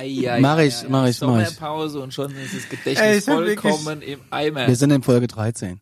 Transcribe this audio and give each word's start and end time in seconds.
Ei, 0.00 0.38
Mach 0.40 0.58
ich, 0.58 0.74
mach 0.88 1.06
ich, 1.08 1.20
mach 1.20 1.40
ich. 1.40 1.48
Sommerpause 1.48 1.98
und 2.00 2.14
schon 2.14 2.30
ist 2.36 2.54
das 2.54 2.62
Ey, 2.64 2.76
Gedächtnis 2.76 3.26
wirklich- 3.26 3.58
vollkommen 3.60 4.00
im 4.02 4.20
Eimer. 4.30 4.68
Wir 4.68 4.76
sind 4.76 4.92
in 4.92 5.02
Folge 5.02 5.26
13. 5.26 5.80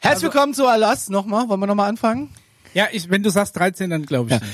Herzlich 0.00 0.22
willkommen 0.32 0.54
zu 0.54 0.66
Alas 0.66 1.10
nochmal. 1.10 1.50
Wollen 1.50 1.60
wir 1.60 1.66
nochmal 1.66 1.90
anfangen? 1.90 2.30
Ja, 2.72 2.88
ich, 2.90 3.10
wenn 3.10 3.22
du 3.22 3.28
sagst 3.28 3.56
13, 3.56 3.90
dann 3.90 4.06
glaube 4.06 4.30
ich 4.30 4.40
Ja. 4.40 4.46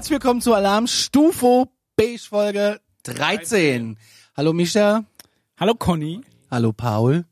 Herzlich 0.00 0.12
willkommen 0.14 0.40
zu 0.40 0.54
Alarm 0.54 0.86
Stufo 0.86 1.66
Beige 1.94 2.22
Folge 2.26 2.80
13. 3.02 3.98
Hallo 4.34 4.54
Mischa. 4.54 5.04
Hallo 5.58 5.74
Conny. 5.74 6.22
Hallo 6.50 6.72
Paul. 6.72 7.26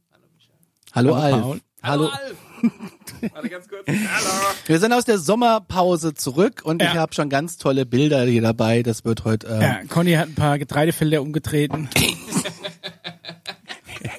Hallo, 0.95 1.17
Hallo, 1.17 1.35
Alf. 1.35 1.41
Paul. 1.43 1.61
Hallo. 1.83 2.09
Alf. 2.09 2.37
Warte 3.33 3.49
ganz 3.49 3.69
kurz. 3.69 3.87
Hallo. 3.89 4.55
Wir 4.67 4.79
sind 4.81 4.93
aus 4.93 5.07
der 5.07 5.17
Sommerpause 5.19 6.13
zurück 6.13 6.61
und 6.63 6.83
Ja. 6.83 6.91
ich 6.93 6.99
habe 6.99 7.15
schon 7.15 7.31
ganz 7.31 7.57
tolle 7.57 7.87
Bilder 7.87 8.25
hier 8.25 8.43
dabei. 8.43 8.83
Das 8.83 9.03
wird 9.07 9.25
heute. 9.25 9.47
Äh, 9.47 9.63
Ja, 9.63 9.81
Conny 9.89 10.13
hat 10.13 10.29
ein 10.29 10.35
paar 10.35 10.59
Getreidefelder 10.59 11.23
umgetreten. 11.23 11.89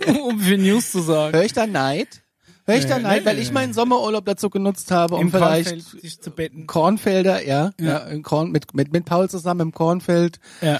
um 0.27 0.40
für 0.40 0.57
News 0.57 0.91
zu 0.91 1.02
sagen. 1.02 1.35
Hör 1.35 1.43
ich 1.45 1.54
da 1.54 1.68
Neid? 1.68 2.23
Nee, 2.69 3.03
Neid, 3.03 3.21
nee, 3.21 3.25
weil 3.25 3.35
nee, 3.35 3.41
ich 3.41 3.51
meinen 3.51 3.73
Sommerurlaub 3.73 4.25
dazu 4.25 4.49
genutzt 4.49 4.91
habe, 4.91 5.15
um 5.15 5.31
vielleicht 5.31 5.70
Kornfeld 5.70 6.01
sich 6.01 6.21
zu 6.21 6.31
betten. 6.31 6.67
Kornfelder, 6.67 7.45
ja, 7.45 7.71
ja. 7.79 8.09
Ja. 8.09 8.20
Korn, 8.21 8.51
mit, 8.51 8.73
mit, 8.73 8.91
mit 8.91 9.05
Paul 9.05 9.29
zusammen 9.29 9.61
im 9.61 9.71
Kornfeld. 9.71 10.39
Ja. 10.61 10.79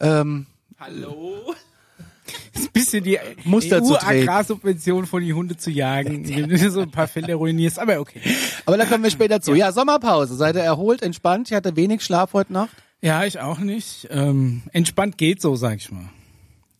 Ähm, 0.00 0.46
Hallo. 0.78 1.54
Das 2.52 2.62
ist 2.62 2.68
ein 2.68 2.72
bisschen 2.72 3.04
die 3.04 3.18
Muster 3.44 3.82
zu 3.82 3.94
treten. 3.94 4.28
EU-Agrarsubvention 4.28 5.06
von 5.06 5.22
die 5.22 5.34
Hunde 5.34 5.56
zu 5.56 5.70
jagen, 5.70 6.24
indem 6.24 6.48
du 6.48 6.70
so 6.70 6.80
ein 6.80 6.90
paar 6.90 7.08
Felder 7.08 7.34
ruinierst. 7.34 7.78
Aber 7.78 7.98
okay. 8.00 8.20
aber 8.66 8.76
da 8.76 8.84
kommen 8.86 9.02
wir 9.02 9.10
später 9.10 9.40
zu. 9.40 9.54
Ja, 9.54 9.72
Sommerpause. 9.72 10.36
Seid 10.36 10.56
ihr 10.56 10.62
erholt, 10.62 11.02
entspannt? 11.02 11.50
Ich 11.50 11.56
hatte 11.56 11.76
wenig 11.76 12.02
Schlaf 12.02 12.32
heute 12.32 12.52
Nacht. 12.52 12.70
Ja, 13.02 13.24
ich 13.24 13.40
auch 13.40 13.58
nicht. 13.58 14.08
Ähm, 14.10 14.62
entspannt 14.72 15.18
geht 15.18 15.40
so, 15.40 15.56
sag 15.56 15.76
ich 15.76 15.90
mal. 15.90 16.08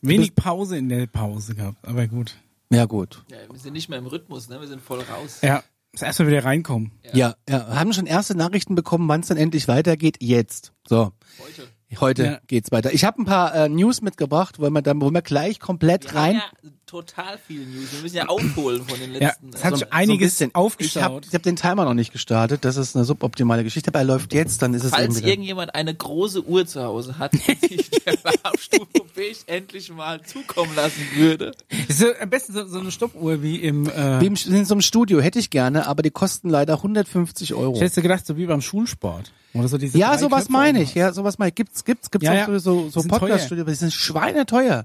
Wenig 0.02 0.34
Pause 0.34 0.78
in 0.78 0.88
der 0.88 1.06
Pause 1.06 1.54
gehabt, 1.54 1.86
aber 1.86 2.06
gut. 2.06 2.36
Ja, 2.72 2.84
gut. 2.86 3.24
Ja, 3.30 3.36
wir 3.50 3.58
sind 3.58 3.72
nicht 3.72 3.88
mehr 3.88 3.98
im 3.98 4.06
Rhythmus, 4.06 4.48
ne? 4.48 4.60
Wir 4.60 4.68
sind 4.68 4.80
voll 4.80 5.00
raus. 5.00 5.40
Ja, 5.42 5.62
muss 5.92 6.02
erstmal 6.02 6.28
wieder 6.28 6.44
reinkommen. 6.44 6.92
Ja, 7.12 7.34
ja. 7.48 7.66
Haben 7.68 7.92
schon 7.92 8.06
erste 8.06 8.36
Nachrichten 8.36 8.74
bekommen, 8.76 9.08
wann 9.08 9.20
es 9.22 9.26
dann 9.28 9.36
endlich 9.36 9.66
weitergeht? 9.66 10.18
Jetzt. 10.20 10.72
So. 10.88 11.12
Heute. 11.42 11.68
Heute 12.00 12.24
Ja. 12.24 12.40
geht's 12.46 12.70
weiter. 12.70 12.92
Ich 12.94 13.04
habe 13.04 13.20
ein 13.20 13.24
paar 13.24 13.52
äh, 13.52 13.68
News 13.68 14.00
mitgebracht, 14.00 14.60
wollen 14.60 14.72
wir 14.72 14.82
dann, 14.82 15.00
wollen 15.00 15.12
wir 15.14 15.22
gleich 15.22 15.58
komplett 15.58 16.04
Wir 16.04 16.14
rein. 16.14 16.40
haben 16.40 16.56
ja 16.62 16.70
total 16.90 17.38
viel 17.46 17.64
News. 17.66 17.92
Wir 17.92 18.02
müssen 18.02 18.16
ja 18.16 18.26
aufholen 18.28 18.84
von 18.84 18.98
den 18.98 19.12
Ja, 19.14 19.18
letzten. 19.28 19.50
es 19.54 19.64
hat 19.64 19.74
äh, 19.74 19.76
sich 19.76 19.92
einiges 19.92 20.32
bisschen. 20.32 20.48
Ich 20.50 20.54
aufgeschaut. 20.56 21.02
habe 21.02 21.20
ich 21.28 21.34
hab 21.34 21.42
den 21.42 21.56
Timer 21.56 21.84
noch 21.84 21.94
nicht 21.94 22.12
gestartet. 22.12 22.64
Das 22.64 22.76
ist 22.76 22.96
eine 22.96 23.04
suboptimale 23.04 23.62
Geschichte, 23.64 23.88
aber 23.90 24.00
er 24.00 24.04
läuft 24.04 24.34
jetzt, 24.34 24.60
dann 24.62 24.74
ist 24.74 24.84
es 24.84 24.90
Falls 24.90 25.14
irgendwie. 25.16 25.28
irgendjemand 25.30 25.74
eine 25.74 25.94
große 25.94 26.44
Uhr 26.44 26.66
zu 26.66 26.82
Hause 26.82 27.18
hat, 27.18 27.32
die 27.32 27.76
sich 27.76 27.90
der 28.06 28.14
Alarmstufe 28.24 28.86
Beige 29.14 29.38
endlich 29.46 29.90
mal 29.92 30.20
zukommen 30.22 30.74
lassen 30.74 31.02
würde. 31.14 31.52
Das 31.88 32.00
ist 32.00 32.20
am 32.20 32.30
besten 32.30 32.52
so, 32.54 32.66
so 32.66 32.78
eine 32.80 32.90
Stoppuhr 32.90 33.42
wie 33.42 33.56
im. 33.56 33.86
Äh, 33.88 34.20
Wie 34.20 34.26
im, 34.26 34.34
in 34.34 34.64
so 34.64 34.74
einem 34.74 34.80
Studio 34.82 35.20
hätte 35.20 35.38
ich 35.38 35.50
gerne, 35.50 35.86
aber 35.86 36.02
die 36.02 36.10
kosten 36.10 36.48
leider 36.48 36.74
150 36.74 37.54
Euro. 37.54 37.74
ich 37.74 37.80
hätte 37.80 38.02
gedacht, 38.02 38.26
so 38.26 38.36
wie 38.36 38.46
beim 38.46 38.62
Schulsport. 38.62 39.32
Oder 39.52 39.66
so 39.68 39.78
diese 39.78 39.98
Ja, 39.98 40.16
sowas 40.16 40.48
meine 40.48 40.80
ich. 40.82 40.94
Ja, 40.94 41.12
sowas 41.12 41.38
meine 41.38 41.48
ich. 41.48 41.54
Gibt's, 41.56 41.84
gibt's, 41.84 42.10
gibt's 42.10 42.24
Ja, 42.26 42.32
auch 42.44 42.48
ja. 42.48 42.58
so, 42.58 42.58
so, 42.58 42.84
Die 42.84 42.90
so 42.90 43.00
sind 43.00 43.10
Podcast-Studios, 43.10 43.64
aber 43.64 43.70
die 43.72 43.78
sind 43.78 43.92
schweineteuer. 43.92 44.84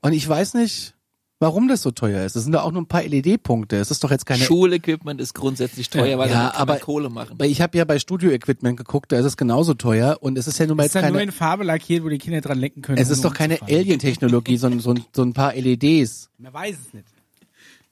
Und 0.00 0.12
ich 0.12 0.28
weiß 0.28 0.54
nicht, 0.54 0.94
warum 1.40 1.66
das 1.66 1.82
so 1.82 1.90
teuer 1.90 2.24
ist. 2.24 2.36
Das 2.36 2.44
sind 2.44 2.52
da 2.52 2.62
auch 2.62 2.70
nur 2.70 2.82
ein 2.82 2.86
paar 2.86 3.02
LED-Punkte. 3.02 3.76
Es 3.76 3.90
ist 3.90 4.04
doch 4.04 4.10
jetzt 4.10 4.26
keine. 4.26 4.44
Schulequipment 4.44 5.20
ist 5.20 5.34
grundsätzlich 5.34 5.90
teuer, 5.90 6.16
weil 6.18 6.28
Ja, 6.30 6.34
damit 6.34 6.52
kann 6.52 6.66
man 6.68 6.76
aber- 6.76 6.78
Kohle 6.84 7.10
machen. 7.10 7.34
Weil 7.38 7.50
ich 7.50 7.60
habe 7.60 7.76
ja 7.76 7.84
bei 7.84 7.98
Studio-Equipment 7.98 8.76
geguckt, 8.76 9.10
da 9.10 9.18
ist 9.18 9.24
es 9.24 9.36
genauso 9.36 9.74
teuer 9.74 10.18
und 10.20 10.38
es 10.38 10.46
ist 10.46 10.58
ja 10.58 10.66
nun 10.66 10.76
mal 10.76 10.84
Ist 10.84 10.94
jetzt 10.94 11.02
dann 11.02 11.10
nur 11.12 11.18
keine. 11.20 11.30
in 11.32 11.36
Farbe 11.36 11.64
lackiert, 11.64 12.04
wo 12.04 12.08
die 12.08 12.18
Kinder 12.18 12.40
dran 12.40 12.58
lenken 12.58 12.82
können. 12.82 12.98
Es 12.98 13.10
ist 13.10 13.24
doch 13.24 13.34
keine. 13.34 13.60
Alien-Technologie, 13.62 14.56
sondern 14.56 14.80
so, 14.80 14.90
ein- 14.92 15.04
so 15.14 15.22
ein 15.22 15.32
paar 15.32 15.54
LEDs. 15.54 16.28
Man 16.38 16.52
weiß 16.52 16.76
es 16.86 16.94
nicht. 16.94 17.06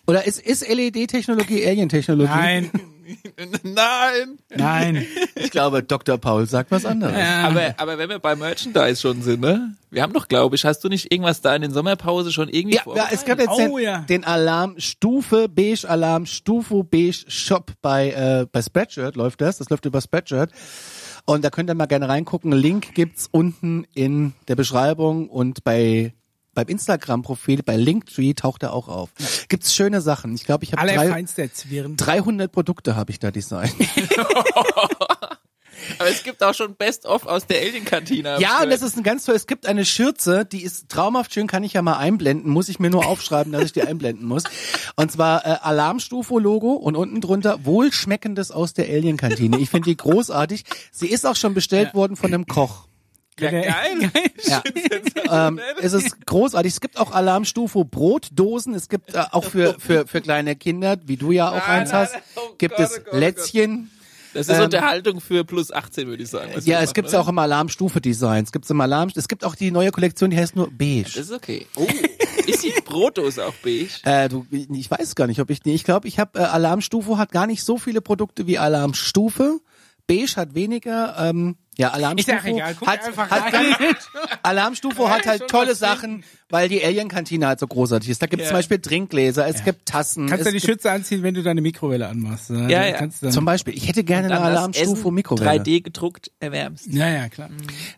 Oder 0.08 0.26
ist, 0.26 0.41
ist 0.41 0.66
LED-Technologie 0.66 1.66
Alien-Technologie? 1.66 2.30
Nein, 2.30 2.70
Nein! 3.62 4.38
nein. 4.54 5.06
Ich 5.34 5.50
glaube, 5.50 5.82
Dr. 5.82 6.19
Paul 6.19 6.46
sagt 6.46 6.70
was 6.70 6.84
anderes. 6.84 7.14
Aber, 7.14 7.74
aber 7.76 7.98
wenn 7.98 8.08
wir 8.08 8.18
bei 8.18 8.34
Merchandise 8.36 9.00
schon 9.00 9.22
sind, 9.22 9.41
ne? 9.41 9.74
Wir 9.91 10.02
haben 10.02 10.12
doch, 10.12 10.28
glaube 10.28 10.56
ich, 10.56 10.64
hast 10.64 10.84
du 10.84 10.88
nicht 10.88 11.12
irgendwas 11.12 11.41
da 11.41 11.54
in 11.54 11.62
den 11.62 11.72
Sommerpause 11.72 12.32
schon 12.32 12.48
irgendwie 12.48 12.76
Ja, 12.76 12.82
ja, 12.94 13.08
es 13.10 13.24
gab 13.24 13.38
jetzt 13.38 13.50
Oh, 13.50 13.76
den, 13.78 13.84
ja. 13.84 13.98
den 14.00 14.24
Alarm 14.24 14.74
Stufe 14.78 15.48
Beige 15.48 15.88
Alarm 15.88 16.26
Stufe 16.26 16.84
Beige 16.84 17.24
Shop 17.28 17.72
bei 17.80 18.10
äh, 18.10 18.47
bei 18.50 18.60
Spreadshirt 18.62 19.16
läuft 19.16 19.41
das. 19.41 19.58
Das 19.58 19.70
läuft 19.70 19.84
über 19.86 20.00
Spreadshirt. 20.00 20.50
Und 21.24 21.44
da 21.44 21.50
könnt 21.50 21.70
ihr 21.70 21.74
mal 21.74 21.86
gerne 21.86 22.08
reingucken. 22.08 22.52
Link 22.52 22.94
gibt's 22.94 23.28
unten 23.30 23.84
in 23.94 24.32
der 24.48 24.56
Beschreibung 24.56 25.28
und 25.28 25.64
bei 25.64 26.12
beim 26.58 26.66
Instagram-Profil 26.66 27.62
bei 27.62 27.76
Linktree 27.76 28.34
taucht 28.34 28.64
er 28.64 28.72
auch 28.72 28.88
auf. 28.88 29.10
Gibt's 29.48 29.72
schöne 29.72 30.00
Sachen. 30.00 30.34
Ich 30.34 30.42
glaube, 30.42 30.64
ich 30.64 30.72
habe 30.72 30.84
drei, 30.84 30.98
Allerfeinster 30.98 31.52
Zwirn. 31.52 31.96
300 31.96 32.50
Produkte 32.50 32.96
habe 32.96 33.12
ich 33.12 33.20
da 33.20 33.30
designt. 33.30 33.76
Aber 36.00 36.10
es 36.10 36.24
gibt 36.24 36.42
auch 36.42 36.54
schon 36.54 36.74
Best-of 36.74 37.26
aus 37.26 37.47
der 37.47 37.60
Alien-Kantine. 37.60 38.41
Ja, 38.41 38.62
und 38.62 38.70
das 38.70 38.82
ist 38.82 38.97
ein 38.97 39.04
ganz 39.04 39.24
toll. 39.24 39.36
Es 39.36 39.47
gibt 39.47 39.66
eine 39.66 39.84
Schürze, 39.84 40.44
die 40.44 40.64
ist 40.64 40.88
traumhaft 40.88 41.32
schön, 41.32 41.47
kann 41.47 41.62
ich 41.62 41.74
ja 41.74 41.82
mal 41.82 41.97
einblenden. 41.97 42.50
Muss 42.50 42.68
ich 42.68 42.80
mir 42.80 42.91
nur 42.91 43.06
aufschreiben, 43.06 43.52
dass 43.52 43.62
ich 43.62 43.72
die 43.72 43.82
einblenden 43.82 44.26
muss. 44.26 44.42
Und 44.97 45.12
zwar 45.12 45.47
äh, 45.47 45.58
Alarmstufo-Logo 45.62 46.72
und 46.72 46.97
unten 46.97 47.20
drunter 47.20 47.64
wohlschmeckendes 47.64 48.50
aus 48.50 48.74
der 48.74 48.86
Alien-Kantine. 48.86 49.58
Ich 49.58 49.70
finde 49.70 49.91
die 49.91 49.97
großartig. 49.97 50.64
Sie 50.91 51.06
ist 51.06 51.24
auch 51.24 51.36
schon 51.36 51.54
bestellt 51.54 51.94
worden 51.94 52.16
von 52.16 52.34
einem 52.34 52.47
Koch. 52.47 52.88
Ja, 53.41 53.50
geil. 53.50 54.10
Ja. 54.44 54.62
ähm, 55.49 55.60
es 55.81 55.93
ist 55.93 56.26
großartig. 56.26 56.72
Es 56.72 56.81
gibt 56.81 56.99
auch 56.99 57.12
Alarmstufo 57.12 57.84
Brotdosen. 57.84 58.75
Es 58.75 58.88
gibt 58.88 59.15
äh, 59.15 59.25
auch 59.31 59.44
für, 59.44 59.75
für, 59.78 60.06
für 60.06 60.21
kleine 60.21 60.56
Kinder, 60.56 60.97
wie 61.06 61.16
du 61.16 61.32
ja 61.32 61.50
auch 61.50 61.66
Nein, 61.66 61.81
eins 61.81 61.93
nein, 61.93 62.00
hast, 62.00 62.12
nein. 62.15 62.22
Oh 62.37 62.54
gibt 62.59 62.77
Gott, 62.77 62.87
es 62.87 62.93
oh 62.93 63.03
Gott, 63.04 63.15
oh 63.15 63.16
Lätzchen. 63.16 63.91
Das 64.34 64.48
ist 64.48 64.56
Ähm, 64.56 64.65
Unterhaltung 64.65 65.21
für 65.21 65.44
plus 65.44 65.72
18, 65.72 66.06
würde 66.06 66.22
ich 66.22 66.28
sagen. 66.28 66.53
Ja, 66.65 66.81
es 66.81 66.93
gibt's 66.93 67.12
oder? 67.15 67.22
auch 67.22 67.28
im 67.28 67.38
Alarmstufe-Design. 67.38 68.44
Es 68.44 68.53
gibt's 68.53 68.69
im 68.71 68.81
Alarm, 68.81 69.10
es 69.15 69.27
gibt 69.27 69.44
auch 69.44 69.54
die 69.54 69.71
neue 69.71 69.91
Kollektion, 69.91 70.31
die 70.31 70.37
heißt 70.37 70.54
nur 70.54 70.71
Beige. 70.71 71.04
Das 71.04 71.16
ist 71.16 71.32
okay. 71.32 71.66
Oh, 71.77 71.87
ist 72.47 72.62
die 72.62 72.75
Brotdose 72.84 73.44
auch 73.47 73.54
beige? 73.62 73.88
Äh, 74.04 74.28
du, 74.28 74.47
ich 74.50 74.91
weiß 74.91 75.15
gar 75.15 75.27
nicht, 75.27 75.41
ob 75.41 75.50
ich, 75.50 75.65
nee, 75.65 75.75
ich 75.75 75.84
glaube, 75.84 76.06
ich 76.09 76.19
habe 76.19 76.38
äh, 76.38 76.43
Alarmstufe 76.43 77.16
hat 77.16 77.32
gar 77.32 77.47
nicht 77.47 77.65
so 77.65 77.78
viele 77.78 78.00
Produkte 78.00 78.47
wie 78.47 78.59
Alarmstufe. 78.59 79.60
Beige 80.06 80.37
hat 80.37 80.54
weniger. 80.54 81.16
Ähm, 81.19 81.56
ja, 81.78 81.91
Alarmstufe 81.91 82.49
ja 82.50 82.71
egal, 82.71 82.77
hat, 82.87 83.31
hat 83.31 83.55
Alarmstufe 84.43 85.09
hat 85.11 85.27
halt 85.27 85.47
tolle 85.49 85.75
Sachen, 85.75 86.25
weil 86.50 86.69
die 86.69 86.83
Alien-Kantine 86.84 87.47
halt 87.47 87.61
so 87.61 87.66
großartig 87.66 88.09
ist. 88.11 88.22
Da 88.22 88.27
gibt 88.27 88.43
es 88.43 88.47
Ja. 88.49 88.50
zum 88.53 88.59
Beispiel 88.59 88.78
Trinkgläser, 88.78 89.47
es 89.47 89.65
gibt 89.65 89.87
Tassen. 89.87 90.27
Kannst 90.28 90.47
du 90.47 90.50
die 90.50 90.59
gibt, 90.59 90.66
Schütze 90.66 90.91
anziehen, 90.91 91.22
wenn 91.22 91.34
du 91.34 91.43
deine 91.43 91.61
Mikrowelle 91.61 92.09
anmachst. 92.09 92.50
ne? 92.50 92.71
Ja, 92.71 92.84
ja. 92.87 92.93
Kannst 92.97 93.22
du 93.22 93.27
dann, 93.27 93.33
zum 93.33 93.44
Beispiel, 93.44 93.75
ich 93.77 93.87
hätte 93.89 94.03
gerne 94.05 94.27
eine 94.28 94.37
das 94.37 94.44
Alarmstufe 94.44 95.11
Mikrowelle. 95.12 95.50
3D 95.62 95.83
gedruckt 95.83 96.31
erwärmst. 96.41 96.87
ja, 96.93 97.09
ja, 97.09 97.28
klar. 97.28 97.50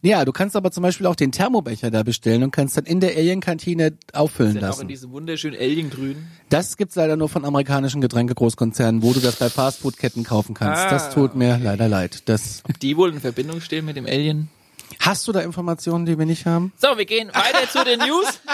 Ja, 0.02 0.24
du 0.24 0.32
kannst 0.32 0.56
aber 0.56 0.70
zum 0.72 0.82
Beispiel 0.82 1.06
auch 1.06 1.16
den 1.16 1.32
Thermobecher 1.32 1.90
da 1.90 2.02
bestellen 2.02 2.42
und 2.42 2.50
kannst 2.50 2.76
dann 2.76 2.84
in 2.84 3.00
der 3.00 3.16
Alien-Kantine 3.16 3.92
auffüllen 4.12 4.52
Sind 4.52 4.62
auch 4.64 4.66
in 4.66 4.70
lassen. 4.72 4.88
diesem 4.88 5.12
wunderschönen 5.12 5.56
Alien-Grün. 5.58 6.26
Das 6.48 6.76
gibt's 6.76 6.96
leider 6.96 7.16
nur 7.16 7.28
von 7.28 7.44
amerikanischen 7.44 8.00
Getränkegroßkonzernen, 8.00 9.02
wo 9.02 9.12
du 9.12 9.20
das 9.20 9.36
bei 9.36 9.48
Fastfood-Ketten 9.48 10.24
kaufen 10.24 10.54
kannst. 10.54 10.82
Ah. 10.82 10.90
Das 10.90 11.10
tut 11.14 11.34
mir 11.36 11.58
leider 11.62 11.88
leid. 11.88 12.22
Das 12.28 12.62
Die 12.82 12.96
wohl 12.96 13.10
in 13.12 13.20
Verbindung 13.20 13.60
stehen 13.60 13.69
mit 13.82 13.96
dem 13.96 14.06
Alien. 14.06 14.48
Hast 14.98 15.26
du 15.28 15.32
da 15.32 15.40
Informationen, 15.40 16.04
die 16.04 16.18
wir 16.18 16.26
nicht 16.26 16.46
haben? 16.46 16.72
So, 16.76 16.98
wir 16.98 17.06
gehen 17.06 17.28
weiter 17.28 17.70
zu 17.70 17.84
den 17.84 18.00
News. 18.00 18.40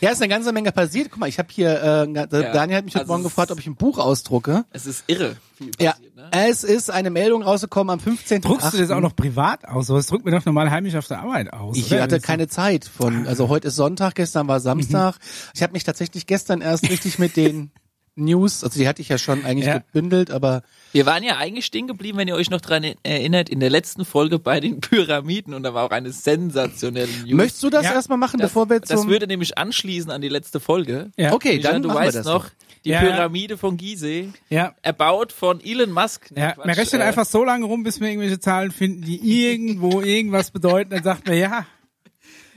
Ja, 0.00 0.10
ist 0.10 0.22
eine 0.22 0.30
ganze 0.30 0.50
Menge 0.52 0.72
passiert. 0.72 1.08
Guck 1.10 1.20
mal, 1.20 1.28
ich 1.28 1.38
habe 1.38 1.48
hier, 1.50 1.70
äh, 1.82 2.26
Daniel 2.26 2.78
hat 2.78 2.84
mich 2.86 2.94
heute 2.94 3.02
also 3.02 3.12
Morgen 3.12 3.22
gefragt, 3.22 3.50
ob 3.50 3.58
ich 3.58 3.66
ein 3.66 3.76
Buch 3.76 3.98
ausdrucke. 3.98 4.64
Es 4.72 4.86
ist 4.86 5.04
irre. 5.08 5.36
Viel 5.56 5.72
Ja, 5.78 5.92
passiert, 5.92 6.16
ne? 6.16 6.28
es 6.32 6.64
ist 6.64 6.90
eine 6.90 7.10
Meldung 7.10 7.42
rausgekommen 7.42 7.90
am 7.92 8.00
15. 8.00 8.40
Druckst 8.40 8.72
du 8.72 8.78
das 8.78 8.90
auch 8.90 9.00
noch 9.00 9.14
privat 9.14 9.66
aus? 9.68 9.88
Sowas 9.88 10.06
drückt 10.06 10.24
mir 10.24 10.30
doch 10.30 10.44
normal 10.46 10.70
heimisch 10.70 10.94
auf 10.94 11.06
der 11.06 11.20
Arbeit 11.20 11.52
aus. 11.52 11.76
Ich 11.76 11.92
oder? 11.92 12.02
hatte 12.02 12.16
Das 12.16 12.22
keine 12.24 12.48
Zeit 12.48 12.86
von, 12.86 13.26
also 13.26 13.48
heute 13.50 13.68
ist 13.68 13.76
Sonntag, 13.76 14.14
gestern 14.14 14.48
war 14.48 14.60
Samstag. 14.60 15.16
Ich 15.54 15.62
habe 15.62 15.74
mich 15.74 15.84
tatsächlich 15.84 16.26
gestern 16.26 16.62
erst 16.62 16.88
richtig 16.88 17.18
mit 17.18 17.36
den 17.36 17.70
News, 18.16 18.64
also 18.64 18.78
die 18.78 18.88
hatte 18.88 19.02
ich 19.02 19.08
ja 19.10 19.18
schon 19.18 19.44
eigentlich 19.44 19.66
Ja. 19.66 19.78
gebündelt, 19.78 20.30
aber 20.30 20.62
Wir 20.92 21.04
waren 21.06 21.22
ja 21.22 21.36
eigentlich 21.36 21.66
stehen 21.66 21.86
geblieben, 21.86 22.16
wenn 22.18 22.28
ihr 22.28 22.34
euch 22.34 22.48
noch 22.50 22.60
dran 22.62 22.82
erinnert, 23.02 23.48
in 23.50 23.60
der 23.60 23.70
letzten 23.70 24.04
Folge 24.04 24.38
bei 24.38 24.58
den 24.60 24.80
Pyramiden 24.80 25.52
und 25.54 25.62
da 25.62 25.74
war 25.74 25.84
auch 25.84 25.90
eine 25.90 26.10
sensationelle 26.12 27.06
News. 27.24 27.32
möchtest 27.34 27.62
du 27.62 27.70
das 27.70 27.84
Ja, 27.84 27.92
erstmal 27.92 28.18
machen, 28.18 28.40
das, 28.40 28.50
bevor 28.50 28.68
wir 28.70 28.80
das 28.80 28.88
zum... 28.88 29.08
würde 29.10 29.26
nämlich 29.26 29.58
anschließen 29.58 30.10
an 30.10 30.20
die 30.22 30.28
letzte 30.30 30.60
Folge. 30.60 31.10
Ja. 31.16 31.32
Okay, 31.32 31.56
Micha, 31.56 31.72
dann 31.72 31.82
du 31.82 31.88
machen 31.88 32.00
wir 32.00 32.06
weißt 32.06 32.16
das 32.16 32.26
noch, 32.26 32.44
noch. 32.44 32.50
Die 32.84 32.90
Ja. 32.90 33.00
Pyramide 33.00 33.58
von 33.58 33.76
Gizeh. 33.76 34.28
Ja. 34.48 34.74
Erbaut 34.82 35.32
von 35.32 35.60
Elon 35.62 35.90
Musk. 35.90 36.30
Ja, 36.36 36.52
Quatsch, 36.52 36.66
man 36.66 36.74
rechnet 36.76 37.02
äh, 37.02 37.04
einfach 37.04 37.26
so 37.26 37.44
lange 37.44 37.64
rum, 37.66 37.82
bis 37.82 38.00
wir 38.00 38.08
irgendwelche 38.08 38.38
Zahlen 38.38 38.70
finden, 38.70 39.02
die 39.02 39.44
irgendwo 39.48 40.00
irgendwas 40.02 40.52
bedeuten. 40.52 40.90
Dann 40.90 41.02
sagt 41.02 41.26
man, 41.26 41.36
ja, 41.36 41.66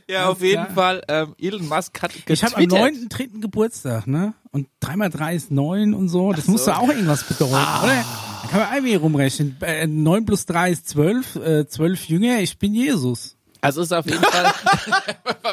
Ja, 0.09 0.27
auf 0.29 0.41
jeden 0.41 0.63
klar. 0.65 0.73
Fall. 0.73 1.01
Ähm, 1.07 1.35
Elon 1.39 1.67
Musk 1.67 2.01
hat 2.01 2.11
ich 2.27 2.43
habe 2.43 2.55
am 2.57 2.63
getwittert. 2.63 3.11
9.3. 3.11 3.41
Geburtstag, 3.41 4.07
ne? 4.07 4.33
Und 4.51 4.67
3 4.79 4.95
mal 4.95 5.09
3 5.09 5.35
ist 5.35 5.51
9 5.51 5.93
und 5.93 6.09
so. 6.09 6.33
Das 6.33 6.47
muss 6.47 6.65
doch 6.65 6.79
auch 6.79 6.89
irgendwas 6.89 7.23
bedeuten, 7.27 7.53
Ah. 7.55 7.83
oder? 7.83 8.05
Da 8.41 8.47
kann 8.49 8.59
man 8.61 8.73
irgendwie 8.73 8.95
rumrechnen. 8.95 9.57
Äh, 9.61 9.85
9 9.87 10.25
plus 10.25 10.45
3 10.47 10.71
ist 10.71 10.89
12, 10.89 11.35
äh, 11.35 11.67
12 11.67 12.05
Jünger, 12.09 12.39
ich 12.39 12.57
bin 12.57 12.73
Jesus. 12.73 13.35
Also 13.61 13.81
ist 13.81 13.91
auf 13.93 14.05
jeden 14.05 14.23
Fall. 14.23 14.53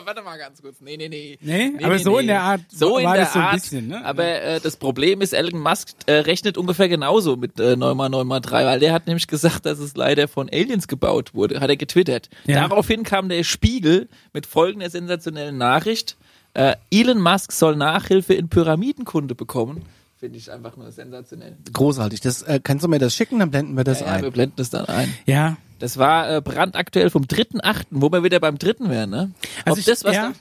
Warte 0.05 0.23
mal 0.23 0.39
ganz 0.39 0.63
kurz. 0.63 0.77
Nee, 0.81 0.97
nee, 0.97 1.09
nee. 1.09 1.39
Nee, 1.41 1.73
aber 1.85 1.99
so 1.99 2.19
in 2.19 2.29
der 2.29 2.41
Art 2.43 2.61
So 2.73 2.99
in 2.99 3.05
war 3.07 3.15
der 3.15 3.25
das 3.25 3.33
so 3.33 3.39
ein 3.41 3.45
Art. 3.47 3.55
bisschen, 3.55 3.89
ne? 3.89 4.05
Aber 4.05 4.25
äh, 4.25 4.61
das 4.61 4.77
Problem 4.77 5.21
ist, 5.21 5.33
Elon 5.33 5.61
Musk 5.61 5.89
äh, 6.07 6.13
rechnet 6.13 6.57
ungefähr 6.57 6.89
genauso 6.89 7.37
mit 7.37 7.59
äh, 7.59 7.77
9 7.77 7.97
mal 7.97 8.09
9 8.09 8.27
mal 8.27 8.41
3, 8.41 8.65
weil 8.65 8.81
der 8.81 8.93
hat 8.93 9.07
nämlich 9.07 9.27
gesagt, 9.27 9.67
dass 9.67 9.79
es 9.81 9.97
leider 9.97 10.29
von 10.29 10.49
Aliens 10.53 10.87
gebaut 10.89 11.35
wurde, 11.35 11.61
hat 11.61 11.69
er 11.69 11.77
getwittert. 11.77 12.29
Ja. 12.47 12.69
Daraufhin 12.69 13.03
kam 13.03 13.29
der 13.29 13.43
Spiegel 13.43 14.09
mit 14.33 14.47
folgender 14.47 14.89
sensationellen 14.91 15.59
Nachricht. 15.59 16.17
Äh, 16.55 16.77
Elon 16.91 17.21
Musk 17.21 17.53
soll 17.53 17.77
Nachhilfe 17.77 18.35
in 18.35 18.49
Pyramidenkunde 18.49 19.35
bekommen. 19.35 19.83
Finde 20.19 20.39
ich 20.39 20.51
einfach 20.51 20.77
nur 20.79 20.91
sensationell. 20.93 21.57
Großartig. 21.73 22.21
Das, 22.23 22.41
äh, 22.43 22.59
kannst 22.63 22.83
du 22.85 22.89
mir 22.89 22.99
das 22.99 23.15
schicken, 23.15 23.39
dann 23.39 23.51
blenden 23.51 23.77
wir 23.77 23.85
das 23.85 24.01
Ja, 24.01 24.07
wir 24.21 24.27
ein. 24.29 24.33
blenden 24.33 24.55
das 24.57 24.71
dann 24.71 24.87
ein. 24.87 25.13
Ja. 25.27 25.59
Das 25.79 25.99
war 25.99 26.37
äh, 26.37 26.41
brandaktuell 26.41 27.11
vom 27.11 27.25
3.8., 27.25 27.87
wo 27.91 28.11
wir 28.11 28.23
wieder 28.25 28.41
beim 28.41 28.59
dritten 28.59 28.89
wären, 28.89 29.11
ne? 29.11 29.33
Also 29.65 29.73
Ob 29.73 29.79
ich, 29.79 29.85
das 29.85 30.05
was 30.05 30.15
ja. 30.15 30.33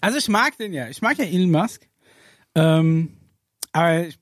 Also 0.00 0.18
ich 0.18 0.28
mag 0.28 0.56
den 0.58 0.72
ja. 0.72 0.88
Ich 0.88 1.02
mag 1.02 1.18
ja 1.18 1.24
Elon 1.24 1.50
Musk. 1.50 1.88
Ähm, 2.54 3.16
aber 3.72 4.06
ich 4.06 4.18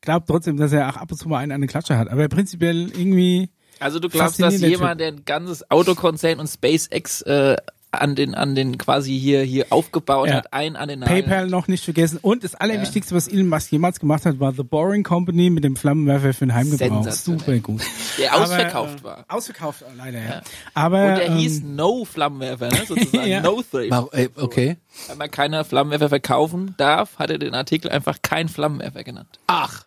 glaube 0.00 0.26
trotzdem, 0.26 0.56
dass 0.56 0.72
er 0.72 0.88
auch 0.88 0.96
ab 0.96 1.10
und 1.10 1.16
zu 1.16 1.28
mal 1.28 1.38
einen 1.38 1.52
an 1.52 1.60
den 1.60 1.68
Klatscher 1.68 1.98
hat. 1.98 2.08
Aber 2.08 2.26
prinzipiell 2.28 2.90
irgendwie. 2.90 3.50
Also 3.78 3.98
du 3.98 4.08
glaubst, 4.08 4.40
dass 4.40 4.60
jemand, 4.60 5.00
der 5.00 5.08
ein 5.08 5.24
ganzes 5.24 5.70
Autokonzern 5.70 6.38
und 6.40 6.48
SpaceX 6.48 7.22
äh, 7.22 7.56
an 7.92 8.14
den 8.14 8.34
an 8.34 8.54
den 8.54 8.78
quasi 8.78 9.18
hier 9.18 9.42
hier 9.42 9.66
aufgebaut 9.70 10.28
Ja. 10.28 10.36
hat, 10.36 10.52
ein 10.52 10.76
an 10.76 10.88
den 10.88 11.00
Nagel. 11.00 11.22
PayPal 11.22 11.46
noch 11.48 11.68
nicht 11.68 11.84
vergessen. 11.84 12.18
Und 12.22 12.42
das 12.42 12.54
Allerwichtigste, 12.54 13.14
was 13.14 13.28
Elon 13.28 13.48
Musk 13.48 13.70
jemals 13.70 14.00
gemacht 14.00 14.24
hat, 14.24 14.40
war 14.40 14.52
The 14.52 14.62
Boring 14.62 15.02
Company 15.02 15.50
mit 15.50 15.62
dem 15.62 15.76
Flammenwerfer 15.76 16.32
für 16.32 16.46
den 16.46 16.54
Heimgebrauch. 16.54 17.10
Super 17.12 17.58
gut. 17.58 17.82
Der 18.18 18.32
Aber, 18.32 18.44
ausverkauft 18.44 19.00
äh, 19.00 19.04
war. 19.04 19.24
Ausverkauft, 19.28 19.82
äh, 19.82 19.84
leider, 19.96 20.18
ja. 20.22 20.42
Aber, 20.74 21.02
Und 21.08 21.16
der 21.18 21.26
ähm, 21.26 21.36
hieß 21.36 21.62
No 21.64 22.04
Flammenwerfer, 22.06 22.68
ne? 22.70 22.80
sozusagen 22.88 23.26
Ja. 23.28 23.40
No 23.42 23.62
Thrift. 23.62 23.92
Äh, 24.12 24.28
Okay. 24.36 24.76
Weil 25.08 25.16
man 25.16 25.30
keine 25.30 25.64
Flammenwerfer 25.64 26.08
verkaufen 26.08 26.74
darf, 26.78 27.18
hat 27.18 27.30
er 27.30 27.38
den 27.38 27.54
Artikel 27.54 27.90
einfach 27.90 28.18
kein 28.22 28.48
Flammenwerfer 28.48 29.04
genannt. 29.04 29.38
Ach. 29.46 29.84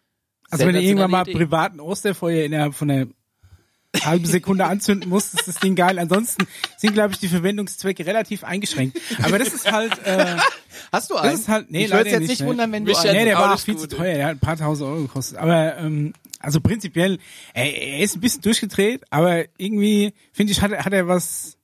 Also 0.52 0.66
wenn 0.68 0.75
du 0.75 0.81
irgendwann 0.81 1.10
mal 1.12 1.24
Idee. 1.24 1.34
privaten 1.34 1.80
Osterfeuer 1.80 2.46
innerhalb 2.46 2.75
von 2.75 2.90
einer 2.92 3.07
halben 4.03 4.25
Sekunde 4.25 4.65
anzünden 4.65 5.09
musst, 5.09 5.33
ist 5.33 5.47
das 5.47 5.56
Ding 5.56 5.75
geil. 5.75 6.00
Ansonsten 6.00 6.47
sind, 6.77 6.94
glaube 6.94 7.13
ich, 7.13 7.19
die 7.19 7.27
Verwendungszwecke 7.27 8.06
relativ 8.06 8.44
eingeschränkt. 8.44 9.00
Aber 9.21 9.38
das 9.39 9.53
ist 9.53 9.71
halt, 9.71 9.94
äh, 10.06 10.38
Hast 10.92 11.09
du 11.09 11.15
das 11.15 11.24
einen? 11.24 11.33
ist 11.36 11.47
halt, 11.47 11.71
nee, 11.71 11.86
ich 11.86 11.92
würde 11.92 12.09
jetzt 12.09 12.27
nicht, 12.27 12.44
wundern, 12.45 12.71
wenn 12.71 12.86
du 12.86 12.92
Mich 12.92 13.00
einen 13.00 13.13
nee, 13.13 13.25
der 13.25 13.38
war 13.38 13.57
viel 13.57 13.77
zu 13.77 13.88
teuer, 13.88 14.15
der 14.15 14.25
hat 14.27 14.36
ein 14.36 14.39
paar 14.39 14.57
tausend 14.57 14.89
Euro 14.89 15.01
gekostet. 15.03 15.38
Aber 15.38 15.77
ähm, 15.77 16.13
also 16.39 16.62
prinzipiell, 16.62 17.18
er, 17.53 17.75
er 17.75 18.00
ist 18.00 18.15
ein 18.15 18.21
bisschen 18.21 18.42
durchgedreht, 18.42 19.03
aber 19.09 19.45
irgendwie, 19.57 20.13
finde 20.31 20.51
ich, 20.51 20.62
hat 20.62 20.71
er, 20.71 20.86
hat 20.86 20.94
er 20.94 21.07
was 21.07 21.55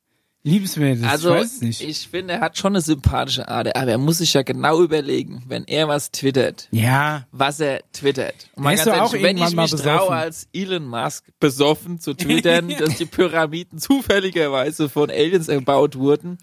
Liebenswertes. 0.44 1.04
Also 1.04 1.36
ich 1.36 1.42
weiß 1.42 1.62
nicht. 1.62 1.82
ich 1.82 2.08
finde, 2.08 2.34
er 2.34 2.42
hat 2.42 2.58
schon 2.58 2.74
eine 2.74 2.82
sympathische 2.82 3.48
Art, 3.48 3.76
aber 3.76 3.92
er 3.92 3.98
muss 4.00 4.18
sich 4.18 4.34
ja 4.34 4.42
genau 4.42 4.82
überlegen, 4.82 5.44
wenn 5.48 5.66
er 5.66 5.88
was 5.88 6.12
twittert, 6.12 6.68
ja, 6.72 7.28
was 7.32 7.60
er 7.60 7.82
twittert. 7.94 8.50
Und 8.56 8.64
mal 8.64 8.76
ganz 8.76 8.86
doch 8.86 8.94
auch 8.94 9.14
ehrlich, 9.14 9.24
wenn 9.24 9.38
ich 9.38 9.56
mich 9.56 9.72
traue, 9.72 10.10
als 10.10 10.48
Elon 10.52 10.88
Musk 10.88 11.26
besoffen 11.40 12.00
zu 12.00 12.16
twittern, 12.16 12.70
dass 12.80 12.96
die 12.98 13.06
Pyramiden 13.06 13.78
zufälligerweise 13.78 14.90
von 14.90 15.12
Aliens 15.12 15.48
erbaut 15.48 15.96
wurden, 15.96 16.40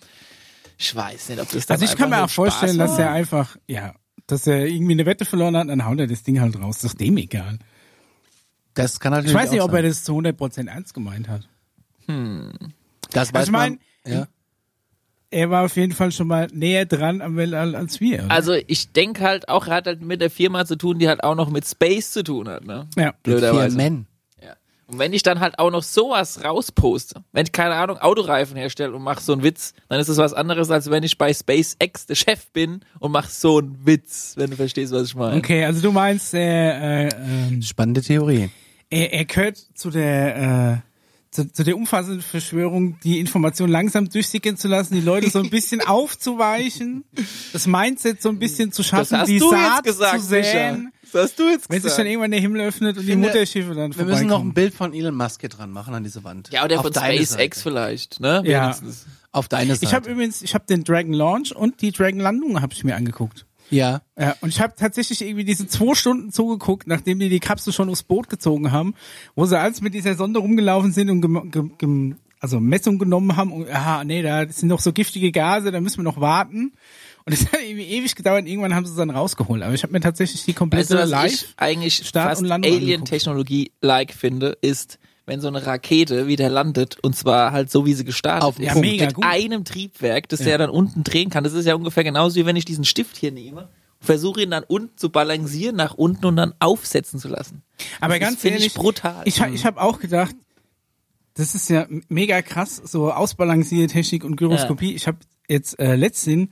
ich 0.78 0.94
weiß 0.94 1.30
nicht, 1.30 1.40
ob 1.40 1.50
das 1.50 1.66
dann 1.66 1.74
also 1.74 1.92
ich 1.92 1.98
kann 1.98 2.10
mir 2.10 2.22
auch 2.22 2.30
vorstellen, 2.30 2.76
Spaß 2.76 2.90
dass 2.90 2.98
er 3.00 3.10
einfach, 3.10 3.56
ja, 3.66 3.94
dass 4.28 4.46
er 4.46 4.66
irgendwie 4.66 4.92
eine 4.92 5.06
Wette 5.06 5.24
verloren 5.24 5.56
hat, 5.56 5.68
dann 5.68 5.84
haut 5.84 5.98
er 5.98 6.06
das 6.06 6.22
Ding 6.22 6.40
halt 6.40 6.56
raus. 6.60 6.82
Das 6.82 6.92
ist 6.92 7.00
dem 7.00 7.16
egal. 7.16 7.58
Das 8.74 9.00
kann 9.00 9.10
natürlich 9.10 9.32
Ich 9.34 9.42
weiß 9.42 9.50
nicht, 9.50 9.60
auch 9.60 9.66
ob 9.68 9.74
er 9.74 9.82
das 9.82 10.04
zu 10.04 10.12
100% 10.12 10.68
ernst 10.68 10.94
gemeint 10.94 11.26
hat. 11.28 11.48
Das 12.06 13.28
Also 13.28 13.34
weiß 13.34 13.44
ich 13.46 13.50
mein, 13.50 13.72
man. 13.72 13.80
Ja. 14.10 14.26
Er 15.30 15.50
war 15.50 15.66
auf 15.66 15.76
jeden 15.76 15.92
Fall 15.92 16.10
schon 16.10 16.26
mal 16.26 16.48
näher 16.52 16.86
dran 16.86 17.20
am 17.20 17.36
Weltall 17.36 17.74
als 17.74 18.00
wir. 18.00 18.24
oder? 18.24 18.30
Also 18.30 18.54
ich 18.66 18.92
denke 18.92 19.22
halt 19.22 19.48
auch, 19.50 19.66
er 19.66 19.74
hat 19.74 19.86
halt 19.86 20.00
mit 20.00 20.22
der 20.22 20.30
Firma 20.30 20.64
zu 20.64 20.76
tun, 20.76 20.98
die 20.98 21.06
halt 21.06 21.22
auch 21.22 21.34
noch 21.34 21.50
mit 21.50 21.66
Space 21.66 22.12
zu 22.12 22.22
tun 22.24 22.48
hat, 22.48 22.64
ne? 22.64 22.86
ja. 22.96 23.02
Vier 23.04 23.14
Blöderweise. 23.22 23.76
Men. 23.76 24.06
Ja. 24.42 24.54
Und 24.86 24.98
wenn 24.98 25.12
ich 25.12 25.22
dann 25.22 25.40
halt 25.40 25.58
auch 25.58 25.70
noch 25.70 25.82
sowas 25.82 26.42
rausposte, 26.44 27.22
wenn 27.32 27.44
ich 27.44 27.52
keine 27.52 27.74
Ahnung 27.74 27.98
Autoreifen 27.98 28.56
herstelle 28.56 28.94
und 28.94 29.02
mache 29.02 29.22
so 29.22 29.34
einen 29.34 29.42
Witz, 29.42 29.74
dann 29.90 30.00
ist 30.00 30.08
es 30.08 30.16
was 30.16 30.32
anderes, 30.32 30.70
als 30.70 30.88
wenn 30.90 31.02
ich 31.02 31.18
bei 31.18 31.30
SpaceX 31.34 32.06
der 32.06 32.14
Chef 32.14 32.46
bin 32.52 32.80
und 32.98 33.12
mache 33.12 33.30
so 33.30 33.58
einen 33.58 33.78
Witz, 33.84 34.32
wenn 34.38 34.48
du 34.48 34.56
verstehst, 34.56 34.94
was 34.94 35.08
ich 35.08 35.14
meine. 35.14 35.36
Okay, 35.36 35.62
also 35.66 35.82
du 35.82 35.92
meinst, 35.92 36.32
er, 36.32 36.80
äh, 36.80 37.08
ähm, 37.08 37.60
Spannende 37.60 38.00
Theorie. 38.00 38.48
er, 38.88 39.12
er 39.12 39.24
gehört 39.26 39.58
zu 39.74 39.90
der, 39.90 40.36
äh, 40.82 40.87
zu, 41.30 41.50
zu 41.52 41.62
der 41.64 41.76
umfassenden 41.76 42.22
Verschwörung, 42.22 42.98
die 43.04 43.20
Information 43.20 43.68
langsam 43.68 44.08
durchsickern 44.08 44.56
zu 44.56 44.68
lassen, 44.68 44.94
die 44.94 45.00
Leute 45.00 45.28
so 45.30 45.38
ein 45.40 45.50
bisschen 45.50 45.80
aufzuweichen, 45.86 47.04
das 47.52 47.66
Mindset 47.66 48.22
so 48.22 48.28
ein 48.30 48.38
bisschen 48.38 48.72
zu 48.72 48.82
Das 48.82 48.88
schaffen, 48.88 49.18
hast 49.18 49.28
die 49.28 49.38
du 49.38 49.50
Saat 49.50 49.84
jetzt 49.86 49.94
gesagt, 49.98 50.20
zu 50.20 50.26
säen. 50.26 50.42
Micha. 50.76 50.90
Das 51.10 51.22
hast 51.22 51.38
du 51.38 51.48
jetzt 51.48 51.70
Wenn 51.70 51.76
sich 51.76 51.84
gesagt. 51.84 51.98
dann 52.00 52.06
irgendwann 52.06 52.30
der 52.32 52.40
Himmel 52.40 52.60
öffnet 52.62 52.96
und 52.98 53.02
die 53.04 53.12
finde, 53.12 53.28
Mutterschiffe 53.28 53.74
dann 53.74 53.96
Wir 53.96 54.04
müssen 54.04 54.26
noch 54.26 54.40
ein. 54.40 54.52
Bild 54.52 54.74
von 54.74 54.92
Elon 54.92 55.14
Musk 55.14 55.40
hier 55.40 55.48
dran 55.48 55.70
machen 55.70 55.94
an 55.94 56.04
diese 56.04 56.22
Wand. 56.22 56.50
ja, 56.52 56.64
oder 56.64 56.76
Auf 56.76 56.82
von 56.84 56.92
SpaceX 56.92 57.30
Seite. 57.30 57.60
vielleicht, 57.62 58.20
ne? 58.20 58.42
Ja. 58.44 58.64
Wenigstens. 58.64 59.06
Auf 59.32 59.48
deine 59.48 59.74
Seite. 59.74 59.84
Ich 59.86 59.94
habe 59.94 60.10
übrigens, 60.10 60.42
ich 60.42 60.54
habe 60.54 60.66
den 60.68 60.84
Dragon 60.84 61.12
Launch 61.12 61.54
und 61.54 61.80
die 61.80 61.92
Dragon 61.92 62.20
Landung 62.20 62.60
habe 62.60 62.72
ich 62.74 62.84
mir 62.84 62.94
angeguckt. 62.96 63.46
Ja. 63.70 64.02
Ja, 64.18 64.36
und 64.40 64.48
ich 64.48 64.60
habe 64.60 64.74
tatsächlich 64.76 65.22
irgendwie 65.22 65.44
diese 65.44 65.66
zwei 65.66 65.94
Stunden 65.94 66.32
zugeguckt, 66.32 66.86
nachdem 66.86 67.18
die 67.18 67.28
die 67.28 67.40
Kapsel 67.40 67.72
schon 67.72 67.88
aufs 67.88 68.02
Boot 68.02 68.28
gezogen 68.28 68.72
haben, 68.72 68.94
wo 69.34 69.46
sie 69.46 69.58
als 69.58 69.80
mit 69.80 69.94
dieser 69.94 70.14
Sonde 70.14 70.40
rumgelaufen 70.40 70.92
sind 70.92 71.10
und 71.10 71.20
gem, 71.20 71.50
gem, 71.50 71.72
gem, 71.78 72.16
also 72.40 72.60
Messung 72.60 72.98
genommen 72.98 73.36
haben 73.36 73.52
und 73.52 73.68
aha, 73.70 74.04
nee, 74.04 74.22
da 74.22 74.48
sind 74.48 74.68
noch 74.68 74.80
so 74.80 74.92
giftige 74.92 75.32
Gase, 75.32 75.72
da 75.72 75.80
müssen 75.80 75.98
wir 75.98 76.04
noch 76.04 76.20
warten. 76.20 76.72
Und 77.24 77.34
es 77.34 77.52
hat 77.52 77.60
irgendwie 77.62 77.84
ewig 77.84 78.14
gedauert, 78.14 78.46
irgendwann 78.46 78.74
haben 78.74 78.86
sie 78.86 78.92
es 78.92 78.96
dann 78.96 79.10
rausgeholt. 79.10 79.62
Aber 79.62 79.74
ich 79.74 79.82
habe 79.82 79.92
mir 79.92 80.00
tatsächlich 80.00 80.44
die 80.46 80.54
komplette 80.54 80.94
du, 80.94 81.00
was 81.02 81.10
Live. 81.10 81.32
ich 81.32 81.46
eigentlich 81.58 81.96
Start 82.06 82.38
fast 82.38 82.50
Alien-Technologie-like 82.50 84.14
finde, 84.14 84.56
ist, 84.62 84.98
wenn 85.28 85.40
so 85.40 85.48
eine 85.48 85.64
Rakete 85.64 86.26
wieder 86.26 86.48
landet 86.48 86.98
und 87.02 87.14
zwar 87.14 87.52
halt 87.52 87.70
so, 87.70 87.86
wie 87.86 87.94
sie 87.94 88.04
gestartet 88.04 88.44
Auf- 88.44 88.58
ist. 88.58 88.66
Ja, 88.66 88.74
mega 88.74 89.06
mit 89.06 89.14
gut. 89.14 89.24
einem 89.24 89.64
Triebwerk, 89.64 90.28
das 90.28 90.40
der 90.40 90.58
dann 90.58 90.70
unten 90.70 91.04
drehen 91.04 91.30
kann. 91.30 91.44
Das 91.44 91.52
ist 91.52 91.66
ja 91.66 91.74
ungefähr 91.74 92.02
genauso, 92.02 92.36
wie 92.36 92.46
wenn 92.46 92.56
ich 92.56 92.64
diesen 92.64 92.84
Stift 92.84 93.16
hier 93.16 93.30
nehme 93.30 93.68
und 94.00 94.06
versuche 94.06 94.42
ihn 94.42 94.50
dann 94.50 94.64
unten 94.64 94.96
zu 94.96 95.10
balancieren, 95.10 95.76
nach 95.76 95.94
unten 95.94 96.24
und 96.26 96.36
dann 96.36 96.54
aufsetzen 96.58 97.20
zu 97.20 97.28
lassen. 97.28 97.62
Aber 98.00 98.18
das 98.18 98.28
ganz 98.28 98.40
finde 98.40 98.56
ehrlich, 98.58 98.68
ich 98.68 98.74
brutal. 98.74 99.22
Ich, 99.26 99.40
ich 99.40 99.64
habe 99.64 99.80
auch 99.80 100.00
gedacht, 100.00 100.34
das 101.34 101.54
ist 101.54 101.68
ja 101.70 101.86
mega 102.08 102.42
krass, 102.42 102.82
so 102.84 103.12
ausbalancierte 103.12 103.92
Technik 103.92 104.24
und 104.24 104.36
Gyroskopie. 104.36 104.94
Ich 104.94 105.06
habe 105.06 105.18
jetzt 105.48 105.78
äh, 105.78 105.94
letztens 105.94 106.48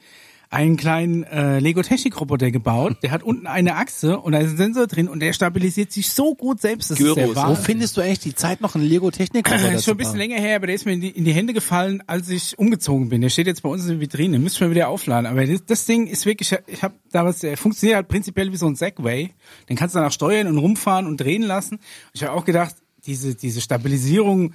einen 0.51 0.77
kleinen 0.77 1.25
äh, 1.25 1.59
Lego 1.59 1.83
Technik 1.83 2.21
Roboter 2.21 2.51
gebaut. 2.51 2.99
Der 3.03 3.11
hat 3.11 3.23
unten 3.23 3.47
eine 3.47 3.77
Achse 3.77 4.19
und 4.19 4.33
da 4.33 4.39
ist 4.39 4.53
ein 4.53 4.57
Sensor 4.57 4.87
drin 4.87 5.09
und 5.09 5.21
der 5.21 5.33
stabilisiert 5.33 5.93
sich 5.93 6.11
so 6.11 6.35
gut 6.35 6.61
selbst. 6.61 6.91
Das 6.91 6.99
Gyros. 6.99 7.19
ist 7.19 7.37
Wo 7.37 7.55
findest 7.55 7.97
du 7.97 8.01
eigentlich 8.01 8.21
die 8.21 8.35
Zeit 8.35 8.61
noch 8.61 8.75
einen 8.75 8.85
Lego 8.85 9.11
Technik 9.11 9.45
Das 9.45 9.63
ist 9.63 9.85
schon 9.85 9.95
ein 9.95 9.99
bisschen 9.99 10.19
länger 10.19 10.37
her, 10.37 10.57
aber 10.57 10.67
der 10.67 10.77
ist 10.77 10.87
mir 10.87 10.93
in 10.93 11.01
die, 11.01 11.11
in 11.11 11.25
die 11.25 11.33
Hände 11.33 11.53
gefallen, 11.53 12.03
als 12.07 12.29
ich 12.29 12.59
umgezogen 12.59 13.09
bin. 13.09 13.21
Der 13.21 13.29
steht 13.29 13.47
jetzt 13.47 13.63
bei 13.63 13.69
uns 13.69 13.83
in 13.83 13.89
der 13.89 14.01
Vitrine. 14.01 14.39
Müsste 14.39 14.65
man 14.65 14.71
wieder 14.71 14.89
aufladen. 14.89 15.27
Aber 15.27 15.45
das, 15.45 15.65
das 15.65 15.87
Ding 15.87 16.07
ist 16.07 16.27
wirklich, 16.27 16.57
ich 16.67 16.83
habe 16.83 16.95
damals, 17.11 17.41
der 17.41 17.57
funktioniert 17.57 17.97
halt 17.97 18.09
prinzipiell 18.09 18.53
wie 18.53 18.57
so 18.57 18.67
ein 18.67 18.77
Segway. 18.77 19.31
Den 19.69 19.77
kannst 19.77 19.95
du 19.95 19.99
dann 19.99 20.09
auch 20.09 20.13
steuern 20.13 20.47
und 20.47 20.59
rumfahren 20.59 21.07
und 21.07 21.21
drehen 21.21 21.43
lassen. 21.43 21.81
Ich 22.13 22.23
habe 22.23 22.33
auch 22.33 22.45
gedacht, 22.45 22.77
diese, 23.07 23.35
diese 23.35 23.61
Stabilisierung 23.61 24.53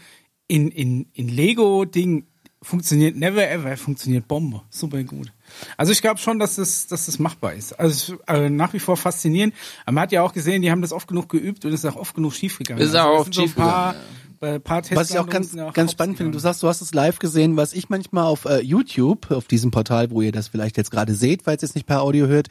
in, 0.48 0.70
in, 0.70 1.08
in 1.14 1.30
Lego-Ding 1.30 2.26
funktioniert 2.62 3.16
never 3.16 3.50
ever, 3.50 3.76
funktioniert 3.76 4.28
Bombe. 4.28 4.62
Super 4.70 5.04
gut. 5.04 5.32
Also 5.78 5.92
ich 5.92 6.02
glaube 6.02 6.20
schon, 6.20 6.40
dass 6.40 6.56
das, 6.56 6.88
dass 6.88 7.08
das 7.08 7.20
machbar 7.20 7.54
ist. 7.54 7.80
Also 7.80 8.16
es, 8.28 8.36
äh, 8.36 8.50
nach 8.50 8.74
wie 8.74 8.80
vor 8.80 8.98
faszinierend. 8.98 9.54
Aber 9.86 9.94
man 9.94 10.04
hat 10.04 10.12
ja 10.12 10.22
auch 10.22 10.34
gesehen, 10.34 10.62
die 10.62 10.72
haben 10.72 10.82
das 10.82 10.94
oft 10.94 11.08
genug 11.08 11.30
geübt 11.30 11.66
und 11.66 11.74
es 11.74 11.84
ist 11.84 11.92
auch 11.92 11.98
oft 11.98 12.16
genug 12.16 12.34
schiefgegangen. 12.34 12.84
Ist 12.84 12.96
auch 12.96 13.06
also, 13.06 13.20
oft 13.20 13.30
das 13.30 13.36
sind 13.36 13.50
so 13.50 13.62
ein 13.62 13.68
paar, 13.68 13.96
schiefgegangen, 14.42 14.56
äh, 14.56 14.60
paar 14.60 14.82
Was 14.96 15.10
ich 15.10 15.20
auch 15.20 15.30
ganz, 15.30 15.56
ganz 15.74 15.92
spannend 15.92 16.18
finde, 16.18 16.32
du 16.32 16.40
sagst, 16.40 16.64
du 16.64 16.68
hast 16.68 16.82
es 16.82 16.94
live 16.94 17.20
gesehen, 17.20 17.58
was 17.58 17.74
ich 17.74 17.90
manchmal 17.90 18.26
auf 18.26 18.46
äh, 18.46 18.60
YouTube, 18.62 19.32
auf 19.32 19.48
diesem 19.48 19.72
Portal, 19.72 20.12
wo 20.12 20.22
ihr 20.22 20.32
das 20.32 20.48
vielleicht 20.48 20.78
jetzt 20.78 20.92
gerade 20.92 21.14
seht, 21.14 21.44
falls 21.44 21.64
ihr 21.64 21.68
es 21.68 21.76
nicht 21.76 21.88
per 21.88 22.02
Audio 22.02 22.28
hört, 22.28 22.48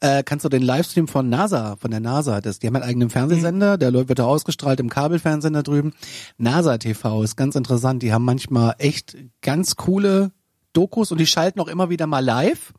äh, 0.00 0.22
kannst 0.22 0.44
du 0.44 0.48
den 0.48 0.62
Livestream 0.62 1.08
von 1.08 1.28
NASA, 1.28 1.76
von 1.76 1.90
der 1.90 2.00
NASA, 2.00 2.40
das, 2.40 2.58
die 2.58 2.66
haben 2.66 2.76
einen 2.76 2.84
eigenen 2.84 3.10
Fernsehsender, 3.10 3.78
der 3.78 3.90
läuft- 3.90 4.08
wird 4.08 4.18
da 4.18 4.24
ausgestrahlt 4.24 4.80
im 4.80 4.88
Kabelfernsehen 4.90 5.54
da 5.54 5.62
drüben. 5.62 5.92
NASA 6.38 6.78
TV 6.78 7.22
ist 7.22 7.36
ganz 7.36 7.54
interessant, 7.54 8.02
die 8.02 8.12
haben 8.12 8.24
manchmal 8.24 8.74
echt 8.78 9.16
ganz 9.42 9.76
coole 9.76 10.32
Dokus 10.72 11.10
und 11.10 11.18
die 11.18 11.26
schalten 11.26 11.58
auch 11.60 11.66
immer 11.66 11.90
wieder 11.90 12.06
mal 12.06 12.24
live. 12.24 12.72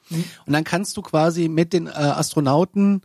Und 0.46 0.54
dann 0.54 0.64
kannst 0.64 0.96
du 0.96 1.02
quasi 1.02 1.50
mit 1.50 1.74
den 1.74 1.88
äh, 1.88 1.90
Astronauten 1.90 3.02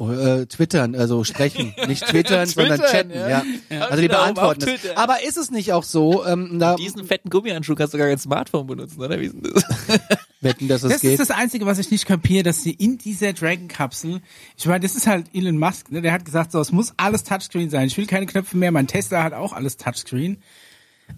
äh, 0.00 0.46
twittern, 0.46 0.94
also 0.96 1.22
sprechen, 1.24 1.74
nicht 1.86 2.04
twittern, 2.06 2.46
sondern 2.46 2.78
Twittern, 2.80 2.92
chatten, 2.92 3.10
ja. 3.12 3.28
ja. 3.28 3.42
Ja, 3.70 3.80
Also 3.86 3.96
die 4.02 4.08
genau, 4.08 4.18
beantworten 4.22 4.62
auf 4.64 4.68
es. 4.74 4.80
Twitter. 4.80 4.98
Aber 4.98 5.22
ist 5.22 5.36
es 5.36 5.50
nicht 5.50 5.72
auch 5.72 5.84
so, 5.84 6.26
ähm, 6.26 6.58
da 6.58 6.74
Diesen 6.74 7.04
fetten 7.04 7.30
Gummihandschuh 7.30 7.74
kannst 7.76 7.94
du 7.94 7.98
gar 7.98 8.08
kein 8.08 8.18
Smartphone 8.18 8.66
benutzen, 8.66 9.00
oder? 9.00 9.20
Wie 9.20 9.26
ist 9.26 9.34
denn 9.34 9.42
das? 9.54 9.64
wetten, 10.40 10.68
dass 10.68 10.82
es 10.82 10.92
Das 10.92 11.00
geht? 11.00 11.12
ist 11.18 11.20
das 11.20 11.30
Einzige, 11.36 11.64
was 11.64 11.78
ich 11.78 11.90
nicht 11.90 12.06
kapiere, 12.06 12.42
dass 12.42 12.62
sie 12.62 12.72
in 12.72 12.98
dieser 12.98 13.32
Dragon-Kapsel, 13.32 14.20
ich 14.56 14.66
meine, 14.66 14.80
das 14.80 14.94
ist 14.96 15.06
halt 15.06 15.26
Elon 15.32 15.58
Musk, 15.58 15.90
ne? 15.92 16.02
der 16.02 16.12
hat 16.12 16.24
gesagt, 16.24 16.52
so, 16.52 16.60
es 16.60 16.72
muss 16.72 16.92
alles 16.96 17.24
Touchscreen 17.24 17.70
sein. 17.70 17.86
Ich 17.86 17.96
will 17.96 18.06
keine 18.06 18.26
Knöpfe 18.26 18.56
mehr. 18.56 18.72
Mein 18.72 18.86
Tesla 18.86 19.22
hat 19.22 19.32
auch 19.32 19.52
alles 19.52 19.76
Touchscreen. 19.76 20.38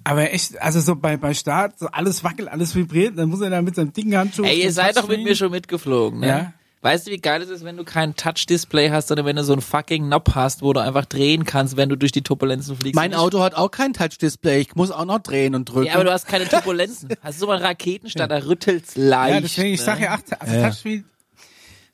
Aber 0.04 0.32
echt, 0.32 0.60
also 0.60 0.80
so 0.80 0.96
bei, 0.96 1.16
bei 1.16 1.32
Start, 1.32 1.78
so 1.78 1.86
alles 1.86 2.24
wackelt, 2.24 2.48
alles 2.48 2.74
vibriert, 2.74 3.16
dann 3.16 3.28
muss 3.28 3.40
er 3.40 3.50
da 3.50 3.62
mit 3.62 3.76
seinem 3.76 3.92
dicken 3.92 4.16
Handschuh. 4.16 4.42
Ey, 4.44 4.62
ihr 4.62 4.72
seid 4.72 4.96
doch 4.96 5.08
mit 5.08 5.22
mir 5.22 5.34
schon 5.36 5.50
mitgeflogen, 5.52 6.20
ne? 6.20 6.26
Ja. 6.28 6.52
Weißt 6.86 7.08
du, 7.08 7.10
wie 7.10 7.16
geil 7.18 7.42
es 7.42 7.48
ist, 7.48 7.64
wenn 7.64 7.76
du 7.76 7.82
kein 7.82 8.14
Touch-Display 8.14 8.90
hast, 8.90 9.08
sondern 9.08 9.26
wenn 9.26 9.34
du 9.34 9.42
so 9.42 9.54
einen 9.54 9.60
fucking 9.60 10.04
Knob 10.06 10.36
hast, 10.36 10.62
wo 10.62 10.72
du 10.72 10.78
einfach 10.78 11.04
drehen 11.04 11.42
kannst, 11.44 11.76
wenn 11.76 11.88
du 11.88 11.96
durch 11.96 12.12
die 12.12 12.22
Turbulenzen 12.22 12.76
fliegst. 12.76 12.94
Mein 12.94 13.12
Auto 13.12 13.42
hat 13.42 13.56
auch 13.56 13.72
kein 13.72 13.92
Touch-Display. 13.92 14.60
Ich 14.60 14.76
muss 14.76 14.92
auch 14.92 15.04
noch 15.04 15.18
drehen 15.18 15.56
und 15.56 15.64
drücken. 15.64 15.86
Ja, 15.88 15.94
aber 15.94 16.04
du 16.04 16.12
hast 16.12 16.28
keine 16.28 16.46
Turbulenzen. 16.48 17.08
Hast 17.22 17.42
du 17.42 17.46
mal 17.48 17.56
einen 17.56 17.64
Raketenstart, 17.64 18.30
da 18.30 18.36
rüttelt's 18.36 18.96
leicht. 18.96 19.34
Ja, 19.34 19.40
deswegen, 19.40 19.74
ich 19.74 19.80
ne? 19.80 19.84
sag 19.84 20.00
ja, 20.00 20.16
ach, 20.16 20.38
also 20.38 20.54
Ja. 20.54 20.62
Touchscreen, 20.68 21.04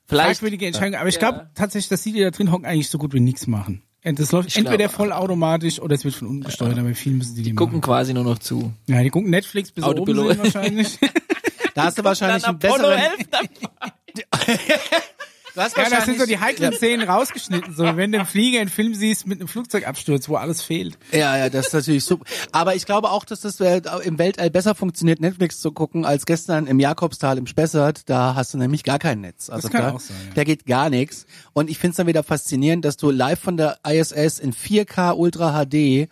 Vielleicht, 0.04 0.40
fragwürdige 0.40 0.66
Entscheidung. 0.66 0.96
Aber 1.00 1.08
ich 1.08 1.14
Ja. 1.14 1.20
glaube 1.30 1.48
tatsächlich, 1.54 1.88
dass 1.88 2.02
die, 2.02 2.12
die 2.12 2.20
da 2.20 2.30
drin 2.30 2.52
hocken, 2.52 2.66
eigentlich 2.66 2.90
so 2.90 2.98
gut 2.98 3.14
wie 3.14 3.20
nichts 3.20 3.46
machen. 3.46 3.82
Das 4.04 4.30
läuft 4.30 4.50
Ich 4.50 4.58
entweder 4.58 4.76
glaube 4.76 4.94
vollautomatisch 4.94 5.80
oder 5.80 5.94
es 5.94 6.04
wird 6.04 6.16
von 6.16 6.28
unten 6.28 6.44
gesteuert, 6.44 6.78
aber 6.78 6.94
viel 6.94 7.12
müssen 7.12 7.34
die, 7.34 7.42
die 7.44 7.54
gucken 7.54 7.76
machen. 7.78 7.82
quasi 7.86 8.12
nur 8.12 8.24
noch 8.24 8.40
zu. 8.40 8.74
Ja, 8.88 9.02
die 9.02 9.08
gucken 9.08 9.30
Netflix 9.30 9.72
bis 9.72 9.84
oben 9.84 9.92
Autopilot. 10.00 10.32
sind 10.32 10.42
wahrscheinlich. 10.42 10.98
da 11.74 11.84
hast 11.84 11.96
du 11.98 12.04
wahrscheinlich 12.04 12.44
einen 12.44 12.58
besseren. 12.58 13.00
11 14.18 14.26
dann- 14.68 15.00
Du 15.54 15.60
hast 15.60 15.76
Ja, 15.76 15.90
das 15.90 16.06
sind 16.06 16.18
so 16.18 16.24
die 16.24 16.38
heiklen 16.38 16.72
Szenen 16.72 17.06
rausgeschnitten. 17.06 17.74
So, 17.74 17.96
wenn 17.96 18.10
du 18.10 18.18
im 18.18 18.26
Flieger 18.26 18.60
einen 18.60 18.70
Film 18.70 18.94
siehst 18.94 19.26
mit 19.26 19.38
einem 19.38 19.48
Flugzeugabsturz, 19.48 20.28
wo 20.28 20.36
alles 20.36 20.62
fehlt. 20.62 20.96
Ja, 21.12 21.36
ja, 21.36 21.50
das 21.50 21.66
ist 21.66 21.72
natürlich 21.74 22.04
super. 22.04 22.24
Aber 22.52 22.74
ich 22.74 22.86
glaube 22.86 23.10
auch, 23.10 23.24
dass 23.24 23.42
das 23.42 23.60
äh, 23.60 23.82
im 24.04 24.18
Weltall 24.18 24.48
besser 24.50 24.74
funktioniert, 24.74 25.20
Netflix 25.20 25.60
zu 25.60 25.72
gucken, 25.72 26.06
als 26.06 26.24
gestern 26.24 26.66
im 26.66 26.80
Jakobstal 26.80 27.36
im 27.36 27.46
Spessart. 27.46 28.08
Da 28.08 28.34
hast 28.34 28.54
du 28.54 28.58
nämlich 28.58 28.82
gar 28.82 28.98
kein 28.98 29.20
Netz. 29.20 29.50
Also 29.50 29.68
kann 29.68 29.82
da, 29.82 29.92
auch 29.92 30.00
sein, 30.00 30.16
ja. 30.28 30.34
da 30.36 30.44
geht 30.44 30.64
gar 30.64 30.88
nichts. 30.88 31.26
Und 31.52 31.68
ich 31.68 31.78
find's 31.78 31.98
dann 31.98 32.06
wieder 32.06 32.22
faszinierend, 32.22 32.84
dass 32.84 32.96
du 32.96 33.10
live 33.10 33.38
von 33.38 33.58
der 33.58 33.78
ISS 33.86 34.38
in 34.38 34.54
4K 34.54 35.14
Ultra 35.14 35.66
HD 35.66 36.08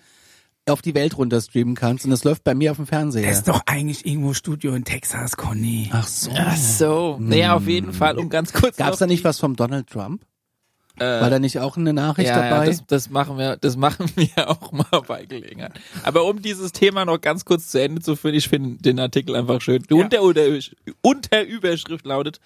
auf 0.68 0.82
die 0.82 0.94
Welt 0.94 1.16
runter 1.16 1.40
streamen 1.40 1.74
kannst. 1.74 2.04
Und 2.04 2.10
das 2.10 2.24
läuft 2.24 2.44
bei 2.44 2.54
mir 2.54 2.70
auf 2.70 2.76
dem 2.76 2.86
Fernseher. 2.86 3.26
Das 3.26 3.38
ist 3.38 3.48
doch 3.48 3.62
eigentlich 3.66 4.06
irgendwo 4.06 4.34
Studio 4.34 4.74
in 4.74 4.84
Texas, 4.84 5.36
Conny. 5.36 5.90
Ach 5.92 6.06
so. 6.06 6.30
Ach 6.36 6.56
so. 6.56 7.16
Naja, 7.20 7.54
auf 7.54 7.66
jeden 7.66 7.92
Fall, 7.92 8.18
um 8.18 8.28
ganz 8.28 8.52
kurz 8.52 8.76
Gab's 8.76 8.98
da 8.98 9.06
nicht 9.06 9.24
was 9.24 9.38
vom 9.38 9.56
Donald 9.56 9.88
Trump? 9.88 10.24
Äh, 10.98 11.04
War 11.04 11.30
da 11.30 11.38
nicht 11.38 11.58
auch 11.58 11.78
eine 11.78 11.94
Nachricht 11.94 12.28
ja, 12.28 12.36
dabei? 12.36 12.64
Ja, 12.64 12.70
das, 12.72 12.86
das 12.86 13.10
machen 13.10 13.38
wir, 13.38 13.56
das 13.56 13.76
machen 13.76 14.10
wir 14.16 14.50
auch 14.50 14.70
mal 14.70 15.02
bei 15.06 15.24
Gelegenheit. 15.24 15.72
Aber 16.02 16.26
um 16.26 16.42
dieses 16.42 16.72
Thema 16.72 17.04
noch 17.06 17.20
ganz 17.20 17.44
kurz 17.46 17.68
zu 17.68 17.80
Ende 17.80 18.02
zu 18.02 18.16
führen, 18.16 18.34
ich 18.34 18.48
finde 18.48 18.82
den 18.82 18.98
Artikel 19.00 19.34
einfach 19.34 19.62
schön. 19.62 19.82
Die 19.82 19.94
Ja. 19.94 20.04
Unter 20.04 20.22
Unter 20.22 20.42
Unterüberschrift 21.00 22.04
lautet, 22.04 22.40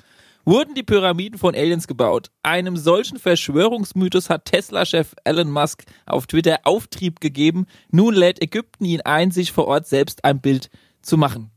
wurden 0.45 0.75
die 0.75 0.83
Pyramiden 0.83 1.39
von 1.39 1.55
Aliens 1.55 1.87
gebaut? 1.87 2.31
Einem 2.43 2.77
solchen 2.77 3.19
Verschwörungsmythos 3.19 4.31
hat 4.31 4.45
Tesla-Chef 4.47 5.15
Elon 5.25 5.51
Musk 5.51 5.85
auf 6.07 6.27
Twitter 6.27 6.61
Auftrieb 6.65 7.21
gegeben. 7.21 7.67
Nun 7.91 8.15
lädt 8.15 8.43
Ägypten 8.43 8.85
ihn 8.85 9.01
ein, 9.03 9.31
sich 9.31 9.53
vor 9.53 9.67
Ort 9.67 9.87
selbst 9.87 10.25
ein 10.25 10.41
Bild 10.41 10.71
zu 11.03 11.17
machen. 11.17 11.51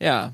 Ja, 0.00 0.32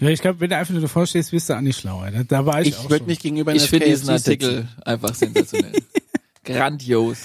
Ja, 0.00 0.08
ich 0.08 0.20
glaube, 0.22 0.40
wenn 0.40 0.50
du 0.50 0.56
einfach 0.56 0.72
nur 0.72 0.80
davor 0.82 1.06
stehst, 1.06 1.30
wirst 1.32 1.50
du 1.50 1.54
auch 1.54 1.60
nicht 1.60 1.78
schlauer. 1.80 2.10
Da, 2.10 2.22
da 2.22 2.46
war 2.46 2.62
ich, 2.62 2.68
ich 2.68 2.76
auch 2.78 2.84
würde 2.84 2.98
schon. 2.98 3.06
mich 3.06 3.18
gegenüber 3.20 3.54
ich 3.54 3.68
finde 3.68 3.86
diesen 3.86 4.08
Artikel 4.10 4.56
sitzen. 4.62 4.82
einfach 4.84 5.14
sensationell. 5.14 5.72
Grandios. 6.44 7.18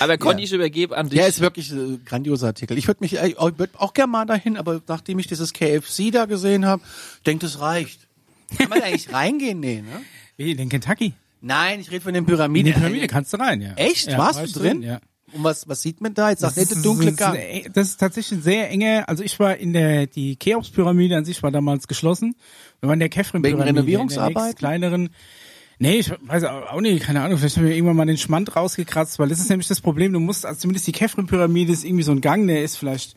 Aber 0.00 0.16
Conny, 0.18 0.42
Ja. 0.42 0.44
ich 0.46 0.52
übergebe 0.52 0.96
an 0.96 1.08
dich. 1.08 1.18
Ja, 1.18 1.26
ist 1.26 1.40
wirklich 1.40 1.70
ein 1.72 2.04
grandioser 2.04 2.48
Artikel. 2.48 2.78
Ich 2.78 2.86
würde 2.86 2.98
mich 3.00 3.18
äh, 3.18 3.28
ich 3.28 3.36
würd 3.38 3.70
auch 3.78 3.94
gerne 3.94 4.12
mal 4.12 4.26
dahin, 4.26 4.56
aber 4.56 4.80
nachdem 4.86 5.18
ich 5.18 5.26
dieses 5.26 5.52
KFC 5.52 6.10
da 6.12 6.26
gesehen 6.26 6.66
habe, 6.66 6.82
denke, 7.26 7.46
das 7.46 7.60
reicht. 7.60 8.07
Kann 8.56 8.68
man 8.68 8.78
da 8.80 8.86
eigentlich 8.86 9.12
reingehen? 9.12 9.60
Nee, 9.60 9.82
ne? 9.82 10.02
Wie, 10.36 10.52
in 10.52 10.56
den 10.56 10.68
Kentucky? 10.68 11.14
Nein, 11.40 11.80
ich 11.80 11.90
rede 11.90 12.00
von 12.00 12.14
den 12.14 12.24
In 12.24 12.26
die 12.26 12.32
Pyramiden. 12.32 12.72
Pyramide 12.72 13.06
kannst 13.06 13.32
du 13.32 13.36
rein, 13.38 13.60
ja. 13.60 13.74
Echt? 13.74 14.08
Ja, 14.10 14.18
Warst 14.18 14.40
war 14.40 14.46
du 14.46 14.52
drin? 14.52 14.82
Ja. 14.82 15.00
Und 15.32 15.44
was, 15.44 15.68
was 15.68 15.82
sieht 15.82 16.00
man 16.00 16.14
da? 16.14 16.30
Jetzt 16.30 16.40
sagt 16.40 16.56
Das 16.56 16.82
dunkle 16.82 17.12
Gang. 17.12 17.38
das 17.74 17.88
ist 17.88 18.00
tatsächlich 18.00 18.38
ein 18.40 18.42
sehr 18.42 18.70
enge, 18.70 19.06
also 19.08 19.22
ich 19.22 19.38
war 19.38 19.56
in 19.56 19.72
der, 19.74 20.06
die 20.06 20.36
Cheops-Pyramide 20.36 21.16
an 21.16 21.24
sich 21.24 21.42
war 21.42 21.50
damals 21.50 21.86
geschlossen. 21.86 22.34
Wir 22.80 22.88
waren 22.88 22.94
in 22.94 23.00
der 23.00 23.08
Kefren-Pyramide. 23.10 23.86
Wegen 23.86 24.06
nächst 24.06 24.56
kleineren. 24.56 25.10
Nee, 25.78 25.98
ich 25.98 26.10
weiß 26.10 26.44
auch 26.44 26.80
nicht, 26.80 27.04
keine 27.04 27.22
Ahnung, 27.22 27.38
vielleicht 27.38 27.56
haben 27.56 27.66
wir 27.66 27.74
irgendwann 27.74 27.96
mal 27.96 28.06
den 28.06 28.16
Schmand 28.16 28.56
rausgekratzt, 28.56 29.18
weil 29.20 29.28
das 29.28 29.38
ist 29.38 29.48
nämlich 29.48 29.68
das 29.68 29.80
Problem, 29.80 30.12
du 30.12 30.18
musst, 30.18 30.44
also 30.44 30.58
zumindest 30.58 30.88
die 30.88 30.92
Kefren-Pyramide 30.92 31.72
ist 31.72 31.84
irgendwie 31.84 32.02
so 32.02 32.10
ein 32.10 32.20
Gang, 32.20 32.48
der 32.48 32.64
ist 32.64 32.76
vielleicht, 32.76 33.14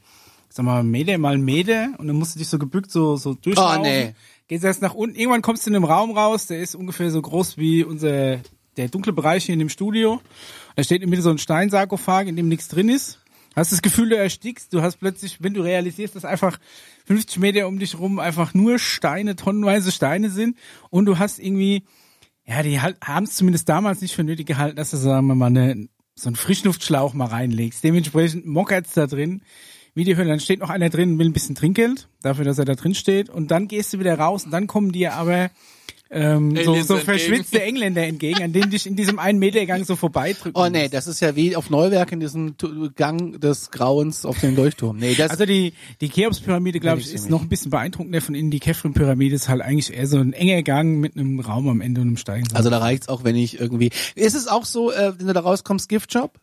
sag 0.50 0.66
mal, 0.66 0.84
Meter 0.84 1.18
mal 1.18 1.38
Meter 1.40 1.94
und 1.98 2.08
dann 2.08 2.18
musst 2.18 2.36
du 2.36 2.40
dich 2.40 2.50
so 2.50 2.60
gebückt 2.60 2.92
so, 2.92 3.16
so 3.16 3.34
durchlaufen. 3.34 3.80
Oh, 3.80 3.84
nee. 3.84 4.14
Gehst 4.52 4.66
erst 4.66 4.82
nach 4.82 4.94
unten, 4.94 5.16
irgendwann 5.16 5.42
kommst 5.42 5.66
du 5.66 5.70
in 5.70 5.78
einem 5.78 5.86
Raum 5.86 6.12
raus, 6.12 6.46
der 6.46 6.60
ist 6.60 6.76
ungefähr 6.76 7.10
so 7.10 7.22
groß 7.22 7.58
wie 7.58 7.86
unser, 7.86 8.42
der 8.76 8.90
dunkle 8.90 9.14
Bereich 9.14 9.46
hier 9.46 9.54
in 9.54 9.60
dem 9.60 9.70
Studio. 9.70 10.20
Da 10.76 10.84
steht 10.84 11.02
in 11.02 11.10
Mitte 11.10 11.22
so 11.22 11.30
ein 11.30 11.38
Steinsarkophag, 11.38 12.28
in 12.28 12.36
dem 12.36 12.50
nichts 12.50 12.68
drin 12.68 12.90
ist. 12.90 13.22
Hast 13.56 13.72
das 13.72 13.82
Gefühl, 13.82 14.10
du 14.10 14.18
erstickst. 14.18 14.74
Du 14.74 14.82
hast 14.82 14.98
plötzlich, 14.98 15.42
wenn 15.42 15.54
du 15.54 15.62
realisierst, 15.62 16.18
dass 16.18 16.26
einfach 16.26 16.60
50 17.06 17.40
Meter 17.40 17.66
um 17.66 17.80
dich 17.80 17.98
rum 17.98 18.20
einfach 18.20 18.54
nur 18.54 18.78
Steine, 18.78 19.38
tonnenweise 19.38 19.90
Steine 19.90 20.30
sind. 20.30 20.58
Und 20.90 21.06
du 21.06 21.18
hast 21.18 21.40
irgendwie, 21.40 21.86
ja, 22.46 22.62
die 22.62 22.82
haben 22.82 23.24
es 23.24 23.38
zumindest 23.38 23.70
damals 23.70 24.02
nicht 24.02 24.14
für 24.14 24.26
nötig 24.26 24.48
gehalten, 24.48 24.76
dass 24.76 24.92
du, 24.92 24.98
sagen 24.98 25.28
wir 25.28 25.36
mal, 25.36 25.46
eine, 25.46 25.88
so 26.16 26.28
einen 26.28 26.36
Frischluftschlauch 26.36 27.14
mal 27.14 27.28
reinlegst. 27.28 27.86
Dementsprechend 27.86 28.46
mockert's 28.46 28.96
da 28.96 29.08
drin. 29.08 29.44
Wie 29.94 30.06
die 30.06 30.16
Hölle, 30.16 30.30
dann 30.30 30.40
steht 30.40 30.60
noch 30.62 30.70
einer 30.70 30.90
drin 30.90 31.14
und 31.14 31.20
will 31.20 31.28
ein 31.28 31.34
bisschen 31.34 31.56
Trinkgeld, 31.56 32.08
dafür, 32.22 32.46
dass 32.46 32.58
er 32.58 32.66
da 32.66 32.76
drin 32.76 32.96
steht. 32.96 33.30
Und 33.30 33.52
dann 33.52 33.68
gehst 33.68 33.94
du 33.94 34.00
wieder 34.00 34.18
raus 34.18 34.46
und 34.46 34.52
dann 34.52 34.68
kommen 34.68 34.92
dir 34.92 35.14
aber 35.14 35.50
ähm, 36.14 36.56
so, 36.58 36.74
so 36.74 36.96
entgegen. 36.96 37.00
verschwitzte 37.00 37.62
Engländer 37.62 38.04
entgegen, 38.04 38.44
an 38.44 38.52
denen 38.52 38.70
dich 38.70 38.86
in 38.86 38.96
diesem 38.96 39.18
einen 39.18 39.40
Metergang 39.40 39.86
so 39.86 39.96
vorbeidrücken. 39.96 40.62
Oh 40.62 40.68
nee, 40.68 40.90
das 40.90 41.08
ist 41.08 41.22
ja 41.22 41.36
wie 41.36 41.56
auf 41.56 41.70
Neuwerk 41.70 42.12
in 42.12 42.20
diesem 42.20 42.56
Gang 42.96 43.40
des 43.40 43.72
Grauens 43.72 44.26
auf 44.26 44.40
dem 44.40 44.56
Leuchtturm. 44.56 44.98
Nee, 44.98 45.16
das 45.16 45.32
Also 45.32 45.46
die, 45.46 45.74
die 46.02 46.10
Cheops-Pyramide, 46.10 46.80
glaube 46.80 47.00
ich 47.00 47.14
ist 47.14 47.30
noch 47.30 47.42
ein 47.42 47.50
bisschen 47.50 47.72
beeindruckender 47.72 48.20
von 48.20 48.36
innen. 48.36 48.52
Die 48.52 48.60
Kefren-Pyramide 48.60 49.36
ist 49.36 49.48
halt 49.48 49.62
eigentlich 49.62 49.94
eher 49.94 50.08
so 50.08 50.18
ein 50.18 50.34
enger 50.34 50.64
Gang 50.64 51.00
mit 51.00 51.16
einem 51.16 51.40
Raum 51.40 51.70
am 51.70 51.80
Ende 51.80 52.02
und 52.02 52.08
einem 52.08 52.18
Steigen. 52.18 52.48
also 52.54 52.70
da 52.70 52.80
reicht's 52.80 53.08
auch, 53.08 53.24
wenn 53.24 53.38
ich 53.38 53.60
irgendwie. 53.60 53.90
Ist 54.16 54.36
es 54.36 54.48
auch 54.48 54.66
so, 54.66 54.92
äh, 54.92 55.14
wenn 55.18 55.28
du 55.28 55.34
da 55.34 55.40
rauskommst, 55.40 55.88
Giftshop? 55.88 56.38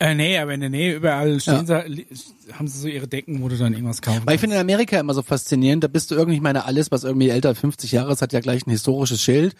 Äh, 0.00 0.14
nee, 0.14 0.38
aber 0.38 0.54
in 0.54 0.60
der 0.60 0.70
Nähe 0.70 0.96
überall 0.96 1.38
stehen 1.40 1.66
sie, 1.66 1.78
li- 1.86 2.06
haben 2.54 2.66
sie 2.66 2.78
so 2.78 2.88
ihre 2.88 3.06
Decken, 3.06 3.42
wo 3.42 3.48
du 3.48 3.56
dann 3.56 3.74
irgendwas 3.74 4.00
kaufen 4.00 4.22
Weil 4.24 4.34
ich 4.34 4.40
finde 4.40 4.56
in 4.56 4.60
Amerika 4.62 4.98
immer 4.98 5.12
so 5.14 5.22
faszinierend, 5.22 5.84
da 5.84 5.88
bist 5.88 6.10
du 6.10 6.14
irgendwie, 6.14 6.36
ich 6.36 6.42
meine, 6.42 6.64
alles, 6.64 6.90
was 6.90 7.04
irgendwie 7.04 7.28
älter 7.28 7.50
als 7.50 7.58
50 7.60 7.92
Jahre 7.92 8.10
ist, 8.12 8.22
hat 8.22 8.32
ja 8.32 8.40
gleich 8.40 8.66
ein 8.66 8.70
historisches 8.70 9.22
Schild. 9.22 9.54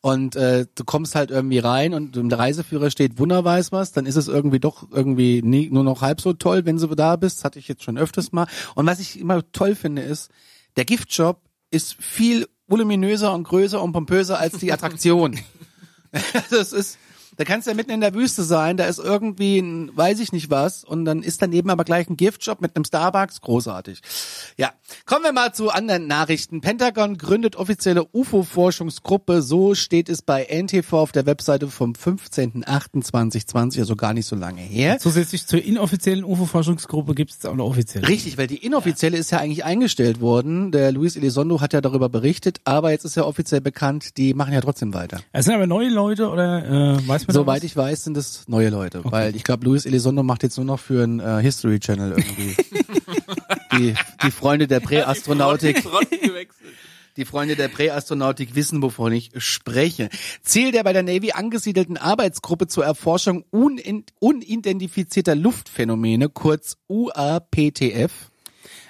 Und 0.00 0.34
äh, 0.34 0.66
du 0.74 0.84
kommst 0.84 1.14
halt 1.14 1.30
irgendwie 1.30 1.58
rein 1.58 1.92
und 1.94 2.16
im 2.16 2.30
Reiseführer 2.32 2.90
steht 2.90 3.18
Wunder 3.18 3.44
weiß 3.44 3.70
was, 3.70 3.92
dann 3.92 4.06
ist 4.06 4.16
es 4.16 4.28
irgendwie 4.28 4.60
doch 4.60 4.88
irgendwie 4.90 5.42
nie, 5.42 5.68
nur 5.70 5.84
noch 5.84 6.00
halb 6.00 6.20
so 6.20 6.32
toll, 6.32 6.64
wenn 6.64 6.78
du 6.78 6.86
da 6.94 7.16
bist. 7.16 7.38
Das 7.38 7.44
hatte 7.44 7.58
ich 7.58 7.68
jetzt 7.68 7.84
schon 7.84 7.98
öfters 7.98 8.32
mal. 8.32 8.46
Und 8.74 8.86
was 8.86 8.98
ich 8.98 9.20
immer 9.20 9.42
toll 9.52 9.74
finde, 9.74 10.02
ist, 10.02 10.30
der 10.76 10.86
Giftshop 10.86 11.40
ist 11.70 11.94
viel 12.02 12.48
voluminöser 12.66 13.34
und 13.34 13.44
größer 13.44 13.82
und 13.82 13.92
pompöser 13.92 14.38
als 14.38 14.56
die 14.58 14.72
Attraktion. 14.72 15.38
Also 16.34 16.56
es 16.58 16.72
ist, 16.74 16.98
da 17.36 17.44
kannst 17.44 17.66
du 17.66 17.70
ja 17.70 17.76
mitten 17.76 17.90
in 17.90 18.00
der 18.00 18.14
Wüste 18.14 18.42
sein, 18.42 18.76
da 18.76 18.84
ist 18.84 18.98
irgendwie 18.98 19.58
ein, 19.58 19.90
weiß 19.96 20.20
ich 20.20 20.32
nicht 20.32 20.50
was, 20.50 20.84
und 20.84 21.04
dann 21.04 21.22
ist 21.22 21.40
daneben 21.40 21.70
aber 21.70 21.84
gleich 21.84 22.08
ein 22.08 22.16
Giftshop 22.16 22.60
mit 22.60 22.76
einem 22.76 22.84
Starbucks, 22.84 23.40
großartig. 23.40 24.00
Ja, 24.58 24.72
kommen 25.06 25.24
wir 25.24 25.32
mal 25.32 25.52
zu 25.54 25.70
anderen 25.70 26.06
Nachrichten. 26.06 26.60
Pentagon 26.60 27.16
gründet 27.16 27.56
offizielle 27.56 28.06
UFO-Forschungsgruppe, 28.12 29.42
so 29.42 29.74
steht 29.74 30.08
es 30.08 30.22
bei 30.22 30.44
NTV 30.44 30.92
auf 30.92 31.12
der 31.12 31.26
Webseite 31.26 31.68
vom 31.68 31.92
15.08.2020, 31.92 33.80
also 33.80 33.96
gar 33.96 34.12
nicht 34.12 34.26
so 34.26 34.36
lange 34.36 34.60
her. 34.60 34.98
Zusätzlich 34.98 35.46
zur 35.46 35.62
inoffiziellen 35.62 36.24
UFO-Forschungsgruppe 36.24 37.14
gibt 37.14 37.30
es 37.30 37.44
auch 37.46 37.52
eine 37.52 37.64
offizielle. 37.64 38.08
Richtig, 38.08 38.36
weil 38.38 38.46
die 38.46 38.64
inoffizielle 38.64 39.16
ist 39.16 39.30
ja 39.30 39.38
eigentlich 39.38 39.64
eingestellt 39.64 40.20
worden. 40.20 40.70
Der 40.72 40.92
Luis 40.92 41.16
Elizondo 41.16 41.60
hat 41.60 41.72
ja 41.72 41.80
darüber 41.80 42.08
berichtet, 42.08 42.60
aber 42.64 42.90
jetzt 42.90 43.04
ist 43.04 43.16
ja 43.16 43.24
offiziell 43.24 43.60
bekannt, 43.60 44.16
die 44.16 44.34
machen 44.34 44.52
ja 44.52 44.60
trotzdem 44.60 44.92
weiter. 44.94 45.20
Es 45.32 45.46
sind 45.46 45.54
aber 45.54 45.66
neue 45.66 45.88
Leute 45.88 46.28
oder 46.28 46.96
äh, 46.98 47.06
weiß 47.22 47.34
man 47.34 47.34
Soweit 47.34 47.64
ich 47.64 47.76
weiß, 47.76 48.04
sind 48.04 48.16
es 48.16 48.48
neue 48.48 48.70
Leute, 48.70 49.02
weil 49.04 49.34
ich 49.36 49.44
glaube, 49.44 49.64
Luis 49.64 49.86
Elizondo 49.86 50.22
macht 50.22 50.42
jetzt 50.42 50.56
nur 50.56 50.66
noch 50.66 50.80
für 50.80 51.02
einen 51.02 51.20
äh, 51.20 51.40
History 51.40 51.80
Channel 51.80 52.12
irgendwie. 52.12 52.56
die, 53.78 53.94
die 54.22 54.30
Freunde 54.30 54.66
der 54.66 54.80
Präastronautik, 54.80 55.82
die 57.16 57.24
Freunde 57.24 57.56
der 57.56 57.68
Präastronautik 57.68 58.54
wissen, 58.54 58.82
wovon 58.82 59.12
ich 59.12 59.30
spreche. 59.36 60.08
Ziel 60.42 60.72
der 60.72 60.82
bei 60.82 60.92
der 60.92 61.02
Navy 61.02 61.32
angesiedelten 61.32 61.96
Arbeitsgruppe 61.96 62.66
zur 62.66 62.84
Erforschung 62.84 63.44
unidentifizierter 63.50 65.34
Luftphänomene, 65.34 66.28
kurz 66.28 66.76
UAPTF. 66.88 68.31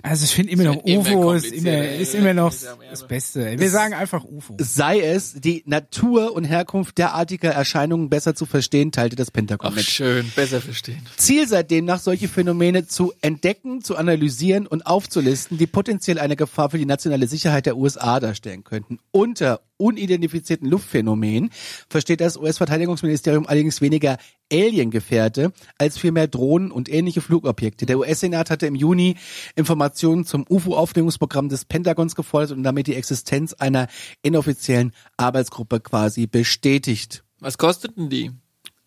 Also 0.02 0.24
ich 0.24 0.34
finde 0.34 0.52
immer 0.52 0.64
noch 0.64 0.84
UFO 0.84 1.32
ist 1.32 1.52
immer, 1.52 1.84
ist 1.84 2.14
immer 2.14 2.34
noch 2.34 2.52
das 2.90 3.06
Beste. 3.06 3.58
Wir 3.58 3.70
sagen 3.70 3.94
einfach 3.94 4.24
UFO. 4.24 4.56
Sei 4.58 5.00
es, 5.00 5.34
die 5.34 5.62
Natur 5.66 6.34
und 6.34 6.44
Herkunft 6.44 6.98
derartiger 6.98 7.50
Erscheinungen 7.50 8.10
besser 8.10 8.34
zu 8.34 8.44
verstehen, 8.44 8.90
teilte 8.90 9.14
das 9.14 9.30
Pentagon 9.30 9.70
Ach, 9.70 9.76
mit. 9.76 9.84
schön, 9.84 10.30
besser 10.34 10.60
verstehen. 10.60 11.00
Ziel 11.16 11.46
seitdem 11.46 11.84
nach 11.84 12.00
solche 12.00 12.26
Phänomene 12.26 12.86
zu 12.86 13.12
entdecken, 13.20 13.82
zu 13.82 13.96
analysieren 13.96 14.66
und 14.66 14.86
aufzulisten, 14.86 15.56
die 15.56 15.68
potenziell 15.68 16.18
eine 16.18 16.34
Gefahr 16.34 16.70
für 16.70 16.78
die 16.78 16.86
nationale 16.86 17.28
Sicherheit 17.28 17.66
der 17.66 17.76
USA 17.76 18.18
darstellen 18.18 18.64
könnten. 18.64 18.98
Unter 19.12 19.60
unidentifizierten 19.82 20.68
Luftphänomenen 20.68 21.50
versteht 21.88 22.20
das 22.20 22.36
US-Verteidigungsministerium 22.36 23.46
allerdings 23.46 23.80
weniger 23.80 24.16
Alien-Gefährte 24.52 25.52
als 25.78 25.98
vielmehr 25.98 26.28
Drohnen 26.28 26.70
und 26.70 26.88
ähnliche 26.88 27.20
Flugobjekte. 27.20 27.86
Der 27.86 27.98
US-Senat 27.98 28.50
hatte 28.50 28.66
im 28.66 28.74
Juni 28.74 29.16
Informationen 29.56 30.24
zum 30.24 30.44
UFO-Aufklärungsprogramm 30.48 31.48
des 31.48 31.64
Pentagons 31.64 32.14
gefordert 32.14 32.52
und 32.52 32.62
damit 32.62 32.86
die 32.86 32.94
Existenz 32.94 33.54
einer 33.54 33.88
inoffiziellen 34.22 34.92
Arbeitsgruppe 35.16 35.80
quasi 35.80 36.26
bestätigt. 36.26 37.24
Was 37.40 37.58
kosteten 37.58 38.08
die? 38.08 38.30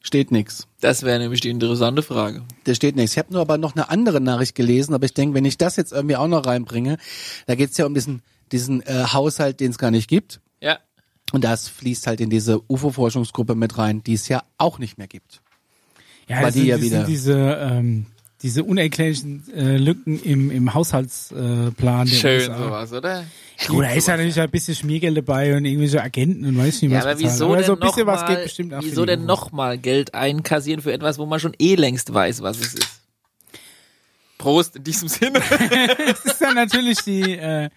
Steht 0.06 0.30
nix. 0.32 0.68
Das 0.82 1.02
wäre 1.02 1.18
nämlich 1.18 1.42
die 1.42 1.50
interessante 1.50 2.04
Frage. 2.04 2.44
Da 2.66 2.76
steht 2.76 2.96
nichts. 2.96 3.14
Ich 3.14 3.18
habe 3.18 3.34
nur 3.34 3.42
aber 3.42 3.58
noch 3.58 3.76
eine 3.76 3.90
andere 3.90 4.22
Nachricht 4.22 4.54
gelesen, 4.54 4.94
aber 4.94 5.06
ich 5.06 5.16
denke, 5.16 5.34
wenn 5.34 5.46
ich 5.46 5.58
das 5.58 5.78
jetzt 5.78 5.92
irgendwie 5.92 6.16
auch 6.16 6.28
noch 6.28 6.46
reinbringe, 6.46 6.98
da 7.48 7.56
geht's 7.56 7.76
ja 7.78 7.88
um 7.88 7.96
diesen, 7.96 8.22
diesen 8.52 8.82
äh, 8.82 9.06
Haushalt, 9.12 9.60
den 9.60 9.72
es 9.72 9.80
gar 9.80 9.90
nicht 9.90 10.08
gibt. 10.08 10.42
Ja. 11.30 11.34
Und 11.34 11.44
das 11.44 11.68
fließt 11.68 12.08
halt 12.08 12.22
in 12.22 12.30
diese 12.30 12.62
UFO-Forschungsgruppe 12.70 13.56
mit 13.56 13.78
rein, 13.78 14.04
die 14.04 14.14
es 14.14 14.28
ja 14.28 14.44
auch 14.58 14.80
nicht 14.80 14.98
mehr 14.98 15.08
gibt. 15.08 15.42
Ja, 16.28 16.38
Weil 16.38 16.46
das 16.46 16.54
die 16.56 16.64
ja 16.66 16.78
diese, 16.78 16.96
wieder- 16.96 17.04
diese, 17.06 17.34
ähm, 17.62 18.06
diese 18.42 18.64
unerklärlichen 18.64 19.44
äh, 19.56 19.78
Lücken 19.78 20.22
im, 20.22 20.52
im 20.52 20.74
Haushaltsplan 20.74 22.08
äh, 22.08 22.10
Schön 22.12 22.42
USA. 22.42 22.58
sowas, 22.58 22.94
oder? 22.94 23.20
Ja, 23.60 23.68
gut, 23.68 23.84
da 23.86 23.90
ist 23.92 24.08
ja 24.08 24.18
natürlich 24.18 24.40
ein 24.40 24.50
bisschen 24.52 24.76
Schmiergeld 24.76 25.18
dabei 25.18 25.56
und 25.58 25.66
irgendwelche 25.66 26.02
Agenten 26.02 26.46
und 26.46 26.58
weiß 26.58 26.82
nicht 26.82 26.92
Ja, 26.92 26.98
was 27.00 27.06
aber 27.06 27.16
bezahlen. 27.16 27.34
wieso 27.34 27.46
aber 27.46 27.56
denn 27.58 27.66
so 27.66 27.74
ein 27.74 27.80
bisschen 27.80 28.08
was 28.08 28.22
mal, 28.22 28.28
geht 28.36 28.44
bestimmt 28.44 28.74
auch 28.74 28.82
wieso 28.84 29.06
denn 29.06 29.26
nochmal 29.26 29.78
Geld 29.78 30.14
einkassieren 30.14 30.82
für 30.82 30.94
etwas, 30.94 31.18
wo 31.18 31.26
man 31.26 31.40
schon 31.40 31.54
eh 31.60 31.76
längst 31.76 32.14
weiß, 32.14 32.42
was 32.44 32.60
es 32.60 32.74
ist? 32.76 33.02
Prost 34.38 34.76
in 34.76 34.84
diesem 34.84 35.08
Sinne. 35.08 35.40
Das 36.08 36.26
ist 36.26 36.42
dann 36.42 36.56
natürlich 36.56 37.00
die, 37.00 37.38
äh, 37.38 37.70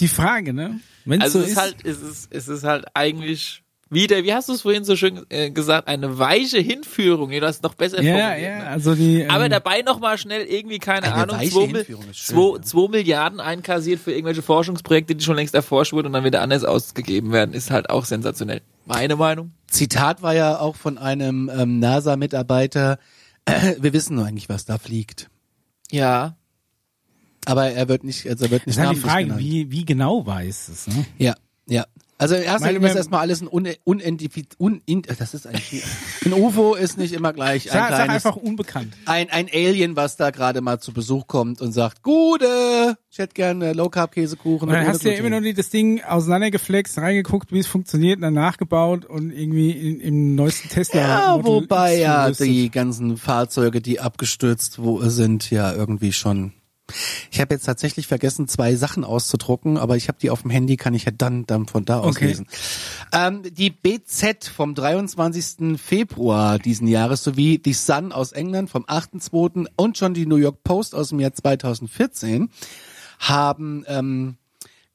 die 0.00 0.08
Frage, 0.08 0.52
ne? 0.52 0.80
Wenn 1.04 1.22
Also 1.22 1.38
so 1.40 1.44
es 1.44 1.52
ist 1.52 1.56
halt, 1.56 1.76
es 1.84 2.00
ist, 2.02 2.28
es 2.30 2.48
ist 2.48 2.64
halt 2.64 2.86
eigentlich 2.94 3.62
wieder, 3.90 4.22
wie 4.22 4.34
hast 4.34 4.50
du 4.50 4.52
es 4.52 4.60
vorhin 4.62 4.84
so 4.84 4.96
schön 4.96 5.24
äh, 5.30 5.50
gesagt, 5.50 5.88
eine 5.88 6.18
weiche 6.18 6.58
Hinführung. 6.58 7.30
Du 7.30 7.40
hast 7.40 7.62
noch 7.62 7.72
besser 7.74 8.02
ja, 8.02 8.18
formuliert, 8.18 8.42
ja, 8.42 8.58
ne? 8.58 8.66
also 8.66 8.94
die, 8.94 9.22
ähm, 9.22 9.30
Aber 9.30 9.48
dabei 9.48 9.80
nochmal 9.80 10.18
schnell 10.18 10.42
irgendwie, 10.44 10.78
keine 10.78 11.06
Eine 11.06 11.14
Ahnung, 11.14 11.36
weiche 11.38 11.50
zwei, 11.52 11.66
Mil- 11.68 11.76
Hinführung 11.76 12.10
ist 12.10 12.18
schön, 12.18 12.36
zwei, 12.36 12.56
ja. 12.56 12.62
zwei 12.62 12.88
Milliarden 12.90 13.40
einkassiert 13.40 14.00
für 14.00 14.12
irgendwelche 14.12 14.42
Forschungsprojekte, 14.42 15.14
die 15.14 15.24
schon 15.24 15.36
längst 15.36 15.54
erforscht 15.54 15.94
wurden 15.94 16.08
und 16.08 16.12
dann 16.12 16.24
wieder 16.24 16.42
anders 16.42 16.64
ausgegeben 16.64 17.32
werden, 17.32 17.54
ist 17.54 17.70
halt 17.70 17.88
auch 17.88 18.04
sensationell. 18.04 18.60
Meine 18.84 19.16
Meinung. 19.16 19.52
Zitat 19.68 20.20
war 20.20 20.34
ja 20.34 20.58
auch 20.60 20.76
von 20.76 20.98
einem 20.98 21.50
ähm, 21.54 21.78
NASA-Mitarbeiter, 21.78 22.98
wir 23.80 23.92
wissen 23.94 24.16
nur 24.16 24.26
eigentlich, 24.26 24.50
was 24.50 24.66
da 24.66 24.76
fliegt. 24.76 25.30
Ja. 25.90 26.36
Aber 27.48 27.70
er 27.70 27.88
wird 27.88 28.04
nicht, 28.04 28.28
also 28.28 28.44
er 28.44 28.50
wird 28.50 28.62
das 28.66 28.76
nicht 28.76 28.82
ist 28.82 28.86
halt 28.86 28.96
die 28.96 29.00
Frage, 29.00 29.24
genannt. 29.24 29.40
wie, 29.40 29.70
wie 29.70 29.84
genau 29.84 30.26
weiß 30.26 30.68
es, 30.68 30.86
ne? 30.86 31.06
Ja, 31.18 31.34
ja. 31.66 31.86
Also 32.20 32.34
erst 32.34 32.62
Meine, 32.62 32.76
einmal 32.76 32.90
ist 32.90 32.96
erstmal 32.96 33.20
alles 33.20 33.40
ein 33.40 33.48
un, 33.48 33.68
unidentifiz, 33.84 34.46
un, 34.58 34.82
in, 34.86 35.02
das 35.02 35.34
ist 35.34 35.46
eigentlich 35.46 35.84
ein 36.24 36.32
UFO 36.32 36.74
ist 36.74 36.98
nicht 36.98 37.12
immer 37.12 37.32
gleich 37.32 37.70
ein 37.70 37.78
Sag, 37.78 37.90
sag 37.90 38.04
kleines, 38.04 38.26
einfach 38.26 38.36
unbekannt. 38.36 38.92
ein, 39.06 39.30
ein 39.30 39.46
Alien, 39.52 39.94
was 39.94 40.16
da 40.16 40.30
gerade 40.30 40.60
mal 40.60 40.80
zu 40.80 40.92
Besuch 40.92 41.28
kommt 41.28 41.60
und 41.60 41.70
sagt, 41.70 42.02
Gute, 42.02 42.98
ich 43.08 43.18
hätte 43.18 43.34
gerne 43.34 43.72
Low 43.72 43.88
Carb 43.88 44.10
Käsekuchen. 44.10 44.68
Und 44.68 44.74
dann 44.74 44.88
hast 44.88 45.04
du 45.04 45.10
ja 45.10 45.14
Gluten." 45.14 45.32
immer 45.32 45.40
noch 45.40 45.54
das 45.54 45.70
Ding 45.70 46.02
auseinandergeflext, 46.02 46.98
reingeguckt, 46.98 47.52
wie 47.52 47.60
es 47.60 47.68
funktioniert, 47.68 48.16
und 48.16 48.22
dann 48.22 48.34
nachgebaut 48.34 49.04
und 49.04 49.30
irgendwie 49.30 49.70
in, 49.70 50.00
im 50.00 50.34
neuesten 50.34 50.70
Tesla. 50.70 51.00
Ja, 51.00 51.44
wobei 51.44 51.98
ja 51.98 52.32
die 52.32 52.68
ganzen 52.68 53.16
Fahrzeuge, 53.16 53.80
die 53.80 54.00
abgestürzt 54.00 54.82
wo, 54.82 55.00
sind, 55.02 55.52
ja 55.52 55.72
irgendwie 55.72 56.12
schon. 56.12 56.52
Ich 57.30 57.40
habe 57.40 57.54
jetzt 57.54 57.64
tatsächlich 57.64 58.06
vergessen, 58.06 58.48
zwei 58.48 58.74
Sachen 58.76 59.04
auszudrucken, 59.04 59.76
aber 59.76 59.96
ich 59.96 60.08
habe 60.08 60.18
die 60.20 60.30
auf 60.30 60.42
dem 60.42 60.50
Handy, 60.50 60.76
kann 60.76 60.94
ich 60.94 61.04
ja 61.04 61.12
dann, 61.16 61.46
dann 61.46 61.66
von 61.66 61.84
da 61.84 62.00
aus 62.00 62.16
Okay. 62.16 62.26
lesen. 62.28 62.46
Ähm, 63.12 63.42
die 63.44 63.70
BZ 63.70 64.46
vom 64.46 64.74
23. 64.74 65.78
Februar 65.80 66.58
diesen 66.58 66.88
Jahres 66.88 67.22
sowie 67.22 67.58
die 67.58 67.74
Sun 67.74 68.12
aus 68.12 68.32
England 68.32 68.70
vom 68.70 68.84
8.2. 68.84 69.66
und 69.76 69.98
schon 69.98 70.14
die 70.14 70.26
New 70.26 70.36
York 70.36 70.62
Post 70.64 70.94
aus 70.94 71.10
dem 71.10 71.20
Jahr 71.20 71.34
2014 71.34 72.50
haben 73.20 73.84
ähm, 73.88 74.36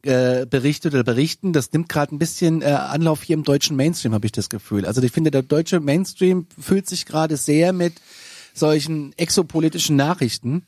äh, 0.04 0.46
berichtet 0.46 0.94
oder 0.94 1.04
berichten, 1.04 1.54
das 1.54 1.72
nimmt 1.72 1.90
gerade 1.90 2.14
ein 2.16 2.20
bisschen 2.20 2.62
äh, 2.62 2.66
Anlauf 2.66 3.24
hier 3.24 3.36
im 3.36 3.44
deutschen 3.44 3.76
Mainstream, 3.76 4.14
habe 4.14 4.26
ich 4.26 4.32
das 4.32 4.50
Gefühl. 4.50 4.86
Also 4.86 5.02
ich 5.02 5.12
finde, 5.12 5.32
der 5.32 5.44
deutsche 5.44 5.80
Mainstream 5.80 6.48
fühlt 6.60 6.88
sich 6.88 7.06
gerade 7.06 7.38
sehr 7.38 7.74
mit 7.74 7.94
solchen 8.54 9.14
exopolitischen 9.18 9.96
Nachrichten, 9.96 10.66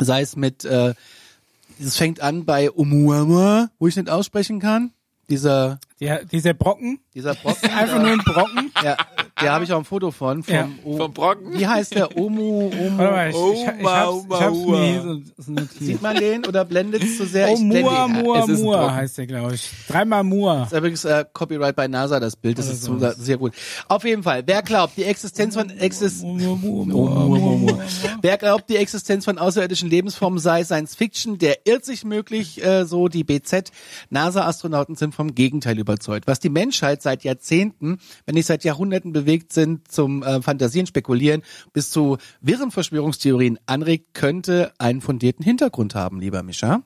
sei 0.00 0.22
es 0.22 0.36
mit, 0.36 0.64
äh, 0.64 0.94
es 1.78 1.96
fängt 1.96 2.20
an 2.20 2.44
bei 2.44 2.70
Oumuamua, 2.70 3.70
wo 3.78 3.86
ich 3.86 3.96
nicht 3.96 4.08
aussprechen 4.08 4.60
kann, 4.60 4.92
dieser 5.28 5.80
Der, 6.00 6.24
dieser 6.24 6.54
Brocken, 6.54 7.00
dieser 7.14 7.34
Brocken, 7.34 7.70
einfach 7.74 8.00
nur 8.00 8.12
ein 8.12 8.18
Brocken. 8.18 8.72
ja, 8.82 8.96
der 9.40 9.52
habe 9.52 9.64
ich 9.64 9.72
auch 9.72 9.78
ein 9.78 9.84
Foto 9.84 10.10
von, 10.10 10.42
vom, 10.42 10.54
Ja. 10.54 10.68
O- 10.84 10.96
Vom 10.96 11.12
Brocken? 11.12 11.52
Wie 11.58 11.66
heißt 11.66 11.94
der 11.94 12.16
Omu, 12.16 12.68
Omu, 12.68 12.98
Warte 12.98 13.12
mal, 13.12 13.30
ich, 13.30 13.36
ich, 13.36 13.42
ich, 13.42 13.84
Oh, 13.84 13.86
hab's, 13.86 14.24
ich 14.30 14.40
hab's 14.40 14.56
hier 14.56 15.02
so, 15.02 15.20
so. 15.36 15.54
Sieht 15.78 16.00
man 16.02 16.16
den 16.16 16.46
oder 16.46 16.64
blendet 16.64 17.02
es 17.02 17.18
zu 17.18 17.26
sehr? 17.26 17.48
Oh, 17.50 17.54
Ich 17.54 17.60
Mua. 17.60 18.08
Mua, 18.08 18.46
Mua 18.46 18.94
heißt 18.94 19.18
der, 19.18 19.26
glaube 19.26 19.54
ich. 19.56 19.70
Dreimal 19.88 20.24
Mua. 20.24 20.60
Das 20.60 20.72
ist 20.72 20.78
übrigens 20.78 21.04
äh, 21.04 21.24
Copyright 21.32 21.76
bei 21.76 21.86
NASA, 21.86 22.18
das 22.18 22.34
Bild. 22.36 22.58
Das 22.58 22.66
Oder 22.88 23.10
ist 23.10 23.16
so, 23.18 23.22
sehr 23.24 23.36
gut. 23.36 23.52
Auf 23.88 24.04
jeden 24.04 24.22
Fall, 24.22 24.42
wer 24.46 24.62
glaubt, 24.62 24.96
die 24.96 25.04
Existenz 25.04 25.54
von 25.54 25.68
Exis 25.70 26.22
Mua, 26.22 26.32
Mua, 26.34 26.56
Mua, 26.56 26.84
Mua, 26.84 26.84
Mua, 26.84 27.10
Mua, 27.10 27.38
Mua, 27.38 27.38
Mua. 27.38 27.72
Mua. 27.72 27.82
Wer 28.22 28.38
glaubt, 28.38 28.70
die 28.70 28.76
Existenz 28.76 29.24
von 29.26 29.36
außerirdischen 29.38 29.90
Lebensformen 29.90 30.38
sei 30.38 30.64
Science 30.64 30.94
Fiction, 30.94 31.36
der 31.36 31.66
irrt 31.66 31.84
sich 31.84 32.04
möglich, 32.04 32.64
äh, 32.64 32.84
so 32.86 33.08
die 33.08 33.22
BZ. 33.24 33.70
NASA-Astronauten 34.08 34.96
sind 34.96 35.14
vom 35.14 35.34
Gegenteil 35.34 35.78
überzeugt. 35.78 36.26
Was 36.26 36.40
die 36.40 36.48
Menschheit 36.48 37.02
seit 37.02 37.22
Jahrzehnten, 37.22 37.98
wenn 38.24 38.34
nicht 38.34 38.46
seit 38.46 38.64
Jahrhunderten 38.64 39.12
bewegt 39.12 39.25
sind, 39.52 39.90
zum 39.90 40.22
äh, 40.22 40.40
Fantasieren, 40.42 40.86
Spekulieren 40.86 41.42
bis 41.72 41.90
zu 41.90 42.18
wirren 42.40 42.70
Verschwörungstheorien 42.70 43.58
anregt, 43.66 44.14
könnte 44.14 44.72
einen 44.78 45.00
fundierten 45.00 45.44
Hintergrund 45.44 45.94
haben, 45.94 46.20
lieber 46.20 46.42
Mischa. 46.42 46.82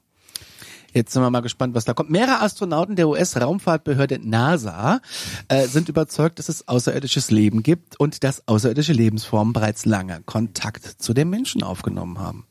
Jetzt 0.92 1.12
sind 1.12 1.22
wir 1.22 1.30
mal 1.30 1.40
gespannt, 1.40 1.74
was 1.74 1.84
da 1.84 1.94
kommt. 1.94 2.10
Mehrere 2.10 2.40
Astronauten 2.40 2.96
der 2.96 3.08
US-Raumfahrtbehörde 3.08 4.18
NASA 4.22 5.00
äh, 5.48 5.66
sind 5.66 5.88
überzeugt, 5.88 6.38
dass 6.38 6.48
es 6.48 6.66
außerirdisches 6.66 7.30
Leben 7.30 7.62
gibt 7.62 7.98
und 8.00 8.24
dass 8.24 8.46
außerirdische 8.48 8.92
Lebensformen 8.92 9.52
bereits 9.52 9.86
lange 9.86 10.20
Kontakt 10.26 10.84
zu 10.84 11.14
den 11.14 11.30
Menschen 11.30 11.62
aufgenommen 11.62 12.18
haben. 12.18 12.44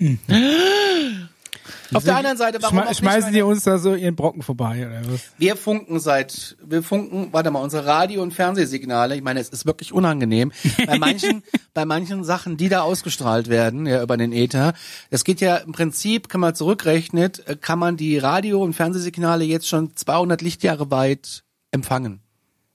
Auf 1.93 2.03
der 2.03 2.17
anderen 2.17 2.37
Seite, 2.37 2.61
warum 2.61 2.79
Schme 2.83 2.95
schmeißen 2.95 3.33
die 3.33 3.41
uns 3.41 3.63
da 3.63 3.77
so 3.77 3.95
ihren 3.95 4.15
Brocken 4.15 4.41
vorbei, 4.41 4.87
oder 4.87 5.01
was? 5.11 5.21
wir 5.37 5.55
funken 5.55 5.99
seit, 5.99 6.57
wir 6.65 6.83
funken, 6.83 7.29
warte 7.31 7.51
mal, 7.51 7.61
unsere 7.61 7.85
Radio- 7.85 8.21
und 8.21 8.33
Fernsehsignale, 8.33 9.15
ich 9.15 9.23
meine, 9.23 9.39
es 9.39 9.49
ist 9.49 9.65
wirklich 9.65 9.93
unangenehm. 9.93 10.51
Bei 10.85 10.97
manchen, 10.99 11.43
bei 11.73 11.85
manchen 11.85 12.23
Sachen, 12.23 12.57
die 12.57 12.69
da 12.69 12.81
ausgestrahlt 12.81 13.49
werden, 13.49 13.85
ja, 13.85 14.01
über 14.01 14.17
den 14.17 14.31
Äther, 14.31 14.73
das 15.09 15.23
geht 15.23 15.41
ja 15.41 15.57
im 15.57 15.71
Prinzip, 15.71 16.29
kann 16.29 16.41
man 16.41 16.55
zurückrechnet, 16.55 17.47
äh, 17.47 17.55
kann 17.55 17.79
man 17.79 17.97
die 17.97 18.17
Radio- 18.17 18.61
und 18.63 18.73
Fernsehsignale 18.73 19.43
jetzt 19.43 19.67
schon 19.67 19.95
200 19.95 20.41
Lichtjahre 20.41 20.91
weit 20.91 21.43
empfangen. 21.71 22.21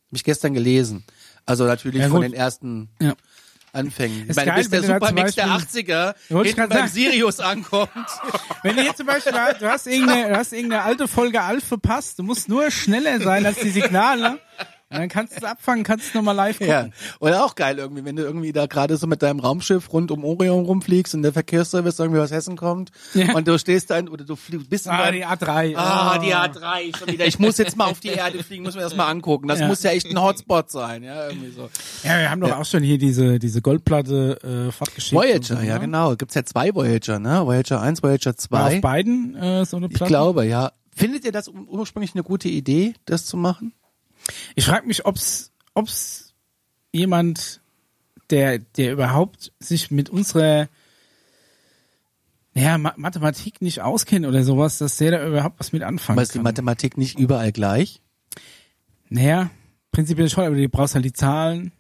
Habe 0.09 0.17
ich 0.17 0.25
gestern 0.25 0.55
gelesen. 0.55 1.05
Also 1.47 1.65
natürlich 1.65 2.01
Ja, 2.01 2.09
von 2.09 2.23
den 2.23 2.33
ersten 2.33 2.89
Ja. 3.01 3.15
Anfängen. 3.75 4.27
Ich 4.29 4.37
meine, 4.37 4.51
geil, 4.51 4.59
bis 4.59 4.71
der 4.71 4.83
Supermix 4.83 5.35
der 5.35 5.47
Beispiel- 5.47 5.83
80er 5.83 6.15
Wollte 6.31 6.49
ich 6.49 6.55
hinten 6.55 6.69
beim 6.71 6.79
sagen. 6.79 6.91
Sirius 6.93 7.41
ankommt. 7.41 7.91
Wenn 8.63 8.77
du 8.77 8.83
jetzt 8.83 8.97
zum 8.99 9.07
Beispiel, 9.07 9.33
du 9.33 9.69
hast 9.71 9.87
irgendeine, 9.87 10.29
du 10.29 10.37
hast 10.37 10.53
irgendeine 10.53 10.83
alte 10.83 11.09
Folge 11.09 11.43
Alf 11.43 11.65
verpasst, 11.65 12.19
du 12.19 12.23
musst 12.23 12.49
nur 12.49 12.71
schneller 12.71 13.21
sein 13.21 13.45
als 13.47 13.59
die 13.59 13.71
Signale. 13.71 14.39
Und 14.95 15.01
dann 15.01 15.09
kannst 15.09 15.33
du 15.35 15.39
es 15.39 15.45
abfangen, 15.45 15.85
kannst 15.85 16.09
es 16.09 16.15
nochmal 16.15 16.35
live 16.35 16.59
gucken. 16.59 16.69
Ja, 16.73 16.89
oder 17.21 17.45
auch 17.45 17.55
geil 17.55 17.79
irgendwie, 17.79 18.05
wenn 18.05 18.17
du 18.17 18.23
irgendwie 18.23 18.53
da 18.53 18.67
gerade 18.67 18.97
so 18.97 19.07
mit 19.07 19.23
deinem 19.23 19.41
Raumschiff 19.41 19.93
rund 19.93 20.11
um 20.11 20.25
Orion 20.25 20.65
rumfliegst 20.65 21.15
und 21.15 21.23
der 21.23 21.33
Verkehrsservice 21.33 21.99
irgendwie 21.99 22.21
aus 22.21 22.31
Hessen 22.31 22.57
kommt 22.57 22.91
Ja. 23.13 23.35
und 23.35 23.47
du 23.49 23.59
stehst 23.59 23.91
da 23.91 23.99
oder 24.01 24.25
du 24.25 24.37
fliegst, 24.37 24.71
bist 24.71 24.87
in 24.87 24.93
Ah, 24.93 24.99
deinem- 25.05 25.17
die 25.17 25.27
A3. 25.27 25.75
Ah, 25.77 26.19
die 26.19 26.35
A3 26.35 26.97
schon 26.97 27.09
wieder. 27.09 27.27
Ich 27.27 27.39
muss 27.39 27.59
jetzt 27.59 27.77
mal 27.77 27.87
auf 27.87 28.01
die 28.01 28.09
Erde 28.09 28.43
fliegen, 28.43 28.63
muss 28.65 28.75
mir 28.75 28.83
das 28.83 28.97
mal 28.97 29.09
angucken. 29.09 29.49
Das 29.49 29.61
Ja. 29.61 29.67
muss 29.67 29.83
ja 29.83 29.91
echt 29.91 30.07
ein 30.07 30.21
Hotspot 30.21 30.71
sein, 30.71 31.03
ja, 31.03 31.29
irgendwie 31.29 31.51
so. 31.51 31.69
Ja, 32.05 32.19
wir 32.21 32.31
haben 32.31 32.41
doch 32.41 32.53
auch 32.57 32.65
schon 32.65 32.83
hier 32.83 32.99
diese, 32.99 33.39
diese 33.39 33.61
Goldplatte 33.63 34.69
äh, 34.69 34.73
fortgeschickt. 34.73 35.13
Voyager, 35.15 35.57
so, 35.57 35.63
ja 35.63 35.75
ne? 35.75 35.81
genau. 35.81 36.15
Gibt's 36.17 36.35
ja 36.35 36.45
zwei 36.45 36.75
Voyager, 36.75 37.19
ne? 37.19 37.45
Voyager 37.45 37.81
1, 37.81 38.03
Voyager 38.03 38.31
War 38.51 38.69
2. 38.71 38.77
auf 38.77 38.81
beiden 38.81 39.35
äh, 39.37 39.65
so 39.67 39.77
eine 39.77 39.87
Ich 39.87 39.95
Platte? 39.95 40.09
glaube, 40.11 40.47
ja. 40.47 40.73
Findet 40.97 41.25
ihr 41.25 41.33
das 41.33 41.49
ur- 41.49 41.67
ursprünglich 41.69 42.15
eine 42.15 42.23
gute 42.23 42.49
Idee, 42.49 42.95
das 43.05 43.27
zu 43.27 43.37
machen? 43.37 43.73
Ich 44.55 44.65
frage 44.65 44.87
mich, 44.87 45.07
ob's, 45.07 45.53
ob's 45.75 46.35
jemand, 46.93 47.61
der, 48.31 48.59
der 48.59 48.93
überhaupt 48.93 49.53
sich 49.59 49.91
mit 49.91 50.11
unserer 50.11 50.69
naja, 52.55 52.79
Ma 52.79 52.95
Mathematik 52.97 53.61
nicht 53.63 53.81
auskennt 53.83 54.25
oder 54.27 54.45
sowas, 54.45 54.79
dass 54.79 54.97
der 54.97 55.11
da 55.11 55.27
überhaupt 55.27 55.59
was 55.59 55.73
mit 55.73 55.83
anfangen 55.83 56.19
Aber 56.19 56.23
ist 56.23 56.35
die 56.35 56.39
kann. 56.39 56.45
Mathematik 56.45 56.97
nicht 56.97 57.19
überall 57.19 57.51
gleich? 57.51 58.01
Naja, 59.09 59.51
prinzipiell 59.91 60.31
schon, 60.31 60.45
aber 60.45 60.57
du 60.57 60.69
brauchst 60.69 60.95
halt 60.95 61.05
die 61.05 61.13
Zahlen, 61.13 61.73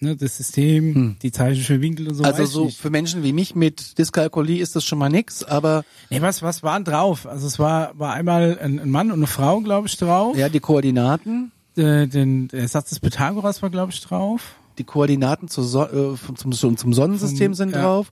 ne, 0.00 0.16
das 0.16 0.38
System, 0.38 1.16
die 1.22 1.32
Zeichen 1.32 1.62
für 1.62 1.82
Winkel 1.82 2.08
und 2.08 2.14
so. 2.14 2.24
Hm. 2.24 2.30
also 2.32 2.46
so 2.46 2.64
nicht. 2.64 2.78
für 2.78 2.88
Menschen 2.88 3.22
wie 3.24 3.34
mich 3.34 3.54
mit 3.54 3.98
Dyskalkulie 3.98 4.60
ist 4.62 4.74
das 4.74 4.84
schon 4.84 4.98
mal 4.98 5.10
nix, 5.10 5.44
aber 5.44 5.84
Nee, 6.08 6.22
was, 6.22 6.42
was 6.42 6.62
waren 6.62 6.84
drauf? 6.84 7.26
Also 7.26 7.46
es 7.46 7.58
war, 7.58 7.98
war 7.98 8.14
einmal 8.14 8.58
ein, 8.58 8.78
ein 8.80 8.90
Mann 8.90 9.10
und 9.10 9.18
eine 9.18 9.26
Frau, 9.26 9.60
glaube 9.60 9.86
ich, 9.86 9.98
drauf. 9.98 10.34
ja, 10.36 10.48
die 10.48 10.60
Koordinaten, 10.60 11.52
Äh, 11.76 12.06
den, 12.06 12.48
der 12.48 12.68
Satz 12.68 12.90
des 12.90 13.00
Pythagoras 13.00 13.62
war, 13.62 13.70
glaube 13.70 13.92
ich, 13.92 14.00
drauf. 14.00 14.56
die 14.78 14.84
Koordinaten 14.84 15.48
zur 15.48 15.64
so 15.64 15.84
äh, 15.84 16.16
zum, 16.36 16.52
zum, 16.52 16.76
zum 16.76 16.92
Sonnensystem 16.92 17.54
sind 17.54 17.74
ja. 17.74 17.82
drauf 17.82 18.10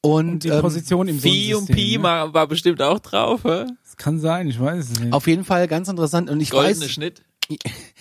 und, 0.00 0.28
Und 0.28 0.44
die 0.44 0.48
ähm, 0.48 0.60
Position 0.60 1.08
im 1.08 1.18
Phi 1.18 1.54
und 1.54 1.66
Sonnensystem, 1.66 1.76
Pi 1.76 1.98
ne? 1.98 2.02
war, 2.02 2.34
war 2.34 2.46
bestimmt 2.46 2.80
auch 2.82 2.98
drauf, 2.98 3.44
hä? 3.44 3.66
Das 3.84 3.96
kann 3.96 4.18
sein, 4.18 4.48
ich 4.48 4.58
weiß 4.58 4.90
es 4.90 5.00
nicht. 5.00 5.12
auf 5.12 5.26
jeden 5.26 5.44
Fall 5.44 5.68
ganz 5.68 5.88
interessant 5.88 6.30
und 6.30 6.40
ich 6.40 6.50
Goldene 6.50 6.80
weiß 6.80 6.90
Schnitt. 6.90 7.22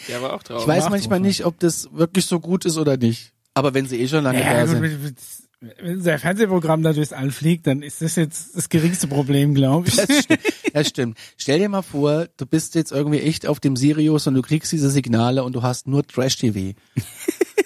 Der 0.08 0.22
war 0.22 0.34
auch 0.34 0.44
drauf. 0.44 0.62
ich 0.62 0.68
weiß 0.68 0.84
Macht 0.84 0.92
manchmal 0.92 1.20
drauf, 1.20 1.28
nicht, 1.28 1.46
ob 1.46 1.60
das 1.60 1.90
wirklich 1.92 2.26
so 2.26 2.40
gut 2.40 2.66
ist 2.66 2.78
oder 2.78 2.98
nicht. 2.98 3.34
Aber 3.54 3.74
wenn 3.74 3.88
sie 3.88 4.00
eh 4.00 4.08
schon 4.08 4.24
lange 4.24 4.40
ja, 4.40 4.66
da 4.66 4.74
gut, 4.74 4.90
sind. 4.90 5.16
Wenn, 5.62 5.96
unser 5.96 6.18
Fernsehprogramm 6.20 6.82
da 6.84 6.94
durchs 6.94 7.12
All 7.14 7.32
fliegt, 7.32 7.68
dann 7.68 7.82
ist 7.82 8.02
das 8.02 8.16
jetzt 8.16 8.56
das 8.56 8.70
geringste 8.70 9.08
Problem, 9.08 9.54
glaube 9.56 9.88
ich. 9.90 9.96
Das 9.96 10.20
stimmt. 10.24 10.40
das 10.74 10.88
stimmt. 10.88 11.18
Stell 11.38 11.60
dir 11.60 11.70
mal 11.70 11.82
vor, 11.82 12.28
du 12.38 12.46
bist 12.46 12.76
jetzt 12.76 12.92
irgendwie 12.92 13.20
echt 13.20 13.46
auf 13.46 13.60
dem 13.60 13.76
Sirius 13.76 14.28
und 14.28 14.36
du 14.36 14.42
kriegst 14.42 14.72
diese 14.72 14.90
Signale 14.90 15.44
und 15.44 15.54
du 15.54 15.62
hast 15.64 15.88
nur 15.88 16.06
Trash-TV. 16.06 16.78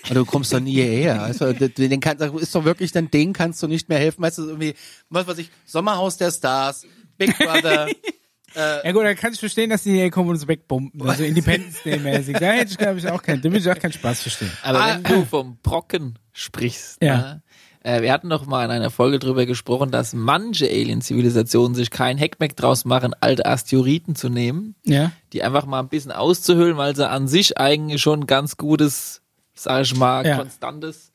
Und 0.10 0.16
du 0.16 0.26
kommst 0.26 0.52
doch 0.54 0.60
nie 0.60 0.74
hierher. 0.74 1.22
Also, 1.24 1.54
den 1.54 2.00
kann, 2.00 2.18
ist 2.18 2.56
doch 2.56 2.66
wirklich 2.66 2.92
dann, 2.92 3.12
den 3.12 3.34
kannst 3.34 3.62
du 3.62 3.68
nicht 3.68 3.90
mehr 3.90 4.00
helfen. 4.00 4.22
Weißt 4.24 4.40
du, 4.40 4.48
irgendwie, 4.48 4.74
was 5.10 5.28
weiß 5.28 5.38
ich, 5.38 5.50
Sommerhaus 5.66 6.18
der 6.18 6.32
Stars, 6.32 6.86
Big 7.18 7.38
Brother. 7.38 7.88
Ja 8.56 8.92
gut, 8.92 9.04
dann 9.04 9.16
kann 9.16 9.34
ich 9.34 9.40
verstehen, 9.40 9.72
dass 9.72 9.82
die 9.82 9.94
hier 9.94 10.12
kommen 10.12 10.30
und 10.30 10.36
uns 10.36 10.48
wegbomben. 10.48 11.02
Also 11.10 11.24
Independence 11.24 11.82
Day 11.82 11.98
mäßig. 11.98 12.38
Da 12.38 12.52
hätte 12.52 12.70
ich, 12.74 12.78
glaube 12.78 13.00
ich, 13.00 13.10
auch 13.10 13.24
keinen, 13.24 13.42
da 13.42 13.46
würde 13.46 13.58
ich 13.58 13.68
auch 13.72 13.80
keinen 13.82 13.94
Spaß 13.94 14.22
verstehen. 14.22 14.52
Aber 14.62 14.80
Ah. 14.80 14.94
wenn 14.94 15.04
du 15.06 15.26
vom 15.26 15.58
Brocken 15.64 16.20
sprichst, 16.34 17.02
Ja. 17.02 17.18
ne? 17.18 17.43
Äh, 17.84 18.02
wir 18.02 18.12
hatten 18.12 18.28
noch 18.28 18.46
mal 18.46 18.66
in 18.66 18.72
einer 18.72 18.90
Folge 18.90 19.20
drüber 19.20 19.46
gesprochen, 19.46 19.92
dass 19.92 20.14
manche 20.14 20.66
Alien-Zivilisationen 20.68 21.76
sich 21.76 21.92
kein 21.92 22.18
Heckmeck 22.18 22.56
draus 22.56 22.86
machen, 22.86 23.14
alte 23.20 23.46
Asteroiden 23.46 24.16
zu 24.16 24.30
nehmen, 24.30 24.76
Ja. 24.86 25.12
die 25.34 25.44
einfach 25.44 25.66
mal 25.66 25.80
ein 25.80 25.90
bisschen 25.90 26.12
auszuhöhlen, 26.12 26.78
weil 26.78 26.96
sie 26.96 27.08
an 27.08 27.28
sich 27.28 27.58
eigentlich 27.58 28.02
schon 28.02 28.22
ein 28.22 28.28
ganz 28.28 28.58
gutes, 28.58 29.22
sag 29.54 29.84
ich 29.84 29.96
mal, 29.96 30.26
Ja. 30.26 30.38
konstantes 30.38 31.12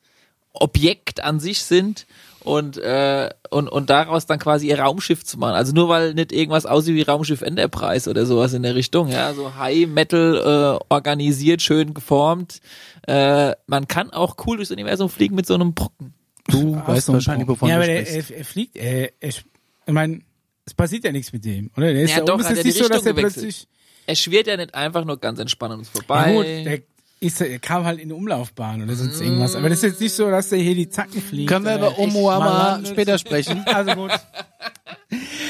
Objekt 0.52 1.22
an 1.22 1.40
sich 1.40 1.62
sind 1.62 2.06
und, 2.40 2.78
äh, 2.78 3.30
und, 3.50 3.68
und 3.68 3.90
daraus 3.90 4.26
dann 4.26 4.38
quasi 4.38 4.68
ihr 4.68 4.80
Raumschiff 4.80 5.24
zu 5.24 5.38
machen. 5.38 5.54
Also 5.54 5.72
nur 5.72 5.88
weil 5.88 6.14
nicht 6.14 6.32
irgendwas 6.32 6.66
aussieht 6.66 6.94
wie 6.96 7.02
Raumschiff 7.02 7.42
Enterprise 7.42 8.08
oder 8.10 8.26
sowas 8.26 8.54
in 8.54 8.62
der 8.62 8.74
Richtung, 8.74 9.08
ja, 9.08 9.34
so 9.34 9.54
High 9.56 9.86
Metal 9.86 10.78
äh, 10.80 10.84
organisiert, 10.92 11.62
schön 11.62 11.94
geformt. 11.94 12.60
Äh, 13.06 13.52
man 13.66 13.86
kann 13.88 14.10
auch 14.10 14.36
cool 14.46 14.56
durchs 14.56 14.70
Universum 14.72 15.08
fliegen 15.08 15.34
mit 15.36 15.46
so 15.46 15.54
einem 15.54 15.74
Brocken. 15.74 16.14
Du 16.48 16.76
Ach 16.82 16.88
weißt 16.88 17.08
wahrscheinlich, 17.12 17.46
wovon 17.48 17.68
Ja, 17.68 17.76
du 17.76 17.82
aber 17.84 17.92
der, 17.92 18.06
sprichst. 18.06 18.30
er, 18.30 18.36
er 18.38 18.44
fliegt, 18.44 18.76
er, 18.76 19.12
er, 19.20 19.28
ich 19.28 19.44
meine, 19.86 20.20
es 20.64 20.74
passiert 20.74 21.04
ja 21.04 21.12
nichts 21.12 21.32
mit 21.32 21.44
dem, 21.44 21.70
oder? 21.76 21.92
Der 21.92 22.02
ist 22.02 22.10
Ja, 22.10 22.18
ja, 22.18 22.24
doch, 22.24 22.38
ist 22.40 22.46
er 22.50 22.62
nicht 22.64 22.76
so, 22.76 22.88
dass 22.88 23.04
er 23.06 23.12
gewechselt. 23.12 23.34
plötzlich, 23.44 23.68
Er 24.06 24.14
schwirrt 24.16 24.46
ja 24.46 24.56
nicht 24.56 24.74
einfach 24.74 25.04
nur 25.04 25.18
ganz 25.18 25.38
entspannt 25.38 25.74
uns 25.74 25.88
vorbei. 25.88 26.30
ja 26.32 26.36
gut, 26.36 26.44
der 26.66 26.80
ist, 27.20 27.40
er 27.40 27.58
kam 27.58 27.84
halt 27.84 27.98
in 27.98 28.04
eine 28.04 28.14
Umlaufbahn 28.14 28.80
oder 28.82 28.94
sonst 28.94 29.20
irgendwas. 29.20 29.56
Aber 29.56 29.68
das 29.68 29.78
ist 29.78 29.84
jetzt 29.90 30.00
nicht 30.00 30.14
so, 30.14 30.30
dass 30.30 30.50
der 30.50 30.58
hier 30.60 30.74
die 30.76 30.88
Zacken 30.88 31.20
fliegt. 31.20 31.48
Können 31.50 31.64
wir 31.64 31.74
über 31.76 31.98
Oumuamua 31.98 32.68
landet. 32.74 32.92
später 32.92 33.18
sprechen? 33.18 33.62
Also 33.66 33.92
gut. 33.96 34.12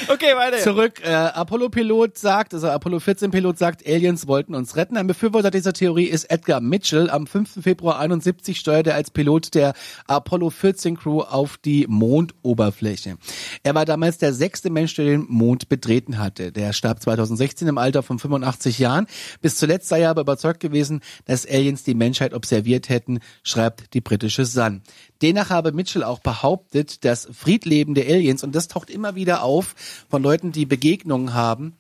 Okay, 0.09 0.35
weiter. 0.37 0.59
Zurück, 0.59 1.01
äh, 1.03 1.09
Apollo-Pilot 1.09 2.19
sagt, 2.19 2.55
also 2.55 2.69
Apollo-14-Pilot 2.69 3.59
sagt, 3.59 3.87
Aliens 3.87 4.27
wollten 4.27 4.55
uns 4.55 4.77
retten. 4.77 4.97
Ein 4.97 5.07
Befürworter 5.07 5.51
dieser 5.51 5.73
Theorie 5.73 6.07
ist 6.07 6.25
Edgar 6.25 6.61
Mitchell. 6.61 7.11
Am 7.11 7.27
5. 7.27 7.63
Februar 7.63 7.99
71 7.99 8.59
steuerte 8.59 8.91
er 8.91 8.97
als 8.97 9.11
Pilot 9.11 9.55
der 9.55 9.75
Apollo-14-Crew 10.07 11.21
auf 11.23 11.57
die 11.59 11.87
Mondoberfläche. 11.89 13.19
Er 13.63 13.75
war 13.75 13.85
damals 13.85 14.19
der 14.19 14.33
sechste 14.33 14.71
Mensch, 14.71 14.95
der 14.95 15.05
den 15.07 15.27
Mond 15.29 15.69
betreten 15.69 16.19
hatte. 16.19 16.53
Der 16.53 16.73
starb 16.73 17.03
2016 17.03 17.69
im 17.69 17.79
Alter 17.79 18.03
von 18.03 18.19
85 18.19 18.79
Jahren. 18.79 19.07
Bis 19.41 19.57
zuletzt 19.57 19.89
sei 19.89 20.01
er 20.01 20.11
aber 20.11 20.23
überzeugt 20.23 20.61
gewesen, 20.61 21.01
dass 21.25 21.47
Aliens 21.47 21.83
die 21.83 21.95
Menschheit 21.95 22.35
observiert 22.35 22.89
hätten, 22.89 23.21
schreibt 23.43 23.95
die 23.95 24.01
britische 24.01 24.45
Sun. 24.45 24.83
Demnach 25.23 25.51
habe 25.51 25.73
Mitchell 25.73 26.05
auch 26.05 26.21
behauptet, 26.21 27.05
dass 27.05 27.29
friedlebende 27.33 28.03
Aliens, 28.03 28.45
und 28.45 28.55
das 28.55 28.69
taucht 28.69 28.91
immer 28.91 29.15
wieder 29.15 29.43
auf 29.43 29.75
von 30.09 30.23
Leuten, 30.23 30.53
die 30.53 30.67
Begegnungen 30.67 31.35
haben 31.35 31.77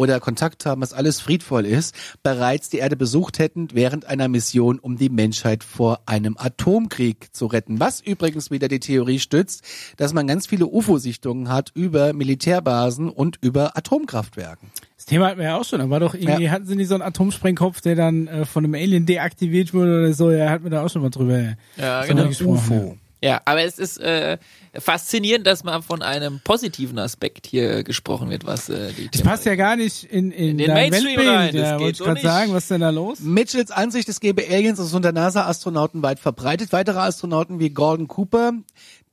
oder 0.00 0.18
Kontakt 0.18 0.64
haben, 0.64 0.80
was 0.80 0.94
alles 0.94 1.20
friedvoll 1.20 1.66
ist, 1.66 1.94
bereits 2.22 2.70
die 2.70 2.78
Erde 2.78 2.96
besucht 2.96 3.38
hätten 3.38 3.68
während 3.74 4.06
einer 4.06 4.28
Mission, 4.28 4.78
um 4.78 4.96
die 4.96 5.10
Menschheit 5.10 5.62
vor 5.62 6.00
einem 6.06 6.38
Atomkrieg 6.38 7.28
zu 7.34 7.44
retten. 7.44 7.80
Was 7.80 8.00
übrigens 8.00 8.50
wieder 8.50 8.68
die 8.68 8.80
Theorie 8.80 9.18
stützt, 9.18 9.62
dass 9.98 10.14
man 10.14 10.26
ganz 10.26 10.46
viele 10.46 10.66
UFO-Sichtungen 10.66 11.50
hat 11.50 11.70
über 11.74 12.14
Militärbasen 12.14 13.10
und 13.10 13.36
über 13.42 13.76
Atomkraftwerken. 13.76 14.70
Das 14.96 15.04
Thema 15.04 15.26
hatten 15.26 15.38
wir 15.38 15.44
ja 15.44 15.58
auch 15.58 15.64
schon. 15.66 15.80
Da 15.80 15.90
war 15.90 16.00
doch 16.00 16.14
irgendwie, 16.14 16.48
hatten 16.48 16.64
sie 16.64 16.76
nicht 16.76 16.88
so 16.88 16.94
einen 16.94 17.02
Atomsprengkopf, 17.02 17.82
der 17.82 17.94
dann 17.94 18.26
äh, 18.26 18.46
von 18.46 18.64
einem 18.64 18.74
Alien 18.74 19.04
deaktiviert 19.04 19.74
wurde 19.74 19.98
oder 19.98 20.14
so. 20.14 20.30
Ja, 20.30 20.48
hatten 20.48 20.64
wir 20.64 20.70
da 20.70 20.82
auch 20.82 20.88
schon 20.88 21.02
mal 21.02 21.10
drüber. 21.10 21.56
Ja, 21.76 22.06
genau. 22.06 22.26
gesprochen. 22.26 22.54
UFO. 22.54 22.96
Ja, 23.22 23.42
aber 23.44 23.62
es 23.64 23.78
ist 23.78 23.98
äh, 24.00 24.38
faszinierend, 24.78 25.46
dass 25.46 25.62
mal 25.62 25.82
von 25.82 26.00
einem 26.00 26.40
positiven 26.42 26.98
Aspekt 26.98 27.46
hier 27.46 27.84
gesprochen 27.84 28.30
wird, 28.30 28.46
was 28.46 28.70
äh, 28.70 28.92
die 28.94 29.10
Das 29.10 29.20
passt 29.22 29.44
ja 29.44 29.56
gar 29.56 29.76
nicht 29.76 30.04
in, 30.04 30.30
in, 30.30 30.56
den 30.56 30.68
dein 30.68 30.90
Mainstream 30.90 31.16
Weltbild. 31.18 31.28
rein, 31.28 31.54
das 31.54 31.62
Ja, 31.62 31.76
geht 31.76 31.80
wollte 31.80 31.90
ich 31.90 31.98
so 31.98 32.04
gerade 32.04 32.14
nicht. 32.14 32.22
sagen, 32.22 32.52
was 32.54 32.62
ist 32.64 32.70
denn 32.70 32.80
da 32.80 32.88
los? 32.90 33.20
Mitchells 33.20 33.70
Ansicht, 33.70 34.08
es 34.08 34.20
gebe 34.20 34.42
Aliens 34.48 34.78
ist 34.78 34.94
unter 34.94 35.12
NASA-Astronauten 35.12 36.02
weit 36.02 36.18
verbreitet. 36.18 36.72
Weitere 36.72 36.98
Astronauten 36.98 37.58
wie 37.60 37.68
Gordon 37.70 38.08
Cooper, 38.08 38.52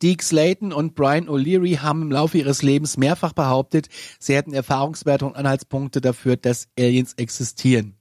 Deke 0.02 0.24
Slayton 0.24 0.72
und 0.72 0.96
Brian 0.96 1.28
O'Leary 1.28 1.80
haben 1.80 2.04
im 2.04 2.12
Laufe 2.12 2.38
ihres 2.38 2.62
Lebens 2.62 2.96
mehrfach 2.96 3.34
behauptet, 3.34 3.90
sie 4.20 4.36
hätten 4.36 4.54
Erfahrungswerte 4.54 5.26
und 5.26 5.36
Anhaltspunkte 5.36 6.00
dafür, 6.00 6.38
dass 6.38 6.70
Aliens 6.80 7.14
existieren. 7.16 7.97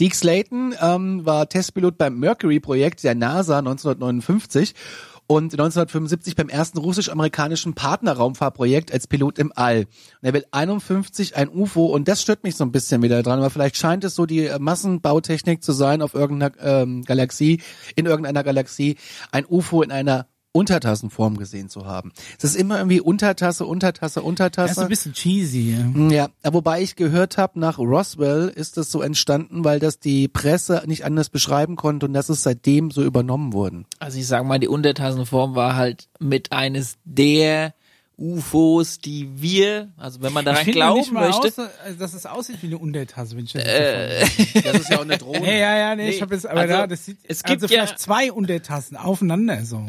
Deke 0.00 0.14
Slayton 0.14 0.74
ähm, 0.80 1.24
war 1.26 1.48
Testpilot 1.48 1.98
beim 1.98 2.18
Mercury-Projekt 2.18 3.04
der 3.04 3.14
NASA 3.14 3.58
1959 3.58 4.74
und 5.26 5.52
1975 5.52 6.36
beim 6.36 6.48
ersten 6.48 6.78
russisch-amerikanischen 6.78 7.74
Partnerraumfahrprojekt 7.74 8.92
als 8.92 9.06
Pilot 9.06 9.38
im 9.38 9.52
All. 9.54 9.80
Und 9.80 9.88
er 10.22 10.32
will 10.32 10.44
51 10.50 11.36
ein 11.36 11.48
UFO 11.48 11.86
und 11.86 12.06
das 12.06 12.22
stört 12.22 12.44
mich 12.44 12.56
so 12.56 12.64
ein 12.64 12.72
bisschen 12.72 13.02
wieder 13.02 13.22
dran, 13.22 13.38
aber 13.38 13.50
vielleicht 13.50 13.76
scheint 13.76 14.04
es 14.04 14.14
so 14.14 14.26
die 14.26 14.46
äh, 14.46 14.58
Massenbautechnik 14.58 15.62
zu 15.62 15.72
sein 15.72 16.02
auf 16.02 16.14
irgendeiner 16.14 16.52
ähm, 16.60 17.02
Galaxie, 17.04 17.60
in 17.96 18.06
irgendeiner 18.06 18.44
Galaxie, 18.44 18.96
ein 19.32 19.44
UFO 19.46 19.82
in 19.82 19.90
einer 19.90 20.26
Untertassenform 20.56 21.36
gesehen 21.36 21.68
zu 21.68 21.86
haben. 21.86 22.12
Es 22.38 22.44
ist 22.44 22.56
immer 22.56 22.78
irgendwie 22.78 23.00
Untertasse, 23.00 23.64
Untertasse, 23.66 24.20
Das 24.20 24.24
Untertasse. 24.24 24.72
ist 24.72 24.78
ein 24.78 24.88
bisschen 24.88 25.12
cheesy. 25.12 25.76
Ja. 26.10 26.28
Ja, 26.44 26.52
wobei 26.52 26.82
ich 26.82 26.96
gehört 26.96 27.38
habe, 27.38 27.60
nach 27.60 27.78
Roswell 27.78 28.48
ist 28.54 28.76
das 28.76 28.90
so 28.90 29.02
entstanden, 29.02 29.64
weil 29.64 29.78
das 29.78 29.98
die 30.00 30.28
Presse 30.28 30.82
nicht 30.86 31.04
anders 31.04 31.28
beschreiben 31.28 31.76
konnte 31.76 32.06
und 32.06 32.12
das 32.14 32.28
ist 32.30 32.42
seitdem 32.42 32.90
so 32.90 33.02
übernommen 33.02 33.52
worden. 33.52 33.86
Also 33.98 34.18
ich 34.18 34.26
sag 34.26 34.44
mal, 34.44 34.58
die 34.58 34.68
Untertassenform 34.68 35.54
war 35.54 35.76
halt 35.76 36.08
mit 36.18 36.52
eines 36.52 36.96
der 37.04 37.74
UFOs, 38.18 38.98
die 38.98 39.28
wir, 39.42 39.92
also 39.98 40.22
wenn 40.22 40.32
man 40.32 40.44
daran 40.44 40.60
Ich 40.60 40.64
finde 40.64 40.78
noch 40.80 40.86
glauben 40.86 41.00
nicht 41.00 41.12
mal 41.12 41.28
möchte, 41.28 41.48
Aus, 41.62 41.68
also, 41.84 41.98
dass 41.98 42.14
es 42.14 42.24
aussieht 42.24 42.56
wie 42.62 42.66
eine 42.68 42.78
Untertasse, 42.78 43.36
wenn 43.36 43.44
ich 43.44 43.52
das 43.52 43.62
äh, 43.62 44.20
Das 44.64 44.74
ist 44.80 44.88
ja 44.90 44.96
auch 44.98 45.02
eine 45.02 45.18
Drohne. 45.18 45.46
Ja, 45.46 45.52
ja, 45.54 45.76
ja, 45.76 45.96
nee, 45.96 46.04
Nee, 46.06 46.10
ich 46.14 46.22
habe 46.22 46.34
jetzt, 46.34 46.46
aber 46.46 46.60
also, 46.62 46.72
da, 46.72 46.86
das 46.86 47.04
sieht, 47.04 47.18
es 47.24 47.42
gibt 47.42 47.62
also 47.62 47.74
ja- 47.74 47.82
vielleicht 47.82 47.98
zwei 47.98 48.32
Untertassen 48.32 48.96
aufeinander, 48.96 49.64
so. 49.66 49.86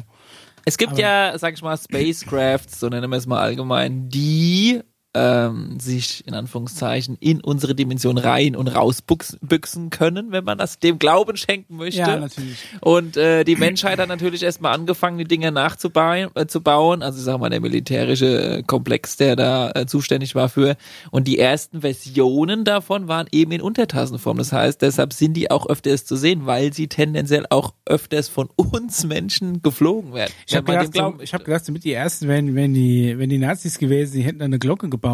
Es 0.68 0.78
gibt 0.78 0.98
ja, 0.98 1.38
sag 1.38 1.54
ich 1.54 1.62
mal, 1.62 1.78
Spacecrafts, 1.78 2.82
so 2.82 2.90
nennen 2.90 3.10
wir 3.10 3.16
es 3.16 3.26
mal 3.26 3.40
allgemein, 3.40 4.10
die 4.10 4.82
ähm, 5.18 5.80
sich 5.80 6.26
in 6.28 6.34
Anführungszeichen 6.36 7.18
in 7.20 7.42
unsere 7.42 7.74
Dimension 7.74 8.18
rein 8.18 8.56
und 8.56 8.68
rausbüchsen 8.68 9.90
können, 9.90 10.32
wenn 10.32 10.44
man 10.44 10.60
das 10.60 10.78
dem 10.78 11.00
Glauben 11.00 11.38
schenken 11.38 11.78
möchte. 11.78 12.02
Ja, 12.02 12.20
natürlich. 12.20 12.58
Und 12.82 13.18
äh, 13.18 13.44
die 13.44 13.56
Menschheit 13.56 13.98
hat 13.98 14.10
natürlich 14.10 14.44
erstmal 14.44 14.76
angefangen, 14.76 15.18
die 15.18 15.26
Dinge 15.26 15.52
nachzubauen, 15.52 16.30
äh, 16.36 16.46
zu 16.46 16.62
bauen. 16.62 17.02
Also 17.02 17.18
ich 17.18 17.26
sag 17.26 17.40
mal, 17.40 17.50
der 17.50 17.62
militärische 17.62 18.58
äh, 18.58 18.64
Komplex, 18.64 19.18
der 19.18 19.36
da 19.36 19.72
äh, 19.72 19.86
zuständig 19.88 20.36
war 20.36 20.50
für. 20.50 20.78
Und 21.10 21.28
die 21.28 21.40
ersten 21.40 21.82
Versionen 21.82 22.64
davon 22.64 23.08
waren 23.08 23.28
eben 23.32 23.52
in 23.54 23.62
Untertassenform. 23.62 24.38
Das 24.38 24.52
heißt, 24.52 24.82
deshalb 24.82 25.14
sind 25.14 25.34
die 25.34 25.50
auch 25.50 25.68
öfters 25.68 26.06
zu 26.06 26.16
sehen, 26.16 26.46
weil 26.46 26.74
sie 26.74 26.88
tendenziell 26.88 27.46
auch 27.50 27.74
öfters 27.86 28.30
von 28.30 28.50
uns 28.56 29.06
Menschen 29.06 29.64
geflogen 29.64 30.14
werden. 30.14 30.32
Ich 30.46 30.56
habe 30.56 30.68
wenn 30.68 30.92
gedacht, 30.92 31.14
ich 31.22 31.34
hab 31.34 31.44
gedacht, 31.44 31.68
damit 31.68 31.84
die 31.84 31.94
ersten 31.94 32.28
wären, 32.28 32.54
wenn 32.54 32.74
die, 32.74 33.18
wenn 33.18 33.30
die 33.30 33.40
Nazis 33.40 33.80
gewesen, 33.80 34.14
die 34.14 34.24
hätten 34.24 34.42
eine 34.42 34.60
Glocke 34.60 34.90
gebaut. 34.90 35.07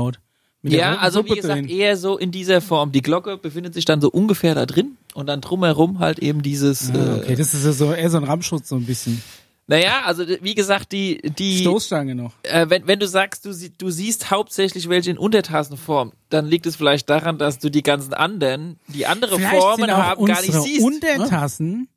Der 0.66 0.80
Ja, 0.80 0.96
also 0.98 1.24
wie 1.26 1.30
Suppe 1.30 1.42
gesagt, 1.42 1.60
drin. 1.62 1.70
eher 1.70 1.98
so 1.98 2.18
in 2.18 2.32
dieser 2.32 2.62
Form. 2.62 2.92
Die 2.94 3.02
Glocke 3.02 3.38
befindet 3.38 3.74
sich 3.74 3.84
dann 3.86 4.00
so 4.00 4.10
ungefähr 4.10 4.56
da 4.56 4.66
drin 4.66 4.98
und 5.14 5.28
dann 5.28 5.42
drumherum 5.42 6.00
halt 6.00 6.20
eben 6.20 6.42
dieses 6.42 6.90
Ah, 6.92 7.18
okay, 7.18 7.34
äh, 7.34 7.36
das 7.36 7.54
ist 7.54 7.66
ja 7.66 7.74
so 7.74 7.92
eher 7.94 8.10
so 8.10 8.18
ein 8.18 8.24
Rammschutz 8.24 8.70
so 8.70 8.76
ein 8.76 8.86
bisschen. 8.86 9.22
Naja, 9.68 10.02
also 10.06 10.26
wie 10.42 10.56
gesagt, 10.56 10.92
die, 10.92 11.22
die 11.22 11.60
Stoßstange 11.60 12.16
noch. 12.16 12.34
äh, 12.44 12.66
wenn, 12.70 12.86
wenn 12.86 13.00
du 13.00 13.08
sagst, 13.08 13.46
du, 13.46 13.54
sie- 13.54 13.72
du 13.78 13.90
siehst 13.90 14.30
hauptsächlich 14.30 14.88
welche 14.90 15.10
in 15.12 15.18
Untertassenform, 15.18 16.12
dann 16.30 16.46
liegt 16.48 16.66
es 16.66 16.76
vielleicht 16.76 17.10
daran, 17.10 17.38
dass 17.38 17.60
du 17.60 17.70
die 17.70 17.82
ganzen 17.84 18.14
anderen, 18.14 18.78
die 18.90 19.06
andere 19.06 19.36
Vielleicht 19.38 19.56
Formen 19.56 19.90
haben, 19.92 20.26
gar 20.26 20.42
nicht 20.42 20.54
siehst. 20.54 20.84
Untertassen 20.86 21.88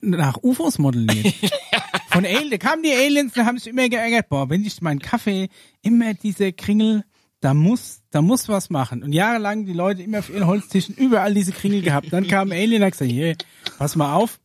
nach 0.00 0.38
UFOs 0.42 0.78
modelliert. 0.78 1.32
Von 2.10 2.24
Aliens, 2.24 2.50
da 2.50 2.58
kamen 2.58 2.82
die 2.82 2.92
Aliens, 2.92 3.32
da 3.34 3.44
haben 3.44 3.58
sich 3.58 3.68
immer 3.68 3.88
geärgert, 3.88 4.28
boah, 4.28 4.48
wenn 4.50 4.64
ich 4.64 4.80
meinen 4.82 5.00
Kaffee, 5.00 5.48
immer 5.82 6.14
diese 6.14 6.52
Kringel, 6.52 7.04
da 7.40 7.54
muss, 7.54 8.00
da 8.10 8.22
muss 8.22 8.48
was 8.48 8.70
machen. 8.70 9.02
Und 9.02 9.12
jahrelang 9.12 9.66
die 9.66 9.72
Leute 9.72 10.02
immer 10.02 10.20
auf 10.20 10.30
ihren 10.30 10.46
Holztischen 10.46 10.94
überall 10.94 11.34
diese 11.34 11.52
Kringel 11.52 11.82
gehabt. 11.82 12.12
Dann 12.12 12.26
kam 12.28 12.48
ein 12.52 12.58
Alien 12.58 12.82
und 12.82 12.86
hat 12.86 12.92
gesagt, 12.92 13.10
hier, 13.10 13.36
pass 13.78 13.96
mal 13.96 14.14
auf. 14.14 14.38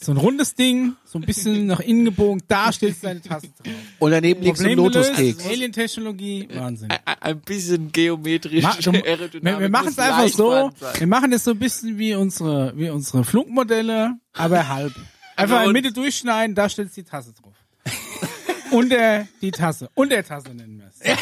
So 0.00 0.10
ein 0.10 0.16
rundes 0.18 0.54
Ding, 0.56 0.94
so 1.04 1.18
ein 1.20 1.22
bisschen 1.24 1.66
nach 1.66 1.78
innen 1.78 2.04
gebogen, 2.06 2.42
da 2.48 2.72
stellst 2.72 3.02
du 3.04 3.06
deine 3.06 3.22
Tasse 3.22 3.46
drauf. 3.62 3.72
Und 4.00 4.10
daneben 4.10 4.42
liegt 4.42 4.56
so 4.58 4.64
ein 4.64 4.70
Lotuskeks. 4.76 5.46
Alien-Technologie, 5.46 6.48
Wahnsinn. 6.52 6.90
Ein- 6.90 6.98
Ein 7.20 7.40
bisschen 7.40 7.92
geometrisch. 7.92 8.62
Ma- 8.64 8.74
du, 8.74 8.92
wir 9.40 9.60
wir 9.60 9.68
machen 9.68 9.88
es 9.88 9.98
einfach 9.98 10.28
so. 10.36 10.70
Wir 10.98 11.06
machen 11.06 11.32
es 11.32 11.44
so 11.44 11.52
ein 11.52 11.58
bisschen 11.60 11.96
wie 11.96 12.14
unsere, 12.16 12.72
wie 12.76 12.90
unsere 12.90 13.22
Flugmodelle, 13.24 14.16
aber 14.32 14.68
halb. 14.68 14.92
Einfach 15.36 15.62
in 15.62 15.68
und- 15.68 15.74
der 15.74 15.82
Mitte 15.82 15.92
durchschneiden, 15.94 16.54
da 16.54 16.68
stellst 16.68 16.96
du 16.96 17.02
die 17.02 17.08
Tasse 17.08 17.32
drauf. 17.32 17.54
Unter 18.70 19.26
die 19.40 19.50
Tasse. 19.50 19.88
Unter 19.94 20.22
Tasse 20.24 20.48
nennen 20.54 20.80
wir 20.80 20.88
es. 20.88 21.18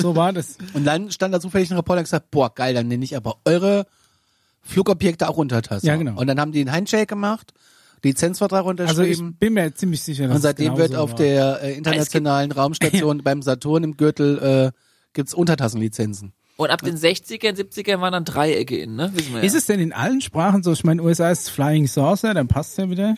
So 0.00 0.14
war 0.14 0.32
das. 0.32 0.56
Und 0.72 0.84
dann 0.84 1.10
stand 1.10 1.34
da 1.34 1.40
zufällig 1.40 1.70
ein 1.70 1.76
Reporter 1.76 1.98
und 2.00 2.04
gesagt, 2.04 2.30
boah, 2.30 2.54
geil, 2.54 2.74
dann 2.74 2.86
nenne 2.88 3.04
ich 3.04 3.16
aber 3.16 3.38
eure 3.44 3.86
Flugobjekte 4.62 5.28
auch 5.28 5.36
Untertasse. 5.36 5.86
Ja, 5.86 5.96
genau. 5.96 6.18
Und 6.20 6.26
dann 6.28 6.38
haben 6.40 6.52
die 6.52 6.60
einen 6.60 6.72
Handshake 6.72 7.06
gemacht, 7.06 7.52
Lizenzvertrag 8.04 8.64
Also 8.66 9.02
ich 9.02 9.18
unterschrieben. 9.18 9.34
bin 9.36 9.54
mir 9.54 9.74
ziemlich 9.74 10.02
sicher, 10.02 10.26
dass 10.28 10.36
und 10.36 10.42
seitdem 10.42 10.74
es 10.74 10.78
wird 10.78 10.94
auf 10.94 11.10
war. 11.10 11.16
der 11.16 11.62
äh, 11.62 11.72
internationalen 11.74 12.52
Raumstation 12.52 13.18
beim 13.24 13.42
Saturn 13.42 13.82
im 13.82 13.96
Gürtel 13.96 14.72
äh, 14.72 14.78
gibt's 15.12 15.34
Untertassenlizenzen. 15.34 16.32
Und 16.56 16.70
ab 16.70 16.82
den 16.82 16.96
60ern, 16.96 17.56
70ern 17.56 18.00
waren 18.00 18.12
dann 18.12 18.24
Dreiecke 18.24 18.76
in, 18.76 18.94
ne? 18.94 19.10
Wissen 19.14 19.32
wir 19.32 19.40
ja. 19.40 19.44
Ist 19.44 19.54
es 19.54 19.66
denn 19.66 19.80
in 19.80 19.92
allen 19.92 20.20
Sprachen 20.20 20.62
so? 20.62 20.72
Ich 20.72 20.84
meine, 20.84 21.02
USA 21.02 21.30
ist 21.30 21.50
Flying 21.50 21.86
Saucer, 21.86 22.32
dann 22.34 22.46
passt 22.46 22.78
ja 22.78 22.88
wieder. 22.88 23.16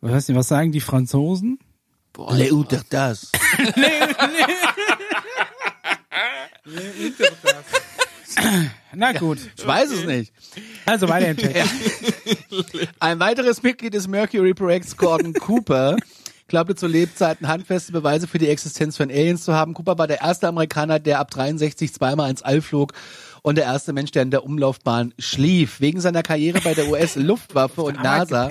Was 0.00 0.12
heißt 0.12 0.28
denn, 0.28 0.36
was 0.36 0.48
sagen 0.48 0.72
die 0.72 0.80
Franzosen? 0.80 1.58
Boah, 2.12 2.34
Le 2.34 2.52
Untertas. 2.52 3.32
Na 8.94 9.12
gut. 9.12 9.38
Ich 9.56 9.66
weiß 9.66 9.90
es 9.90 10.04
nicht. 10.04 10.32
Also 10.84 11.08
weiter 11.08 11.28
im 11.28 11.36
Text. 11.36 11.72
Ein 13.00 13.20
weiteres 13.20 13.62
Mitglied 13.62 13.94
des 13.94 14.08
Mercury 14.08 14.54
Projekts, 14.54 14.96
Gordon 14.96 15.32
Cooper, 15.32 15.96
glaubte 16.52 16.74
zu 16.74 16.86
Lebzeiten 16.86 17.48
handfeste 17.48 17.92
Beweise 17.92 18.28
für 18.28 18.36
die 18.36 18.50
Existenz 18.50 18.98
von 18.98 19.10
Aliens 19.10 19.42
zu 19.42 19.54
haben. 19.54 19.72
Cooper 19.72 19.96
war 19.96 20.06
der 20.06 20.20
erste 20.20 20.48
Amerikaner, 20.48 20.98
der 20.98 21.18
ab 21.18 21.30
63 21.30 21.94
zweimal 21.94 22.28
ins 22.28 22.42
All 22.42 22.60
flog 22.60 22.92
und 23.40 23.56
der 23.56 23.64
erste 23.64 23.94
Mensch, 23.94 24.10
der 24.10 24.20
in 24.20 24.30
der 24.30 24.44
Umlaufbahn 24.44 25.14
schlief. 25.18 25.80
Wegen 25.80 26.02
seiner 26.02 26.22
Karriere 26.22 26.60
bei 26.60 26.74
der 26.74 26.90
US-Luftwaffe 26.90 27.80
und 27.82 28.02
NASA 28.02 28.50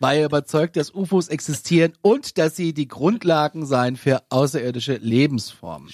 war 0.00 0.14
er 0.14 0.26
überzeugt, 0.26 0.76
dass 0.76 0.92
UFOs 0.92 1.28
existieren 1.28 1.92
und 2.02 2.38
dass 2.38 2.56
sie 2.56 2.72
die 2.72 2.88
Grundlagen 2.88 3.66
seien 3.66 3.96
für 3.96 4.20
außerirdische 4.30 4.96
Lebensformen. 4.96 5.90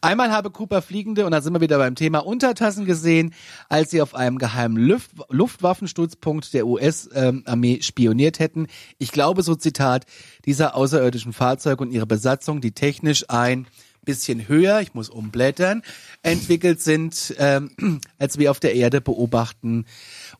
Einmal 0.00 0.32
habe 0.32 0.50
Cooper 0.50 0.82
fliegende, 0.82 1.26
und 1.26 1.32
da 1.32 1.42
sind 1.42 1.52
wir 1.52 1.60
wieder 1.60 1.78
beim 1.78 1.94
Thema 1.94 2.20
Untertassen 2.20 2.86
gesehen, 2.86 3.34
als 3.68 3.90
sie 3.90 4.00
auf 4.00 4.14
einem 4.14 4.38
geheimen 4.38 4.76
Luft 4.76 5.10
Luftwaffenstützpunkt 5.28 6.54
der 6.54 6.66
US-Armee 6.66 7.82
spioniert 7.82 8.38
hätten. 8.38 8.66
Ich 8.98 9.12
glaube, 9.12 9.42
so 9.42 9.54
Zitat, 9.54 10.06
dieser 10.46 10.74
außerirdischen 10.74 11.32
Fahrzeuge 11.32 11.82
und 11.82 11.92
ihre 11.92 12.06
Besatzung, 12.06 12.60
die 12.60 12.72
technisch 12.72 13.24
ein 13.28 13.66
bisschen 14.04 14.48
höher, 14.48 14.80
ich 14.80 14.94
muss 14.94 15.10
umblättern, 15.10 15.82
entwickelt 16.22 16.80
sind, 16.80 17.34
ähm, 17.38 18.00
als 18.18 18.38
wir 18.38 18.50
auf 18.50 18.60
der 18.60 18.74
Erde 18.74 19.00
beobachten, 19.00 19.84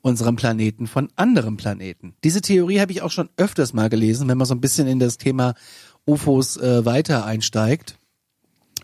unseren 0.01 0.37
Planeten 0.37 0.87
von 0.87 1.09
anderen 1.17 1.57
Planeten. 1.57 2.15
Diese 2.25 2.41
Theorie 2.41 2.81
habe 2.81 2.93
ich 2.93 3.03
auch 3.03 3.11
schon 3.11 3.29
öfters 3.37 3.73
mal 3.73 3.91
gelesen, 3.91 4.29
wenn 4.29 4.39
man 4.39 4.47
so 4.47 4.55
ein 4.55 4.61
bisschen 4.61 4.87
in 4.87 4.99
das 4.99 5.19
Thema 5.19 5.55
UFOs 6.07 6.57
äh, 6.57 6.85
weiter 6.85 7.25
einsteigt. 7.25 8.00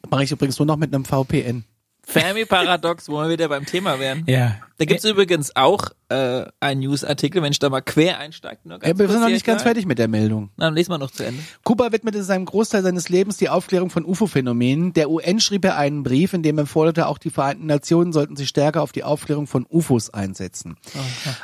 Mache 0.09 0.25
ich 0.25 0.33
übrigens 0.33 0.59
nur 0.59 0.67
noch 0.67 0.77
mit 0.77 0.95
einem 0.95 1.05
VPN. 1.05 1.65
Fermi-Paradox, 2.05 3.09
wo 3.09 3.21
wir 3.21 3.29
wieder 3.29 3.49
beim 3.49 3.67
Thema 3.67 3.99
wären. 3.99 4.25
Ja. 4.27 4.61
Da 4.79 4.85
gibt's 4.85 5.05
übrigens 5.05 5.57
auch 5.57 5.91
äh, 6.09 6.45
einen 6.61 6.81
Newsartikel, 6.81 7.43
wenn 7.43 7.51
ich 7.51 7.59
da 7.59 7.71
mal 7.71 7.81
quer. 7.81 8.19
Nur 8.65 8.79
ganz 8.79 8.87
Ja, 8.87 8.99
wir 8.99 9.09
sind 9.09 9.21
noch 9.21 9.29
nicht 9.29 9.47
ganz 9.47 9.63
fertig 9.63 9.87
mit 9.87 9.99
der 9.99 10.09
Meldung. 10.09 10.51
Na, 10.57 10.67
dann 10.67 10.75
lesen 10.75 10.91
wir 10.91 10.99
noch 10.99 11.11
zu 11.11 11.25
Ende. 11.25 11.43
Cooper 11.65 11.93
widmete 11.93 12.23
seinem 12.23 12.45
Großteil 12.45 12.83
seines 12.83 13.09
Lebens 13.09 13.39
die 13.39 13.49
Aufklärung 13.49 13.91
von 13.91 14.05
UFO-Phänomenen. 14.05 14.93
Der 14.93 15.11
UN 15.11 15.41
schrieb 15.41 15.65
er 15.65 15.79
einen 15.79 16.03
Brief, 16.03 16.35
in 16.35 16.43
dem 16.43 16.59
er 16.59 16.67
forderte, 16.67 17.07
auch 17.07 17.19
die 17.19 17.31
Vereinten 17.31 17.67
Nationen 17.67 18.13
sollten 18.13 18.37
sich 18.37 18.49
stärker 18.49 18.83
auf 18.83 18.93
die 18.93 19.03
Aufklärung 19.03 19.47
von 19.47 19.67
UFOs 19.69 20.11
einsetzen. 20.11 20.77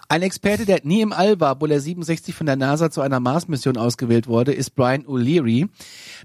Ein 0.09 0.23
Experte, 0.23 0.67
der 0.67 0.81
nie 0.85 1.01
im 1.01 1.13
All 1.13 1.41
war, 1.41 1.53
obwohl 1.53 1.71
er 1.73 1.81
67 1.81 2.35
von 2.35 2.47
der 2.47 2.57
NASA 2.57 2.91
zu 2.91 3.01
einer 3.01 3.21
Mars-Mission 3.21 3.77
ausgewählt 3.79 4.29
wurde, 4.29 4.53
ist 4.53 4.75
Brian 4.75 5.05
O'Leary. 5.05 5.69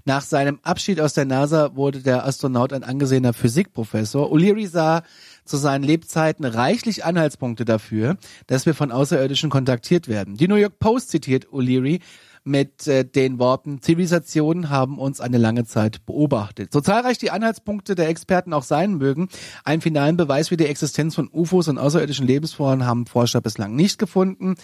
Nach 0.04 0.22
seinem 0.22 0.60
Abschied 0.62 1.00
aus 1.00 1.14
der 1.14 1.24
NASA 1.24 1.74
wurde 1.74 2.00
der 2.00 2.26
Astronaut 2.26 2.72
ein 2.72 2.84
angesehener 2.84 3.32
Physikprofessor. 3.32 4.30
O'Leary 4.30 4.68
sah 4.68 5.02
zu 5.48 5.56
seinen 5.56 5.84
Lebzeiten 5.84 6.44
reichlich 6.44 7.04
Anhaltspunkte 7.04 7.64
dafür, 7.64 8.16
dass 8.46 8.66
wir 8.66 8.74
von 8.74 8.92
Außerirdischen 8.92 9.50
kontaktiert 9.50 10.08
werden. 10.08 10.36
Die 10.36 10.48
New 10.48 10.56
York 10.56 10.78
Post 10.78 11.10
zitiert 11.10 11.46
O'Leary 11.48 12.00
mit 12.48 12.86
äh, 12.86 13.04
den 13.04 13.38
Worten, 13.38 13.82
Zivilisationen 13.82 14.70
haben 14.70 14.98
uns 14.98 15.20
eine 15.20 15.38
lange 15.38 15.64
Zeit 15.64 16.04
beobachtet. 16.06 16.72
So 16.72 16.80
zahlreich 16.80 17.18
die 17.18 17.30
Anhaltspunkte 17.30 17.94
der 17.94 18.08
Experten 18.08 18.52
auch 18.52 18.62
sein 18.62 18.94
mögen, 18.94 19.28
einen 19.64 19.82
finalen 19.82 20.16
Beweis 20.16 20.48
für 20.48 20.56
die 20.56 20.66
Existenz 20.66 21.14
von 21.14 21.28
UFOs 21.32 21.68
und 21.68 21.78
außerirdischen 21.78 22.26
Lebensformen 22.26 22.86
haben 22.86 23.06
Forscher 23.06 23.40
bislang 23.40 23.76
nicht 23.76 23.98
gefunden. 23.98 24.54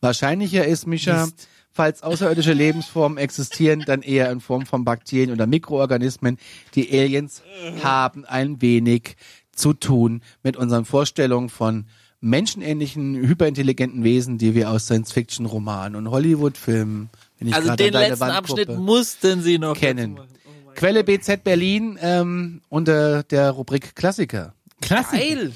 Wahrscheinlicher 0.00 0.66
ist, 0.66 0.86
Micha, 0.86 1.28
falls 1.72 2.02
außerirdische 2.02 2.52
Lebensformen 2.52 3.18
existieren, 3.18 3.84
dann 3.86 4.02
eher 4.02 4.30
in 4.30 4.40
Form 4.40 4.66
von 4.66 4.84
Bakterien 4.84 5.32
oder 5.32 5.46
Mikroorganismen. 5.46 6.38
Die 6.74 6.90
Aliens 6.90 7.42
haben 7.82 8.24
ein 8.24 8.60
wenig 8.60 9.16
zu 9.54 9.72
tun 9.72 10.22
mit 10.42 10.56
unseren 10.56 10.84
Vorstellungen 10.84 11.48
von 11.48 11.86
menschenähnlichen, 12.20 13.14
hyperintelligenten 13.16 14.04
Wesen, 14.04 14.38
die 14.38 14.54
wir 14.54 14.70
aus 14.70 14.84
Science-Fiction-Romanen 14.84 15.96
und 15.96 16.10
Hollywood-Filmen, 16.10 17.08
wenn 17.38 17.48
ich 17.48 17.54
Also 17.54 17.74
den 17.74 17.92
letzten 17.92 18.24
Abschnitt 18.24 18.68
mussten 18.78 19.42
sie 19.42 19.58
noch 19.58 19.74
kennen. 19.76 20.14
machen. 20.14 20.28
Quelle 20.74 21.02
BZ 21.02 21.42
Berlin 21.42 21.98
ähm, 22.00 22.60
unter 22.68 23.22
der 23.24 23.50
Rubrik 23.50 23.94
Klassiker. 23.96 24.54
Klasse. 24.80 25.16
Geil. 25.16 25.52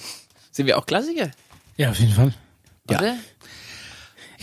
Sind 0.50 0.66
wir 0.66 0.76
auch 0.78 0.87
Klassiker? 0.87 1.30
Ja, 1.76 1.90
auf 1.90 1.98
jeden 1.98 2.12
Fall. 2.12 2.35
Ja. 2.90 2.98
Oder? 2.98 3.16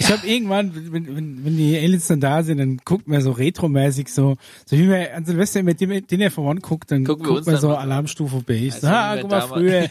Ich 0.06 0.12
habe 0.12 0.26
irgendwann, 0.28 0.74
wenn, 0.94 1.16
wenn, 1.16 1.46
wenn 1.46 1.58
die 1.58 1.78
Aliens 1.78 2.08
dann 2.08 2.20
da 2.20 2.44
sind, 2.44 2.58
dann 2.58 2.78
guckt 2.84 3.08
man 3.08 3.22
so 3.22 3.32
retromäßig 3.32 4.08
so, 4.14 4.36
so 4.66 4.78
wie 4.78 4.84
man 4.88 5.06
an 5.16 5.26
Silvester 5.26 5.60
immer 5.60 5.74
Dinner 5.74 6.02
Dinner 6.02 6.32
for 6.32 6.46
One 6.46 6.60
guckt, 6.60 6.92
dann 6.92 7.04
Gucken 7.04 7.24
wir 7.26 7.28
guckt 7.28 7.38
uns 7.40 7.48
man 7.48 7.58
so. 7.58 7.76
Alarmstufe 7.76 8.42
B. 8.42 8.72
Also, 8.72 8.88
ah, 8.88 9.18
guck 9.22 9.30
mal, 9.32 9.42
früher, 9.42 9.90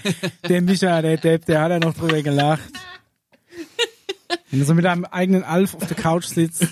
der 0.49 0.63
Micha, 0.63 1.01
der 1.03 1.17
Depp, 1.17 1.47
der 1.47 1.61
hat 1.63 1.71
ja 1.71 1.79
noch 1.79 1.95
drüber 1.95 2.21
gelacht. 2.23 2.69
Wenn 4.51 4.61
du 4.61 4.65
so 4.67 4.75
mit 4.75 4.87
einem 4.87 5.05
eigenen 5.05 5.45
Alf 5.45 5.75
auf 5.75 5.87
der 5.87 5.97
Couch 5.97 6.25
sitzt. 6.25 6.67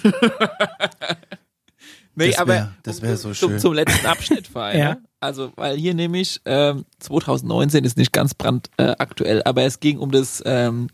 Nee, 2.15 2.31
Das 2.31 2.39
aber 2.39 2.53
wär- 2.53 2.75
das 2.83 3.01
wär 3.03 3.17
so 3.17 3.33
zum, 3.33 3.51
schön. 3.51 3.59
zum 3.61 3.75
letzten 3.75 4.05
Abschnitt 4.07 4.47
Verein. 4.53 4.79
Ja. 4.79 4.89
ne? 4.95 5.03
Also, 5.21 5.53
weil 5.57 5.77
hier 5.77 5.95
nämlich 5.95 6.41
ähm, 6.45 6.85
2019 6.99 7.85
ist 7.85 7.97
nicht 7.97 8.13
ganz 8.13 8.35
brandaktuell, 8.35 9.39
äh, 9.39 9.43
aber 9.45 9.63
es 9.63 9.79
ging 9.81 9.99
um 9.99 10.11
das 10.11 10.43
ähm, 10.47 10.89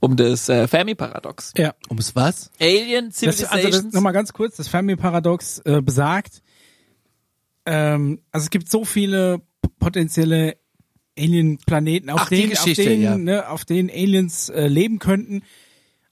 um 0.00 0.16
das 0.16 0.48
äh, 0.48 0.68
Fermi-Paradox. 0.68 1.52
Ja. 1.56 1.74
Ums 1.88 2.14
was? 2.14 2.50
Alien 2.60 3.08
Das, 3.08 3.22
also 3.22 3.46
Civilizations. 3.46 3.84
das, 3.84 3.92
nochmal 3.92 4.12
ganz 4.12 4.32
kurz, 4.32 4.56
das 4.56 4.68
Fermi-Paradox 4.68 5.60
äh, 5.64 5.80
besagt, 5.82 6.42
ähm, 7.66 8.22
also 8.32 8.44
es 8.44 8.50
gibt 8.50 8.70
so 8.70 8.84
viele 8.84 9.42
potenzielle 9.78 10.56
Alien-Planeten, 11.18 12.10
auf 12.10 12.22
Ach, 12.22 12.28
denen, 12.28 12.56
auf 12.56 12.64
denen, 12.64 13.02
ja. 13.02 13.18
ne, 13.18 13.48
auf 13.48 13.64
denen 13.64 13.90
Aliens 13.90 14.48
äh, 14.48 14.68
leben 14.68 14.98
könnten. 14.98 15.42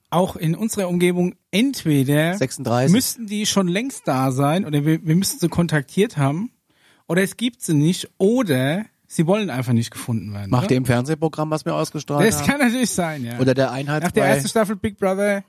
Auch 0.09 0.35
in 0.35 0.55
unserer 0.55 0.87
Umgebung 0.87 1.35
entweder 1.51 2.37
36. 2.37 2.93
müssten 2.93 3.27
die 3.27 3.45
schon 3.45 3.67
längst 3.67 4.07
da 4.07 4.31
sein 4.31 4.65
oder 4.65 4.85
wir, 4.85 5.05
wir 5.05 5.15
müssten 5.15 5.39
sie 5.39 5.49
kontaktiert 5.49 6.15
haben 6.15 6.51
oder 7.07 7.23
es 7.23 7.35
gibt 7.35 7.61
sie 7.61 7.73
nicht 7.73 8.09
oder 8.17 8.85
sie 9.07 9.25
wollen 9.27 9.49
einfach 9.49 9.73
nicht 9.73 9.91
gefunden 9.91 10.33
werden. 10.33 10.49
Macht 10.49 10.65
oder? 10.65 10.71
ihr 10.71 10.77
im 10.77 10.85
Fernsehprogramm, 10.85 11.49
was 11.49 11.65
wir 11.65 11.73
ausgestrahlt 11.73 12.27
Das 12.27 12.39
haben? 12.39 12.47
kann 12.47 12.59
natürlich 12.59 12.89
sein, 12.91 13.23
ja. 13.25 13.39
Oder 13.39 13.53
der 13.53 13.71
Einheit 13.71 14.03
Nach 14.03 14.11
der 14.11 14.25
ersten 14.25 14.49
Staffel 14.49 14.75
Big 14.75 14.97
Brother 14.97 15.43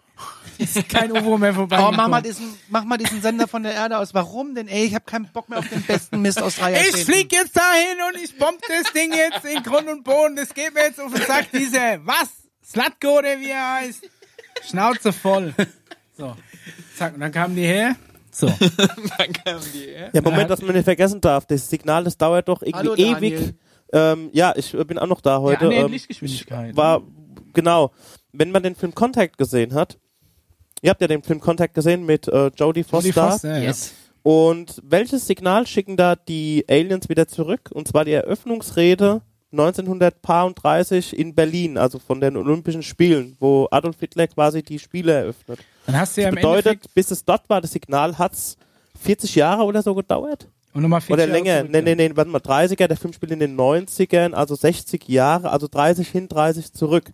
ist 0.58 0.88
kein 0.88 1.12
UFO 1.12 1.38
mehr 1.38 1.54
vorbei. 1.54 1.78
Oh, 1.80 1.92
mach 1.92 2.08
mal, 2.08 2.22
diesen, 2.22 2.54
mach 2.68 2.84
mal 2.84 2.96
diesen 2.96 3.20
Sender 3.22 3.46
von 3.46 3.62
der 3.62 3.74
Erde 3.74 3.98
aus. 3.98 4.14
Warum 4.14 4.54
denn? 4.54 4.66
Ey, 4.68 4.84
ich 4.84 4.94
habe 4.94 5.04
keinen 5.04 5.30
Bock 5.32 5.48
mehr 5.48 5.60
auf 5.60 5.68
den 5.68 5.82
besten 5.82 6.20
Mist 6.22 6.42
aus 6.42 6.56
drei 6.56 6.72
Ich 6.80 7.04
flieg 7.04 7.32
jetzt 7.32 7.56
dahin 7.56 7.96
und 8.12 8.22
ich 8.22 8.36
bomb 8.38 8.58
das 8.68 8.92
Ding 8.92 9.12
jetzt 9.12 9.44
in 9.44 9.62
Grund 9.62 9.88
und 9.88 10.02
Boden. 10.04 10.36
Das 10.36 10.52
geht 10.54 10.74
mir 10.74 10.82
jetzt 10.82 11.00
auf 11.00 11.12
den 11.12 11.24
Sack, 11.24 11.46
diese, 11.52 12.00
was? 12.04 12.28
Slatko 12.66 13.18
oder 13.18 13.38
wie 13.40 13.50
er 13.50 13.74
heißt? 13.74 14.08
Schnauze 14.68 15.12
voll. 15.12 15.54
So. 16.16 16.36
zack, 16.96 17.14
und 17.14 17.20
dann 17.20 17.30
kamen 17.32 17.54
die 17.54 17.62
her. 17.64 17.94
So. 18.38 18.46
Dann 19.18 19.32
kamen 19.32 19.62
die, 19.74 19.90
ja. 19.90 20.10
Ja, 20.12 20.20
Moment, 20.22 20.48
dass 20.48 20.62
man 20.62 20.74
nicht 20.74 20.84
vergessen 20.84 21.20
darf. 21.20 21.44
Das 21.46 21.68
Signal, 21.68 22.04
das 22.04 22.16
dauert 22.16 22.48
doch 22.48 22.62
irgendwie 22.62 22.90
Hallo, 22.90 22.94
ewig. 22.94 23.54
Ähm, 23.92 24.30
ja, 24.32 24.52
ich 24.54 24.72
bin 24.86 24.98
auch 24.98 25.06
noch 25.06 25.20
da 25.20 25.40
heute. 25.40 25.64
annähernd 25.64 25.86
ähm, 25.86 25.92
Lichtgeschwindigkeit. 25.92 26.70
ich 26.70 26.76
war, 26.76 27.02
genau. 27.52 27.90
Wenn 28.32 28.52
man 28.52 28.62
den 28.62 28.76
Film 28.76 28.94
Contact 28.94 29.38
gesehen 29.38 29.74
hat, 29.74 29.98
ihr 30.82 30.90
habt 30.90 31.00
ja 31.00 31.08
den 31.08 31.22
Film 31.22 31.40
Contact 31.40 31.74
gesehen 31.74 32.06
mit 32.06 32.28
äh, 32.28 32.50
Jodie 32.54 32.84
Foster. 32.84 33.08
Jodie 33.08 33.12
Foster, 33.12 33.58
ja. 33.58 33.64
Yes. 33.64 33.94
Und 34.22 34.80
welches 34.84 35.26
Signal 35.26 35.66
schicken 35.66 35.96
da 35.96 36.14
die 36.14 36.64
Aliens 36.68 37.08
wieder 37.08 37.26
zurück? 37.26 37.70
Und 37.72 37.88
zwar 37.88 38.04
die 38.04 38.12
Eröffnungsrede 38.12 39.22
1930 39.50 41.18
in 41.18 41.34
Berlin, 41.34 41.78
also 41.78 41.98
von 41.98 42.20
den 42.20 42.36
Olympischen 42.36 42.82
Spielen, 42.82 43.36
wo 43.40 43.66
Adolf 43.70 43.98
Hitler 43.98 44.28
quasi 44.28 44.62
die 44.62 44.78
Spiele 44.78 45.12
eröffnet. 45.12 45.60
Dann 45.88 45.96
hast 46.00 46.16
du 46.16 46.22
ja 46.22 46.28
im 46.28 46.34
Bedeutet, 46.36 46.66
Endeffekt 46.66 46.94
bis 46.94 47.10
es 47.10 47.24
dort 47.24 47.48
war, 47.48 47.60
das 47.60 47.72
Signal 47.72 48.16
hat's 48.18 48.56
40 49.02 49.34
Jahre 49.34 49.64
oder 49.64 49.82
so 49.82 49.94
gedauert? 49.94 50.46
und 50.74 50.82
nochmal 50.82 51.00
40 51.00 51.12
Oder 51.14 51.22
Jahre 51.26 51.32
länger. 51.38 51.58
zurück, 51.60 51.70
Nee, 51.72 51.78
ja. 51.90 51.96
nee, 51.96 52.08
nee, 52.08 52.16
warte 52.16 52.30
mal, 52.30 52.38
30er, 52.40 52.86
der 52.86 52.96
Film 52.96 53.12
spielt 53.14 53.32
in 53.32 53.40
den 53.40 53.56
90ern, 53.58 54.32
also 54.34 54.54
60 54.54 55.08
Jahre, 55.08 55.50
also 55.50 55.66
30 55.66 56.06
hin, 56.08 56.28
30 56.28 56.72
zurück. 56.72 57.10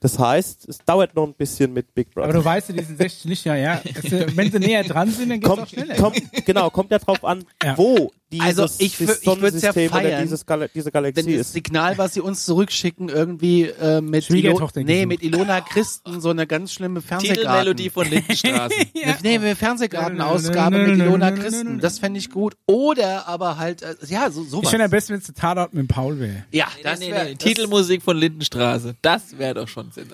Das 0.00 0.18
heißt, 0.18 0.68
es 0.68 0.78
dauert 0.78 1.14
noch 1.14 1.24
ein 1.26 1.34
bisschen 1.34 1.72
mit 1.72 1.94
Big 1.94 2.10
Brother. 2.10 2.24
Aber 2.30 2.38
du 2.38 2.44
weißt 2.44 2.70
ja, 2.70 2.74
die 2.74 2.82
sind 2.84 2.96
60 2.98 3.24
Lichtjahre, 3.24 3.62
ja. 3.62 3.80
Das, 3.94 4.04
äh, 4.12 4.26
wenn 4.36 4.50
sie 4.50 4.58
näher 4.58 4.82
dran 4.82 5.10
sind, 5.10 5.28
dann 5.30 5.38
geht's 5.40 5.50
auch 5.52 5.56
kommt, 5.56 5.68
schneller. 5.70 5.94
kommt, 5.94 6.20
genau, 6.46 6.70
kommt 6.70 6.90
ja 6.90 6.98
drauf 6.98 7.24
an, 7.24 7.44
Ja. 7.62 7.78
wo 7.78 8.10
Also 8.38 8.64
ich 8.78 8.80
ich 8.80 9.00
würd's 9.00 9.24
ja 9.24 9.32
Sonnensystem 9.34 9.90
oder 9.90 10.00
feiern, 10.02 10.22
dieses 10.22 10.46
Gal 10.46 10.70
diese 10.72 10.86
Wenn 10.86 10.92
Galaxie 10.92 11.36
das 11.36 11.46
ist. 11.48 11.52
Signal, 11.52 11.98
was 11.98 12.14
sie 12.14 12.20
uns 12.20 12.44
zurückschicken, 12.44 13.08
irgendwie 13.08 13.64
äh, 13.64 14.00
mit, 14.00 14.30
Ilo 14.30 14.70
nee, 14.76 15.04
mit 15.06 15.22
Ilona 15.22 15.60
Christen 15.62 16.20
so 16.20 16.30
eine 16.30 16.46
ganz 16.46 16.72
schlimme 16.72 17.00
Fernsehgarten. 17.00 17.42
Titelmelodie 17.42 17.90
von 17.90 18.08
Lindenstraße. 18.08 18.74
Nee, 19.22 19.34
eine 19.34 19.56
Fernsehgartenausgabe 19.56 20.78
mit 20.86 20.98
Ilona 20.98 21.32
Christen. 21.32 21.80
Das 21.80 21.98
fände 21.98 22.18
ich 22.18 22.30
gut. 22.30 22.54
Oder 22.66 23.26
aber 23.26 23.58
halt, 23.58 23.82
äh, 23.82 23.94
ja, 24.06 24.30
so, 24.30 24.42
Ich 24.44 24.50
sowas. 24.50 24.70
finde 24.70 24.84
am 24.84 24.90
besten, 24.90 25.14
wenn 25.14 25.20
es 25.20 25.26
Tatort 25.34 25.74
mit 25.74 25.88
Paul 25.88 26.18
wäre. 26.20 26.44
ja, 26.52 26.66
Nee, 26.76 26.82
das 26.84 27.00
nee, 27.00 27.06
nee, 27.10 27.34
das- 27.34 27.38
Titelmusik 27.38 28.02
von 28.02 28.16
Lindenstraße. 28.16 28.94
Das 29.02 29.38
wäre 29.38 29.54
doch 29.54 29.68
schon 29.68 29.90
Sinn. 29.90 30.06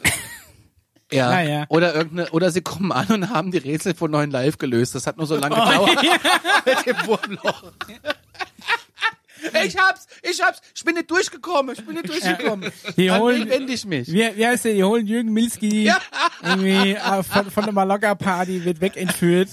Ja. 1.12 1.30
Naja. 1.30 1.66
Oder 1.68 1.94
irgendeine, 1.94 2.30
oder 2.30 2.50
sie 2.50 2.62
kommen 2.62 2.90
an 2.92 3.06
und 3.08 3.30
haben 3.30 3.52
die 3.52 3.58
Rätsel 3.58 3.94
von 3.94 4.10
neuen 4.10 4.30
Live 4.30 4.58
gelöst. 4.58 4.94
Das 4.94 5.06
hat 5.06 5.16
nur 5.18 5.26
so 5.26 5.36
lange 5.36 5.54
gedauert. 5.54 6.02
Mit 6.66 6.86
dem 6.86 7.06
Wurmloch. 7.06 7.62
Ich 9.64 9.76
hab's, 9.76 10.06
ich 10.22 10.40
hab's, 10.42 10.60
ich 10.74 10.84
bin 10.84 10.94
nicht 10.94 11.10
durchgekommen, 11.10 11.74
ich 11.78 11.84
bin 11.84 11.94
nicht 11.94 12.08
durchgekommen. 12.08 12.70
Die 12.96 13.10
An 13.10 13.20
holen- 13.20 13.42
wen 13.42 13.50
wende 13.50 13.72
ich 13.72 13.84
mich? 13.84 14.08
Wie, 14.12 14.28
wie 14.36 14.46
heißt 14.46 14.64
der? 14.64 14.74
Die 14.74 14.84
holen 14.84 15.06
Jürgen 15.06 15.32
Milski 15.32 15.84
Ja. 15.84 15.98
irgendwie 16.42 16.92
äh, 16.92 17.22
von, 17.22 17.50
von 17.50 17.64
der 17.64 17.72
Mallorca-Party, 17.72 18.64
wird 18.64 18.80
wegentführt 18.80 19.48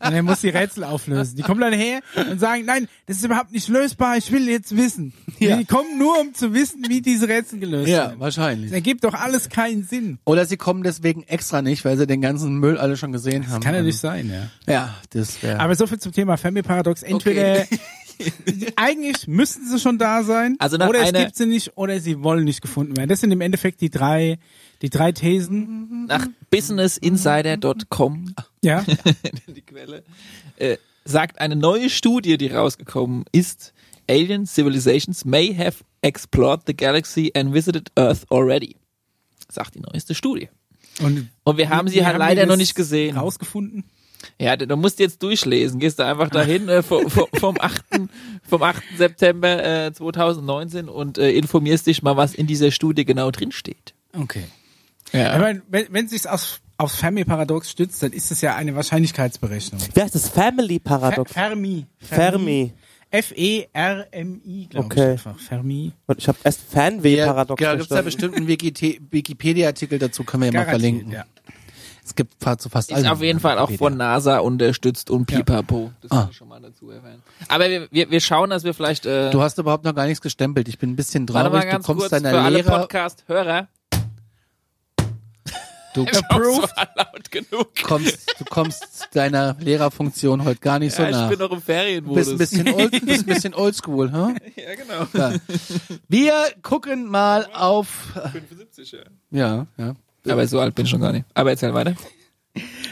und 0.00 0.12
er 0.12 0.22
muss 0.22 0.40
die 0.40 0.48
Rätsel 0.48 0.84
auflösen. 0.84 1.36
Die 1.36 1.42
kommen 1.42 1.60
dann 1.60 1.72
her 1.72 2.00
und 2.30 2.38
sagen, 2.40 2.64
nein, 2.64 2.88
das 3.06 3.18
ist 3.18 3.24
überhaupt 3.24 3.52
nicht 3.52 3.68
lösbar, 3.68 4.16
ich 4.16 4.30
will 4.32 4.48
jetzt 4.48 4.76
wissen. 4.76 5.12
Ja. 5.38 5.56
Die 5.56 5.64
kommen 5.64 5.98
nur, 5.98 6.20
um 6.20 6.34
zu 6.34 6.54
wissen, 6.54 6.84
wie 6.88 7.00
diese 7.00 7.28
Rätsel 7.28 7.58
gelöst 7.58 7.88
Ja, 7.88 8.10
sind. 8.10 8.20
wahrscheinlich. 8.20 8.70
Das 8.70 8.74
ergibt 8.74 9.04
doch 9.04 9.14
alles 9.14 9.48
keinen 9.48 9.84
Sinn. 9.84 10.18
Oder 10.24 10.46
sie 10.46 10.56
kommen 10.56 10.82
deswegen 10.82 11.22
extra 11.24 11.62
nicht, 11.62 11.84
weil 11.84 11.96
sie 11.96 12.06
den 12.06 12.20
ganzen 12.20 12.58
Müll 12.58 12.78
alle 12.78 12.96
schon 12.96 13.12
gesehen 13.12 13.48
haben. 13.48 13.62
Kann 13.62 13.74
ja 13.74 13.82
nicht 13.82 13.98
sein, 13.98 14.30
ja. 14.66 14.72
Ja, 14.72 14.94
das 15.10 15.42
wäre. 15.42 15.60
Aber 15.60 15.74
so 15.74 15.86
viel 15.86 15.98
zum 15.98 16.12
Thema 16.12 16.36
Fermi-Paradox. 16.36 17.02
Entweder 17.02 17.66
eigentlich 18.76 19.26
müssten 19.26 19.66
sie 19.66 19.78
schon 19.78 19.98
da 19.98 20.22
sein, 20.22 20.56
Also 20.58 20.76
nach 20.76 20.88
oder 20.88 21.00
es 21.02 21.12
gibt 21.12 21.36
sie 21.36 21.46
nicht, 21.46 21.76
oder 21.76 22.00
sie 22.00 22.22
wollen 22.22 22.44
nicht 22.44 22.62
gefunden 22.62 22.96
werden. 22.96 23.08
Das 23.08 23.20
sind 23.20 23.30
im 23.32 23.40
Endeffekt 23.40 23.80
die 23.80 23.90
drei, 23.90 24.38
die 24.82 24.90
drei 24.90 25.12
Thesen. 25.12 26.06
Nach 26.06 26.26
businessinsider.com, 26.50 28.34
Ja. 28.62 28.84
die 29.46 29.62
Quelle, 29.62 30.02
äh, 30.56 30.76
sagt 31.04 31.40
eine 31.40 31.56
neue 31.56 31.90
Studie, 31.90 32.38
die 32.38 32.48
rausgekommen 32.48 33.24
ist, 33.32 33.72
Alien 34.08 34.46
civilizations 34.46 35.24
may 35.24 35.54
have 35.54 35.84
explored 36.02 36.62
the 36.66 36.74
galaxy 36.74 37.30
and 37.34 37.52
visited 37.54 37.90
Earth 37.96 38.24
already. 38.30 38.76
Sagt 39.48 39.74
die 39.74 39.80
neueste 39.80 40.14
Studie. 40.14 40.48
Und, 41.00 41.28
Und 41.44 41.56
wir 41.56 41.70
haben 41.70 41.88
sie 41.88 42.04
halt 42.04 42.18
leider 42.18 42.46
noch 42.46 42.56
nicht 42.56 42.74
gesehen. 42.74 43.16
Rausgefunden. 43.16 43.84
Ja, 44.38 44.56
du 44.56 44.76
musst 44.76 44.98
jetzt 44.98 45.22
durchlesen. 45.22 45.80
Gehst 45.80 45.98
du 45.98 46.04
einfach 46.04 46.28
dahin 46.30 46.68
äh, 46.68 46.82
vom, 46.82 47.08
vom, 47.10 47.26
vom 47.34 47.56
8. 47.60 47.82
vom 48.48 48.62
8. 48.62 48.82
September 48.96 49.86
äh, 49.86 49.92
2019 49.92 50.88
und 50.88 51.18
äh, 51.18 51.30
informierst 51.32 51.86
dich 51.86 52.02
mal, 52.02 52.16
was 52.16 52.34
in 52.34 52.46
dieser 52.46 52.70
Studie 52.70 53.04
genau 53.04 53.30
drin 53.30 53.52
steht. 53.52 53.94
Okay. 54.16 54.44
Ja. 55.12 55.32
Aber 55.32 55.54
wenn, 55.70 55.86
wenn 55.90 56.08
sich 56.08 56.28
auf, 56.28 56.60
aufs 56.78 56.96
Fermi-Paradox 56.96 57.70
stützt, 57.70 58.02
dann 58.02 58.12
ist 58.12 58.30
es 58.30 58.40
ja 58.40 58.54
eine 58.56 58.74
Wahrscheinlichkeitsberechnung. 58.74 59.80
Wie 59.94 60.00
heißt 60.00 60.14
das? 60.14 60.28
Family 60.28 60.74
Fer 60.82 60.98
Paradox. 60.98 61.32
Fermi. 61.32 61.86
Fermi. 61.98 62.72
F-E-R-M-I, 63.10 64.66
glaube 64.70 64.86
Okay. 64.86 65.00
ich 65.04 65.10
einfach. 65.12 65.38
Fermi. 65.38 65.92
Und 66.06 66.18
ich 66.18 66.28
habe 66.28 66.38
erst 66.44 66.60
Fanweh 66.70 67.16
ja, 67.16 67.26
Paradox 67.26 67.62
ja, 67.62 67.74
gibt's 67.74 67.88
da 67.88 68.02
verstanden. 68.02 68.04
bestimmt 68.32 68.36
einen 68.36 68.48
Wiki- 68.48 69.00
Wikipedia-Artikel 69.10 69.98
dazu, 69.98 70.24
können 70.24 70.44
wir 70.44 70.52
ja 70.52 70.60
mal 70.60 70.66
verlinken. 70.68 71.12
ja. 71.12 71.24
Es 72.04 72.14
gibt 72.16 72.34
fa- 72.42 72.58
zu 72.58 72.68
fast 72.68 72.90
Ist 72.90 73.06
auf 73.08 73.22
jeden 73.22 73.38
Fall 73.38 73.58
auch 73.58 73.70
von 73.70 73.96
NASA 73.96 74.38
unterstützt 74.38 75.08
und 75.10 75.26
pipapo. 75.26 75.92
Das 76.00 76.10
Ah. 76.10 76.20
kann 76.22 76.30
ich 76.30 76.36
schon 76.36 76.48
mal 76.48 76.60
dazu 76.60 76.90
erwähnen. 76.90 77.22
Aber 77.48 77.70
wir, 77.70 77.86
wir, 77.92 78.10
wir 78.10 78.20
schauen, 78.20 78.50
dass 78.50 78.64
wir 78.64 78.74
vielleicht... 78.74 79.06
Äh, 79.06 79.30
Du 79.30 79.40
hast 79.40 79.56
überhaupt 79.58 79.84
noch 79.84 79.94
gar 79.94 80.06
nichts 80.06 80.20
gestempelt. 80.20 80.66
Ich 80.68 80.78
bin 80.78 80.90
ein 80.90 80.96
bisschen 80.96 81.28
warte 81.28 81.48
traurig. 81.50 81.64
mal 81.64 81.70
ganz 81.70 81.86
du 81.86 81.92
kommst 81.92 82.08
kurz 82.10 82.16
für 82.16 82.22
deiner 82.22 82.42
alle 82.44 82.56
Lehrer, 82.56 82.78
Podcast-Hörer. 82.80 83.68
du 85.94 86.04
genug. 87.30 87.68
kommst, 87.84 88.34
du 88.40 88.44
kommst 88.46 89.08
deiner 89.14 89.56
Lehrerfunktion 89.60 90.44
heute 90.44 90.60
gar 90.60 90.78
nicht 90.78 90.94
so 90.94 91.02
Ja, 91.02 91.08
ich 91.10 91.14
nah. 91.16 91.28
bin 91.28 91.38
noch 91.38 91.50
im 91.50 91.58
Du 91.58 91.64
Ferienmodus. 91.64 92.36
bist 92.36 92.54
ein 92.54 92.62
bisschen 92.64 92.74
old, 92.74 92.90
bist 93.06 93.22
ein 93.22 93.26
bisschen 93.34 93.54
oldschool, 93.54 94.10
hm? 94.12 94.36
ja, 94.56 94.74
genau. 94.74 95.06
Ja. 95.12 95.38
Wir 96.08 96.34
gucken 96.62 97.06
mal 97.08 97.46
auf, 97.54 97.86
75, 98.32 98.92
ja. 98.92 98.98
ja, 99.30 99.66
ja. 99.78 99.94
Aber 100.28 100.46
so 100.46 100.60
alt 100.60 100.74
bin 100.74 100.84
ich 100.84 100.90
schon 100.90 101.00
gar 101.00 101.12
nicht. 101.12 101.26
Aber 101.34 101.50
erzähl 101.50 101.74
weiter. 101.74 101.94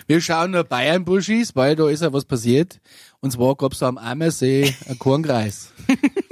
Wir 0.06 0.20
schauen 0.20 0.52
nur 0.52 0.64
Bayern 0.64 1.04
Buschis, 1.04 1.54
weil 1.54 1.76
da 1.76 1.88
ist 1.88 2.02
ja 2.02 2.12
was 2.12 2.24
passiert. 2.24 2.80
Und 3.20 3.30
zwar 3.30 3.54
gab's 3.54 3.78
da 3.78 3.88
am 3.88 3.98
Ammersee 3.98 4.74
einen 4.86 4.98
Kornkreis. 4.98 5.72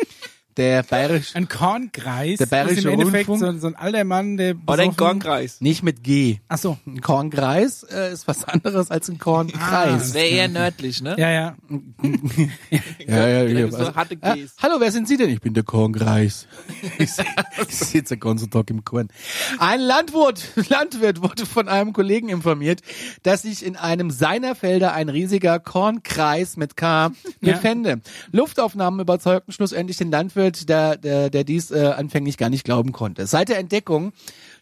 Der 0.58 0.82
bayerische, 0.82 1.36
Ein 1.36 1.48
Kornkreis. 1.48 2.38
Der 2.38 2.46
Bayerische 2.46 2.74
das 2.74 2.84
ist 2.84 2.84
im 2.86 2.92
Endeffekt 3.00 3.28
Rundfunk. 3.28 3.54
so, 3.54 3.60
so 3.60 3.66
ein 3.68 3.76
alter 3.76 4.04
Mann, 4.04 4.36
der 4.36 4.56
Oder 4.66 4.82
ein 4.82 4.96
Kornkreis. 4.96 5.60
nicht 5.60 5.82
mit 5.82 6.02
G. 6.02 6.38
Ach 6.48 6.58
so. 6.58 6.76
Ein 6.86 7.00
Kornkreis 7.00 7.84
äh, 7.84 8.12
ist 8.12 8.26
was 8.28 8.44
anderes 8.44 8.90
als 8.90 9.08
ein 9.08 9.18
Kornkreis. 9.18 10.12
Wäre 10.14 10.26
eher 10.26 10.48
nördlich, 10.48 11.00
ne? 11.00 11.14
Ja, 11.16 11.30
ja. 11.30 11.56
Ja, 13.06 13.26
ja, 13.28 13.42
ja. 13.44 13.70
So 13.78 13.94
harte 13.94 14.18
Ah, 14.20 14.34
Gs. 14.34 14.56
hallo, 14.62 14.76
wer 14.80 14.90
sind 14.90 15.06
Sie 15.08 15.16
denn? 15.16 15.30
Ich 15.30 15.40
bin 15.40 15.54
der 15.54 15.62
Kornkreis. 15.62 16.46
Ich, 16.98 17.10
ich 17.68 17.74
sitze 17.76 18.16
den 18.16 18.20
ganzen 18.20 18.50
Tag 18.50 18.68
im 18.70 18.84
Korn. 18.84 19.08
Ein 19.58 19.80
Landwirt, 19.80 20.42
Landwirt 20.68 21.22
wurde 21.22 21.46
von 21.46 21.68
einem 21.68 21.92
Kollegen 21.92 22.28
informiert, 22.28 22.80
dass 23.22 23.42
sich 23.42 23.64
in 23.64 23.76
einem 23.76 24.10
seiner 24.10 24.54
Felder 24.54 24.92
ein 24.92 25.08
riesiger 25.08 25.58
Kornkreis 25.60 26.56
mit 26.56 26.76
K 26.76 27.12
Ja. 27.40 27.52
befände. 27.54 28.00
Luftaufnahmen 28.32 28.98
überzeugten 29.00 29.52
schlussendlich 29.52 29.96
den 29.98 30.10
Landwirt, 30.10 30.47
der, 30.50 30.96
der, 30.96 31.30
der 31.30 31.44
dies 31.44 31.70
äh, 31.70 31.92
anfänglich 31.96 32.36
gar 32.36 32.50
nicht 32.50 32.64
glauben 32.64 32.92
konnte. 32.92 33.26
Seit 33.26 33.48
der 33.48 33.58
Entdeckung 33.58 34.12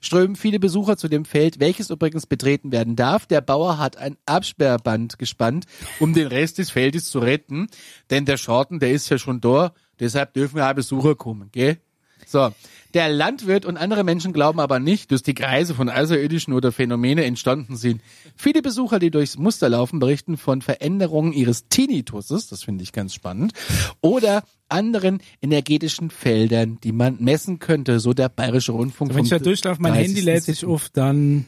strömen 0.00 0.36
viele 0.36 0.58
Besucher 0.58 0.96
zu 0.96 1.08
dem 1.08 1.24
Feld, 1.24 1.60
welches 1.60 1.90
übrigens 1.90 2.26
betreten 2.26 2.72
werden 2.72 2.96
darf. 2.96 3.26
Der 3.26 3.40
Bauer 3.40 3.78
hat 3.78 3.96
ein 3.96 4.16
Absperrband 4.26 5.18
gespannt, 5.18 5.66
um 6.00 6.12
den 6.12 6.26
Rest 6.26 6.58
des 6.58 6.70
Feldes 6.70 7.10
zu 7.10 7.18
retten, 7.18 7.68
denn 8.10 8.24
der 8.24 8.36
Schaden, 8.36 8.80
der 8.80 8.92
ist 8.92 9.08
ja 9.08 9.18
schon 9.18 9.40
da, 9.40 9.72
deshalb 10.00 10.34
dürfen 10.34 10.58
ja 10.58 10.72
Besucher 10.72 11.14
kommen, 11.14 11.50
gell? 11.52 11.78
So, 12.26 12.50
der 12.94 13.08
Landwirt 13.08 13.64
und 13.64 13.76
andere 13.76 14.04
Menschen 14.04 14.32
glauben 14.32 14.60
aber 14.60 14.78
nicht, 14.78 15.12
dass 15.12 15.22
die 15.22 15.34
Kreise 15.34 15.74
von 15.74 15.88
Außerirdischen 15.88 16.52
oder 16.52 16.72
Phänomene 16.72 17.24
entstanden 17.24 17.76
sind. 17.76 18.00
Viele 18.36 18.62
Besucher, 18.62 18.98
die 18.98 19.10
durchs 19.10 19.36
Muster 19.38 19.68
laufen, 19.68 19.98
berichten 19.98 20.36
von 20.36 20.62
Veränderungen 20.62 21.32
ihres 21.32 21.68
Tinnituses, 21.68 22.48
das 22.48 22.62
finde 22.62 22.84
ich 22.84 22.92
ganz 22.92 23.14
spannend, 23.14 23.52
oder 24.00 24.42
anderen 24.68 25.20
energetischen 25.40 26.10
Feldern, 26.10 26.78
die 26.82 26.92
man 26.92 27.16
messen 27.20 27.58
könnte, 27.58 28.00
so 28.00 28.12
der 28.12 28.28
Bayerische 28.28 28.72
Rundfunk. 28.72 29.14
Wenn 29.14 29.24
ich 29.24 29.30
da 29.30 29.38
durchlaufe, 29.38 29.80
mein 29.80 29.94
Handy 29.94 30.20
lädt 30.20 30.44
sich 30.44 30.60
30.07.. 30.60 30.66
auf, 30.66 30.88
dann 30.92 31.46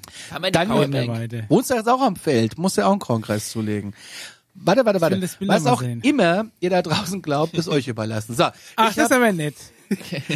Dann. 1.31 1.51
Wohnst 1.51 1.71
du 1.71 1.75
jetzt 1.75 1.89
auch 1.89 2.01
am 2.01 2.17
Feld? 2.17 2.59
Musst 2.59 2.77
du 2.77 2.83
ja 2.83 2.87
auch 2.87 2.93
einen 2.93 3.01
Kornkreis 3.01 3.51
zulegen. 3.51 3.95
Warte, 4.55 4.85
warte, 4.85 5.01
warte. 5.01 5.31
Was 5.41 5.67
auch 5.67 5.81
sehen. 5.81 6.01
immer 6.03 6.47
ihr 6.61 6.71
da 6.71 6.83
draußen 6.83 7.23
glaubt, 7.23 7.55
ist 7.55 7.69
euch 7.69 7.89
überlassen. 7.89 8.35
So, 8.35 8.45
Ach, 8.77 8.91
ich 8.91 8.97
das 8.97 9.07
ist 9.07 9.13
aber 9.13 9.33
nett. 9.33 9.55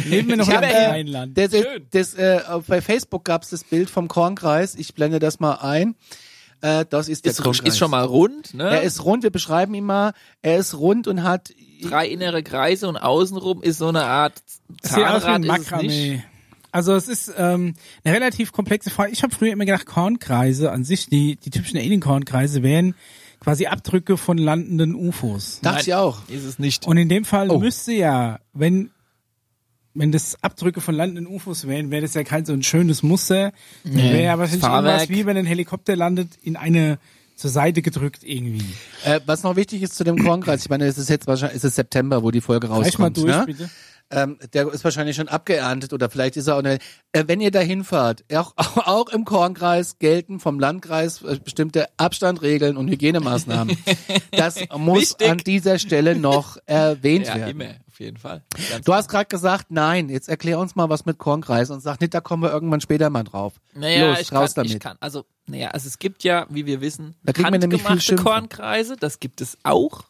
Leben 0.05 0.29
wir 0.29 0.37
noch 0.37 0.47
ich 0.47 0.53
in 0.53 0.57
hab, 0.57 0.63
einem 0.63 0.75
äh, 0.75 0.85
Rheinland. 0.87 1.37
das, 1.37 1.51
das, 1.51 1.61
Schön. 1.61 1.87
das, 1.91 2.13
äh, 2.15 2.41
bei 2.67 2.81
Facebook 2.81 3.23
gab's 3.25 3.49
das 3.49 3.63
Bild 3.63 3.89
vom 3.89 4.07
Kornkreis. 4.07 4.75
Ich 4.75 4.93
blende 4.93 5.19
das 5.19 5.39
mal 5.39 5.55
ein. 5.55 5.95
Äh, 6.61 6.85
das 6.89 7.09
ist 7.09 7.25
der 7.25 7.31
Ist, 7.31 7.41
Kornkreis. 7.43 7.69
ist 7.73 7.77
schon 7.77 7.91
mal 7.91 8.05
rund, 8.05 8.53
ne? 8.53 8.63
Er 8.69 8.81
ist 8.83 9.03
rund, 9.03 9.23
wir 9.23 9.29
beschreiben 9.31 9.73
ihn 9.73 9.83
mal. 9.85 10.13
Er 10.41 10.57
ist 10.57 10.75
rund 10.77 11.07
und 11.07 11.23
hat 11.23 11.53
Drei 11.81 12.07
innere 12.07 12.43
Kreise 12.43 12.87
und 12.87 12.95
außenrum 12.95 13.61
ist 13.61 13.77
so 13.79 13.89
eine 13.89 14.05
Art 14.05 14.41
Zahnrad 14.81 15.25
ein 15.25 15.43
ist 15.43 15.49
es 15.49 15.57
nicht. 15.57 15.71
Makramee. 15.71 16.23
Also 16.71 16.95
es 16.95 17.07
ist 17.09 17.31
ähm, 17.37 17.73
eine 18.05 18.15
relativ 18.15 18.51
komplexe 18.53 18.89
Frage. 18.89 19.11
Ich 19.11 19.21
habe 19.21 19.35
früher 19.35 19.51
immer 19.51 19.65
gedacht, 19.65 19.85
Kornkreise 19.85 20.71
an 20.71 20.85
sich, 20.85 21.07
die, 21.07 21.35
die 21.35 21.49
typischen 21.49 21.77
Alien-Kornkreise 21.77 22.63
wären 22.63 22.95
quasi 23.41 23.67
Abdrücke 23.67 24.15
von 24.15 24.37
landenden 24.37 24.95
UFOs. 24.95 25.59
Dachte 25.61 25.81
ich 25.81 25.93
auch. 25.93 26.27
Ist 26.29 26.45
es 26.45 26.57
nicht. 26.59 26.87
Und 26.87 26.95
in 26.95 27.09
dem 27.09 27.25
Fall 27.25 27.49
Oh. 27.51 27.59
müsste 27.59 27.91
ja, 27.91 28.39
wenn 28.53 28.89
wenn 29.93 30.11
das 30.11 30.37
Abdrücke 30.41 30.81
von 30.81 30.95
landenden 30.95 31.27
UFOs 31.27 31.67
wären, 31.67 31.91
wäre 31.91 32.01
das 32.01 32.13
ja 32.13 32.23
kein 32.23 32.45
so 32.45 32.53
ein 32.53 32.63
schönes 32.63 33.03
Muster. 33.03 33.51
Wäre 33.83 34.23
ja 34.23 34.39
wahrscheinlich 34.39 34.63
irgendwas 34.63 35.09
wie 35.09 35.25
wenn 35.25 35.37
ein 35.37 35.45
Helikopter 35.45 35.95
landet, 35.95 36.37
in 36.41 36.55
eine 36.55 36.97
zur 37.35 37.49
Seite 37.49 37.81
gedrückt 37.81 38.23
irgendwie. 38.23 38.65
Äh, 39.03 39.19
was 39.25 39.43
noch 39.43 39.55
wichtig 39.55 39.81
ist 39.81 39.95
zu 39.95 40.03
dem 40.03 40.17
Kornkreis, 40.17 40.61
ich 40.63 40.69
meine, 40.69 40.85
es 40.85 40.97
ist 40.97 41.09
jetzt 41.09 41.27
wahrscheinlich, 41.27 41.57
es 41.57 41.63
ist 41.63 41.75
September, 41.75 42.23
wo 42.23 42.31
die 42.31 42.41
Folge 42.41 42.69
Reich 42.69 42.77
mal 42.99 43.07
rauskommt. 43.07 43.17
durch, 43.17 43.27
ne? 43.27 43.43
bitte. 43.45 43.69
Ähm, 44.13 44.37
der 44.53 44.71
ist 44.71 44.83
wahrscheinlich 44.83 45.15
schon 45.15 45.27
abgeerntet 45.27 45.93
oder 45.93 46.09
vielleicht 46.09 46.37
ist 46.37 46.47
er 46.47 46.55
auch 46.55 46.59
eine. 46.59 46.77
Äh, 47.11 47.23
wenn 47.27 47.41
ihr 47.41 47.51
da 47.51 47.59
hinfahrt, 47.59 48.23
auch, 48.33 48.53
auch 48.57 49.09
im 49.09 49.25
Kornkreis 49.25 49.97
gelten 49.99 50.39
vom 50.39 50.59
Landkreis 50.59 51.21
äh, 51.23 51.39
bestimmte 51.43 51.87
Abstandregeln 51.97 52.77
und 52.77 52.87
Hygienemaßnahmen. 52.89 53.77
Das 54.31 54.59
muss 54.75 55.11
Wichtig. 55.11 55.29
an 55.29 55.37
dieser 55.37 55.79
Stelle 55.79 56.15
noch 56.15 56.57
erwähnt 56.65 57.27
ja, 57.27 57.35
werden. 57.35 57.49
immer, 57.51 57.75
auf 57.87 57.99
jeden 57.99 58.17
Fall. 58.17 58.41
Ganz 58.69 58.83
Du 58.83 58.93
hast 58.93 59.07
gerade 59.07 59.25
gesagt, 59.25 59.67
nein, 59.69 60.09
jetzt 60.09 60.27
erklär 60.27 60.59
uns 60.59 60.75
mal 60.75 60.89
was 60.89 61.05
mit 61.05 61.17
Kornkreis 61.17 61.69
und 61.69 61.81
sag 61.81 62.01
nicht, 62.01 62.13
da 62.13 62.21
kommen 62.21 62.41
wir 62.43 62.51
irgendwann 62.51 62.81
später 62.81 63.09
mal 63.09 63.23
drauf. 63.23 63.53
Naja, 63.73 64.09
Los, 64.09 64.21
ich, 64.21 64.29
kann, 64.29 64.37
raus 64.39 64.53
damit. 64.53 64.73
ich 64.73 64.79
kann. 64.79 64.97
Also, 64.99 65.25
naja, 65.45 65.69
also 65.69 65.87
es 65.87 65.99
gibt 65.99 66.23
ja, 66.23 66.47
wie 66.49 66.65
wir 66.65 66.81
wissen, 66.81 67.15
Da 67.23 67.49
nämlich 67.49 67.83
viel. 67.83 68.15
Kornkreise, 68.17 68.97
das 68.97 69.19
gibt 69.19 69.39
es 69.41 69.57
auch. 69.63 70.03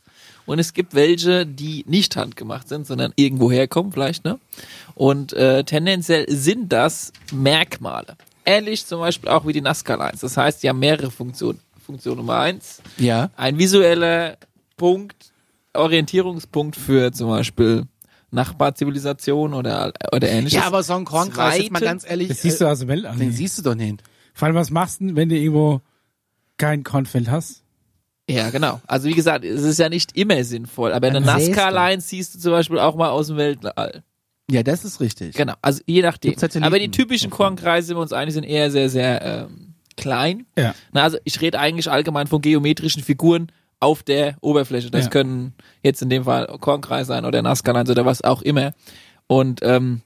Und 0.46 0.60
es 0.60 0.74
gibt 0.74 0.94
welche, 0.94 1.46
die 1.46 1.86
nicht 1.88 2.16
handgemacht 2.16 2.68
sind, 2.68 2.86
sondern 2.86 3.14
irgendwo 3.16 3.50
herkommen 3.52 3.92
vielleicht, 3.92 4.26
ne? 4.26 4.40
Und 4.96 5.34
äh, 5.34 5.64
tendenziell 5.64 6.26
sind 6.30 6.72
das 6.74 7.14
Merkmale. 7.32 8.16
Ähnlich 8.46 8.86
zum 8.86 9.00
Beispiel 9.00 9.30
auch 9.30 9.48
wie 9.48 9.54
die 9.54 9.62
Nazca-Lines. 9.62 10.20
Das 10.20 10.36
heißt, 10.36 10.62
die 10.64 10.70
haben 10.70 10.80
mehrere 10.80 11.12
Funktionen. 11.12 11.60
Funktion 11.86 12.18
Nummer 12.18 12.40
eins, 12.40 12.82
Ja. 12.98 13.30
ein 13.36 13.58
visueller 13.58 14.38
Punkt, 14.78 15.32
Orientierungspunkt 15.74 16.76
für 16.78 17.12
zum 17.12 17.28
Beispiel 17.30 17.84
Nachbarzivilisation 18.32 19.54
oder, 19.54 19.92
oder 20.14 20.30
ähnliches. 20.30 20.60
Ja, 20.60 20.66
aber 20.68 20.84
so 20.84 20.94
ein 20.94 21.06
Kornkreis, 21.06 21.58
jetzt 21.58 21.72
mal 21.72 21.80
ganz 21.82 22.06
ehrlich, 22.08 22.28
Das 22.30 22.42
siehst 22.42 22.62
du 22.62 22.66
äh, 22.66 22.68
aus 22.70 22.80
der 22.80 22.88
Welt 22.88 23.06
an. 23.06 23.18
den 23.20 23.32
siehst 23.32 23.58
du 23.58 23.62
doch 23.62 23.76
nicht. 23.76 24.02
Vor 24.34 24.46
allem, 24.48 24.56
was 24.56 24.70
machst 24.72 25.02
du, 25.02 25.08
denn, 25.08 25.16
wenn 25.16 25.30
du 25.30 25.36
irgendwo 25.38 25.82
kein 26.58 26.84
Kornfeld 26.84 27.30
hast? 27.30 27.63
Ja, 28.30 28.50
genau. 28.52 28.80
Also 28.88 29.08
wie 29.10 29.14
gesagt, 29.14 29.44
es 29.44 29.64
ist 29.64 29.80
ja 29.80 29.90
nicht 29.90 30.16
immer 30.18 30.44
sinnvoll, 30.44 30.94
aber 30.94 31.08
eine. 31.08 31.20
Nazca-Line 31.22 32.02
siehst 32.02 32.36
du 32.36 32.40
zum 32.40 32.52
Beispiel 32.52 32.80
auch 32.80 32.96
mal 32.96 33.10
aus 33.10 33.28
dem 33.28 33.38
Weltall. 33.38 34.04
Ja, 34.50 34.64
das 34.64 34.86
ist 34.86 35.00
richtig. 35.00 35.36
Genau, 35.36 35.54
also 35.62 35.82
je 35.86 36.02
nachdem. 36.02 36.36
Aber 36.62 36.80
die 36.80 36.92
typischen 36.92 37.30
Kornkreise, 37.30 37.88
sind 37.88 37.98
wir 37.98 38.02
uns 38.02 38.14
einig, 38.14 38.34
sind 38.34 38.44
eher 38.44 38.72
sehr, 38.72 38.90
sehr 38.90 39.22
ähm, 39.22 39.74
klein. 39.98 40.46
Ja. 40.58 40.74
Na, 40.92 41.04
also 41.04 41.18
ich 41.24 41.40
rede 41.42 41.60
eigentlich 41.60 41.90
allgemein 41.90 42.28
von 42.28 42.42
geometrischen 42.42 43.04
Figuren 43.04 43.48
auf 43.80 44.04
der 44.04 44.36
Oberfläche. 44.42 44.90
Das 44.90 45.06
Ja. 45.06 45.10
können 45.10 45.54
jetzt 45.82 46.02
in 46.02 46.10
dem 46.10 46.24
Fall 46.26 46.48
Kornkreis 46.60 47.08
sein 47.08 47.26
oder 47.26 47.42
Nazca-Lines 47.42 47.90
oder 47.90 48.06
was 48.06 48.24
auch 48.24 48.42
immer. 48.42 48.74
Und 49.28 49.60
ähm, 49.64 50.02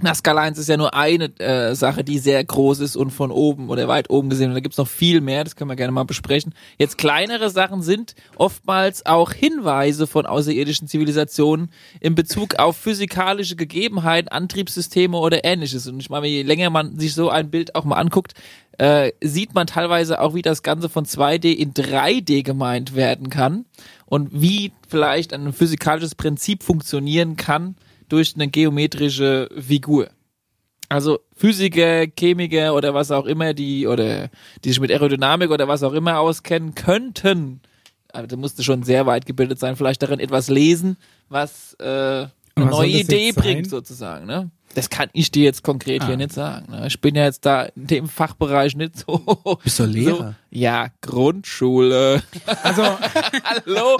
Nazca 0.00 0.32
Lines 0.32 0.58
ist 0.58 0.68
ja 0.68 0.76
nur 0.76 0.92
eine 0.94 1.26
äh, 1.38 1.74
Sache, 1.74 2.02
die 2.02 2.18
sehr 2.18 2.42
groß 2.42 2.80
ist 2.80 2.96
und 2.96 3.10
von 3.10 3.30
oben 3.30 3.70
oder 3.70 3.86
weit 3.86 4.10
oben 4.10 4.28
gesehen. 4.28 4.48
Und 4.48 4.54
da 4.54 4.60
gibt's 4.60 4.76
noch 4.76 4.88
viel 4.88 5.20
mehr, 5.20 5.44
das 5.44 5.54
können 5.54 5.70
wir 5.70 5.76
gerne 5.76 5.92
mal 5.92 6.04
besprechen. 6.04 6.52
Jetzt 6.78 6.98
kleinere 6.98 7.48
Sachen 7.48 7.80
sind 7.80 8.16
oftmals 8.36 9.06
auch 9.06 9.32
Hinweise 9.32 10.06
von 10.06 10.26
außerirdischen 10.26 10.88
Zivilisationen 10.88 11.70
in 12.00 12.16
Bezug 12.16 12.56
auf 12.56 12.76
physikalische 12.76 13.54
Gegebenheiten, 13.54 14.28
Antriebssysteme 14.28 15.16
oder 15.16 15.44
ähnliches. 15.44 15.86
Und 15.86 16.00
ich 16.00 16.10
meine, 16.10 16.26
je 16.26 16.42
länger 16.42 16.70
man 16.70 16.98
sich 16.98 17.14
so 17.14 17.30
ein 17.30 17.50
Bild 17.50 17.76
auch 17.76 17.84
mal 17.84 17.96
anguckt, 17.96 18.34
äh, 18.78 19.12
sieht 19.20 19.54
man 19.54 19.68
teilweise 19.68 20.20
auch, 20.20 20.34
wie 20.34 20.42
das 20.42 20.64
Ganze 20.64 20.88
von 20.88 21.06
2D 21.06 21.52
in 21.52 21.72
3D 21.72 22.42
gemeint 22.42 22.96
werden 22.96 23.30
kann 23.30 23.64
und 24.06 24.30
wie 24.32 24.72
vielleicht 24.88 25.32
ein 25.32 25.52
physikalisches 25.52 26.16
Prinzip 26.16 26.64
funktionieren 26.64 27.36
kann 27.36 27.76
durch 28.08 28.34
eine 28.34 28.48
geometrische 28.48 29.48
Figur. 29.56 30.10
Also 30.88 31.20
Physiker, 31.34 32.06
Chemiker 32.06 32.74
oder 32.74 32.94
was 32.94 33.10
auch 33.10 33.26
immer, 33.26 33.54
die 33.54 33.86
oder 33.86 34.30
die 34.62 34.68
sich 34.68 34.80
mit 34.80 34.90
Aerodynamik 34.90 35.50
oder 35.50 35.66
was 35.66 35.82
auch 35.82 35.92
immer 35.92 36.18
auskennen, 36.18 36.74
könnten, 36.74 37.60
aber 38.12 38.26
da 38.26 38.36
musste 38.36 38.62
schon 38.62 38.82
sehr 38.82 39.06
weit 39.06 39.26
gebildet 39.26 39.58
sein, 39.58 39.76
vielleicht 39.76 40.02
darin 40.02 40.20
etwas 40.20 40.48
lesen, 40.48 40.96
was 41.28 41.74
äh, 41.80 41.84
eine 41.84 42.30
was 42.54 42.70
neue 42.70 42.90
Idee 42.90 43.32
bringt 43.32 43.68
sozusagen. 43.68 44.26
Ne? 44.26 44.50
Das 44.74 44.90
kann 44.90 45.08
ich 45.12 45.30
dir 45.30 45.44
jetzt 45.44 45.62
konkret 45.62 46.02
Ah. 46.02 46.06
hier 46.06 46.16
nicht 46.16 46.32
sagen. 46.32 46.70
Ne? 46.72 46.86
Ich 46.86 47.00
bin 47.00 47.14
ja 47.14 47.24
jetzt 47.24 47.46
da 47.46 47.62
in 47.64 47.86
dem 47.86 48.08
Fachbereich 48.08 48.76
nicht 48.76 48.98
so. 48.98 49.18
Bist 49.62 49.78
du 49.78 49.84
Lehrer? 49.84 50.16
So, 50.16 50.34
ja, 50.50 50.88
Grundschule. 51.00 52.22
Also, 52.62 52.82
Hallo. 53.44 53.98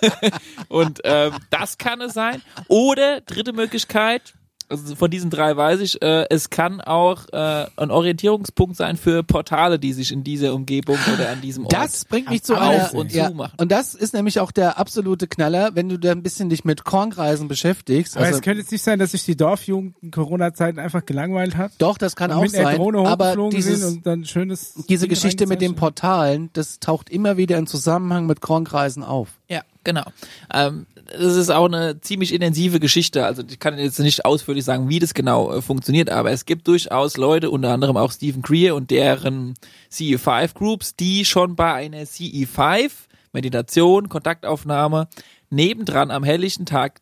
Und 0.68 1.00
ähm, 1.04 1.32
das 1.50 1.78
kann 1.78 2.00
es 2.00 2.14
sein. 2.14 2.42
Oder 2.68 3.20
dritte 3.20 3.52
Möglichkeit, 3.52 4.34
also 4.68 4.94
von 4.96 5.10
diesen 5.10 5.30
drei 5.30 5.56
weiß 5.56 5.80
ich, 5.80 6.02
äh, 6.02 6.26
es 6.30 6.50
kann 6.50 6.80
auch 6.80 7.26
äh, 7.32 7.66
ein 7.76 7.90
Orientierungspunkt 7.90 8.76
sein 8.76 8.96
für 8.96 9.22
Portale, 9.22 9.78
die 9.78 9.92
sich 9.92 10.12
in 10.12 10.24
dieser 10.24 10.54
Umgebung 10.54 10.98
oder 11.14 11.30
an 11.30 11.40
diesem 11.40 11.64
Ort 11.64 11.72
Das 11.72 12.04
bringt 12.04 12.28
mich 12.30 12.42
zu 12.42 12.56
Auf 12.56 12.92
und 12.92 13.12
ja, 13.12 13.28
zu 13.28 13.34
machen. 13.34 13.54
und 13.58 13.70
das 13.70 13.94
ist 13.94 14.14
nämlich 14.14 14.40
auch 14.40 14.50
der 14.50 14.78
absolute 14.78 15.28
Knaller, 15.28 15.74
wenn 15.74 15.88
du 15.88 15.98
da 15.98 16.12
ein 16.12 16.22
bisschen 16.22 16.48
dich 16.50 16.64
mit 16.64 16.84
Kornkreisen 16.84 17.48
beschäftigst. 17.48 18.16
aber 18.16 18.26
Also, 18.26 18.38
es 18.38 18.42
könnte 18.42 18.60
jetzt 18.60 18.72
nicht 18.72 18.82
sein, 18.82 18.98
dass 18.98 19.12
sich 19.12 19.24
die 19.24 19.36
Dorfjugend 19.36 19.96
in 20.02 20.10
Corona-Zeiten 20.10 20.78
einfach 20.78 21.06
gelangweilt 21.06 21.56
hat. 21.56 21.72
doch, 21.78 21.98
das 21.98 22.16
kann 22.16 22.30
und 22.30 22.36
auch 22.38 22.46
sein. 22.46 22.76
Drohne 22.76 22.98
Aber 22.98 23.26
hochgeflogen 23.26 23.62
sind 23.62 23.74
dieses, 23.74 23.92
und 23.92 24.06
dann 24.06 24.24
schönes 24.24 24.74
diese 24.88 25.02
Ding 25.06 25.10
Geschichte 25.10 25.46
mit 25.46 25.60
den. 25.60 25.76
Portalen, 25.76 26.50
das 26.54 26.80
taucht 26.80 27.10
immer 27.10 27.36
wieder 27.36 27.58
in 27.58 27.66
Zusammenhang 27.66 28.26
mit 28.26 28.40
Kornkreisen 28.40 29.04
auf. 29.04 29.28
Ja, 29.48 29.60
genau. 29.86 30.04
Ähm, 30.52 30.86
das 31.06 31.36
ist 31.36 31.50
auch 31.50 31.66
eine 31.66 32.00
ziemlich 32.00 32.34
intensive 32.34 32.80
Geschichte. 32.80 33.24
Also 33.24 33.42
ich 33.48 33.58
kann 33.58 33.78
jetzt 33.78 34.00
nicht 34.00 34.24
ausführlich 34.24 34.64
sagen, 34.64 34.88
wie 34.88 34.98
das 34.98 35.14
genau 35.14 35.52
äh, 35.52 35.62
funktioniert, 35.62 36.10
aber 36.10 36.32
es 36.32 36.44
gibt 36.44 36.68
durchaus 36.68 37.16
Leute, 37.16 37.50
unter 37.50 37.72
anderem 37.72 37.96
auch 37.96 38.12
Stephen 38.12 38.42
Greer 38.42 38.74
und 38.74 38.90
deren 38.90 39.54
CE5 39.90 40.54
Groups, 40.54 40.96
die 40.96 41.24
schon 41.24 41.56
bei 41.56 41.72
einer 41.72 42.02
CE5 42.02 42.90
Meditation, 43.32 44.08
Kontaktaufnahme 44.08 45.08
nebendran 45.48 46.10
am 46.10 46.24
helllichen 46.24 46.66
Tag 46.66 47.00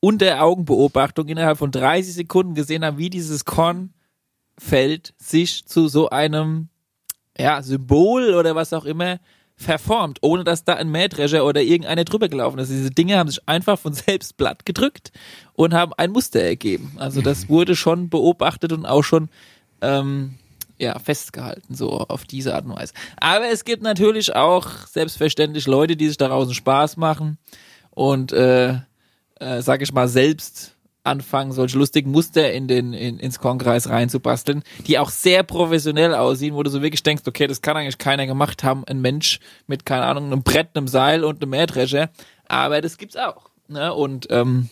unter 0.00 0.42
Augenbeobachtung 0.42 1.28
innerhalb 1.28 1.58
von 1.58 1.70
30 1.70 2.14
Sekunden 2.14 2.54
gesehen 2.54 2.84
haben, 2.84 2.98
wie 2.98 3.10
dieses 3.10 3.46
Kornfeld 3.46 5.14
sich 5.16 5.64
zu 5.64 5.88
so 5.88 6.10
einem 6.10 6.68
ja, 7.38 7.62
Symbol 7.62 8.34
oder 8.34 8.54
was 8.54 8.72
auch 8.72 8.84
immer 8.84 9.18
verformt, 9.58 10.18
ohne 10.22 10.44
dass 10.44 10.64
da 10.64 10.74
ein 10.74 10.88
Mähdrescher 10.88 11.44
oder 11.44 11.60
irgendeiner 11.60 12.04
drüber 12.04 12.28
gelaufen 12.28 12.58
ist. 12.60 12.70
Diese 12.70 12.92
Dinge 12.92 13.18
haben 13.18 13.28
sich 13.28 13.46
einfach 13.46 13.78
von 13.78 13.92
selbst 13.92 14.36
platt 14.36 14.64
gedrückt 14.64 15.10
und 15.54 15.74
haben 15.74 15.92
ein 15.96 16.12
Muster 16.12 16.40
ergeben. 16.40 16.92
Also 16.96 17.20
das 17.20 17.48
wurde 17.48 17.74
schon 17.74 18.08
beobachtet 18.08 18.72
und 18.72 18.86
auch 18.86 19.02
schon 19.02 19.28
ähm, 19.82 20.36
ja, 20.78 20.96
festgehalten, 21.00 21.74
so 21.74 21.90
auf 21.90 22.24
diese 22.24 22.54
Art 22.54 22.66
und 22.66 22.76
Weise. 22.76 22.94
Aber 23.16 23.48
es 23.50 23.64
gibt 23.64 23.82
natürlich 23.82 24.34
auch 24.34 24.68
selbstverständlich 24.86 25.66
Leute, 25.66 25.96
die 25.96 26.06
sich 26.06 26.16
daraus 26.16 26.46
einen 26.46 26.54
Spaß 26.54 26.96
machen 26.96 27.36
und 27.90 28.32
äh, 28.32 28.74
äh, 29.40 29.60
sag 29.60 29.82
ich 29.82 29.92
mal, 29.92 30.06
selbst 30.06 30.76
anfangen, 31.04 31.52
solche 31.52 31.78
lustigen 31.78 32.10
Muster 32.10 32.52
in 32.52 32.68
den, 32.68 32.92
in, 32.92 33.18
ins 33.18 33.38
Kornkreis 33.38 33.88
reinzubasteln, 33.88 34.62
die 34.86 34.98
auch 34.98 35.10
sehr 35.10 35.42
professionell 35.42 36.14
aussehen, 36.14 36.54
wo 36.54 36.62
du 36.62 36.70
so 36.70 36.82
wirklich 36.82 37.02
denkst, 37.02 37.22
okay, 37.26 37.46
das 37.46 37.62
kann 37.62 37.76
eigentlich 37.76 37.98
keiner 37.98 38.26
gemacht 38.26 38.64
haben, 38.64 38.84
ein 38.86 39.00
Mensch 39.00 39.40
mit, 39.66 39.86
keine 39.86 40.04
Ahnung, 40.04 40.26
einem 40.26 40.42
Brett, 40.42 40.76
einem 40.76 40.88
Seil 40.88 41.24
und 41.24 41.42
einem 41.42 41.50
Mähdrescher, 41.50 42.10
aber 42.46 42.80
das 42.80 42.98
gibt's 42.98 43.16
auch. 43.16 43.50
Ne? 43.68 43.92
Und 43.92 44.26
ähm, 44.30 44.68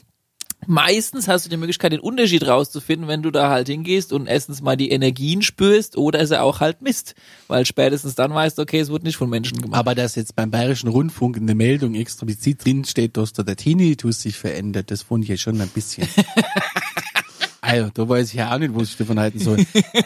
meistens 0.66 1.28
hast 1.28 1.46
du 1.46 1.50
die 1.50 1.56
Möglichkeit, 1.56 1.92
den 1.92 2.00
Unterschied 2.00 2.46
rauszufinden, 2.46 3.08
wenn 3.08 3.22
du 3.22 3.30
da 3.30 3.50
halt 3.50 3.68
hingehst 3.68 4.12
und 4.12 4.26
erstens 4.26 4.62
mal 4.62 4.76
die 4.76 4.90
Energien 4.90 5.42
spürst 5.42 5.96
oder 5.96 6.20
ist 6.20 6.30
er 6.30 6.42
auch 6.42 6.60
halt 6.60 6.82
Mist, 6.82 7.14
weil 7.48 7.64
spätestens 7.66 8.14
dann 8.14 8.34
weißt 8.34 8.58
du, 8.58 8.62
okay, 8.62 8.80
es 8.80 8.90
wurde 8.90 9.04
nicht 9.04 9.16
von 9.16 9.30
Menschen 9.30 9.60
gemacht. 9.60 9.78
Aber 9.78 9.94
dass 9.94 10.14
jetzt 10.14 10.36
beim 10.36 10.50
Bayerischen 10.50 10.88
Rundfunk 10.88 11.36
in 11.36 11.46
der 11.46 11.56
Meldung 11.56 11.94
explizit 11.94 12.64
drin 12.64 12.84
steht, 12.84 13.16
dass 13.16 13.32
da 13.32 13.42
der 13.42 13.56
Tinnitus 13.56 14.22
sich 14.22 14.36
verändert, 14.36 14.90
das 14.90 15.02
fand 15.02 15.24
ich 15.24 15.30
ja 15.30 15.36
schon 15.36 15.60
ein 15.60 15.68
bisschen. 15.68 16.08
also, 17.60 17.90
da 17.92 18.08
weiß 18.08 18.28
ich 18.28 18.34
ja 18.34 18.54
auch 18.54 18.58
nicht, 18.58 18.74
was 18.74 18.90
ich 18.90 18.96
davon 18.96 19.18
halten 19.18 19.38
soll. 19.38 19.64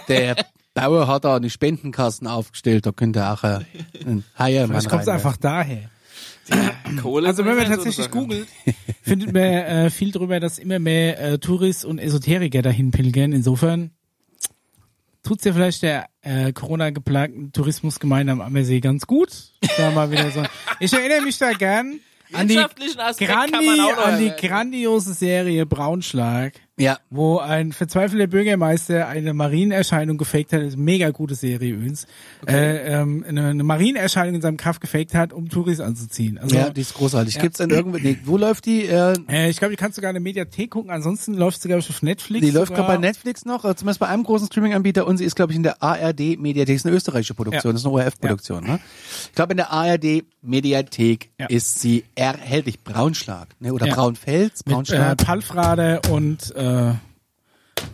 Der 0.08 0.36
Bauer 0.74 1.08
hat 1.08 1.24
da 1.24 1.36
eine 1.36 1.50
Spendenkassen 1.50 2.26
aufgestellt, 2.26 2.86
da 2.86 2.92
könnte 2.92 3.28
auch 3.28 3.42
ein, 3.42 3.66
ein 4.06 4.24
Heiermann 4.38 4.68
Vielleicht 4.70 4.88
kommt 4.88 5.02
es 5.02 5.08
einfach 5.08 5.36
daher. 5.36 5.90
Kohle 7.00 7.28
Also 7.28 7.44
wenn 7.44 7.56
man 7.56 7.66
tatsächlich 7.66 8.10
googelt, 8.10 8.48
findet 9.02 9.32
man 9.32 9.42
äh, 9.42 9.90
viel 9.90 10.10
drüber, 10.12 10.40
dass 10.40 10.58
immer 10.58 10.78
mehr 10.78 11.20
äh, 11.20 11.38
Touris 11.38 11.84
und 11.84 11.98
Esoteriker 11.98 12.62
dahin 12.62 12.90
pilgern. 12.90 13.32
Insofern 13.32 13.90
tut's 15.22 15.44
ja 15.44 15.52
vielleicht 15.52 15.82
der 15.82 16.06
äh, 16.22 16.52
Corona-geplagten 16.52 17.52
Tourismusgemeinde 17.52 18.32
am 18.32 18.40
Ammersee 18.40 18.80
ganz 18.80 19.06
gut. 19.06 19.52
Da 19.76 19.90
mal 19.90 20.10
wieder 20.10 20.30
so. 20.30 20.42
Ich 20.80 20.92
erinnere 20.92 21.22
mich 21.22 21.38
da 21.38 21.52
gern 21.52 22.00
an 22.32 22.48
die, 22.48 22.54
Grandi, 23.18 23.80
an 24.04 24.18
die 24.18 24.32
grandiose 24.46 25.14
Serie 25.14 25.66
Braunschlag. 25.66 26.54
Ja. 26.80 26.98
wo 27.10 27.38
ein 27.38 27.72
verzweifelter 27.72 28.26
Bürgermeister 28.26 29.06
eine 29.06 29.34
Marienerscheinung 29.34 30.16
gefaked 30.18 30.52
hat. 30.52 30.60
Das 30.62 30.68
ist 30.68 30.74
eine 30.74 30.82
mega 30.82 31.10
gute 31.10 31.34
Serie 31.34 31.74
übrigens. 31.74 32.06
Äh, 32.46 32.92
ähm, 33.00 33.24
eine, 33.28 33.48
eine 33.48 33.62
Marienerscheinung 33.64 34.34
in 34.36 34.40
seinem 34.42 34.56
Kaff 34.56 34.80
gefaked 34.80 35.14
hat, 35.14 35.32
um 35.32 35.48
Touris 35.48 35.80
anzuziehen. 35.80 36.38
Also, 36.38 36.56
Ja, 36.56 36.70
die 36.70 36.80
ist 36.80 36.94
großartig. 36.94 37.38
Gibt's 37.38 37.58
denn 37.58 37.70
irgendwo, 37.70 37.98
nee, 37.98 38.18
wo 38.24 38.36
läuft 38.36 38.66
die? 38.66 38.86
Äh, 38.86 39.14
äh, 39.28 39.50
ich 39.50 39.58
glaube, 39.58 39.72
die 39.72 39.76
kannst 39.76 39.96
du 39.96 40.00
sogar 40.00 40.10
in 40.10 40.14
der 40.14 40.22
Mediathek 40.22 40.70
gucken. 40.70 40.90
Ansonsten 40.90 41.34
läuft 41.34 41.60
sie, 41.62 41.68
glaube 41.68 41.80
ich, 41.80 41.90
auf 41.90 42.02
Netflix. 42.02 42.44
die 42.46 42.50
läuft 42.52 42.74
gerade 42.74 42.88
bei 42.88 42.96
Netflix 42.96 43.44
noch, 43.44 43.64
äh, 43.64 43.74
zumindest 43.76 44.00
bei 44.00 44.08
einem 44.08 44.24
großen 44.24 44.46
Streaming-Anbieter 44.46 45.06
und 45.06 45.18
sie 45.18 45.24
ist, 45.24 45.36
glaube 45.36 45.52
ich, 45.52 45.56
in 45.56 45.62
der 45.62 45.82
ARD-Mediathek. 45.82 46.76
ist 46.76 46.86
eine 46.86 46.96
österreichische 46.96 47.34
Produktion, 47.34 47.70
Ja. 47.70 47.72
das 47.72 47.82
ist 47.82 47.86
eine 47.86 47.94
ORF-Produktion. 47.94 48.64
Ne? 48.64 48.80
Ich 49.28 49.34
glaube, 49.34 49.52
in 49.52 49.58
der 49.58 49.70
ARD-Mediathek 50.44 51.30
Ja. 51.38 51.46
ist 51.46 51.80
sie 51.80 52.04
erhältlich. 52.14 52.80
Braunschlag, 52.82 53.48
ne? 53.60 53.72
oder 53.72 53.86
Ja. 53.86 53.94
Braunfels, 53.94 54.64
Mit 54.64 54.68
äh, 54.68 54.72
Braunschlag. 54.72 55.16
Palfrade 55.18 56.00
und 56.10 56.54
äh, 56.56 56.62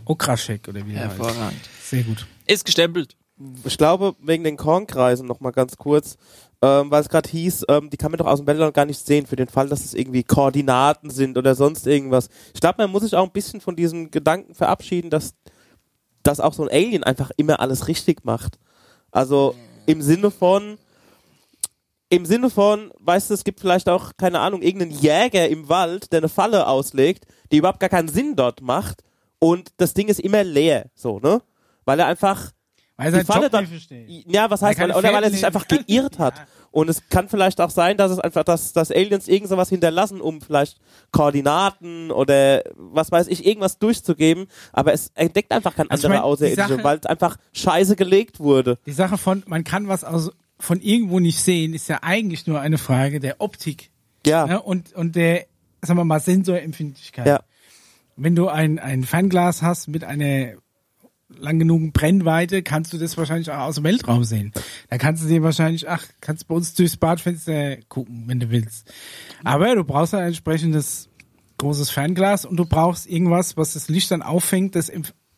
Okraschek 0.05 0.69
oder 0.69 0.87
wie 0.87 0.93
der 0.93 1.09
heißt. 1.09 1.19
Sehr 1.83 2.03
gut. 2.03 2.27
Ist 2.47 2.65
gestempelt. 2.65 3.17
Ich 3.65 3.77
glaube, 3.77 4.15
wegen 4.21 4.45
den 4.45 4.57
Kornkreisen 4.57 5.27
noch 5.27 5.41
mal 5.41 5.51
ganz 5.51 5.77
kurz, 5.77 6.17
ähm, 6.63 6.91
weil 6.91 7.03
es 7.03 7.09
gerade 7.11 7.29
hieß, 7.29 7.67
ähm, 7.69 7.91
die 7.91 7.99
kann 7.99 8.11
man 8.11 8.19
doch 8.19 8.27
aus 8.27 8.39
dem 8.39 8.47
Weltraum 8.47 8.73
gar 8.73 8.87
nicht 8.87 9.05
sehen, 9.05 9.27
für 9.27 9.37
den 9.37 9.49
Fall, 9.49 9.69
dass 9.69 9.85
es 9.85 9.93
irgendwie 9.93 10.23
Koordinaten 10.23 11.11
sind 11.11 11.37
oder 11.37 11.55
sonst 11.55 11.87
irgendwas. 11.87 12.31
Ich 12.55 12.61
glaube, 12.61 12.77
man 12.79 12.91
muss 12.91 13.03
sich 13.03 13.15
auch 13.15 13.27
ein 13.27 13.33
bisschen 13.33 13.61
von 13.61 13.77
diesem 13.77 14.11
Gedanken 14.11 14.55
verabschieden, 14.55 15.11
dass, 15.11 15.35
dass 16.23 16.41
auch 16.41 16.55
so 16.55 16.63
ein 16.63 16.71
Alien 16.71 17.05
einfach 17.05 17.31
immer 17.37 17.61
alles 17.61 17.89
richtig 17.89 18.25
macht. 18.25 18.59
Also 19.11 19.55
im 19.85 20.01
Sinne 20.01 20.31
von, 20.31 20.79
im 22.09 22.25
Sinne 22.27 22.51
von, 22.51 22.93
weißt 23.01 23.31
du, 23.31 23.35
es 23.35 23.43
gibt 23.45 23.61
vielleicht 23.61 23.89
auch, 23.89 24.13
keine 24.17 24.39
Ahnung, 24.41 24.63
irgendeinen 24.63 24.93
Jäger 24.93 25.49
im 25.49 25.69
Wald, 25.69 26.13
der 26.13 26.19
eine 26.19 26.29
Falle 26.29 26.67
auslegt, 26.67 27.25
die 27.51 27.57
überhaupt 27.59 27.81
gar 27.81 27.89
keinen 27.91 28.09
Sinn 28.09 28.37
dort 28.37 28.61
macht 28.61 29.03
und 29.39 29.71
das 29.79 29.93
Ding 29.95 30.09
ist 30.09 30.21
immer 30.21 30.45
leer, 30.45 30.87
so, 30.95 31.19
ne? 31.19 31.43
Weil 31.85 31.99
er 32.01 32.07
einfach 32.07 32.53
Weil 32.97 33.13
die 33.13 33.25
Falle 33.25 33.43
Job 33.45 33.53
dann, 33.53 33.69
ja, 34.27 34.51
was 34.51 34.63
heißt, 34.63 34.79
Weil 34.79 34.93
oder 34.93 35.13
weil 35.13 35.25
er 35.25 35.31
sich 35.31 35.45
einfach 35.45 35.67
geirrt 35.69 36.19
hat. 36.19 36.37
Ja. 36.39 36.47
Und 36.73 36.89
es 36.91 37.09
kann 37.09 37.29
vielleicht 37.29 37.61
auch 37.61 37.71
sein, 37.71 37.97
dass 37.97 38.11
es 38.13 38.19
einfach, 38.19 38.45
dass, 38.45 38.73
dass 38.73 38.91
Aliens 38.91 39.29
irgend 39.29 39.49
sowas 39.49 39.69
hinterlassen, 39.71 40.21
um 40.21 40.41
vielleicht 40.43 40.79
Koordinaten 41.11 42.11
oder 42.11 42.63
was 42.77 43.11
weiß 43.11 43.27
ich, 43.29 43.47
irgendwas 43.47 43.79
durchzugeben, 43.79 44.47
aber 44.73 44.93
es 44.93 45.11
entdeckt 45.15 45.53
einfach 45.53 45.75
kein 45.75 45.91
Also 45.91 46.03
ich 46.03 46.05
anderer 46.07 46.23
mein, 46.23 46.31
Außerirdischer, 46.33 46.69
Sache- 46.69 46.85
weil 46.85 46.99
es 46.99 47.07
einfach 47.07 47.37
scheiße 47.53 47.97
gelegt 47.97 48.41
wurde. 48.41 48.79
Die 48.87 48.93
Sache 48.93 49.19
von, 49.19 49.43
man 49.47 49.65
kann 49.65 49.89
was 49.89 50.05
aus, 50.05 50.31
von 50.59 50.81
irgendwo 50.81 51.21
nicht 51.21 51.41
sehen, 51.41 51.75
ist 51.75 51.89
ja 51.89 51.99
eigentlich 52.03 52.47
nur 52.47 52.61
eine 52.61 52.79
Frage 52.79 53.21
der 53.21 53.41
Optik 53.41 53.91
Ja, 54.27 54.47
ne? 54.47 54.63
und, 54.63 54.93
und 54.95 55.17
der, 55.17 55.47
sagen 55.83 55.99
wir 55.99 56.05
mal, 56.05 56.21
Sensorempfindlichkeit. 56.21 57.27
ja. 57.27 57.41
Wenn 58.19 58.35
du 58.35 58.49
ein, 58.49 58.79
ein 58.79 59.05
Fernglas 59.05 59.61
hast 59.61 59.89
mit 59.89 60.03
einer 60.03 60.55
lang 61.29 61.59
genugen 61.59 61.93
Brennweite, 61.93 62.63
kannst 62.63 62.95
du 62.95 62.99
das 62.99 63.19
wahrscheinlich 63.19 63.51
auch 63.51 63.59
aus 63.59 63.75
dem 63.75 63.85
Weltraum 63.85 64.25
sehen. 64.25 64.53
Da 64.89 64.97
kannst 64.97 65.23
du 65.23 65.29
dir 65.29 65.43
wahrscheinlich, 65.43 65.87
ach, 65.87 66.03
kannst 66.23 66.49
bei 66.49 66.55
uns 66.55 66.73
durchs 66.73 66.97
Badfenster 66.97 67.77
gucken, 67.89 68.25
wenn 68.27 68.41
du 68.41 68.49
willst. 68.51 68.91
Aber 69.45 69.75
du 69.75 69.85
brauchst 69.85 70.15
ein 70.15 70.29
entsprechendes 70.29 71.11
großes 71.59 71.91
Fernglas 71.91 72.47
und 72.47 72.57
du 72.57 72.65
brauchst 72.65 73.07
irgendwas, 73.07 73.59
was 73.59 73.75
das 73.75 73.89
Licht 73.89 74.11
dann 74.11 74.23
auffängt, 74.23 74.77
das 74.77 74.91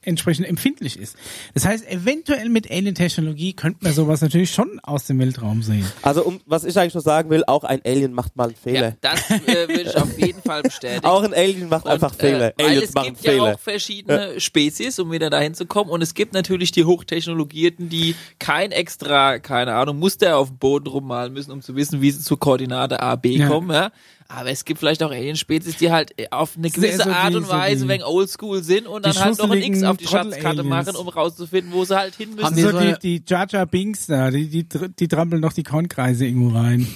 entsprechend 0.09 0.47
empfindlich 0.49 0.99
ist. 0.99 1.17
Das 1.55 1.65
heißt, 1.67 1.87
eventuell 1.89 2.49
mit 2.49 2.71
Alien-Technologie 2.71 3.53
könnte 3.53 3.79
man 3.85 3.93
sowas 3.93 4.21
natürlich 4.21 4.51
schon 4.51 4.81
aus 4.83 5.07
dem 5.07 5.19
Weltraum 5.21 5.63
sehen. 5.63 5.87
Also 6.03 6.25
um, 6.25 6.41
was 6.47 6.65
ich 6.65 6.77
eigentlich 6.79 6.95
nur 6.95 7.03
sagen 7.03 7.31
will, 7.31 7.45
auch 7.47 7.65
ein 7.65 7.81
Alien 7.85 8.13
macht 8.13 8.35
mal 8.37 8.45
einen 8.45 8.55
Ja, 8.55 8.61
Fehler. 8.63 8.97
das 9.01 9.31
äh, 9.31 9.69
würde 9.69 9.83
ich 9.83 9.97
auf 9.97 10.19
jeden 10.19 10.43
Fall 10.43 10.63
bestätigen. 10.63 11.05
Auch 11.05 11.23
ein 11.23 11.35
Alien 11.35 11.69
macht 11.69 11.85
Und, 11.85 11.93
einfach 11.93 12.15
Fehler. 12.15 12.49
Äh, 12.49 12.53
weil 12.59 12.67
Aliens 12.67 12.85
es 12.89 12.95
machen 12.95 13.07
gibt 13.09 13.25
ja 13.25 13.33
Fehler. 13.33 13.55
auch 13.55 13.59
verschiedene 13.61 14.41
Spezies, 14.41 14.99
um 14.99 15.13
wieder 15.13 15.31
dahin 15.31 15.55
zu 15.55 15.67
kommen. 15.67 15.91
Und 15.91 16.03
es 16.03 16.15
gibt 16.15 16.33
natürlich 16.33 16.73
die 16.73 16.85
Hochtechnologierten, 16.85 17.89
die 17.89 18.15
kein 18.39 18.73
extra, 18.73 19.39
keine 19.39 19.75
Ahnung, 19.75 19.99
Muster 19.99 20.37
auf 20.37 20.49
dem 20.49 20.59
Boden 20.59 20.87
rummalen 20.87 21.33
müssen, 21.33 21.51
um 21.53 21.63
zu 21.63 21.77
wissen, 21.77 22.01
wie 22.01 22.11
sie 22.11 22.21
zur 22.21 22.39
Koordinate 22.39 23.01
A, 23.03 23.17
B 23.17 23.37
Ja. 23.37 23.49
kommen. 23.49 23.71
Ja? 23.71 23.91
Aber 24.31 24.51
es 24.51 24.67
gibt 24.67 24.79
vielleicht 24.81 25.03
auch 25.03 25.11
Alien-Spezies, 25.11 25.79
die 25.79 25.91
halt 25.91 26.13
äh, 26.21 26.27
auf 26.31 26.57
eine 26.59 26.71
gewisse 26.71 27.05
so 27.05 27.11
Art 27.11 27.35
und 27.35 27.49
Weise 27.49 27.89
wegen 27.89 28.03
Oldschool 28.05 28.63
sind 28.63 28.87
und 28.87 29.07
die 29.07 29.11
dann 29.11 29.25
halt 29.25 29.39
noch 29.39 29.51
ein 29.51 29.63
X 29.63 29.83
auf 29.83 29.97
die 29.97 30.07
Schatzkarte 30.07 30.63
machen, 30.65 30.97
um 30.97 31.09
rauszufinden, 31.09 31.73
wo 31.73 31.85
sie 31.87 31.97
halt 31.97 32.15
hin 32.15 32.31
müssen. 32.35 32.45
Haben 32.45 32.55
die 32.57 32.61
so 32.63 32.71
so 32.73 32.79
die, 32.79 32.95
die 33.21 33.23
Jar 33.27 33.47
Jar 33.49 33.65
Binks 33.65 34.07
da, 34.07 34.31
die, 34.31 34.47
die, 34.49 34.67
die 34.99 35.09
trampeln 35.09 35.41
noch 35.41 35.55
die 35.55 35.63
Kornkreise 35.63 36.27
irgendwo 36.27 36.55
rein. 36.57 36.87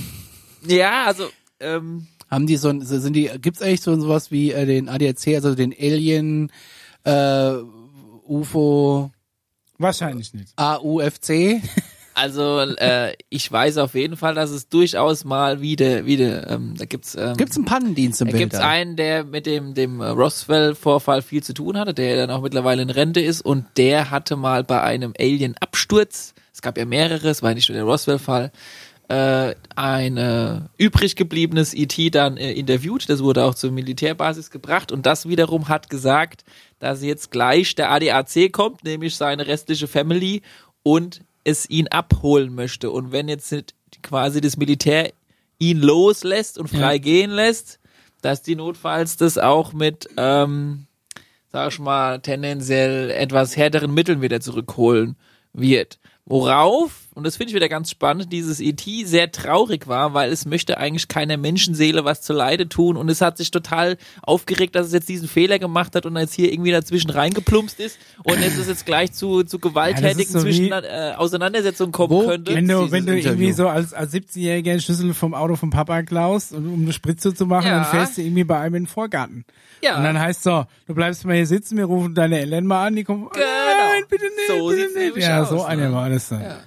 Ja, 0.66 1.06
also 1.06 1.24
ähm, 1.58 2.06
Haben 2.30 2.46
die 2.46 2.56
so, 2.58 2.68
ein- 2.68 2.82
so- 2.84 2.98
sind 3.00 3.14
die, 3.14 3.30
gibt's 3.40 3.62
eigentlich 3.62 3.80
so 3.80 3.98
sowas 3.98 4.30
wie 4.30 4.52
äh, 4.52 4.66
den 4.66 4.90
ADAC, 4.90 5.28
also 5.34 5.54
den 5.54 5.72
Alien, 5.72 6.52
äh, 7.04 7.54
UFO, 8.26 9.10
Wahrscheinlich 9.78 10.32
nicht. 10.34 10.52
AUFC? 10.56 11.62
Also 12.14 12.60
äh, 12.60 13.14
ich 13.30 13.50
weiß 13.50 13.78
auf 13.78 13.94
jeden 13.94 14.16
Fall, 14.16 14.34
dass 14.34 14.50
es 14.50 14.68
durchaus 14.68 15.24
mal 15.24 15.60
wieder, 15.60 16.04
wieder, 16.04 16.50
ähm, 16.50 16.74
da 16.76 16.84
gibt's, 16.84 17.14
ähm, 17.14 17.36
Gibt's 17.36 17.56
einen 17.56 17.64
Pannendienst 17.64 18.20
im 18.20 18.28
da 18.28 18.36
gibt's 18.36 18.58
einen, 18.58 18.96
der 18.96 19.24
mit 19.24 19.46
dem 19.46 19.74
dem 19.74 20.00
Roswell-Vorfall 20.00 21.22
viel 21.22 21.42
zu 21.42 21.54
tun 21.54 21.78
hatte, 21.78 21.94
der 21.94 22.16
dann 22.16 22.30
auch 22.30 22.42
mittlerweile 22.42 22.82
in 22.82 22.90
Rente 22.90 23.20
ist 23.20 23.40
und 23.40 23.64
der 23.76 24.10
hatte 24.10 24.36
mal 24.36 24.64
bei 24.64 24.82
einem 24.82 25.14
Alien-Absturz, 25.18 26.34
es 26.52 26.60
gab 26.60 26.76
ja 26.76 26.84
mehrere, 26.84 27.28
es 27.28 27.42
war 27.42 27.54
nicht 27.54 27.68
nur 27.68 27.76
der 27.76 27.84
Roswell-Fall, 27.84 28.52
äh, 29.08 29.54
ein 29.74 30.16
äh, 30.16 30.60
übrig 30.78 31.16
gebliebenes 31.16 31.74
ET 31.74 32.14
dann 32.14 32.36
äh, 32.36 32.52
interviewt, 32.52 33.08
das 33.08 33.22
wurde 33.22 33.44
auch 33.44 33.54
zur 33.54 33.70
Militärbasis 33.70 34.50
gebracht 34.50 34.92
und 34.92 35.06
das 35.06 35.28
wiederum 35.28 35.68
hat 35.68 35.90
gesagt, 35.90 36.44
dass 36.78 37.02
jetzt 37.02 37.30
gleich 37.30 37.74
der 37.74 37.90
ADAC 37.90 38.52
kommt, 38.52 38.84
nämlich 38.84 39.16
seine 39.16 39.46
restliche 39.46 39.86
Family 39.86 40.42
und 40.82 41.22
es 41.44 41.68
ihn 41.68 41.88
abholen 41.88 42.54
möchte 42.54 42.90
und 42.90 43.12
wenn 43.12 43.28
jetzt 43.28 43.54
quasi 44.02 44.40
das 44.40 44.56
Militär 44.56 45.12
ihn 45.58 45.80
loslässt 45.80 46.58
und 46.58 46.68
frei 46.68 46.94
Ja. 46.94 46.98
gehen 46.98 47.30
lässt, 47.30 47.78
dass 48.20 48.42
die 48.42 48.54
notfalls 48.56 49.16
das 49.16 49.38
auch 49.38 49.72
mit, 49.72 50.08
ähm, 50.16 50.86
sag 51.50 51.72
ich 51.72 51.78
mal, 51.78 52.20
tendenziell 52.20 53.10
etwas 53.10 53.56
härteren 53.56 53.92
Mitteln 53.92 54.22
wieder 54.22 54.40
zurückholen 54.40 55.16
wird. 55.52 55.98
Worauf, 56.24 57.08
und 57.14 57.24
das 57.24 57.36
finde 57.36 57.50
ich 57.50 57.54
wieder 57.54 57.68
ganz 57.68 57.90
spannend, 57.90 58.32
dieses 58.32 58.60
ET 58.60 58.82
sehr 59.04 59.30
traurig 59.32 59.86
war, 59.88 60.14
weil 60.14 60.30
es 60.32 60.46
möchte 60.46 60.78
eigentlich 60.78 61.08
keiner 61.08 61.36
Menschenseele 61.36 62.04
was 62.04 62.22
zu 62.22 62.32
Leide 62.32 62.68
tun 62.68 62.96
und 62.96 63.08
es 63.08 63.20
hat 63.20 63.36
sich 63.38 63.50
total 63.50 63.96
aufgeregt, 64.22 64.74
dass 64.74 64.86
es 64.88 64.92
jetzt 64.92 65.08
diesen 65.08 65.28
Fehler 65.28 65.58
gemacht 65.58 65.94
hat 65.94 66.06
und 66.06 66.16
jetzt 66.16 66.34
hier 66.34 66.52
irgendwie 66.52 66.70
dazwischen 66.70 67.10
reingeplumpst 67.10 67.78
ist 67.80 67.98
und 68.24 68.38
es 68.38 68.56
ist 68.56 68.68
jetzt 68.68 68.86
gleich 68.86 69.12
zu, 69.12 69.42
zu 69.44 69.58
gewalttätigen 69.58 70.32
so 70.32 70.38
wie- 70.44 70.52
zwischen 70.52 70.72
äh, 70.72 71.12
Auseinandersetzungen 71.16 71.92
kommen 71.92 72.10
Wo 72.10 72.26
könnte. 72.26 72.54
Wenn 72.54 72.66
du, 72.68 72.90
wenn 72.90 73.06
du 73.06 73.12
Interview? 73.16 73.30
irgendwie 73.32 73.52
so 73.52 73.68
als, 73.68 73.92
als 73.92 74.12
17-Jähriger 74.12 74.70
einen 74.72 74.80
Schlüssel 74.80 75.14
vom 75.14 75.34
Auto 75.34 75.56
vom 75.56 75.70
Papa 75.70 76.02
klaust, 76.02 76.52
um 76.52 76.82
eine 76.82 76.92
Spritze 76.92 77.34
zu 77.34 77.46
machen, 77.46 77.66
Ja. 77.66 77.80
dann 77.80 77.84
fährst 77.86 78.16
du 78.18 78.22
irgendwie 78.22 78.44
bei 78.44 78.58
einem 78.58 78.74
in 78.76 78.82
den 78.84 78.88
Vorgarten. 78.88 79.44
Ja. 79.82 79.96
Und 79.98 80.04
dann 80.04 80.18
heißt 80.18 80.42
so, 80.44 80.64
du 80.86 80.94
bleibst 80.94 81.24
mal 81.24 81.34
hier 81.36 81.46
sitzen, 81.46 81.76
wir 81.76 81.84
rufen 81.86 82.14
deine 82.14 82.38
Eltern 82.40 82.66
mal 82.66 82.86
an, 82.86 82.96
die 82.96 83.04
kommen, 83.04 83.28
Genau. 83.32 83.44
nein, 83.44 84.02
bitte 84.08 84.24
nicht, 84.24 84.34
So 84.48 84.68
bitte 84.68 85.14
nicht. 85.14 85.26
Ja, 85.26 85.42
aus, 85.42 85.48
so 85.50 85.56
ne? 85.56 85.66
einer 85.66 85.92
war 85.92 86.08
das 86.08 86.28
dann. 86.28 86.40
Ja. 86.42 86.58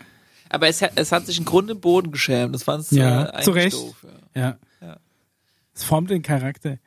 Aber 0.55 0.69
es 0.69 0.81
hat, 0.81 0.93
es 0.95 1.11
hat 1.11 1.25
sich 1.25 1.37
im 1.37 1.43
Grunde 1.43 1.73
im 1.73 1.81
Boden 1.81 2.11
geschämt. 2.13 2.55
Das 2.55 2.63
fand 2.63 2.83
es 2.83 2.91
Ja, 2.91 3.37
äh, 3.37 3.41
zu 3.41 3.51
Recht. 3.51 3.73
doof. 3.73 4.05
Ja. 4.33 4.57
Ja. 4.79 4.97
Es 5.73 5.83
formt 5.83 6.09
den 6.09 6.21
Charakter. 6.21 6.77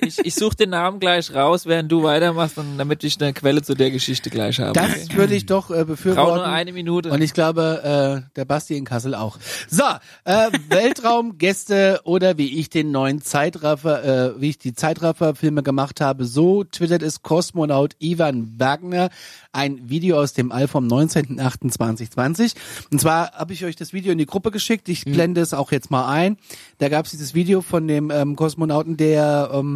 Ich, 0.00 0.18
ich 0.18 0.34
suche 0.34 0.56
den 0.56 0.70
Namen 0.70 1.00
gleich 1.00 1.34
raus, 1.34 1.66
während 1.66 1.90
du 1.90 2.02
weitermachst, 2.02 2.58
und 2.58 2.78
damit 2.78 3.04
ich 3.04 3.20
eine 3.20 3.32
Quelle 3.32 3.62
zu 3.62 3.74
der 3.74 3.90
Geschichte 3.90 4.30
gleich 4.30 4.60
habe. 4.60 4.72
Das 4.72 5.04
okay? 5.04 5.16
würde 5.16 5.34
ich 5.34 5.46
doch 5.46 5.70
äh, 5.70 5.84
befürworten. 5.84 6.36
nur 6.36 6.46
eine 6.46 6.72
Minute. 6.72 7.10
Und 7.10 7.22
ich 7.22 7.32
glaube, 7.32 8.24
äh, 8.24 8.30
der 8.36 8.44
Basti 8.44 8.76
in 8.76 8.84
Kassel 8.84 9.14
auch. 9.14 9.38
So, 9.68 9.84
äh, 10.24 10.50
Weltraumgäste 10.68 12.00
oder 12.04 12.38
wie 12.38 12.58
ich 12.58 12.70
den 12.70 12.90
neuen 12.90 13.22
Zeitraffer, 13.22 14.34
äh, 14.36 14.40
wie 14.40 14.50
ich 14.50 14.58
die 14.58 14.74
Zeitraffer-Filme 14.74 15.62
gemacht 15.62 16.00
habe, 16.00 16.24
so 16.24 16.64
twittert 16.64 17.02
es 17.02 17.22
Kosmonaut 17.22 17.96
Ivan 17.98 18.58
Wagner 18.58 19.10
ein 19.52 19.88
Video 19.88 20.20
aus 20.20 20.34
dem 20.34 20.52
All 20.52 20.68
vom 20.68 20.86
19.08.2020. 20.86 22.54
Und 22.92 23.00
zwar 23.00 23.32
habe 23.32 23.52
ich 23.52 23.64
euch 23.64 23.76
das 23.76 23.92
Video 23.92 24.12
in 24.12 24.18
die 24.18 24.26
Gruppe 24.26 24.50
geschickt. 24.50 24.88
Ich 24.88 25.04
blende 25.04 25.40
es 25.40 25.54
auch 25.54 25.72
jetzt 25.72 25.90
mal 25.90 26.08
ein. 26.08 26.36
Da 26.78 26.88
gab 26.88 27.06
es 27.06 27.10
dieses 27.10 27.34
Video 27.34 27.60
von 27.60 27.88
dem 27.88 28.10
ähm, 28.10 28.36
Kosmonauten, 28.36 28.96
der 28.96 29.50
ähm, 29.52 29.67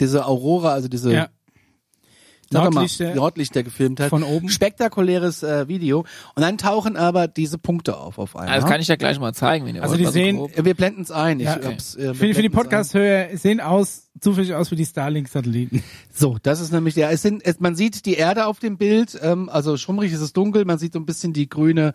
diese 0.00 0.26
Aurora, 0.26 0.72
also 0.72 0.88
diese 0.88 1.12
Ja. 1.12 1.28
Doch 2.50 2.60
mal, 2.64 2.70
Nordlichter. 2.70 3.14
Nordlichter 3.14 3.62
gefilmt 3.62 4.00
hat. 4.00 4.10
Von 4.10 4.22
oben. 4.22 4.48
Spektakuläres 4.48 5.42
äh, 5.42 5.66
Video. 5.66 6.00
Und 6.36 6.42
dann 6.42 6.58
tauchen 6.58 6.96
aber 6.96 7.26
diese 7.26 7.58
Punkte 7.58 7.96
auf 7.96 8.18
auf 8.18 8.36
einmal. 8.36 8.52
also 8.54 8.66
das 8.66 8.70
kann 8.70 8.80
ich 8.80 8.86
ja 8.86 8.96
gleich 8.96 9.18
mal 9.18 9.32
zeigen, 9.32 9.64
wenn 9.66 9.74
ihr 9.74 9.82
Also 9.82 9.92
wollt, 9.94 10.00
die 10.00 10.04
mal 10.04 10.10
so 10.10 10.12
sehen- 10.12 10.36
grob. 10.36 10.64
Wir 10.64 10.74
blenden 10.74 11.02
es 11.02 11.10
ein. 11.10 11.40
Ich 11.40 11.46
Ja, 11.46 11.56
okay. 11.56 11.66
hab's, 11.72 11.96
äh, 11.96 12.14
Für, 12.14 12.34
für 12.34 12.42
die. 12.42 12.50
Podcast-Hörer 12.50 13.36
sehen 13.38 13.60
aus, 13.60 14.10
zufällig 14.20 14.54
aus 14.54 14.70
wie 14.70 14.76
die 14.76 14.84
Starlink-Satelliten. 14.86 15.82
So, 16.12 16.36
das 16.42 16.60
ist 16.60 16.70
nämlich 16.70 16.94
der. 16.94 17.10
Es 17.10 17.22
sind, 17.22 17.44
es, 17.44 17.58
man 17.60 17.74
sieht 17.74 18.04
die 18.06 18.14
Erde 18.14 18.46
auf 18.46 18.60
dem 18.60 18.76
Bild. 18.76 19.18
Ähm, 19.20 19.48
also 19.48 19.76
schummrig 19.76 20.12
ist 20.12 20.20
es 20.20 20.32
dunkel. 20.32 20.64
Man 20.66 20.78
sieht 20.78 20.92
so 20.92 20.98
ein 21.00 21.06
bisschen 21.06 21.32
die 21.32 21.48
grüne, 21.48 21.94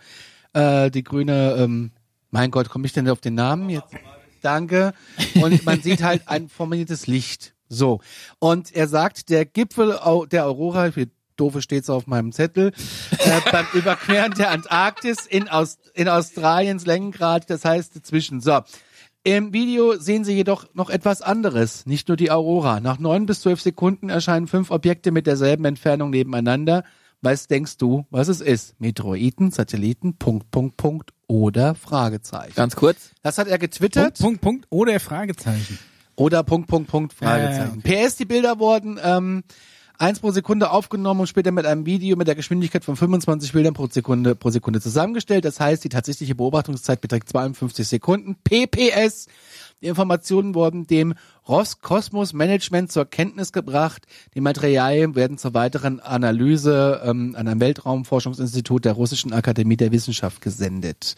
äh, 0.54 0.90
die 0.92 1.04
grüne. 1.04 1.56
Ähm, 1.60 1.92
mein 2.32 2.52
Gott, 2.52 2.70
komme 2.70 2.86
ich 2.86 2.92
denn 2.94 3.08
auf 3.08 3.22
den 3.22 3.36
Namen 3.36 3.70
jetzt? 3.70 3.94
Danke. 4.40 4.94
Und 5.36 5.66
man 5.66 5.82
sieht 5.82 6.04
halt 6.04 6.24
ein 6.28 6.50
formiertes 6.50 7.08
Licht. 7.08 7.54
So. 7.68 8.02
Und 8.40 8.76
er 8.76 8.88
sagt, 8.88 9.30
der 9.30 9.46
Gipfel 9.46 10.00
der 10.32 10.46
Aurora, 10.46 10.96
wie 10.96 11.10
doofe 11.36 11.62
steht's 11.62 11.90
auf 11.90 12.08
meinem 12.08 12.32
Zettel, 12.32 12.74
äh, 13.18 13.52
beim 13.52 13.66
Überqueren 13.74 14.34
der 14.34 14.52
Antarktis 14.52 15.26
in, 15.26 15.48
Aus 15.48 15.78
in 15.94 16.08
Australiens 16.10 16.86
Längengrad, 16.86 17.50
das 17.50 17.64
heißt 17.66 17.96
dazwischen. 17.96 18.42
So. 18.42 18.62
Im 19.24 19.54
Video 19.54 19.98
sehen 19.98 20.24
Sie 20.24 20.34
jedoch 20.34 20.66
noch 20.74 20.90
etwas 20.90 21.22
anderes, 21.22 21.86
nicht 21.86 22.08
nur 22.08 22.18
die 22.18 22.32
Aurora. 22.32 22.80
Nach 22.80 23.00
neun 23.00 23.26
bis 23.26 23.42
zwölf 23.42 23.62
Sekunden 23.62 24.10
erscheinen 24.10 24.48
fünf 24.48 24.72
Objekte 24.72 25.12
mit 25.12 25.28
derselben 25.28 25.66
Entfernung 25.66 26.10
nebeneinander. 26.10 26.84
Was 27.22 27.48
denkst 27.48 27.78
du, 27.78 28.06
was 28.10 28.30
es 28.30 28.40
ist? 28.40 28.80
Meteoriten, 28.80 29.52
Satelliten, 29.52 30.16
Punkt, 30.16 30.52
Punkt, 30.52 30.78
Punkt 30.78 31.12
oder 31.28 31.76
Fragezeichen. 31.76 32.56
Ganz 32.56 32.76
kurz. 32.76 33.12
Das 33.24 33.38
hat 33.38 33.48
er 33.48 33.58
getwittert. 33.58 34.18
Punkt, 34.20 34.42
Punkt, 34.42 34.42
Punkt 34.42 34.68
oder 34.70 35.00
Fragezeichen. 35.00 35.80
Oder 36.16 36.44
Punkt, 36.44 36.68
Punkt, 36.68 36.90
Punkt, 36.90 37.14
Fragezeichen. 37.14 37.82
PS, 37.82 38.16
die 38.16 38.26
Bilder 38.26 38.60
wurden 38.60 39.00
ähm, 39.04 39.44
eins 39.98 40.20
pro 40.20 40.32
Sekunde 40.32 40.72
aufgenommen 40.72 41.20
und 41.22 41.28
später 41.28 41.52
mit 41.52 41.66
einem 41.66 41.86
Video 41.86 42.16
mit 42.16 42.28
der 42.28 42.36
Geschwindigkeit 42.36 42.86
von 42.86 42.96
25 42.96 43.52
Bildern 43.52 43.74
pro 43.74 43.88
Sekunde 43.88 44.36
pro 44.36 44.50
Sekunde 44.50 44.82
zusammengestellt. 44.82 45.46
Das 45.46 45.60
heißt, 45.60 45.84
die 45.84 45.90
tatsächliche 45.90 46.36
Beobachtungszeit 46.36 47.02
beträgt 47.02 47.30
52 47.30 47.88
Sekunden. 47.88 48.38
PPS. 48.44 49.28
Die 49.82 49.88
Informationen 49.88 50.56
wurden 50.56 50.88
dem 50.88 51.14
Roskosmos 51.48 52.34
Management 52.34 52.92
zur 52.92 53.06
Kenntnis 53.06 53.54
gebracht. 53.54 54.06
Die 54.36 54.42
Materialien 54.42 55.16
werden 55.16 55.38
zur 55.38 55.54
weiteren 55.54 56.00
Analyse 56.00 57.02
ähm, 57.04 57.36
an 57.38 57.48
einem 57.48 57.60
Weltraumforschungsinstitut 57.62 58.86
der 58.86 58.94
Russischen 58.94 59.34
Akademie 59.34 59.78
der 59.78 59.92
Wissenschaft 59.92 60.42
gesendet. 60.42 61.16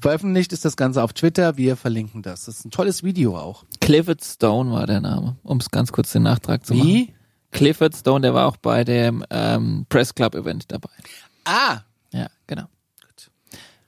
Veröffentlicht 0.00 0.52
ist 0.52 0.64
das 0.64 0.76
Ganze 0.76 1.02
auf 1.02 1.12
Twitter. 1.14 1.56
Wir 1.56 1.76
verlinken 1.76 2.22
das. 2.22 2.44
Das 2.44 2.58
ist 2.58 2.64
ein 2.66 2.70
tolles 2.70 3.02
Video 3.02 3.36
auch. 3.36 3.64
Clifford 3.80 4.22
Stone 4.22 4.70
war 4.72 4.86
der 4.86 5.00
Name, 5.00 5.36
um 5.42 5.58
es 5.58 5.70
ganz 5.70 5.90
kurz 5.90 6.12
den 6.12 6.22
Nachtrag 6.24 6.66
zu 6.66 6.74
machen. 6.74 6.86
Wie? 6.88 7.14
Clifford 7.50 7.96
Stone, 7.96 8.20
der 8.22 8.34
war 8.34 8.46
auch 8.46 8.56
bei 8.56 8.84
dem 8.84 9.24
ähm, 9.30 9.86
Press 9.88 10.14
Club 10.14 10.34
Event 10.34 10.70
dabei. 10.70 10.90
Ah, 11.44 11.80
Ja, 12.12 12.28
genau. 12.46 12.64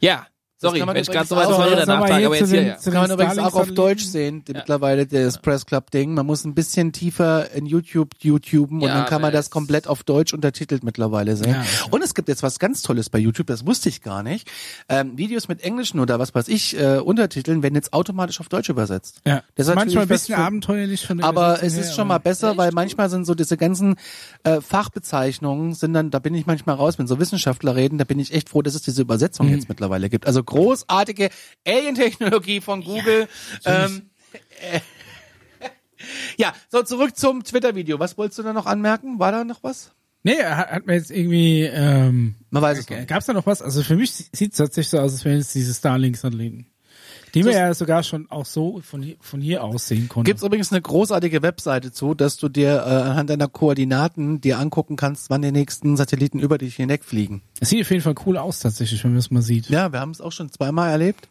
Ja, 0.00 0.26
sorry, 0.68 0.78
kann 0.80 0.86
man 0.86 0.94
wenn 0.96 1.02
ich 1.02 1.08
gerade 1.10 1.26
übrigens 1.26 1.28
so 1.28 1.36
weit 1.58 1.68
war 1.70 1.76
der 1.76 1.86
Nachtrag, 1.86 2.16
hier 2.18 2.26
aber 2.26 2.36
jetzt 2.38 2.50
hier, 2.50 2.60
den- 2.60 2.66
ja. 2.68 2.74
kann 2.76 2.92
man 2.94 3.10
übrigens 3.10 3.38
auch 3.38 3.54
auf. 3.54 3.70
Deutsch 3.72 4.04
sehen, 4.04 4.44
die 4.46 4.52
mittlerweile 4.52 5.06
das 5.06 5.38
Press 5.38 5.66
Club 5.66 5.90
Ding. 5.90 6.14
Man 6.14 6.26
muss 6.26 6.44
ein 6.44 6.54
bisschen 6.54 6.92
tiefer 6.92 7.50
in 7.52 7.66
YouTube 7.66 8.10
YouTuben 8.20 8.80
und 8.82 8.88
Ja, 8.88 8.94
dann 8.94 9.06
kann 9.06 9.22
man 9.22 9.32
das 9.32 9.50
komplett 9.50 9.86
auf 9.88 10.02
Deutsch 10.04 10.32
untertitelt 10.34 10.84
mittlerweile 10.84 11.36
sehen. 11.36 11.50
Ja. 11.50 11.64
Und 11.90 12.02
es 12.02 12.14
gibt 12.14 12.28
jetzt 12.28 12.42
was 12.42 12.58
ganz 12.58 12.82
Tolles 12.82 13.10
bei 13.10 13.18
YouTube, 13.18 13.46
das 13.46 13.66
wusste 13.66 13.88
ich 13.88 14.02
gar 14.02 14.22
nicht. 14.22 14.48
Ähm, 14.88 15.16
Videos 15.18 15.48
mit 15.48 15.62
englischen 15.62 15.98
oder 16.00 16.18
was 16.18 16.34
weiß 16.34 16.48
ich, 16.48 16.78
äh, 16.78 16.98
Untertiteln 16.98 17.62
werden 17.62 17.74
jetzt 17.74 17.92
automatisch 17.92 18.40
auf 18.40 18.48
Deutsch 18.48 18.68
übersetzt. 18.68 19.20
Ja. 19.26 19.42
Das 19.56 19.68
ist 19.68 19.74
manchmal 19.74 20.02
ein 20.04 20.08
bisschen 20.08 20.36
für- 20.36 20.42
abenteuerlich 20.42 21.06
von 21.06 21.18
der 21.18 21.26
Aber 21.26 21.62
es 21.62 21.76
ist 21.76 21.88
her, 21.88 21.94
schon 21.94 22.08
mal 22.08 22.18
besser, 22.18 22.56
weil 22.56 22.70
manchmal 22.72 23.08
sind 23.10 23.24
so 23.26 23.34
diese 23.34 23.56
ganzen 23.56 23.96
äh, 24.44 24.60
Fachbezeichnungen 24.60 25.74
sind 25.74 25.92
dann, 25.94 26.10
da 26.10 26.18
bin 26.18 26.34
ich 26.34 26.46
manchmal 26.46 26.76
raus, 26.76 26.98
wenn 26.98 27.06
so 27.06 27.18
Wissenschaftler 27.18 27.74
reden, 27.76 27.98
da 27.98 28.04
bin 28.04 28.18
ich 28.18 28.32
echt 28.32 28.48
froh, 28.48 28.62
dass 28.62 28.74
es 28.74 28.82
diese 28.82 29.02
Übersetzung 29.02 29.48
jetzt 29.48 29.68
mittlerweile 29.68 30.08
gibt. 30.08 30.26
Also 30.26 30.42
großartige 30.54 31.30
Alien-Technologie 31.66 32.60
von 32.60 32.82
Google. 32.84 33.28
ähm, 33.64 34.10
äh, 34.60 34.80
ja, 36.36 36.52
so 36.68 36.82
zurück 36.82 37.16
zum 37.16 37.44
Twitter-Video. 37.44 37.98
Was 37.98 38.16
wolltest 38.16 38.38
du 38.38 38.42
da 38.42 38.52
noch 38.52 38.66
anmerken? 38.66 39.18
War 39.18 39.32
da 39.32 39.44
noch 39.44 39.62
was? 39.62 39.92
Nee, 40.22 40.42
hat, 40.42 40.70
hat 40.70 40.86
mir 40.86 40.94
jetzt 40.94 41.10
irgendwie, 41.10 41.62
ähm, 41.62 42.36
Man 42.50 42.62
weiß 42.62 42.78
es 42.78 42.88
nicht. 42.88 43.08
Gab's 43.08 43.26
da 43.26 43.32
noch 43.32 43.46
was? 43.46 43.60
Also 43.60 43.82
für 43.82 43.96
mich 43.96 44.12
sieht 44.12 44.52
es 44.52 44.58
tatsächlich 44.58 44.88
so 44.88 44.98
aus, 44.98 45.12
als 45.12 45.24
wären 45.24 45.38
es 45.38 45.52
diese 45.52 45.74
Starlink-Satelliten. 45.74 46.66
Die 47.34 47.44
wir 47.44 47.52
ja 47.52 47.74
sogar 47.74 48.02
schon 48.02 48.30
auch 48.30 48.46
so 48.46 48.80
von 48.82 49.02
hier, 49.02 49.16
von 49.20 49.40
hier 49.40 49.64
aus 49.64 49.88
sehen 49.88 50.08
konnten. 50.08 50.24
Gibt's 50.26 50.42
übrigens 50.42 50.72
eine 50.72 50.80
großartige 50.80 51.42
Webseite 51.42 51.92
zu, 51.92 52.14
dass 52.14 52.36
du 52.36 52.48
dir 52.48 52.76
äh, 52.76 52.90
anhand 52.90 53.30
deiner 53.30 53.48
Koordinaten 53.48 54.40
dir 54.40 54.58
angucken 54.58 54.96
kannst, 54.96 55.30
wann 55.30 55.42
die 55.42 55.52
nächsten 55.52 55.96
Satelliten 55.96 56.38
über 56.38 56.58
dich 56.58 56.76
hinwegfliegen. 56.76 57.42
Es 57.60 57.70
sieht 57.70 57.82
auf 57.82 57.90
jeden 57.90 58.02
Fall 58.02 58.14
cool 58.26 58.36
aus 58.38 58.60
tatsächlich, 58.60 59.02
wenn 59.04 59.10
man 59.12 59.18
es 59.18 59.30
mal 59.30 59.42
sieht. 59.42 59.68
Ja, 59.68 59.92
wir 59.92 60.00
haben 60.00 60.12
es 60.12 60.20
auch 60.20 60.32
schon 60.32 60.50
zweimal 60.50 60.90
erlebt. 60.90 61.28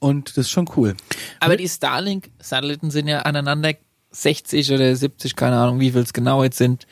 Und 0.00 0.30
das 0.30 0.46
ist 0.46 0.50
schon 0.50 0.68
cool. 0.76 0.94
Aber 1.40 1.56
die 1.56 1.68
Starlink-Satelliten 1.68 2.90
sind 2.90 3.08
ja 3.08 3.20
aneinander 3.20 3.72
60 4.10 4.72
oder 4.72 4.94
70, 4.94 5.34
keine 5.36 5.56
Ahnung, 5.56 5.80
wie 5.80 5.90
viel 5.92 6.02
es 6.02 6.12
genau 6.12 6.42
jetzt 6.44 6.58
sind, 6.58 6.86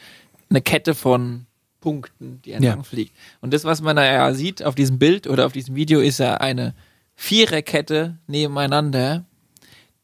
eine 0.50 0.60
Kette 0.60 0.94
von 0.94 1.46
Punkten, 1.80 2.40
die 2.44 2.52
entlang 2.52 2.78
Ja. 2.78 2.82
fliegt. 2.82 3.12
Und 3.40 3.52
das, 3.52 3.64
was 3.64 3.82
man 3.82 3.96
da 3.96 4.04
ja 4.04 4.32
sieht 4.34 4.62
auf 4.62 4.74
diesem 4.74 4.98
Bild 4.98 5.26
oder 5.26 5.46
auf 5.46 5.52
diesem 5.52 5.74
Video, 5.74 6.00
ist 6.00 6.18
ja 6.18 6.36
eine 6.36 6.74
Viererkette 7.16 8.18
nebeneinander, 8.26 9.24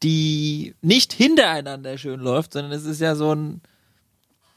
die 0.03 0.75
nicht 0.81 1.11
hintereinander 1.13 1.97
schön 1.97 2.19
läuft, 2.19 2.53
sondern 2.53 2.71
es 2.71 2.85
ist 2.85 3.01
ja 3.01 3.15
so 3.15 3.33
ein 3.33 3.61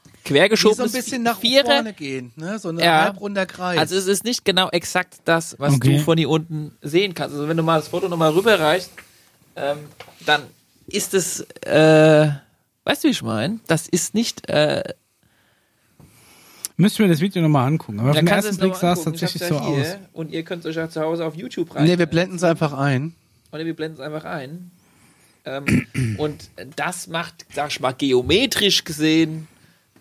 Die 0.05 0.29
quergeschobenes 0.29 0.77
so 0.77 0.83
ein 0.83 0.91
bisschen 1.03 1.23
nach 1.23 1.39
Vierer. 1.39 1.65
vorne 1.65 1.93
gehen, 1.93 2.31
ne? 2.37 2.57
So 2.59 2.69
ein 2.69 2.79
Ja. 2.79 3.03
halbrunder 3.05 3.45
Kreis. 3.45 3.77
Also 3.79 3.95
es 3.95 4.07
ist 4.07 4.23
nicht 4.23 4.45
genau 4.45 4.69
exakt 4.69 5.17
das, 5.25 5.55
was 5.59 5.73
Okay. 5.75 5.97
du 5.97 6.03
von 6.03 6.17
hier 6.17 6.29
unten 6.29 6.77
sehen 6.81 7.13
kannst. 7.13 7.35
Also 7.35 7.47
wenn 7.49 7.57
du 7.57 7.63
mal 7.63 7.79
das 7.79 7.89
Foto 7.89 8.07
nochmal 8.07 8.31
rüberreichst, 8.31 8.91
ähm, 9.57 9.79
dann 10.25 10.43
ist 10.87 11.13
es, 11.13 11.41
äh, 11.65 12.29
weißt 12.85 13.03
du, 13.03 13.07
wie 13.07 13.11
ich 13.11 13.21
meine? 13.21 13.59
Das 13.67 13.87
ist 13.89 14.13
nicht, 14.13 14.47
äh, 14.49 14.83
Müssen 16.77 16.99
wir 16.99 17.07
das 17.07 17.19
Video 17.21 17.41
nochmal 17.41 17.67
angucken. 17.67 17.99
Aber 17.99 18.09
auf 18.09 18.15
dann 18.15 18.25
den 18.25 18.29
kannst 18.29 18.45
du 18.45 18.49
ersten 18.49 18.63
es 18.63 18.69
Blick 18.69 18.79
sah 18.79 18.93
es 18.93 19.03
tatsächlich 19.03 19.43
so 19.43 19.57
aus. 19.57 19.97
Und 20.13 20.31
ihr 20.31 20.43
könnt 20.43 20.65
euch 20.65 20.75
ja 20.75 20.89
zu 20.89 21.01
Hause 21.01 21.25
auf 21.25 21.35
YouTube 21.35 21.75
rein. 21.75 21.85
nee, 21.85 21.97
wir 21.97 22.05
blenden 22.05 22.35
es 22.35 22.43
einfach 22.43 22.73
ein. 22.73 23.13
Oder 23.51 23.65
wir 23.65 23.75
blenden 23.75 23.95
es 23.95 24.01
einfach 24.01 24.25
ein. 24.25 24.71
Ähm, 25.45 25.87
und 26.17 26.49
das 26.75 27.07
macht, 27.07 27.45
sag 27.53 27.69
ich 27.69 27.79
mal, 27.79 27.93
geometrisch 27.93 28.83
gesehen 28.83 29.47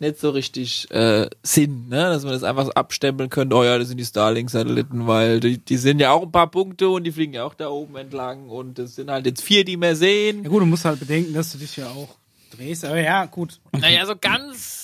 nicht 0.02 0.18
so 0.18 0.30
richtig 0.30 0.90
äh, 0.90 1.30
Sinn, 1.42 1.88
ne? 1.88 2.10
dass 2.10 2.24
man 2.24 2.32
das 2.32 2.42
einfach 2.42 2.66
so 2.66 2.72
abstempeln 2.72 3.30
könnte, 3.30 3.56
oh 3.56 3.64
ja, 3.64 3.78
das 3.78 3.88
sind 3.88 3.96
die 3.96 4.04
Starlink-Satelliten, 4.04 5.06
weil 5.06 5.40
die, 5.40 5.58
die 5.58 5.76
sind 5.78 6.00
ja 6.00 6.10
auch 6.10 6.22
ein 6.22 6.32
paar 6.32 6.50
Punkte 6.50 6.90
und 6.90 7.04
die 7.04 7.12
fliegen 7.12 7.32
ja 7.32 7.44
auch 7.44 7.54
da 7.54 7.68
oben 7.68 7.96
entlang 7.96 8.50
und 8.50 8.78
das 8.78 8.96
sind 8.96 9.10
halt 9.10 9.24
jetzt 9.24 9.42
vier, 9.42 9.64
die 9.64 9.78
wir 9.78 9.96
sehen. 9.96 10.42
Ja 10.42 10.50
gut, 10.50 10.60
du 10.60 10.66
musst 10.66 10.84
halt 10.84 11.00
bedenken, 11.00 11.32
dass 11.32 11.52
du 11.52 11.58
dich 11.58 11.76
ja 11.76 11.86
auch 11.86 12.16
drehst. 12.54 12.84
Aber 12.84 13.00
ja, 13.00 13.24
gut. 13.26 13.60
Naja, 13.72 14.04
so 14.04 14.14
ganz. 14.20 14.81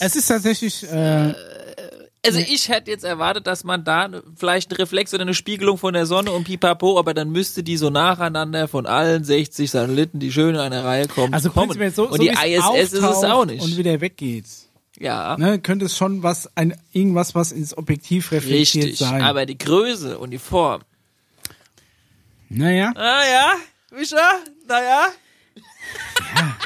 Es 0.00 0.16
ist 0.16 0.26
tatsächlich, 0.26 0.82
äh, 0.84 1.34
Also 2.26 2.38
ich 2.38 2.68
hätte 2.68 2.90
jetzt 2.90 3.04
erwartet, 3.04 3.46
dass 3.46 3.64
man 3.64 3.82
da 3.84 4.08
vielleicht 4.36 4.70
einen 4.70 4.76
Reflex 4.76 5.14
oder 5.14 5.22
eine 5.22 5.32
Spiegelung 5.34 5.78
von 5.78 5.94
der 5.94 6.04
Sonne 6.06 6.32
und 6.32 6.44
pipapo, 6.44 6.98
aber 6.98 7.14
dann 7.14 7.30
müsste 7.30 7.62
die 7.62 7.76
so 7.78 7.88
nacheinander 7.90 8.68
von 8.68 8.86
allen 8.86 9.24
60 9.24 9.70
Satelliten, 9.70 10.18
die 10.18 10.30
schön 10.32 10.54
in 10.54 10.60
einer 10.60 10.84
Reihe 10.84 11.08
kommen, 11.08 11.32
also 11.32 11.50
kommen. 11.50 11.70
so, 11.92 12.04
und 12.08 12.12
so 12.16 12.22
die 12.22 12.28
ISS 12.28 12.92
ist 12.92 13.02
es 13.02 13.04
auch 13.24 13.46
nicht. 13.46 13.62
Und 13.62 13.76
wieder 13.78 14.00
weggeht. 14.00 14.44
ja. 14.98 15.36
Ne, 15.38 15.58
könnte 15.60 15.86
es 15.86 15.96
schon 15.96 16.22
was, 16.22 16.50
ein, 16.56 16.76
irgendwas, 16.92 17.34
was 17.34 17.52
ins 17.52 17.76
Objektiv 17.76 18.32
reflektiert 18.32 18.84
Richtig, 18.84 18.98
sein. 18.98 19.22
aber 19.22 19.46
die 19.46 19.56
Größe 19.56 20.18
und 20.18 20.30
die 20.30 20.38
Form. 20.38 20.82
naja. 22.50 22.92
Ah 22.96 23.22
ja, 23.24 23.54
Mischa, 23.96 24.40
naja. 24.68 25.06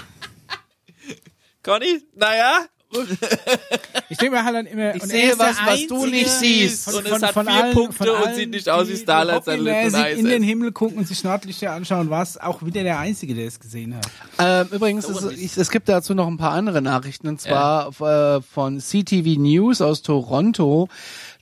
Conny, 1.62 2.02
naja. 2.14 2.66
Ich 4.10 4.18
denke 4.18 4.36
mir 4.36 4.44
halt 4.44 4.54
dann 4.54 4.66
immer, 4.66 4.94
Ich 4.94 5.02
und 5.02 5.08
sehe 5.08 5.32
was, 5.38 5.56
was 5.64 5.86
du 5.86 6.06
nicht 6.06 6.28
siehst. 6.28 6.94
Und 6.94 7.06
es 7.06 7.22
hat 7.22 7.32
vier 7.32 7.72
Punkte 7.72 8.12
und 8.12 8.34
sieht 8.34 8.50
nicht 8.50 8.68
aus 8.68 8.88
wie 8.88 8.96
Starlight 8.96 9.44
Satelliten 9.44 9.90
sich 9.90 10.18
in 10.18 10.26
den 10.26 10.42
Himmel 10.42 10.72
gucken 10.72 10.98
und 10.98 11.08
sich 11.08 11.24
Nordlichter 11.24 11.72
anschauen, 11.72 12.10
war 12.10 12.22
es 12.22 12.38
auch 12.38 12.62
wieder 12.64 12.82
der 12.82 12.98
Einzige, 12.98 13.34
der 13.34 13.46
es 13.46 13.58
gesehen 13.58 13.96
hat. 13.96 14.06
Ähm, 14.38 14.68
übrigens, 14.70 15.08
es, 15.08 15.24
ich, 15.32 15.56
es 15.56 15.70
gibt 15.70 15.88
dazu 15.88 16.14
noch 16.14 16.26
ein 16.26 16.36
paar 16.36 16.52
andere 16.52 16.82
Nachrichten, 16.82 17.28
und 17.28 17.40
zwar 17.40 17.88
äh, 18.00 18.42
von 18.42 18.78
CTV 18.78 19.38
News 19.40 19.80
aus 19.80 20.02
Toronto, 20.02 20.88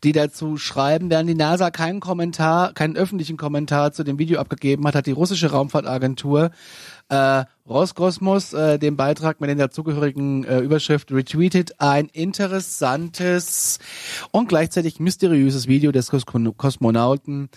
die 0.05 0.12
dazu 0.12 0.57
schreiben, 0.57 1.11
während 1.11 1.28
die 1.28 1.34
NASA 1.34 1.70
keinen 1.70 2.00
Kommentar, 2.00 2.72
keinen 2.74 2.96
öffentlichen 2.96 3.36
Kommentar 3.36 3.92
zu 3.92 4.05
dem 4.05 4.18
Video 4.18 4.40
abgegeben 4.40 4.86
hat, 4.86 4.94
hat 4.94 5.07
die 5.07 5.12
russische 5.12 5.50
Raumfahrtagentur 5.50 6.50
äh, 7.12 7.44
Roskosmos 7.68 8.52
äh, 8.54 8.78
den 8.78 8.96
Beitrag 8.96 9.40
mit 9.40 9.50
den 9.50 9.58
dazugehörigen 9.58 10.44
äh, 10.44 10.60
Überschrift 10.60 11.12
retweetet 11.12 11.78
ein 11.80 12.06
interessantes 12.06 13.78
und 14.30 14.48
gleichzeitig 14.48 14.98
mysteriöses 14.98 15.66
Video 15.68 15.92
des 15.92 16.08
Kos 16.10 16.24
Kosmonauten 16.56 17.50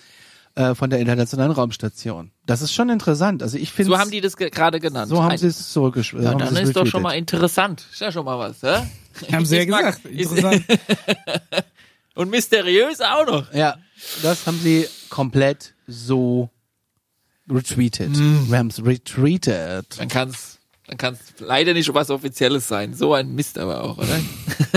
äh, 0.56 0.76
von 0.76 0.90
der 0.90 1.00
Internationalen 1.00 1.52
Raumstation. 1.52 2.32
Das 2.46 2.62
ist 2.62 2.74
schon 2.74 2.90
interessant. 2.90 3.44
Also 3.44 3.58
ich 3.58 3.72
finde 3.72 3.92
So 3.92 3.98
haben 3.98 4.12
die 4.12 4.22
das 4.22 4.36
ge- 4.38 4.50
gerade 4.50 4.80
genannt. 4.80 5.10
so 5.10 5.24
haben 5.24 5.38
sie 5.38 5.48
es 5.48 5.72
zurückgeschrieben. 5.72 6.26
ja, 6.26 6.36
dann 6.36 6.56
ist 6.58 6.76
doch 6.76 6.86
schon 6.86 7.02
mal 7.02 7.14
interessant. 7.14 7.86
Ist 7.92 8.02
ja 8.02 8.12
schon 8.12 8.26
mal 8.26 8.38
was, 8.38 8.62
hä? 8.62 8.86
Haben 9.32 9.46
sie 9.46 9.56
ja 9.58 9.66
gesagt. 9.66 10.06
Interessant. 10.06 10.64
Und 12.16 12.30
mysteriös 12.30 13.00
auch 13.02 13.26
noch. 13.26 13.54
Ja, 13.54 13.76
das 14.22 14.46
haben 14.48 14.58
sie 14.60 14.88
komplett 15.10 15.74
so 15.88 16.50
retweetet. 17.50 18.12
Wir 18.18 18.58
haben 18.58 18.68
es 18.68 18.84
retweetet. 18.84 20.00
Dann 20.00 20.08
kann's, 20.08 20.60
dann 20.88 20.98
kann's 20.98 21.20
leider 21.40 21.74
nicht 21.74 21.94
was 21.94 22.10
Offizielles 22.10 22.68
sein. 22.68 22.94
So 22.94 23.14
ein 23.14 23.34
Mist 23.36 23.58
aber 23.58 23.84
auch, 23.84 23.98
oder? 23.98 24.20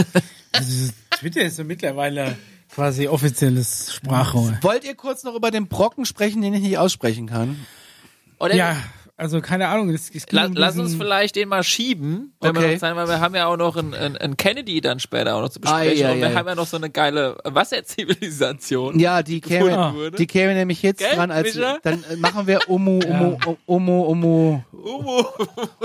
Also 0.53 0.93
Twitter 1.11 1.43
ist 1.43 1.59
ja 1.59 1.65
mittlerweile 1.65 2.37
quasi 2.73 3.07
offizielles 3.07 3.95
Sprachrohr. 3.95 4.59
Wollt 4.63 4.85
ihr 4.85 4.95
kurz 4.95 5.23
noch 5.25 5.35
über 5.35 5.51
den 5.51 5.69
Brocken 5.69 6.05
sprechen, 6.05 6.43
den 6.43 6.55
ich 6.55 6.63
nicht 6.63 6.79
aussprechen 6.79 7.27
kann? 7.27 7.67
Oder 8.41 8.55
Ja, 8.55 8.77
Also 9.21 9.41
keine 9.41 9.67
Ahnung. 9.67 9.91
Es 9.91 10.13
ging 10.13 10.23
La 10.31 10.47
um 10.47 10.55
lass 10.55 10.75
diesen- 10.75 10.87
uns 10.87 10.95
vielleicht 10.95 11.35
den 11.35 11.49
mal 11.49 11.65
schieben, 11.65 12.33
wenn 12.41 12.55
wir 12.55 12.61
Okay. 12.63 12.73
noch 12.75 12.79
Zeit 12.81 12.91
haben, 12.91 12.97
weil 12.99 13.09
wir 13.09 13.19
haben 13.21 13.35
ja 13.35 13.47
auch 13.47 13.57
noch 13.57 13.77
einen, 13.77 13.93
einen, 13.93 14.17
einen 14.17 14.37
Kennedy 14.37 14.81
dann 14.81 15.01
später 15.01 15.35
auch 15.35 15.41
noch 15.43 15.49
zu 15.49 15.61
besprechen. 15.61 15.91
Ah, 15.91 16.09
ja, 16.09 16.13
und 16.13 16.21
wir 16.21 16.29
ja. 16.31 16.35
haben 16.37 16.47
ja 16.47 16.55
noch 16.55 16.69
so 16.69 16.77
eine 16.77 16.89
geile 16.89 17.37
Wasserzivilisation. 17.43 18.99
Ja, 19.01 19.25
die 19.25 19.41
käme, 19.41 19.93
wurde. 19.95 20.17
die 20.17 20.27
käme 20.29 20.55
nämlich 20.55 20.83
jetzt 20.83 21.01
Gell, 21.01 21.17
dran, 21.17 21.33
als 21.33 21.53
Micha? 21.57 21.79
dann 21.83 22.05
machen 22.19 22.47
wir 22.47 22.61
Omu, 22.69 23.01
Omu, 23.09 23.37
Omu, 23.67 24.05
Omu, 24.07 24.63
Umu. 24.73 25.29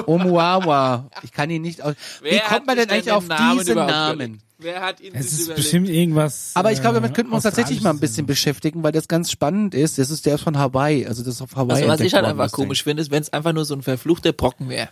Omuawa. 0.06 1.10
Ich 1.24 1.32
kann 1.32 1.50
ihn 1.50 1.62
nicht 1.64 1.82
aus. 1.82 1.96
Wie 2.22 2.32
Wer 2.32 2.40
kommt 2.42 2.52
hat 2.52 2.68
man 2.68 2.78
denn 2.78 2.90
eigentlich 2.90 3.12
auf 3.12 3.24
den 3.28 3.30
Namen 3.30 3.58
diese 3.60 3.72
überhaupt 3.72 3.92
Namen? 3.92 4.42
Wer 4.60 4.82
hat 4.82 5.02
ihn 5.02 5.14
Es 5.16 5.32
sich 5.32 5.40
ist 5.40 5.46
überlegt? 5.46 5.56
bestimmt 5.64 5.90
irgendwas. 5.90 6.52
Aber 6.54 6.72
ich 6.72 6.82
glaube, 6.82 6.98
äh, 6.98 7.02
damit 7.02 7.16
könnten 7.16 7.32
wir 7.32 7.36
uns 7.36 7.44
tatsächlich 7.44 7.82
mal 7.82 7.90
ein 7.90 8.00
bisschen 8.00 8.26
beschäftigen, 8.26 8.84
weil 8.84 8.92
das 8.92 9.08
ganz 9.08 9.32
spannend 9.32 9.76
ist. 9.76 9.98
Das 9.98 10.10
ist 10.10 10.26
der 10.26 10.36
ist 10.36 10.42
von 10.42 10.58
Hawaii, 10.58 11.06
also 11.06 11.24
das 11.24 11.36
ist 11.36 11.42
auf 11.42 11.56
Hawaii. 11.56 11.78
Also 11.82 11.88
was 11.88 12.00
ich 12.02 12.14
halt 12.14 12.26
einfach 12.26 12.52
komisch 12.52 12.84
finde, 12.84 13.02
ist, 13.02 13.12
wenn 13.12 13.22
es 13.22 13.34
einfach 13.34 13.54
nur 13.54 13.66
so 13.66 13.74
ein 13.74 13.82
verfluchter 13.82 14.32
Brocken 14.32 14.70
wäre. 14.70 14.90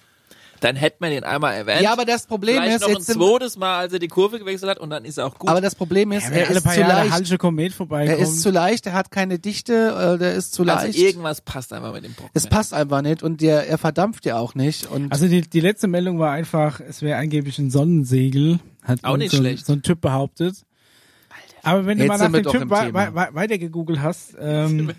Dann 0.60 0.76
hätte 0.76 0.98
man 1.00 1.10
den 1.10 1.24
einmal 1.24 1.56
erwähnt. 1.56 1.82
Ja, 1.82 1.92
aber 1.92 2.06
das 2.06 2.28
Problem 2.28 2.58
Vielleicht 2.58 2.76
ist 2.76 2.82
noch 2.82 2.90
ein 2.90 2.94
jetzt, 2.98 3.08
sind, 3.08 3.18
zweites 3.20 3.58
Mal, 3.58 3.80
als 3.80 3.94
er 3.94 4.00
die 4.00 4.08
Kurve 4.08 4.38
gewechselt 4.38 4.70
hat 4.70 4.78
und 4.80 4.92
dann 4.92 5.06
ist 5.06 5.18
er 5.18 5.26
auch 5.26 5.40
gut. 5.40 5.50
aber 5.50 5.60
das 5.60 5.74
Problem 5.74 6.12
ist, 6.12 6.26
Ja, 6.30 6.36
er 6.36 6.48
alle 6.50 6.58
ist 6.58 6.64
paar 6.64 6.74
zu 6.76 6.80
Jahre 6.82 7.10
leicht. 7.10 7.40
Komet 7.40 7.74
Er 7.90 8.18
ist 8.20 8.42
zu 8.44 8.52
leicht, 8.52 8.86
er 8.86 8.94
hat 8.94 9.10
keine 9.10 9.40
Dichte, 9.40 9.74
äh, 9.74 10.20
der 10.20 10.36
ist 10.36 10.54
zu 10.54 10.64
leicht. 10.64 10.80
also 10.86 11.00
irgendwas 11.00 11.42
passt 11.42 11.74
einfach 11.74 11.92
mit 11.94 12.04
dem 12.04 12.14
Brocken. 12.14 12.30
es 12.36 12.46
passt 12.46 12.76
einfach 12.76 13.02
nicht 13.02 13.24
und 13.24 13.42
der, 13.42 13.68
er 13.70 13.80
verdampft 13.80 14.24
ja 14.28 14.38
auch 14.38 14.54
nicht. 14.54 14.86
Und 14.86 15.12
Also 15.12 15.28
die, 15.28 15.42
die 15.42 15.62
letzte 15.62 15.88
Meldung 15.88 16.20
war 16.20 16.32
einfach, 16.32 16.80
es 16.80 17.02
wäre 17.02 17.18
angeblich 17.18 17.58
ein 17.58 17.72
Sonnensegel. 17.72 18.60
Hat 18.84 19.04
Auch 19.04 19.18
nicht 19.18 19.32
so, 19.32 19.38
ein- 19.38 19.42
schlecht. 19.44 19.66
so 19.66 19.74
ein 19.74 19.82
Typ 19.82 20.02
behauptet. 20.02 20.56
Aber 21.64 21.86
wenn 21.86 22.00
du 22.00 22.06
mal 22.08 22.18
nach 22.18 22.32
dem 22.32 22.44
Typ 22.44 22.52
Thema. 22.70 22.94
wei 23.14 23.30
weiter 23.34 23.58
gegoogelt 23.60 24.02
hast, 24.02 24.36
ähm, 24.40 24.94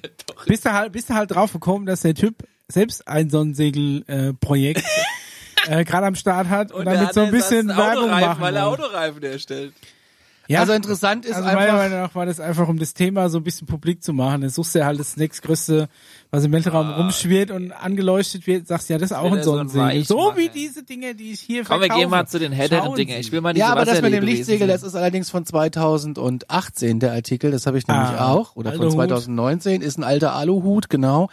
bist, 0.46 0.64
du 0.64 0.72
halt, 0.72 0.92
bist 0.92 1.10
du 1.10 1.14
halt 1.14 1.30
drauf 1.32 1.52
gekommen, 1.52 1.86
dass 1.86 2.02
der 2.02 2.14
Typ 2.14 2.46
selbst 2.68 3.06
ein 3.08 3.28
Sonnensegel-Projekt 3.30 4.84
äh, 5.68 5.80
äh, 5.80 5.84
gerade 5.84 6.06
am 6.06 6.14
Start 6.14 6.48
hat 6.48 6.70
und, 6.70 6.80
Und 6.80 6.84
damit 6.86 7.08
hat 7.08 7.14
so 7.14 7.20
ein 7.22 7.30
bisschen 7.32 7.68
Werbung 7.68 8.10
machen 8.10 8.40
Weil 8.40 8.56
er. 8.56 8.68
Autoreifen 8.68 9.22
herstellt. 9.22 9.72
Ja, 10.48 10.60
also 10.60 10.72
interessant 10.72 11.24
ist 11.24 11.34
also 11.34 11.44
meiner 11.46 11.60
einfach, 11.60 11.74
Meinung 11.76 11.98
nach 12.00 12.14
war 12.16 12.26
das 12.26 12.40
einfach, 12.40 12.66
um 12.68 12.78
das 12.78 12.94
Thema 12.94 13.28
so 13.30 13.38
ein 13.38 13.44
bisschen 13.44 13.66
publik 13.68 14.02
zu 14.02 14.12
machen. 14.12 14.40
Dann 14.40 14.50
suchst 14.50 14.74
du 14.74 14.80
ja 14.80 14.86
halt 14.86 14.98
das 14.98 15.16
nächstgrößte, 15.16 15.88
was 16.32 16.44
im 16.44 16.52
Weltraum 16.52 16.90
rumschwirrt 16.90 17.50
und 17.52 17.70
angeleuchtet 17.72 18.46
wird, 18.48 18.66
sagst 18.66 18.88
ja, 18.90 18.98
das 18.98 19.12
ist 19.12 19.16
auch 19.16 19.30
ein 19.32 19.42
Sonnensegel. 19.42 20.04
So 20.04 20.18
Weichmacher. 20.18 20.36
wie 20.38 20.48
diese 20.48 20.82
Dinge, 20.82 21.14
die 21.14 21.32
ich 21.32 21.40
hier 21.40 21.62
Komm, 21.64 21.76
wir 21.80 21.86
verkaufe. 21.86 22.00
gehen 22.00 22.10
mal 22.10 22.26
zu 22.26 22.38
den 22.40 22.50
härteren 22.52 22.84
Schauen 22.86 22.96
Dingen. 22.96 23.20
Ich 23.20 23.30
will 23.30 23.40
mal 23.40 23.52
diese 23.54 23.66
ja, 23.66 23.72
aber 23.72 23.84
das 23.84 24.02
mit 24.02 24.12
dem 24.12 24.24
Lichtsegel, 24.24 24.66
das 24.66 24.82
ist 24.82 24.96
allerdings 24.96 25.30
von 25.30 25.46
2018 25.46 27.00
der 27.00 27.12
Artikel, 27.12 27.50
das 27.50 27.66
habe 27.66 27.78
ich 27.78 27.86
nämlich 27.86 28.08
Ah, 28.08 28.32
auch, 28.32 28.56
oder 28.56 28.72
von 28.72 28.80
Aluhut. 28.82 28.94
2019, 28.94 29.80
ist 29.82 29.98
ein 29.98 30.04
alter 30.04 30.34
Aluhut, 30.34 30.88
genau. 30.90 31.28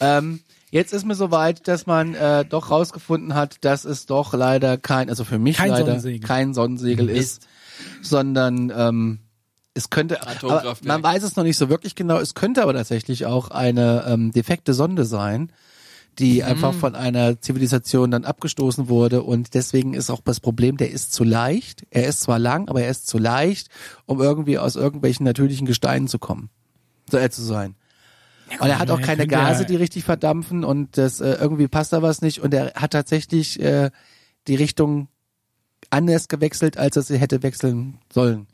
Ähm, 0.00 0.40
jetzt 0.70 0.92
ist 0.92 1.04
mir 1.06 1.14
soweit, 1.14 1.68
dass 1.68 1.86
man 1.86 2.14
äh, 2.14 2.44
doch 2.44 2.70
rausgefunden 2.70 3.34
hat, 3.34 3.64
dass 3.64 3.84
es 3.84 4.06
doch 4.06 4.32
leider 4.34 4.76
kein, 4.78 5.08
also 5.08 5.24
für 5.24 5.38
mich 5.38 5.56
Kein 5.58 5.70
leider 5.70 5.86
Sonnensegel. 5.86 6.26
kein 6.26 6.54
Sonnensegel 6.54 7.08
ist, 7.10 7.46
sondern 8.02 8.72
ähm, 8.76 9.20
es 9.74 9.90
könnte, 9.90 10.18
man 10.84 11.02
weiß 11.02 11.22
es 11.22 11.36
noch 11.36 11.44
nicht 11.44 11.58
so 11.58 11.68
wirklich 11.68 11.94
genau, 11.94 12.18
es 12.18 12.34
könnte 12.34 12.62
aber 12.62 12.72
tatsächlich 12.72 13.26
auch 13.26 13.50
eine 13.50 14.04
ähm, 14.08 14.32
defekte 14.32 14.72
Sonde 14.72 15.04
sein, 15.04 15.52
die 16.18 16.36
Mhm. 16.38 16.48
einfach 16.48 16.72
von 16.72 16.94
einer 16.94 17.42
Zivilisation 17.42 18.10
dann 18.10 18.24
abgestoßen 18.24 18.88
wurde 18.88 19.22
und 19.22 19.52
deswegen 19.52 19.92
ist 19.92 20.08
auch 20.08 20.22
das 20.24 20.40
Problem, 20.40 20.78
der 20.78 20.90
ist 20.90 21.12
zu 21.12 21.24
leicht. 21.24 21.84
Er 21.90 22.06
ist 22.06 22.20
zwar 22.22 22.38
lang, 22.38 22.70
aber 22.70 22.80
er 22.82 22.90
ist 22.90 23.06
zu 23.06 23.18
leicht, 23.18 23.68
um 24.06 24.22
irgendwie 24.22 24.58
aus 24.58 24.76
irgendwelchen 24.76 25.24
natürlichen 25.24 25.66
Gesteinen 25.66 26.08
zu 26.08 26.18
kommen, 26.18 26.48
so 27.10 27.18
äh, 27.18 27.28
zu 27.28 27.42
sein. 27.42 27.74
Und 28.60 28.68
er 28.68 28.78
hat 28.78 28.90
auch 28.90 29.00
ja, 29.00 29.04
keine 29.04 29.22
ja- 29.24 29.44
Gase, 29.44 29.66
die 29.66 29.76
richtig 29.76 30.04
verdampfen 30.04 30.64
und 30.64 30.96
das 30.96 31.20
äh, 31.20 31.32
irgendwie 31.34 31.68
passt 31.68 31.92
da 31.92 32.00
was 32.00 32.22
nicht 32.22 32.40
und 32.40 32.54
er 32.54 32.72
hat 32.76 32.92
tatsächlich 32.92 33.60
äh, 33.60 33.90
die 34.46 34.54
Richtung 34.54 35.08
anders 35.90 36.28
gewechselt, 36.28 36.76
als 36.78 36.96
er 36.96 37.02
sie 37.02 37.18
hätte 37.18 37.42
wechseln 37.42 37.98
sollen. 38.12 38.46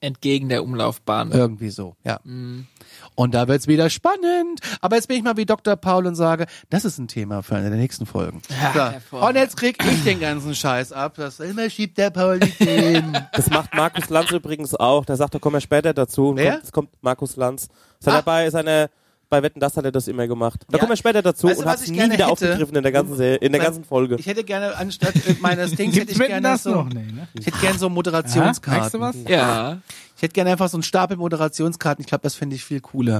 Entgegen 0.00 0.48
der 0.48 0.62
Umlaufbahn. 0.62 1.32
Irgendwie 1.32 1.70
so, 1.70 1.96
ja. 2.04 2.20
Mhm. 2.22 2.68
Und 3.16 3.34
da 3.34 3.48
wird's 3.48 3.66
wieder 3.66 3.90
spannend. 3.90 4.60
Aber 4.80 4.94
jetzt 4.94 5.08
bin 5.08 5.16
ich 5.16 5.24
mal 5.24 5.36
wie 5.36 5.44
Dr. 5.44 5.74
Paul 5.74 6.06
und 6.06 6.14
sage, 6.14 6.46
das 6.70 6.84
ist 6.84 6.98
ein 6.98 7.08
Thema 7.08 7.42
für 7.42 7.56
eine 7.56 7.68
der 7.68 7.80
nächsten 7.80 8.06
Folgen. 8.06 8.40
Ja, 8.76 8.94
so. 9.10 9.16
Und 9.16 9.34
jetzt 9.34 9.56
krieg 9.56 9.76
ich 9.84 10.04
den 10.04 10.20
ganzen 10.20 10.54
Scheiß 10.54 10.92
ab. 10.92 11.14
Das 11.16 11.40
immer 11.40 11.68
schiebt 11.68 11.98
der 11.98 12.10
Paul 12.10 12.38
die 12.38 12.50
Themen. 12.52 13.18
Das 13.32 13.50
macht 13.50 13.74
Markus 13.74 14.08
Lanz 14.08 14.30
übrigens 14.30 14.72
auch. 14.76 15.04
Der 15.04 15.16
sagt, 15.16 15.34
da 15.34 15.40
kommen 15.40 15.54
wir 15.56 15.60
später 15.60 15.92
dazu. 15.92 16.28
Und 16.28 16.36
Wer? 16.36 16.52
Kommt, 16.52 16.64
es 16.64 16.72
kommt 16.72 16.90
Markus 17.00 17.34
Lanz. 17.34 17.66
Das 18.00 18.06
hat 18.06 18.14
Ah. 18.14 18.18
er 18.18 18.22
bei 18.22 18.50
seiner, 18.50 18.90
bei 19.30 19.42
Wetten, 19.42 19.60
das 19.60 19.76
hat 19.76 19.84
er 19.84 19.92
das 19.92 20.08
immer 20.08 20.26
gemacht. 20.26 20.64
Da 20.68 20.76
Ja. 20.76 20.78
kommen 20.80 20.90
wir 20.92 20.96
später 20.96 21.20
dazu 21.22 21.48
Weißt 21.48 21.58
du, 21.58 21.62
und 21.64 21.68
hat 21.68 21.76
es 21.76 21.82
ich 21.84 21.90
nie 21.90 21.96
gerne 21.98 22.14
wieder 22.14 22.24
hätte? 22.24 22.32
aufgegriffen 22.32 22.76
in 22.76 22.82
der 22.82 22.92
ganzen, 22.92 23.16
Serie, 23.16 23.36
in 23.36 23.52
der 23.52 23.60
ganzen 23.60 23.84
Folge. 23.84 24.16
Ich 24.18 24.26
hätte 24.26 24.44
gerne 24.44 24.76
anstatt 24.76 25.14
äh, 25.16 25.34
meines 25.40 25.72
Dings 25.76 25.96
hätte 25.96 26.12
ich 26.12 26.18
gerne 26.18 26.40
das 26.40 26.62
so, 26.62 26.70
noch? 26.74 26.88
Nee, 26.88 26.94
ne? 27.12 27.28
ich 27.38 27.46
hätte 27.46 27.58
gerne 27.58 27.78
so 27.78 27.88
Moderationskarten. 27.88 28.80
merkst 28.80 28.94
du 28.94 29.00
was? 29.00 29.30
Ja. 29.30 29.78
Ich 30.18 30.22
hätte 30.22 30.32
gerne 30.34 30.50
einfach 30.50 30.68
so 30.68 30.76
einen 30.76 30.82
Stapel 30.82 31.16
Moderationskarten. 31.16 32.02
Ich 32.02 32.08
glaube, 32.08 32.22
das 32.22 32.34
finde 32.34 32.56
ich 32.56 32.64
viel 32.64 32.80
cooler. 32.80 33.18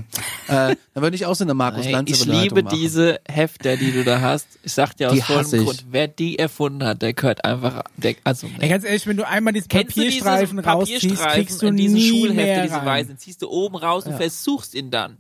äh, 0.49 0.75
dann 0.95 1.03
würde 1.03 1.15
ich 1.15 1.27
auch 1.27 1.37
so 1.37 1.45
eine 1.45 1.55
Markus 1.55 1.87
Ey, 1.87 1.93
Lanze 1.93 2.13
ich 2.13 2.25
liebe 2.27 2.65
machen. 2.65 2.77
diese 2.77 3.21
Hefter, 3.29 3.77
die 3.77 3.93
du 3.93 4.03
da 4.03 4.21
hast. 4.21 4.49
Ich 4.65 4.73
sag 4.73 4.95
dir 4.97 5.09
aus 5.11 5.15
Die 5.15 5.23
vollem. 5.23 5.65
Grund, 5.65 5.85
wer 5.93 6.09
die 6.09 6.41
erfunden 6.41 6.83
hat, 6.83 7.01
der 7.03 7.13
gehört 7.13 7.45
einfach, 7.45 7.85
der, 7.99 8.17
also, 8.25 8.49
Ja, 8.61 8.67
ganz 8.67 8.83
ehrlich, 8.85 9.07
wenn 9.07 9.17
du 9.17 9.25
einmal 9.29 9.53
diesen 9.53 9.69
Kennst 9.69 9.97
du 9.97 10.01
diese 10.01 10.19
Papierstreifen 10.25 10.59
rausziehst, 10.59 11.03
Papierstreifen 11.03 11.35
kriegst 11.47 11.63
du 11.63 11.67
in 11.69 11.77
diesen 11.77 11.95
nie 11.95 12.09
Schulhefte, 12.09 12.35
mehr 12.35 12.63
diese 12.65 12.85
weißen, 12.85 13.17
ziehst 13.19 13.43
du 13.43 13.49
oben 13.49 13.77
raus 13.77 14.05
und 14.05 14.15
versuchst 14.17 14.75
ihn 14.75 14.91
dann 14.91 15.17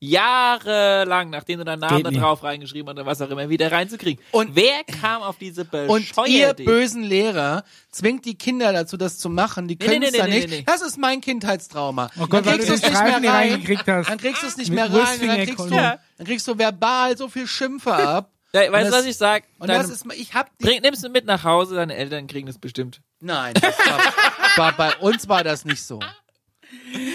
jahrelang, 0.00 1.30
nachdem 1.30 1.58
du 1.58 1.64
deinen 1.64 1.80
Namen 1.80 1.96
Geht 1.98 2.06
da 2.06 2.10
nicht. 2.10 2.20
drauf 2.22 2.42
reingeschrieben 2.42 2.88
hast 2.88 2.96
oder 2.96 3.06
was 3.06 3.20
auch 3.20 3.30
immer, 3.30 3.48
wieder 3.48 3.70
reinzukriegen. 3.70 4.22
Und- 4.32 4.56
wer 4.56 4.82
kam 4.84 5.22
auf 5.22 5.36
diese 5.38 5.62
Und 5.62 6.08
bescheuerte 6.08 6.30
ihr 6.32 6.50
Idee? 6.50 6.64
bösen 6.64 7.02
Lehrer 7.02 7.64
zwingt 7.90 8.24
die 8.24 8.34
Kinder 8.36 8.72
dazu, 8.72 8.96
das 8.96 9.18
zu 9.18 9.28
machen. 9.28 9.68
Die 9.68 9.76
können 9.76 10.00
nee, 10.00 10.06
es 10.06 10.12
nee, 10.12 10.18
dann 10.18 10.30
nee, 10.30 10.36
nicht. 10.36 10.48
nee, 10.50 10.56
nee. 10.58 10.64
Das 10.66 10.80
ist 10.82 10.96
mein 10.98 11.20
Kindheitstrauma. 11.20 12.10
Oh 12.18 12.26
Gott, 12.26 12.46
dann 12.46 12.54
kriegst 12.54 12.68
du 12.70 12.74
es 12.74 12.82
nicht 12.82 12.92
mehr 13.04 13.32
rein. 13.32 13.62
Dann 13.86 14.18
kriegst 14.18 14.42
du 14.42 14.46
es 14.46 14.56
nicht 14.56 14.70
Mit 14.70 14.76
mehr 14.76 14.92
rein. 14.92 15.20
Und 15.20 15.28
dann 15.28 15.44
kriegst, 15.46 15.60
du, 15.60 15.70
dann 15.70 16.26
kriegst 16.26 16.48
du 16.48 16.58
verbal 16.58 17.16
so 17.16 17.28
viel 17.28 17.46
Schimpfe 17.46 17.94
ab. 17.94 18.30
Ja, 18.52 18.62
weißt 18.62 18.86
Und 18.86 18.90
du, 18.94 18.98
was 18.98 19.04
ich 19.06 19.16
sag? 19.16 19.44
Und 19.60 19.68
Deine, 19.68 19.80
das 19.84 19.92
ist, 19.92 20.04
ich 20.12 20.34
hab 20.34 20.50
die, 20.58 20.64
bring, 20.64 20.80
nimmst 20.82 21.04
du 21.04 21.08
mit 21.08 21.24
nach 21.24 21.44
Hause, 21.44 21.76
deine 21.76 21.94
Eltern 21.94 22.26
kriegen 22.26 22.48
das 22.48 22.58
bestimmt. 22.58 23.00
nein, 23.20 23.54
das 23.54 23.78
war, 23.78 24.00
war, 24.56 24.72
bei 24.76 24.96
uns 24.96 25.28
war 25.28 25.44
das 25.44 25.64
nicht 25.64 25.80
so. 25.84 26.00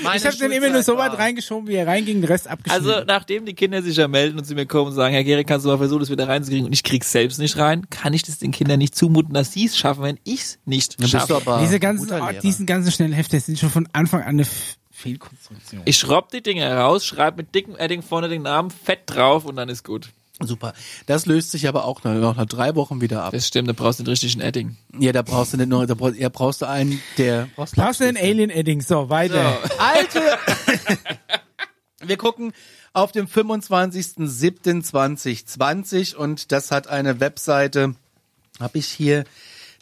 Meine 0.03 0.17
Ich 0.17 0.25
habe 0.25 0.37
den 0.37 0.51
immer 0.51 0.69
nur 0.69 0.83
so 0.83 0.97
weit 0.97 1.17
reingeschoben, 1.17 1.67
wie 1.67 1.75
er 1.75 1.87
reinging, 1.87 2.21
den 2.21 2.25
Rest 2.25 2.47
abgeschnitten. 2.47 2.89
Also, 2.89 3.05
nachdem 3.05 3.45
die 3.45 3.53
Kinder 3.53 3.81
sich 3.81 3.97
ja 3.97 4.07
melden 4.07 4.37
und 4.37 4.45
zu 4.45 4.55
mir 4.55 4.65
kommen 4.65 4.87
und 4.87 4.93
sagen, 4.95 5.13
Herr 5.13 5.23
Gehrig, 5.23 5.47
kannst 5.47 5.65
du 5.65 5.69
mal 5.69 5.77
versuchen, 5.77 6.01
das 6.01 6.09
wieder 6.09 6.27
reinzukriegen 6.27 6.65
und 6.65 6.73
ich 6.73 6.83
krieg's 6.83 7.11
selbst 7.11 7.39
nicht 7.39 7.57
rein, 7.57 7.89
kann 7.89 8.13
ich 8.13 8.23
das 8.23 8.37
den 8.37 8.51
Kindern 8.51 8.79
nicht 8.79 8.95
zumuten, 8.95 9.33
dass 9.33 9.51
sie 9.51 9.65
es 9.65 9.77
schaffen, 9.77 10.03
wenn 10.03 10.19
ich's 10.23 10.59
nicht 10.65 11.01
Dann 11.01 11.09
schaffe. 11.09 11.35
aber 11.35 11.59
Diese 11.59 11.79
ganzen, 11.79 12.09
diesen 12.41 12.65
ganzen 12.65 12.91
schnellen 12.91 13.13
Hefte 13.13 13.39
sind 13.39 13.59
schon 13.59 13.69
von 13.69 13.87
Anfang 13.93 14.21
an 14.21 14.29
eine 14.29 14.45
Fehlkonstruktion. 14.91 15.81
Ich 15.85 15.97
schraub 15.97 16.31
die 16.31 16.41
Dinger 16.41 16.73
raus, 16.77 17.05
schreib 17.05 17.37
mit 17.37 17.53
dickem 17.53 17.75
Edding 17.75 18.01
vorne 18.01 18.29
den 18.29 18.43
Namen 18.43 18.71
fett 18.71 19.01
drauf 19.07 19.45
und 19.45 19.57
dann 19.57 19.69
ist 19.69 19.83
gut. 19.83 20.09
Super. 20.41 20.73
Das 21.05 21.25
löst 21.25 21.51
sich 21.51 21.65
aber 21.67 21.85
auch 21.85 22.03
noch 22.03 22.35
nach 22.35 22.45
drei 22.45 22.75
Wochen 22.75 22.99
wieder 22.99 23.23
ab. 23.23 23.31
Das 23.31 23.47
stimmt, 23.47 23.69
da 23.69 23.73
brauchst 23.73 23.99
du 23.99 24.03
den 24.03 24.09
richtigen 24.09 24.41
Edding. 24.41 24.75
Ja, 24.99 25.13
da 25.13 25.21
brauchst 25.21 25.53
du 25.53 25.57
nicht 25.57 25.69
nur, 25.69 25.87
da 25.87 25.93
brauchst, 25.93 26.17
ja, 26.17 26.27
brauchst 26.29 26.61
du 26.61 26.67
einen, 26.67 27.01
der 27.17 27.47
brauchst 27.55 27.75
Brauchst 27.75 28.01
du 28.01 28.05
den 28.05 28.17
Alien 28.17 28.49
Edding? 28.49 28.81
So, 28.81 29.09
weiter. 29.09 29.57
Alte. 29.77 30.19
Wir 32.01 32.17
gucken 32.17 32.51
auf 32.93 33.13
dem 33.13 33.27
25.07.2020 33.27 36.15
und 36.15 36.51
das 36.51 36.71
hat 36.71 36.87
eine 36.87 37.19
Webseite. 37.19 37.95
Habe 38.59 38.77
ich 38.77 38.85
hier 38.87 39.23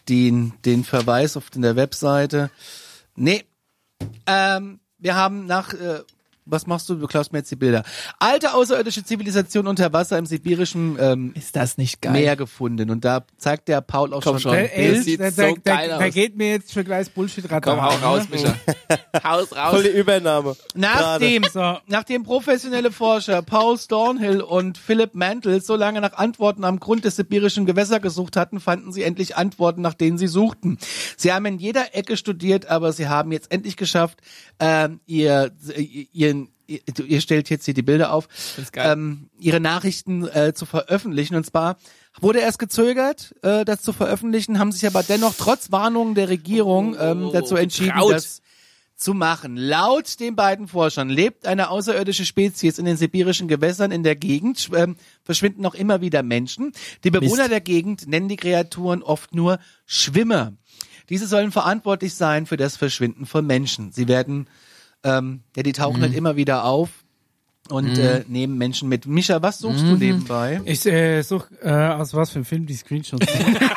den, 0.10 0.54
den 0.66 0.84
Verweis 0.84 1.38
auf 1.38 1.50
der 1.50 1.76
Webseite? 1.76 2.50
Nee. 3.16 3.44
Ähm, 4.26 4.80
wir 4.98 5.16
haben 5.16 5.46
nach, 5.46 5.74
äh, 5.74 6.02
was 6.46 6.68
machst 6.68 6.90
du? 6.90 6.96
Du 6.96 7.08
klaust 7.08 7.32
mir 7.32 7.40
jetzt 7.40 7.52
die 7.52 7.56
Bilder. 7.56 7.84
Alte 8.20 8.54
außerirdische 8.54 9.04
Zivilisation 9.04 9.68
unter 9.68 9.94
Wasser 9.94 10.18
im 10.18 10.26
sibirischen 10.26 10.98
ähm, 11.00 11.32
Ist 11.36 11.56
das 11.56 11.78
nicht 11.78 12.02
geil? 12.02 12.14
Meer 12.14 12.36
gefunden. 12.36 12.90
Und 12.90 13.06
da 13.06 13.26
zeigt 13.38 13.68
der 13.68 13.82
Paul 13.82 14.14
auch 14.14 14.22
Komm 14.24 14.40
schon. 14.40 14.52
schon. 14.52 14.52
Der, 14.54 14.78
ey, 14.78 15.02
sieht 15.02 15.20
da, 15.20 15.32
so 15.32 15.42
da, 15.42 15.48
da, 15.64 15.76
geil 15.76 15.90
da 15.90 15.98
aus. 16.00 16.14
geht 16.14 16.36
mir 16.38 16.52
jetzt 16.52 16.74
für 16.74 16.84
gleich 16.84 17.12
Bullshit-Radar. 17.12 17.62
Komm, 17.62 17.82
hau 17.82 18.08
raus, 18.16 18.24
Micha. 18.30 18.56
Haus 19.24 19.56
raus. 19.56 19.72
Voll 19.72 19.84
die 19.84 19.90
Übernahme. 19.90 20.56
Nachdem, 20.76 21.44
So. 21.52 21.78
nachdem 21.88 22.24
professionelle 22.24 22.92
Forscher 22.92 23.42
Paul 23.42 23.78
Stornhill 23.78 24.42
und 24.42 24.78
Philip 24.78 25.14
Mantle 25.16 25.62
so 25.62 25.76
lange 25.76 26.02
nach 26.02 26.14
Antworten 26.14 26.64
am 26.64 26.80
Grund 26.80 27.06
des 27.06 27.16
sibirischen 27.16 27.66
Gewässers 27.66 28.02
gesucht 28.02 28.36
hatten, 28.38 28.60
fanden 28.60 28.92
sie 28.92 29.04
endlich 29.04 29.36
Antworten, 29.38 29.82
nach 29.82 29.94
denen 29.94 30.18
sie 30.18 30.28
suchten. 30.28 30.78
Sie 31.18 31.32
haben 31.32 31.46
in 31.46 31.60
jeder 31.60 31.96
Ecke 31.96 32.18
studiert, 32.18 32.66
aber 32.68 32.92
sie 32.92 33.08
haben 33.08 33.32
jetzt 33.32 33.52
endlich 33.52 33.78
geschafft, 33.78 34.20
ähm, 34.60 35.00
ihr, 35.06 35.52
ihren, 36.12 36.33
ihr, 36.68 36.80
ihr 37.06 37.22
stellt 37.22 37.50
jetzt 37.50 37.66
hier 37.66 37.74
die 37.74 37.82
Bilder 37.82 38.14
auf, 38.14 38.28
ähm, 38.76 39.30
ihre 39.40 39.60
Nachrichten 39.60 40.28
äh, 40.28 40.54
zu 40.54 40.66
veröffentlichen. 40.66 41.36
Und 41.36 41.46
zwar 41.46 41.78
wurde 42.20 42.40
erst 42.40 42.60
gezögert, 42.60 43.36
äh, 43.42 43.66
das 43.66 43.82
zu 43.82 43.94
veröffentlichen, 43.94 44.60
haben 44.60 44.72
sich 44.72 44.86
aber 44.86 45.04
dennoch 45.04 45.34
trotz 45.38 45.72
Warnungen 45.72 46.16
der 46.16 46.30
Regierung 46.30 46.96
ähm, 47.00 47.26
Oh, 47.26 47.32
dazu 47.32 47.56
entschieden, 47.56 47.94
getraut. 47.94 48.14
das 48.14 48.42
zu 48.96 49.14
machen. 49.14 49.58
Laut 49.58 50.20
den 50.20 50.36
beiden 50.36 50.68
Forschern 50.68 51.10
lebt 51.10 51.46
eine 51.48 51.70
außerirdische 51.70 52.26
Spezies 52.26 52.78
in 52.78 52.86
den 52.86 52.96
sibirischen 52.96 53.48
Gewässern 53.48 53.92
in 53.92 54.04
der 54.04 54.16
Gegend, 54.16 54.70
ähm, 54.76 54.96
verschwinden 55.24 55.62
noch 55.62 55.76
immer 55.76 56.02
wieder 56.02 56.24
Menschen. 56.24 56.72
Die 57.04 57.12
Bewohner 57.12 57.44
Mist. 57.44 57.52
der 57.52 57.62
Gegend 57.62 58.08
nennen 58.08 58.30
die 58.30 58.38
Kreaturen 58.38 59.04
oft 59.04 59.34
nur 59.34 59.60
Schwimmer. 59.86 60.54
Diese 61.10 61.28
sollen 61.28 61.52
verantwortlich 61.52 62.14
sein 62.14 62.46
für 62.46 62.56
das 62.56 62.78
Verschwinden 62.78 63.26
von 63.26 63.46
Menschen. 63.46 63.92
Sie 63.92 64.08
werden, 64.08 64.48
ähm, 65.04 65.42
ja, 65.56 65.64
die 65.64 65.74
tauchen 65.74 66.02
halt 66.02 66.14
immer 66.16 66.36
wieder 66.36 66.64
auf 66.66 66.90
und 67.70 67.98
äh, 67.98 68.24
nehmen 68.28 68.58
Menschen 68.58 68.90
mit. 68.90 69.06
Micha, 69.06 69.42
was 69.42 69.60
suchst 69.60 69.84
du 69.84 69.96
nebenbei? 69.96 70.62
Ich 70.66 70.86
äh, 70.86 71.22
such 71.22 71.48
äh, 71.62 71.70
aus 71.72 72.14
was 72.14 72.32
für 72.32 72.36
einem 72.38 72.46
Film 72.46 72.66
die 72.66 72.76
Screenshots 72.76 73.26
sind. 73.32 73.60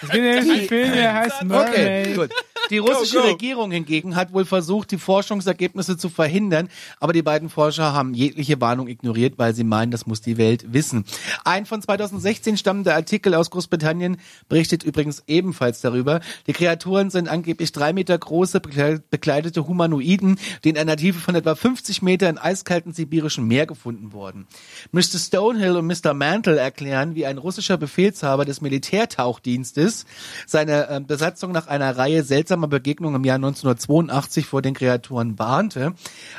Es 0.00 0.10
gibt 0.10 0.22
nämlich 0.22 0.50
einen 0.60 0.68
Film, 0.68 0.92
der 0.92 1.12
heißt 1.14 1.42
Okay, 1.42 1.46
Mermaid. 1.46 2.16
gut. 2.16 2.30
Die 2.70 2.78
russische 2.78 3.16
Go, 3.16 3.22
go. 3.22 3.28
Regierung 3.28 3.70
hingegen 3.70 4.16
hat 4.16 4.32
wohl 4.32 4.44
versucht, 4.44 4.90
die 4.90 4.98
Forschungsergebnisse 4.98 5.96
zu 5.96 6.08
verhindern, 6.08 6.68
aber 7.00 7.12
die 7.12 7.22
beiden 7.22 7.48
Forscher 7.48 7.92
haben 7.92 8.14
jegliche 8.14 8.60
Warnung 8.60 8.88
ignoriert, 8.88 9.34
weil 9.38 9.54
sie 9.54 9.64
meinen, 9.64 9.90
das 9.90 10.06
muss 10.06 10.20
die 10.20 10.36
Welt 10.36 10.72
wissen. 10.72 11.04
Ein 11.44 11.64
von 11.66 11.80
2016 11.80 12.56
stammender 12.56 12.94
Artikel 12.94 13.34
aus 13.34 13.50
Großbritannien 13.50 14.18
berichtet 14.48 14.82
übrigens 14.82 15.22
ebenfalls 15.26 15.80
darüber. 15.80 16.20
Die 16.46 16.52
Kreaturen 16.52 17.10
sind 17.10 17.28
angeblich 17.28 17.72
drei 17.72 17.92
Meter 17.92 18.18
große, 18.18 18.58
bekle- 18.58 19.00
bekleidete 19.10 19.66
Humanoiden, 19.66 20.38
die 20.64 20.70
in 20.70 20.76
einer 20.78 20.96
Tiefe 20.96 21.20
von 21.20 21.34
etwa 21.34 21.54
50 21.54 22.02
Meter 22.02 22.28
im 22.28 22.38
eiskalten 22.38 22.92
sibirischen 22.92 23.46
Meer 23.46 23.66
gefunden 23.66 24.12
wurden. 24.12 24.46
Mr. 24.92 25.18
Stonehill 25.18 25.76
und 25.76 25.86
Mr. 25.86 26.12
Mantle 26.12 26.58
erklären, 26.58 27.14
wie 27.14 27.24
ein 27.26 27.38
russischer 27.38 27.76
Befehlshaber 27.78 28.44
des 28.44 28.60
Militärtauchdienstes 28.60 30.04
seine 30.46 30.88
äh, 30.88 31.00
Besatzung 31.00 31.52
nach 31.52 31.66
einer 31.66 31.96
Reihe 31.96 32.22
seltsamer 32.22 32.57
Begegnungen 32.66 33.16
im 33.16 33.24
Jahr 33.24 33.36
1982 33.36 34.46
vor 34.46 34.62
den 34.62 34.74
Kreaturen 34.74 35.38
warnte. 35.38 35.94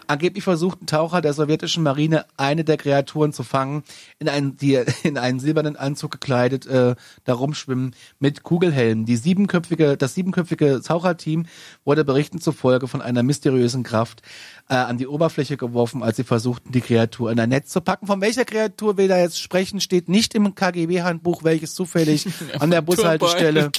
Angeblich 0.08 0.44
versuchten 0.44 0.88
Taucher 0.88 1.22
der 1.22 1.34
sowjetischen 1.34 1.84
Marine 1.84 2.26
eine 2.36 2.66
der 2.66 2.76
Kreaturen 2.76 3.32
zu 3.32 3.44
fangen, 3.44 3.84
in 4.20 4.28
einen, 4.28 4.58
die 4.58 4.74
in 5.04 5.18
einen 5.18 5.40
silbernen 5.40 5.78
Anzug 5.78 6.12
gekleidet 6.12 6.66
äh, 6.66 6.96
da 7.24 7.34
rumschwimmen 7.34 7.96
mit 8.20 8.44
Kugelhelmen. 8.44 9.06
Die 9.06 9.16
siebenköpfige, 9.16 9.96
das 9.96 10.16
siebenköpfige 10.16 10.82
Taucherteam 10.84 11.46
wurde 11.86 12.04
Berichten 12.04 12.42
zufolge 12.42 12.88
von 12.88 13.02
einer 13.02 13.24
mysteriösen 13.24 13.84
Kraft 13.84 14.22
äh, 14.70 14.76
an 14.76 14.98
die 14.98 15.08
Oberfläche 15.08 15.58
geworfen, 15.58 16.04
als 16.04 16.18
sie 16.18 16.24
versuchten, 16.24 16.72
die 16.72 16.82
Kreatur 16.82 17.32
in 17.32 17.40
ein 17.40 17.50
Netz 17.50 17.70
zu 17.70 17.82
packen. 17.82 18.08
Von 18.08 18.22
welcher 18.22 18.46
Kreatur 18.46 18.98
wir 18.98 19.08
da 19.08 19.18
jetzt 19.18 19.40
sprechen, 19.40 19.82
steht 19.82 20.10
nicht 20.10 20.36
im 20.36 20.56
KGB-Handbuch, 20.56 21.44
welches 21.44 21.74
zufällig 21.74 22.28
an 22.60 22.70
der 22.72 22.82
Bushaltestelle 22.82 23.72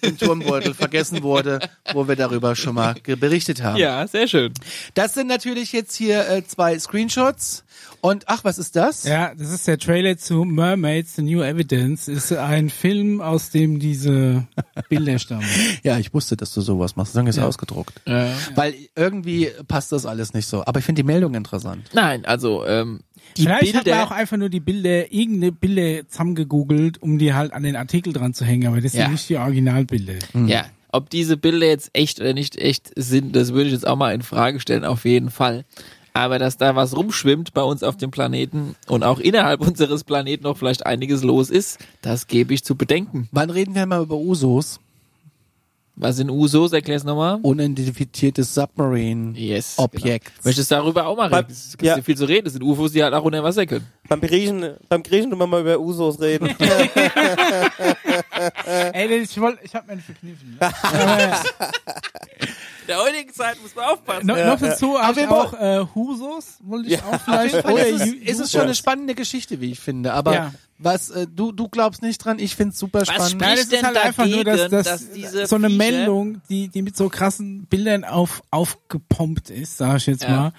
im 0.00 0.18
Turmbeutel 0.18 0.74
vergessen 0.74 1.22
wurde, 1.22 1.60
wo 1.92 2.08
wir 2.08 2.16
darüber 2.16 2.56
schon 2.56 2.74
mal 2.74 2.94
berichtet 3.04 3.62
haben. 3.62 3.76
Ja, 3.76 4.06
sehr 4.06 4.26
schön. 4.26 4.52
Das 4.94 5.14
sind 5.14 5.26
natürlich 5.26 5.72
jetzt 5.72 5.94
hier 5.94 6.28
äh, 6.28 6.44
zwei 6.46 6.78
Screenshots. 6.78 7.64
Und 8.00 8.24
ach, 8.26 8.44
was 8.44 8.58
ist 8.58 8.76
das? 8.76 9.04
Ja, 9.04 9.34
das 9.34 9.50
ist 9.50 9.66
der 9.66 9.78
Trailer 9.78 10.16
zu 10.16 10.44
Mermaids, 10.44 11.16
The 11.16 11.22
New 11.22 11.42
Evidence. 11.42 12.08
Ist 12.08 12.32
ein 12.32 12.70
Film, 12.70 13.20
aus 13.20 13.50
dem 13.50 13.78
diese 13.80 14.46
Bilder 14.88 15.18
stammen. 15.18 15.44
Ja, 15.82 15.98
ich 15.98 16.12
wusste, 16.14 16.36
dass 16.36 16.52
du 16.54 16.60
sowas 16.60 16.96
machst. 16.96 17.14
Dann 17.16 17.26
ist 17.26 17.38
ausgedruckt. 17.38 18.00
Weil 18.06 18.74
irgendwie 18.94 19.50
passt 19.68 19.92
das 19.92 20.06
alles 20.06 20.32
nicht 20.34 20.46
so. 20.46 20.64
Aber 20.64 20.78
ich 20.80 20.84
finde 20.86 21.02
die 21.02 21.06
Meldung 21.06 21.34
interessant. 21.34 21.88
Nein, 21.92 22.24
also 22.24 22.66
ähm, 22.66 23.00
die 23.36 23.42
Vielleicht 23.42 23.68
hat 23.68 23.74
man 23.74 23.84
Bilder. 23.84 24.04
auch 24.04 24.10
einfach 24.10 24.36
nur 24.36 24.48
die 24.48 24.60
Bilder, 24.60 25.12
irgendeine 25.12 25.52
Bilder 25.52 26.08
zusammengegoogelt, 26.08 27.02
um 27.02 27.18
die 27.18 27.34
halt 27.34 27.52
an 27.52 27.62
den 27.62 27.76
Artikel 27.76 28.12
dran 28.12 28.32
zu 28.34 28.44
hängen, 28.44 28.68
aber 28.68 28.80
das 28.80 28.92
Ja. 28.92 29.02
sind 29.04 29.12
nicht 29.12 29.28
die 29.28 29.36
Originalbilder. 29.36 30.14
Ja, 30.46 30.66
ob 30.94 31.10
diese 31.10 31.36
Bilder 31.36 31.66
jetzt 31.66 31.90
echt 31.92 32.20
oder 32.20 32.34
nicht 32.34 32.56
echt 32.56 32.92
sind, 32.94 33.34
das 33.34 33.52
würde 33.52 33.66
ich 33.66 33.72
jetzt 33.72 33.86
auch 33.86 33.96
mal 33.96 34.14
in 34.14 34.22
Frage 34.22 34.60
stellen, 34.60 34.84
auf 34.84 35.04
jeden 35.04 35.30
Fall. 35.30 35.64
Aber 36.12 36.38
dass 36.38 36.56
da 36.56 36.76
was 36.76 36.96
rumschwimmt 36.96 37.52
bei 37.52 37.62
uns 37.62 37.82
auf 37.82 37.96
dem 37.96 38.12
Planeten 38.12 38.76
und 38.86 39.02
auch 39.02 39.18
innerhalb 39.18 39.60
unseres 39.66 40.04
Planeten 40.04 40.44
noch 40.44 40.56
vielleicht 40.56 40.86
einiges 40.86 41.24
los 41.24 41.50
ist, 41.50 41.80
das 42.02 42.28
gebe 42.28 42.54
ich 42.54 42.62
zu 42.62 42.76
bedenken. 42.76 43.28
Wann 43.32 43.50
reden 43.50 43.74
wir 43.74 43.84
mal 43.86 44.02
über 44.02 44.14
Usos? 44.14 44.78
Was 45.96 46.16
sind 46.16 46.30
USOs? 46.30 46.72
Erklär's 46.72 47.04
nochmal. 47.04 47.38
Unidentifiziertes 47.42 48.54
Submarine. 48.54 49.36
Yes. 49.38 49.76
Genau. 49.76 50.16
Möchtest 50.44 50.70
du 50.70 50.74
darüber 50.74 51.06
auch 51.06 51.16
mal 51.16 51.32
reden? 51.32 51.50
Es 51.50 51.70
gibt 51.72 51.82
ja. 51.82 52.02
viel 52.02 52.16
zu 52.16 52.24
reden. 52.24 52.44
Das 52.44 52.52
sind 52.52 52.62
UFOs, 52.62 52.92
die 52.92 53.02
halt 53.02 53.14
auch 53.14 53.22
unter 53.22 53.42
Wasser 53.44 53.64
können. 53.64 53.86
Beim 54.08 54.20
Griechen, 54.20 54.76
beim 54.88 55.02
Griechen 55.02 55.30
tun 55.30 55.38
wir 55.38 55.46
mal 55.46 55.62
über 55.62 55.78
Usos 55.80 56.20
reden. 56.20 56.48
Ey, 58.92 59.16
ich 59.22 59.40
wollte, 59.40 59.64
ich 59.64 59.74
hab 59.74 59.86
mir 59.86 59.96
verkniffen. 59.98 60.58
Ne? 60.60 60.72
In 62.82 62.88
der 62.88 62.98
heutigen 62.98 63.32
Zeit 63.32 63.60
muss 63.62 63.74
man 63.74 63.86
aufpassen. 63.86 64.26
no, 64.26 64.36
noch 64.36 64.60
dazu 64.60 64.98
habe 65.00 65.16
wir 65.16 65.22
ich 65.24 65.30
auch 65.30 65.54
äh, 65.54 65.86
Husos, 65.94 66.58
wollte 66.62 66.90
ich 66.90 67.02
auch 67.02 67.18
vielleicht. 67.24 67.64
Oder 67.64 67.86
ist, 67.86 68.02
es, 68.02 68.12
ist 68.12 68.40
es 68.40 68.52
schon 68.52 68.60
eine 68.62 68.74
spannende 68.74 69.14
Geschichte, 69.14 69.60
wie 69.62 69.70
ich 69.72 69.80
finde. 69.80 70.12
Aber 70.12 70.34
Ja. 70.34 70.52
was 70.76 71.08
äh, 71.08 71.26
du 71.26 71.52
du 71.52 71.68
glaubst 71.70 72.02
nicht 72.02 72.18
dran? 72.22 72.38
Ich 72.38 72.56
finde 72.56 72.72
es 72.74 72.78
super 72.78 73.06
spannend. 73.06 73.30
spricht 73.30 73.40
Nein, 73.40 73.50
das 73.56 73.60
ist 73.64 73.72
denn 73.72 73.86
halt 73.86 73.96
einfach 73.96 74.26
nur, 74.26 74.44
dass, 74.44 74.68
dass, 74.70 74.84
dass 74.86 75.10
diese 75.12 75.46
so 75.46 75.56
eine 75.56 75.68
Viecher- 75.68 75.78
Meldung, 75.78 76.42
die, 76.50 76.68
die 76.68 76.82
mit 76.82 76.94
so 76.94 77.08
krassen 77.08 77.64
Bildern 77.68 78.04
auf, 78.04 78.42
aufgepumpt 78.50 79.48
ist, 79.48 79.78
sag 79.78 79.96
ich 79.96 80.06
jetzt 80.06 80.24
Ja. 80.24 80.28
mal, 80.30 80.52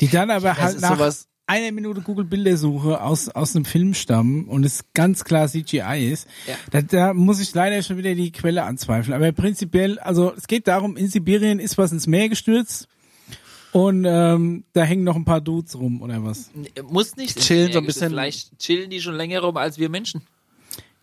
die 0.00 0.08
dann 0.08 0.30
aber 0.30 0.56
halt 0.56 0.76
ist 0.76 0.82
nach 0.82 0.96
sowas- 0.96 1.26
einer 1.52 1.72
Minute 1.72 2.00
Google 2.00 2.24
Bildersuche 2.24 3.00
aus, 3.02 3.28
aus 3.28 3.54
einem 3.54 3.64
Film 3.64 3.92
stammen 3.94 4.46
und 4.46 4.64
es 4.64 4.84
ganz 4.94 5.24
klar 5.24 5.48
CGI 5.48 6.10
ist, 6.12 6.26
Ja. 6.46 6.54
da, 6.70 6.82
da 6.82 7.14
muss 7.14 7.40
ich 7.40 7.54
leider 7.54 7.82
schon 7.82 7.96
wieder 7.98 8.14
die 8.14 8.32
Quelle 8.32 8.62
anzweifeln. 8.64 9.14
Aber 9.14 9.30
prinzipiell, 9.32 9.98
also 9.98 10.32
es 10.36 10.46
geht 10.46 10.66
darum, 10.66 10.96
in 10.96 11.08
Sibirien 11.08 11.58
ist 11.60 11.76
was 11.78 11.92
ins 11.92 12.06
Meer 12.06 12.28
gestürzt 12.28 12.88
und 13.72 14.04
ähm, 14.06 14.64
da 14.72 14.82
hängen 14.84 15.04
noch 15.04 15.16
ein 15.16 15.24
paar 15.24 15.40
Dudes 15.40 15.74
rum 15.78 16.00
oder 16.02 16.24
was. 16.24 16.50
Muss 16.88 17.16
nicht. 17.16 17.38
Chillen 17.40 17.72
so 17.72 17.78
ein 17.80 17.86
bisschen- 17.86 18.10
Vielleicht 18.10 18.58
chillen 18.58 18.88
die 18.90 19.00
schon 19.00 19.14
länger 19.14 19.40
rum 19.40 19.56
als 19.56 19.78
wir 19.78 19.88
Menschen. 19.88 20.22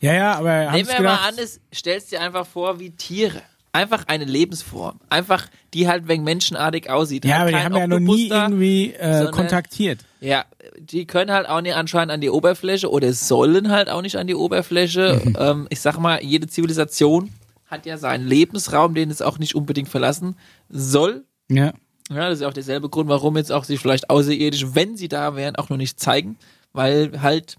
Ja, 0.01 0.13
ja, 0.13 0.33
aber 0.35 0.71
Nehmen 0.71 0.87
wir 0.87 0.93
mal 0.95 0.97
gedacht, 1.17 1.27
an, 1.27 1.35
es 1.37 1.59
stellst 1.73 2.11
dir 2.11 2.21
einfach 2.21 2.47
vor 2.47 2.79
wie 2.79 2.91
Tiere. 2.91 3.41
Einfach 3.71 4.05
eine 4.07 4.25
Lebensform. 4.25 4.99
Einfach, 5.09 5.47
die 5.73 5.87
halt 5.87 6.07
wegen 6.07 6.23
menschenartig 6.23 6.89
aussieht. 6.89 7.23
ja, 7.25 7.39
halt 7.39 7.41
aber 7.41 7.51
die 7.51 7.63
haben 7.63 7.75
ja 7.75 7.87
noch 7.87 7.99
nie 7.99 8.29
da, 8.29 8.43
irgendwie 8.45 8.93
äh, 8.93 9.13
sondern- 9.17 9.33
kontaktiert. 9.33 9.99
Ja, 10.21 10.45
die 10.79 11.05
können 11.05 11.31
halt 11.31 11.47
auch 11.47 11.61
nicht 11.61 11.75
anscheinend 11.75 12.11
an 12.11 12.19
die 12.19 12.29
Oberfläche 12.29 12.89
oder 12.91 13.13
sollen 13.13 13.71
halt 13.71 13.89
auch 13.89 14.01
nicht 14.01 14.17
an 14.17 14.27
die 14.27 14.35
Oberfläche. 14.35 15.21
Mhm. 15.23 15.35
Ähm, 15.39 15.67
ich 15.69 15.79
sag 15.81 15.97
mal, 15.99 16.21
jede 16.23 16.47
Zivilisation 16.47 17.31
hat 17.67 17.85
ja 17.85 17.97
seinen 17.97 18.27
Lebensraum, 18.27 18.95
den 18.95 19.11
es 19.11 19.21
auch 19.21 19.37
nicht 19.37 19.53
unbedingt 19.55 19.87
verlassen 19.89 20.35
soll. 20.69 21.23
Ja. 21.49 21.73
Ja, 22.09 22.27
das 22.29 22.39
ist 22.39 22.45
auch 22.45 22.53
derselbe 22.53 22.89
Grund, 22.89 23.07
warum 23.07 23.37
jetzt 23.37 23.51
auch 23.51 23.63
sich 23.63 23.79
vielleicht 23.79 24.09
Außerirdische, 24.09 24.73
wenn 24.73 24.97
sie 24.97 25.07
da 25.07 25.35
wären, 25.35 25.55
auch 25.55 25.69
noch 25.69 25.77
nicht 25.77 25.99
zeigen. 25.99 26.37
Weil 26.73 27.21
halt. 27.21 27.57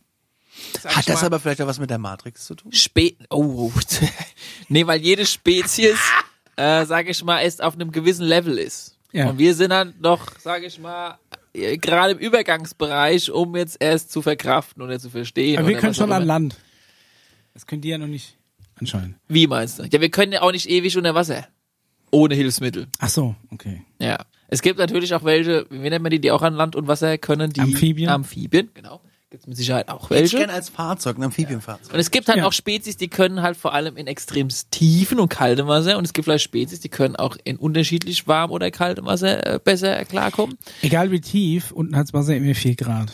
Sag 0.81 0.97
Hat 0.97 1.09
das 1.09 1.21
mal, 1.21 1.27
aber 1.27 1.41
vielleicht 1.41 1.61
auch 1.63 1.67
was 1.67 1.79
mit 1.79 1.91
der 1.91 1.99
Matrix 1.99 2.45
zu 2.47 2.55
tun? 2.55 2.73
Spe 2.73 3.15
oh, 3.31 3.71
nee, 4.69 4.87
weil 4.87 5.01
jede 5.01 5.27
Spezies, 5.27 5.99
äh, 6.57 6.85
sage 6.87 7.11
ich 7.11 7.23
mal, 7.25 7.43
erst 7.43 7.63
auf 7.63 7.75
einem 7.75 7.93
gewissen 7.93 8.27
Level 8.27 8.59
ist. 8.59 8.97
Ja. 9.13 9.29
Und 9.29 9.39
wir 9.39 9.55
sind 9.55 9.73
halt 9.73 10.01
noch, 10.01 10.39
sage 10.39 10.67
ich 10.67 10.79
mal, 10.79 11.19
äh, 11.53 11.79
gerade 11.79 12.13
im 12.13 12.19
Übergangsbereich, 12.19 13.31
um 13.31 13.57
jetzt 13.57 13.77
erst 13.81 14.13
zu 14.13 14.23
verkraften 14.23 14.83
oder 14.83 14.99
zu 14.99 15.11
verstehen. 15.11 15.59
Aber 15.59 15.69
wir 15.69 15.75
oder 15.75 15.81
können 15.81 15.95
schon 15.95 16.13
an. 16.13 16.25
Land. 16.25 16.57
Das 17.55 17.67
können 17.67 17.83
die 17.83 17.89
ja 17.89 17.99
noch 17.99 18.07
nicht 18.07 18.37
anscheinend. 18.77 19.17
Wie 19.29 19.47
meinst 19.47 19.79
du? 19.79 19.85
Ja, 19.85 20.01
wir 20.01 20.11
können 20.11 20.33
ja 20.33 20.43
auch 20.43 20.53
nicht 20.53 20.69
ewig 20.69 20.97
unter 20.97 21.15
Wasser. 21.15 21.47
Ohne 22.13 22.35
Hilfsmittel. 22.35 22.89
Ach 22.99 23.09
so, 23.09 23.37
okay. 23.51 23.85
Ja. 24.01 24.19
Es 24.49 24.63
gibt 24.63 24.79
natürlich 24.79 25.15
auch 25.15 25.23
welche, 25.23 25.67
wie 25.71 25.91
nennt 25.91 26.03
man 26.03 26.11
die, 26.11 26.21
die 26.21 26.33
auch 26.33 26.43
an 26.43 26.55
Land 26.55 26.75
und 26.75 26.89
Wasser 26.89 27.19
können, 27.19 27.53
die 27.53 27.61
Amphibien? 27.61 28.09
Amphibien, 28.09 28.71
genau. 28.75 29.01
Gibt 29.31 29.45
es 29.45 29.47
mit 29.47 29.57
Sicherheit 29.57 29.89
auch 29.89 30.05
Ich 30.07 30.11
welche. 30.11 30.39
gerne 30.39 30.53
als 30.53 30.69
Fahrzeug, 30.71 31.17
ein 31.17 31.23
Amphibienfahrzeug. 31.23 31.95
Und 31.95 32.01
es 32.01 32.11
gibt 32.11 32.27
halt 32.27 32.39
Ja. 32.39 32.47
auch 32.47 32.53
Spezies, 32.53 32.97
die 32.97 33.07
können 33.07 33.43
halt 33.43 33.57
vor 33.57 33.73
allem 33.73 33.97
in 33.97 34.09
extrem 34.09 34.49
tiefen 34.73 35.21
und 35.21 35.29
kaltem 35.29 35.69
Wasser 35.69 35.99
und 35.99 36.05
es 36.05 36.13
gibt 36.13 36.25
vielleicht 36.25 36.43
Spezies, 36.43 36.81
die 36.81 36.89
können 36.89 37.15
auch 37.15 37.37
in 37.45 37.57
unterschiedlich 37.57 38.27
warm 38.27 38.51
oder 38.51 38.73
kaltem 38.73 39.07
Wasser 39.07 39.47
äh, 39.55 39.59
besser 39.63 40.05
klarkommen. 40.05 40.59
Egal 40.83 41.13
wie 41.13 41.21
tief, 41.21 41.71
unten 41.71 41.95
hat's 41.97 42.13
Wasser 42.13 42.35
immer 42.35 42.57
4 42.57 42.75
Grad. 42.75 43.13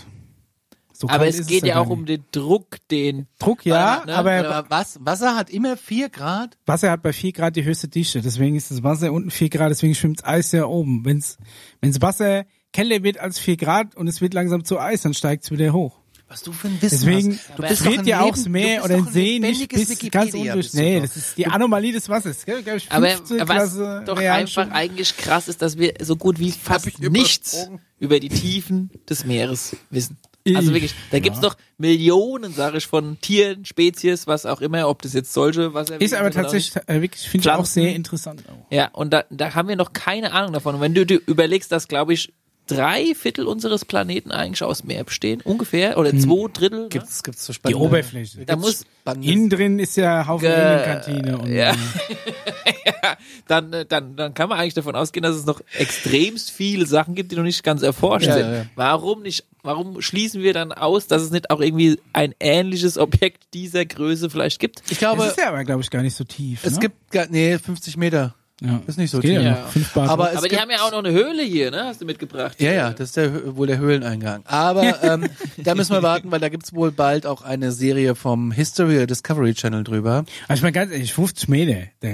So 0.95 1.11
Aber 1.11 1.27
es 1.27 1.47
geht 1.47 1.67
ja 1.67 1.79
auch 1.79 1.91
um 1.91 2.05
nicht. 2.05 2.09
den 2.09 2.25
Druck, 2.33 2.79
den 2.91 3.27
Druck, 3.39 3.67
ja, 3.67 4.03
ne? 4.07 4.15
aber 4.15 4.33
Aber 4.49 4.71
was? 4.71 4.99
Wasser 5.03 5.37
hat 5.37 5.51
immer 5.51 5.77
vier 5.77 6.09
Grad? 6.09 6.57
Wasser 6.65 6.91
hat 6.91 7.03
bei 7.03 7.13
4 7.13 7.33
Grad 7.33 7.57
die 7.57 7.65
höchste 7.65 7.89
Dichte. 7.89 8.23
Deswegen 8.23 8.57
ist 8.57 8.71
das 8.71 8.83
Wasser 8.83 9.13
unten 9.13 9.31
4 9.31 9.51
Grad, 9.51 9.71
deswegen 9.71 9.95
schwimmt 9.95 10.25
Eis 10.25 10.53
ja 10.53 10.65
oben. 10.65 11.05
Wenn's, 11.05 11.37
wenn's 11.83 12.01
Wasser 12.01 12.47
kälter 12.73 13.03
wird 13.03 13.19
als 13.19 13.39
4 13.39 13.59
Grad 13.59 13.95
und 13.95 14.07
es 14.09 14.23
wird 14.23 14.33
langsam 14.33 14.65
zu 14.65 14.81
Eis, 14.81 15.03
dann 15.03 15.13
steigt's 15.13 15.51
wieder 15.51 15.75
hoch. 15.75 15.99
Was 16.29 16.43
du 16.43 16.53
für 16.53 16.67
ein 16.67 16.83
Wissen 16.83 17.07
Deswegen 17.07 17.33
hast. 17.39 17.59
Du 17.59 17.63
bist 17.63 17.81
doch 17.81 17.87
friert 17.87 18.01
ein 18.01 18.07
ja 18.07 18.21
auch 18.21 18.31
das 18.31 18.49
Meer 18.49 18.85
oder 18.85 18.99
doch 18.99 19.05
den 19.05 19.13
See 19.13 19.39
nicht 19.39 19.69
bis 19.69 19.89
ganz 19.89 20.33
Wikipedia, 20.33 20.57
bist 20.57 20.75
du 20.75 20.79
Nee, 20.79 20.97
doch. 20.97 21.03
das 21.03 21.17
ist 21.17 21.39
die 21.39 21.47
Anomalie 21.47 21.93
des 21.93 22.09
Wassers. 22.09 22.45
Gell? 22.45 22.63
Glaub 22.63 22.77
ich, 22.77 22.91
aber 22.91 23.07
was 23.47 24.05
doch 24.05 24.19
einfach 24.19 24.71
eigentlich 24.71 25.17
krass 25.17 25.47
ist, 25.47 25.63
dass 25.63 25.79
wir 25.79 25.95
so 26.01 26.17
gut 26.17 26.41
wie 26.41 26.51
fast 26.51 26.89
ich 26.89 26.99
nichts 26.99 27.69
über 28.01 28.19
die 28.19 28.29
Tiefen 28.29 28.91
des 29.09 29.25
Meeres 29.25 29.77
wissen. 29.91 30.19
Also 30.55 30.73
wirklich, 30.73 30.95
da 31.11 31.19
gibt's 31.19 31.41
doch 31.41 31.57
Millionen, 31.79 32.53
sage 32.53 32.79
ich, 32.79 32.87
von 32.87 33.21
Tieren, 33.21 33.65
Spezies, 33.65 34.27
was 34.29 34.47
auch 34.47 34.61
immer, 34.61 34.89
ob 34.89 35.03
das 35.03 35.13
jetzt 35.13 35.33
solche, 35.33 35.75
was 35.75 35.91
Ist 35.91 36.15
aber 36.15 36.31
tatsächlich 36.31 36.77
äh, 36.87 37.03
wirklich, 37.03 37.29
finde 37.29 37.49
ich 37.49 37.55
auch 37.55 37.65
sehr 37.65 37.95
interessant. 37.95 38.45
Auch. 38.49 38.71
Ja, 38.71 38.89
und 38.93 39.13
da, 39.13 39.25
da 39.31 39.55
haben 39.55 39.69
wir 39.69 39.77
noch 39.77 39.93
keine 39.93 40.33
Ahnung 40.33 40.53
davon. 40.53 40.77
Und 40.77 40.81
wenn 40.81 40.95
du 40.95 41.05
dir 41.05 41.21
überlegst, 41.27 41.73
dass, 41.73 41.89
glaube 41.89 42.15
ich, 42.15 42.33
drei 42.67 43.15
Viertel 43.15 43.47
unseres 43.47 43.85
Planeten 43.85 44.31
eigentlich 44.33 44.63
aus 44.63 44.85
Meer 44.85 45.05
bestehen, 45.05 45.41
ungefähr, 45.43 45.99
oder 45.99 46.11
zwei 46.17 46.49
Drittel, 46.53 46.81
ne? 46.83 46.89
Gibt's, 46.89 47.23
gibt's 47.23 47.45
so 47.47 47.53
Die 47.53 47.57
spannende, 47.57 47.81
Oberfläche. 47.83 48.45
da 48.45 48.57
muss, 48.57 48.85
Innen 49.21 49.49
drin 49.49 49.79
ist 49.79 49.97
ja 49.97 50.27
Haufen 50.27 50.49
Alienkantine 50.49 51.39
und 51.39 51.49
ja. 51.53 51.71
äh, 51.71 51.75
dann, 53.47 53.73
äh, 53.73 53.87
dann, 53.87 54.17
dann 54.17 54.35
kann 54.35 54.49
man 54.49 54.59
eigentlich 54.59 54.75
davon 54.75 54.97
ausgehen, 54.97 55.23
dass 55.23 55.37
es 55.37 55.47
noch 55.47 55.61
extremst 55.79 56.51
viele 56.51 56.87
Sachen 56.87 57.15
gibt, 57.15 57.33
die 57.33 57.37
noch 57.37 57.43
nicht 57.45 57.63
ganz 57.63 57.83
erforscht 57.83 58.27
Ja, 58.27 58.35
sind. 58.35 58.47
ja, 58.47 58.55
ja. 58.59 58.67
Warum 58.75 59.23
nicht, 59.23 59.45
warum 59.63 60.01
schließen 60.03 60.43
wir 60.43 60.53
dann 60.53 60.73
aus, 60.73 61.07
dass 61.07 61.23
es 61.23 61.31
nicht 61.31 61.51
auch 61.51 61.61
irgendwie 61.61 61.99
ein 62.13 62.35
ähnliches 62.41 62.99
Objekt 62.99 63.45
dieser 63.55 63.85
Größe 63.85 64.29
vielleicht 64.31 64.59
gibt? 64.59 64.81
Ich 64.85 64.89
das 64.89 64.99
glaube, 64.99 65.25
ist 65.25 65.39
ja 65.39 65.49
aber, 65.49 65.65
glaube 65.65 65.83
ich, 65.83 65.91
gar 65.91 66.03
nicht 66.03 66.17
so 66.17 66.25
tief. 66.25 66.65
es 66.65 66.75
ne? 66.75 66.81
gibt, 66.81 67.31
nee, 67.31 67.59
50 67.59 67.97
Meter. 67.97 68.35
Ja. 68.63 68.81
Ist 68.87 68.97
nicht 68.97 69.11
so 69.11 69.21
tief. 69.21 69.33
ja 69.43 69.67
Aber 69.95 70.11
Aber 70.31 70.31
die 70.43 70.49
gibt, 70.49 70.61
haben 70.61 70.71
ja 70.71 70.81
auch 70.81 70.91
noch 70.91 71.01
eine 71.01 71.13
Höhle 71.13 71.43
hier, 71.43 71.71
ne? 71.71 71.85
Hast 71.85 72.01
du 72.01 72.07
mitgebracht? 72.07 72.61
Ja, 72.61 72.73
ja, 72.73 72.91
das 72.91 73.09
ist 73.09 73.17
der, 73.17 73.55
wohl 73.57 73.67
der 73.67 73.79
Höhleneingang. 73.79 74.43
Aber 74.47 75.03
ähm, 75.03 75.29
da 75.59 75.75
müssen 75.75 75.93
wir 75.93 76.03
warten, 76.03 76.31
weil 76.31 76.41
da 76.41 76.49
gibt's 76.49 76.73
wohl 76.73 76.91
bald 76.91 77.27
auch 77.27 77.43
eine 77.43 77.73
Serie 77.73 78.15
vom 78.15 78.53
History 78.53 78.97
oder 78.97 79.07
Discovery 79.07 79.53
Channel 79.53 79.85
drüber. 79.85 80.25
Also 80.49 80.61
ich 80.61 80.63
meine 80.63 80.73
ganz 80.73 80.91
ehrlich, 80.91 81.13
50 81.13 81.49
Meter, 81.49 81.89
da 82.01 82.09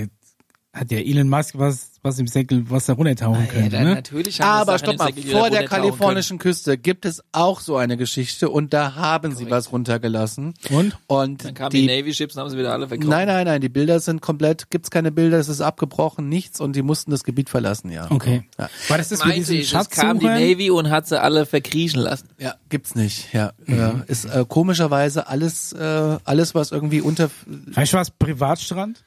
hat 0.72 0.90
ja 0.90 0.98
Elon 0.98 1.28
Musk 1.28 1.58
was, 1.58 1.90
was 2.02 2.18
im 2.18 2.26
Säckel, 2.26 2.64
was 2.70 2.86
da 2.86 2.94
runtertauchen 2.94 3.44
Ja, 3.44 3.46
könnte, 3.46 3.70
dann 3.70 3.84
ne? 3.84 3.94
natürlich 3.96 4.42
Aber 4.42 4.78
Sachen 4.78 4.78
stopp 4.78 4.98
mal, 4.98 5.12
die 5.12 5.22
vor 5.30 5.50
der 5.50 5.66
kalifornischen 5.66 6.38
Küste 6.38 6.78
gibt 6.78 7.04
es 7.04 7.22
auch 7.32 7.60
so 7.60 7.76
eine 7.76 7.98
Geschichte 7.98 8.48
und 8.48 8.72
da 8.72 8.94
haben 8.94 9.36
sie 9.36 9.50
was 9.50 9.70
runtergelassen. 9.70 10.54
Und? 10.70 10.96
Und 11.08 11.18
können. 11.18 11.38
Dann 11.38 11.54
kamen 11.54 11.70
die, 11.70 11.82
die, 11.82 11.86
Navy 11.86 12.14
Ships 12.14 12.36
und 12.36 12.40
haben 12.40 12.50
sie 12.50 12.56
wieder 12.56 12.72
alle 12.72 12.88
verkauft. 12.88 13.08
nein, 13.08 13.28
nein, 13.28 13.44
nein, 13.46 13.60
die 13.60 13.68
Bilder 13.68 14.00
sind 14.00 14.22
komplett, 14.22 14.70
gibt's 14.70 14.90
keine 14.90 15.12
Bilder, 15.12 15.38
es 15.38 15.48
ist 15.48 15.60
abgebrochen, 15.60 16.30
nichts 16.30 16.58
und 16.58 16.74
die 16.74 16.82
mussten 16.82 17.10
das 17.10 17.22
Gebiet 17.22 17.50
verlassen, 17.50 17.90
ja. 17.90 18.10
Okay. 18.10 18.44
Ja. 18.58 18.70
War 18.88 18.96
das 18.96 19.10
das 19.10 19.24
mit 19.26 19.36
ich, 19.36 19.74
es 19.74 19.90
kam 19.90 20.18
die? 20.18 20.26
Navy 20.26 20.70
und 20.70 20.88
hat 20.88 21.06
sie 21.06 21.20
alle 21.20 21.44
verkriechen 21.44 22.00
lassen. 22.00 22.28
Ja, 22.38 22.54
gibt's 22.70 22.94
nicht, 22.94 23.34
ja. 23.34 23.52
ja. 23.66 24.02
Ist 24.06 24.24
äh, 24.24 24.46
komischerweise 24.48 25.26
alles, 25.28 25.74
äh, 25.74 26.18
alles, 26.24 26.54
was 26.54 26.72
irgendwie 26.72 27.02
unter, 27.02 27.30
Weißt 27.46 27.92
du 27.92 27.98
was, 27.98 28.10
Privatstrand? 28.10 29.04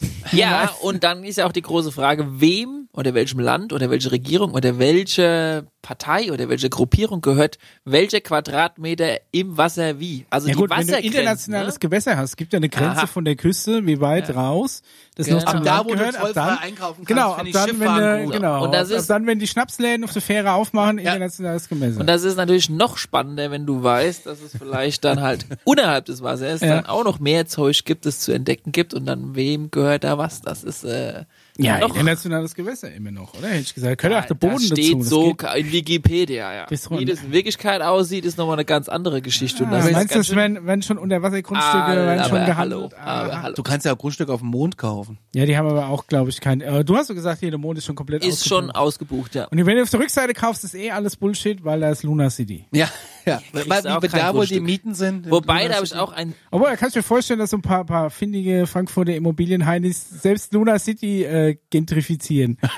Ja, 0.32 0.70
und 0.82 1.02
dann 1.02 1.24
ist 1.24 1.38
ja 1.38 1.46
auch 1.46 1.52
die 1.52 1.62
große 1.62 1.90
Frage, 1.90 2.40
wem 2.40 2.88
oder 2.92 3.14
welchem 3.14 3.40
Land 3.40 3.72
oder 3.72 3.90
welche 3.90 4.12
Regierung 4.12 4.52
oder 4.52 4.78
welche 4.78 5.66
Partei 5.82 6.32
oder 6.32 6.48
welche 6.48 6.68
Gruppierung 6.68 7.20
gehört 7.20 7.58
welcher 7.84 8.20
Quadratmeter 8.20 9.18
im 9.32 9.56
Wasser 9.56 9.98
wie. 9.98 10.26
Also 10.30 10.48
Ja 10.48 10.54
die 10.54 10.60
gut, 10.60 10.70
wenn 10.70 10.86
du 10.86 10.98
internationales 10.98 11.74
ne? 11.74 11.80
Gewässer 11.80 12.16
hast, 12.16 12.36
gibt 12.36 12.52
ja 12.52 12.58
eine 12.58 12.68
Grenze 12.68 13.02
Aha. 13.02 13.06
von 13.06 13.24
der 13.24 13.36
Küste, 13.36 13.86
wie 13.86 14.00
weit 14.00 14.34
raus 14.34 14.82
das 15.20 15.26
Genau. 15.28 15.40
noch 15.40 15.50
zum 15.50 15.58
Ab 15.58 15.64
da, 15.64 15.84
wo 15.84 15.88
du 15.90 15.96
gehört. 15.96 16.14
Zollfrei 16.14 16.32
dann, 16.32 16.58
einkaufen 16.58 16.94
kannst, 17.04 17.08
genau, 17.08 17.34
finde 17.34 17.40
ab 17.40 17.46
ich 17.46 17.52
dann, 17.52 17.80
wenn 17.80 18.18
du, 18.18 18.24
gut. 18.24 18.32
genau, 18.34 18.64
Und 18.64 18.74
das 18.74 18.90
ab, 18.90 18.96
ist- 18.98 19.10
ab 19.10 19.16
dann, 19.16 19.26
wenn 19.26 19.38
die 19.38 19.46
Schnapsläden 19.46 20.04
auf 20.04 20.12
der 20.12 20.22
Fähre 20.22 20.52
aufmachen, 20.52 20.98
internationales 20.98 21.68
Gewässer. 21.68 22.00
Und 22.00 22.06
das 22.06 22.22
ist 22.24 22.36
natürlich 22.36 22.68
noch 22.70 22.96
spannender, 22.98 23.50
wenn 23.50 23.66
du 23.66 23.82
weißt, 23.82 24.26
dass 24.26 24.40
es 24.40 24.56
vielleicht 24.56 25.04
dann 25.04 25.20
halt 25.20 25.46
unterhalb 25.64 26.06
des 26.06 26.22
Wassers 26.22 26.60
Ja. 26.60 26.76
dann 26.76 26.86
auch 26.86 27.04
noch 27.04 27.20
mehr 27.20 27.46
Zeug 27.46 27.84
gibt, 27.84 28.06
das 28.06 28.20
zu 28.20 28.32
entdecken 28.32 28.72
gibt 28.72 28.94
und 28.94 29.06
dann 29.06 29.34
wem 29.34 29.70
gehört 29.70 30.04
da 30.04 30.18
was. 30.18 30.40
Das 30.42 30.64
ist 30.64 30.84
äh, 30.84 31.24
ja, 31.58 31.78
noch 31.78 31.90
internationales 31.90 32.54
Gewässer 32.54 32.92
immer 32.92 33.10
noch, 33.10 33.34
oder? 33.34 33.48
Hätte 33.48 33.60
ich 33.60 33.74
gesagt. 33.74 33.98
Könnte 34.00 34.18
auch 34.18 34.24
der 34.24 34.34
Boden 34.34 34.54
das 34.54 34.64
steht 34.66 34.78
dazu. 34.94 34.98
Das 34.98 35.08
so 35.08 35.34
geht- 35.34 35.54
in 35.56 35.72
Wikipedia, 35.72 36.54
ja. 36.54 36.66
Bis 36.66 36.90
Wie 36.90 37.04
das 37.04 37.22
in 37.22 37.32
Wirklichkeit 37.32 37.82
aussieht, 37.82 38.24
ist 38.24 38.38
nochmal 38.38 38.54
eine 38.56 38.64
ganz 38.64 38.88
andere 38.88 39.20
Geschichte. 39.22 39.64
und 39.64 39.70
Ah, 39.70 39.76
das 39.76 39.86
ist 39.86 39.92
meinst 39.92 40.14
du, 40.14 40.18
das 40.18 40.34
werden, 40.34 40.66
werden 40.66 40.82
schon 40.82 40.98
Unterwassergrundstücke 40.98 41.76
Ah, 41.84 41.94
werden 41.96 42.24
schon 42.28 42.44
gehandelt? 42.46 42.56
hallo, 42.56 42.90
aber 43.04 43.32
Ah. 43.32 43.42
hallo. 43.42 43.54
du 43.54 43.62
kannst 43.62 43.86
ja 43.86 43.92
auch 43.94 43.98
Grundstücke 43.98 44.32
auf 44.32 44.40
dem 44.40 44.48
Mond 44.48 44.76
kaufen. 44.78 45.18
Ja, 45.34 45.44
die 45.46 45.56
haben 45.56 45.68
aber 45.68 45.88
auch, 45.88 46.06
glaube 46.06 46.30
ich, 46.30 46.40
kein. 46.40 46.60
Äh, 46.60 46.84
du 46.84 46.96
hast 46.96 47.08
so 47.08 47.14
gesagt, 47.14 47.40
hier 47.40 47.50
der 47.50 47.58
Mond 47.58 47.78
ist 47.78 47.84
schon 47.86 47.94
komplett 47.96 48.24
ist 48.24 48.46
schon 48.48 48.70
ausgebucht. 48.70 48.90
ausgebucht, 49.30 49.34
ja. 49.34 49.44
Und 49.46 49.66
wenn 49.66 49.76
du 49.76 49.82
auf 49.82 49.90
der 49.90 50.00
Rückseite 50.00 50.32
kaufst, 50.34 50.64
ist 50.64 50.74
eh 50.74 50.90
alles 50.90 51.16
Bullshit, 51.16 51.64
weil 51.64 51.80
da 51.80 51.90
ist 51.90 52.02
Luna 52.02 52.30
City. 52.30 52.64
Ja, 52.72 52.88
ja. 53.26 53.40
Weil, 53.52 53.66
wie 54.02 54.08
da 54.08 54.34
wohl 54.34 54.46
die. 54.46 54.60
Mieten 54.60 54.94
sind. 54.94 55.30
Wobei, 55.30 55.68
da 55.68 55.76
habe 55.76 55.84
ich 55.84 55.94
auch 55.94 56.12
ein 56.12 56.34
Obwohl, 56.50 56.68
da 56.68 56.76
kannst 56.76 56.96
du 56.96 57.00
dir 57.00 57.04
vorstellen, 57.04 57.38
dass 57.38 57.50
so 57.50 57.56
ein 57.56 57.62
paar, 57.62 57.84
paar 57.84 58.10
findige 58.10 58.66
Frankfurter 58.66 59.14
Immobilienheinis 59.14 60.08
selbst 60.22 60.52
Luna 60.52 60.78
City 60.78 61.24
äh, 61.24 61.56
gentrifizieren. 61.70 62.58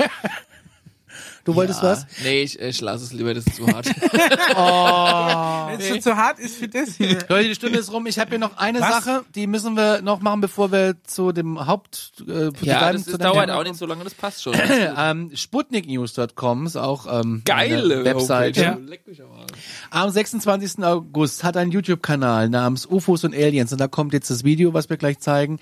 Du 1.44 1.56
wolltest 1.56 1.82
was? 1.82 2.06
Nee, 2.22 2.42
ich, 2.42 2.58
ich 2.60 2.80
lasse 2.80 3.04
es 3.04 3.12
lieber, 3.12 3.34
das 3.34 3.44
ist 3.46 3.56
zu 3.56 3.66
hart. 3.66 3.86
Wenn 5.72 5.80
es 5.80 5.88
schon 5.88 6.00
zu 6.00 6.16
hart 6.16 6.38
ist 6.38 6.56
für 6.56 6.68
das 6.68 6.96
hier. 6.96 7.18
Leute, 7.28 7.48
die 7.48 7.54
Stunde 7.56 7.78
ist 7.78 7.92
rum. 7.92 8.06
Ich 8.06 8.18
habe 8.20 8.30
hier 8.30 8.38
noch 8.38 8.56
eine 8.58 8.80
Was? 8.80 9.04
Sache, 9.04 9.24
die 9.34 9.48
müssen 9.48 9.74
wir 9.74 10.02
noch 10.02 10.20
machen, 10.20 10.40
bevor 10.40 10.70
wir 10.70 10.94
zu 11.02 11.32
dem 11.32 11.66
Haupt. 11.66 12.12
Äh, 12.28 12.50
ja, 12.62 12.92
das 12.92 13.04
zu 13.04 13.12
ist, 13.12 13.22
dauert 13.22 13.50
auch 13.50 13.64
nicht 13.64 13.74
so 13.74 13.86
lange, 13.86 14.04
das 14.04 14.14
passt 14.14 14.42
schon. 14.42 14.54
ähm, 14.96 15.32
Sputniknews.com 15.34 16.66
ist 16.66 16.76
auch 16.76 17.06
ähm, 17.20 17.42
Geile 17.44 17.94
eine 17.94 18.04
Webseite. 18.04 18.62
Ja. 18.62 18.78
Leck 18.80 19.06
mich 19.08 19.20
am 19.20 19.32
Arsch. 19.32 19.50
Am 19.90 20.10
26. 20.10 20.84
August 20.84 21.42
hat 21.42 21.56
ein 21.56 21.72
YouTube-Kanal 21.72 22.50
namens 22.50 22.86
UFOs 22.86 23.24
und 23.24 23.34
Aliens 23.34 23.72
und 23.72 23.80
da 23.80 23.88
kommt 23.88 24.12
jetzt 24.12 24.30
das 24.30 24.44
Video, 24.44 24.74
was 24.74 24.90
wir 24.90 24.96
gleich 24.96 25.18
zeigen. 25.18 25.58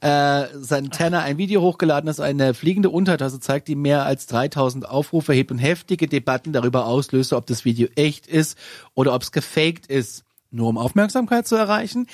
Äh, 0.00 0.44
Santana 0.54 1.20
ein 1.20 1.38
Video 1.38 1.60
hochgeladen, 1.60 2.06
das 2.06 2.20
eine 2.20 2.54
fliegende 2.54 2.90
Untertasse 2.90 3.40
zeigt, 3.40 3.66
die 3.66 3.74
mehr 3.74 4.04
als 4.04 4.26
3000 4.26 4.88
Aufrufe 4.88 5.23
hebt 5.32 5.50
und 5.50 5.58
heftige 5.58 6.06
Debatten 6.06 6.52
darüber 6.52 6.86
auslöste, 6.86 7.36
ob 7.36 7.46
das 7.46 7.64
Video 7.64 7.88
echt 7.96 8.26
ist 8.26 8.58
oder 8.94 9.14
ob 9.14 9.22
es 9.22 9.32
gefaked 9.32 9.86
ist. 9.86 10.24
Nur 10.50 10.68
um 10.68 10.78
Aufmerksamkeit 10.78 11.48
zu 11.48 11.56
erreichen. 11.56 12.06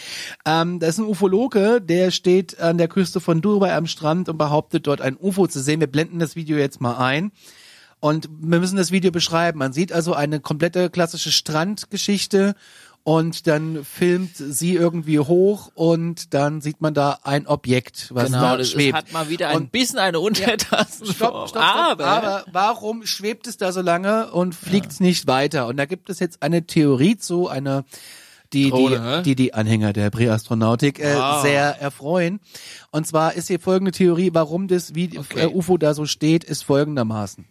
Ähm, 0.46 0.78
das 0.78 0.90
ist 0.90 0.98
ein 0.98 1.06
Ufologe, 1.06 1.80
der 1.82 2.11
steht 2.11 2.58
an 2.58 2.78
der 2.78 2.88
Küste 2.88 3.20
von 3.20 3.42
Dubai 3.42 3.74
am 3.74 3.86
Strand 3.86 4.30
und 4.30 4.38
behauptet 4.38 4.86
dort 4.86 5.02
ein 5.02 5.18
UFO 5.20 5.46
zu 5.46 5.61
sehen. 5.61 5.80
Wir 5.80 5.88
blenden 5.88 6.18
das 6.18 6.36
Video 6.36 6.56
jetzt 6.56 6.80
mal 6.80 6.96
ein. 6.96 7.32
Und 8.00 8.30
wir 8.30 8.58
müssen 8.58 8.78
das 8.78 8.92
Video 8.92 9.11
beschreiben. 9.11 9.58
Man 9.58 9.74
sieht 9.74 9.92
also 9.92 10.14
eine 10.14 10.40
komplette 10.40 10.88
klassische 10.88 11.30
Strandgeschichte 11.30 12.54
und 13.03 13.46
dann 13.46 13.84
filmt 13.84 14.36
sie 14.36 14.74
irgendwie 14.74 15.18
hoch 15.18 15.70
und 15.74 16.34
dann 16.34 16.61
sieht 16.61 16.80
man 16.80 16.92
da 16.94 17.18
ein 17.22 17.46
Objekt, 17.46 18.09
was 18.14 18.26
Genau, 18.26 18.40
da 18.40 18.57
das 18.59 18.70
schwebt. 18.70 18.88
ist, 18.98 19.05
hat 19.07 19.12
mal 19.12 19.28
wieder 19.28 19.48
ein 19.48 19.57
Und- 19.57 19.72
bisschen 19.72 19.98
eine 19.98 20.20
Untertassenform. 20.20 21.14
Stopp, 21.14 21.48
stopp, 21.48 21.48
stopp. 21.48 21.62
Aber, 21.62 22.05
Aber, 22.07 22.44
warum 22.53 23.07
schwebt 23.07 23.46
es 23.46 23.57
da 23.57 23.72
so 23.72 23.80
lange 23.80 24.30
und 24.32 24.55
fliegt 24.55 25.01
nicht 25.01 25.26
weiter? 25.26 25.66
Und 25.66 25.76
da 25.78 25.86
gibt 25.86 26.11
es 26.11 26.18
jetzt 26.18 26.42
eine 26.42 26.66
Theorie 26.66 27.16
zu, 27.16 27.48
eine 27.48 27.84
die 28.53 28.68
Drohne, 28.70 29.22
die, 29.24 29.30
die 29.30 29.44
die 29.44 29.55
Anhänger 29.55 29.92
der 29.92 30.11
Präastronautik 30.11 30.98
äh, 30.98 31.14
Wow. 31.14 31.42
sehr 31.42 31.80
erfreuen. 31.80 32.40
Und 32.90 33.07
zwar 33.07 33.34
ist 33.34 33.46
hier 33.46 33.61
folgende 33.61 33.92
Theorie, 33.92 34.30
warum 34.32 34.66
das 34.66 34.94
wie 34.96 35.16
Okay. 35.18 35.42
äh, 35.42 35.46
UFO 35.46 35.78
da 35.78 35.94
so 35.94 36.05
steht, 36.05 36.42
ist 36.42 36.64
folgendermaßen. 36.64 37.46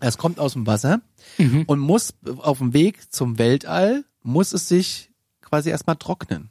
Es 0.00 0.16
kommt 0.16 0.40
aus 0.40 0.54
dem 0.54 0.66
Wasser 0.66 1.02
und 1.66 1.78
muss 1.78 2.14
auf 2.38 2.56
dem 2.56 2.72
Weg 2.72 3.12
zum 3.12 3.38
Weltall, 3.38 4.04
muss 4.22 4.52
es 4.52 4.68
sich 4.68 5.10
quasi 5.42 5.70
erstmal 5.70 5.96
trocknen. 5.96 6.50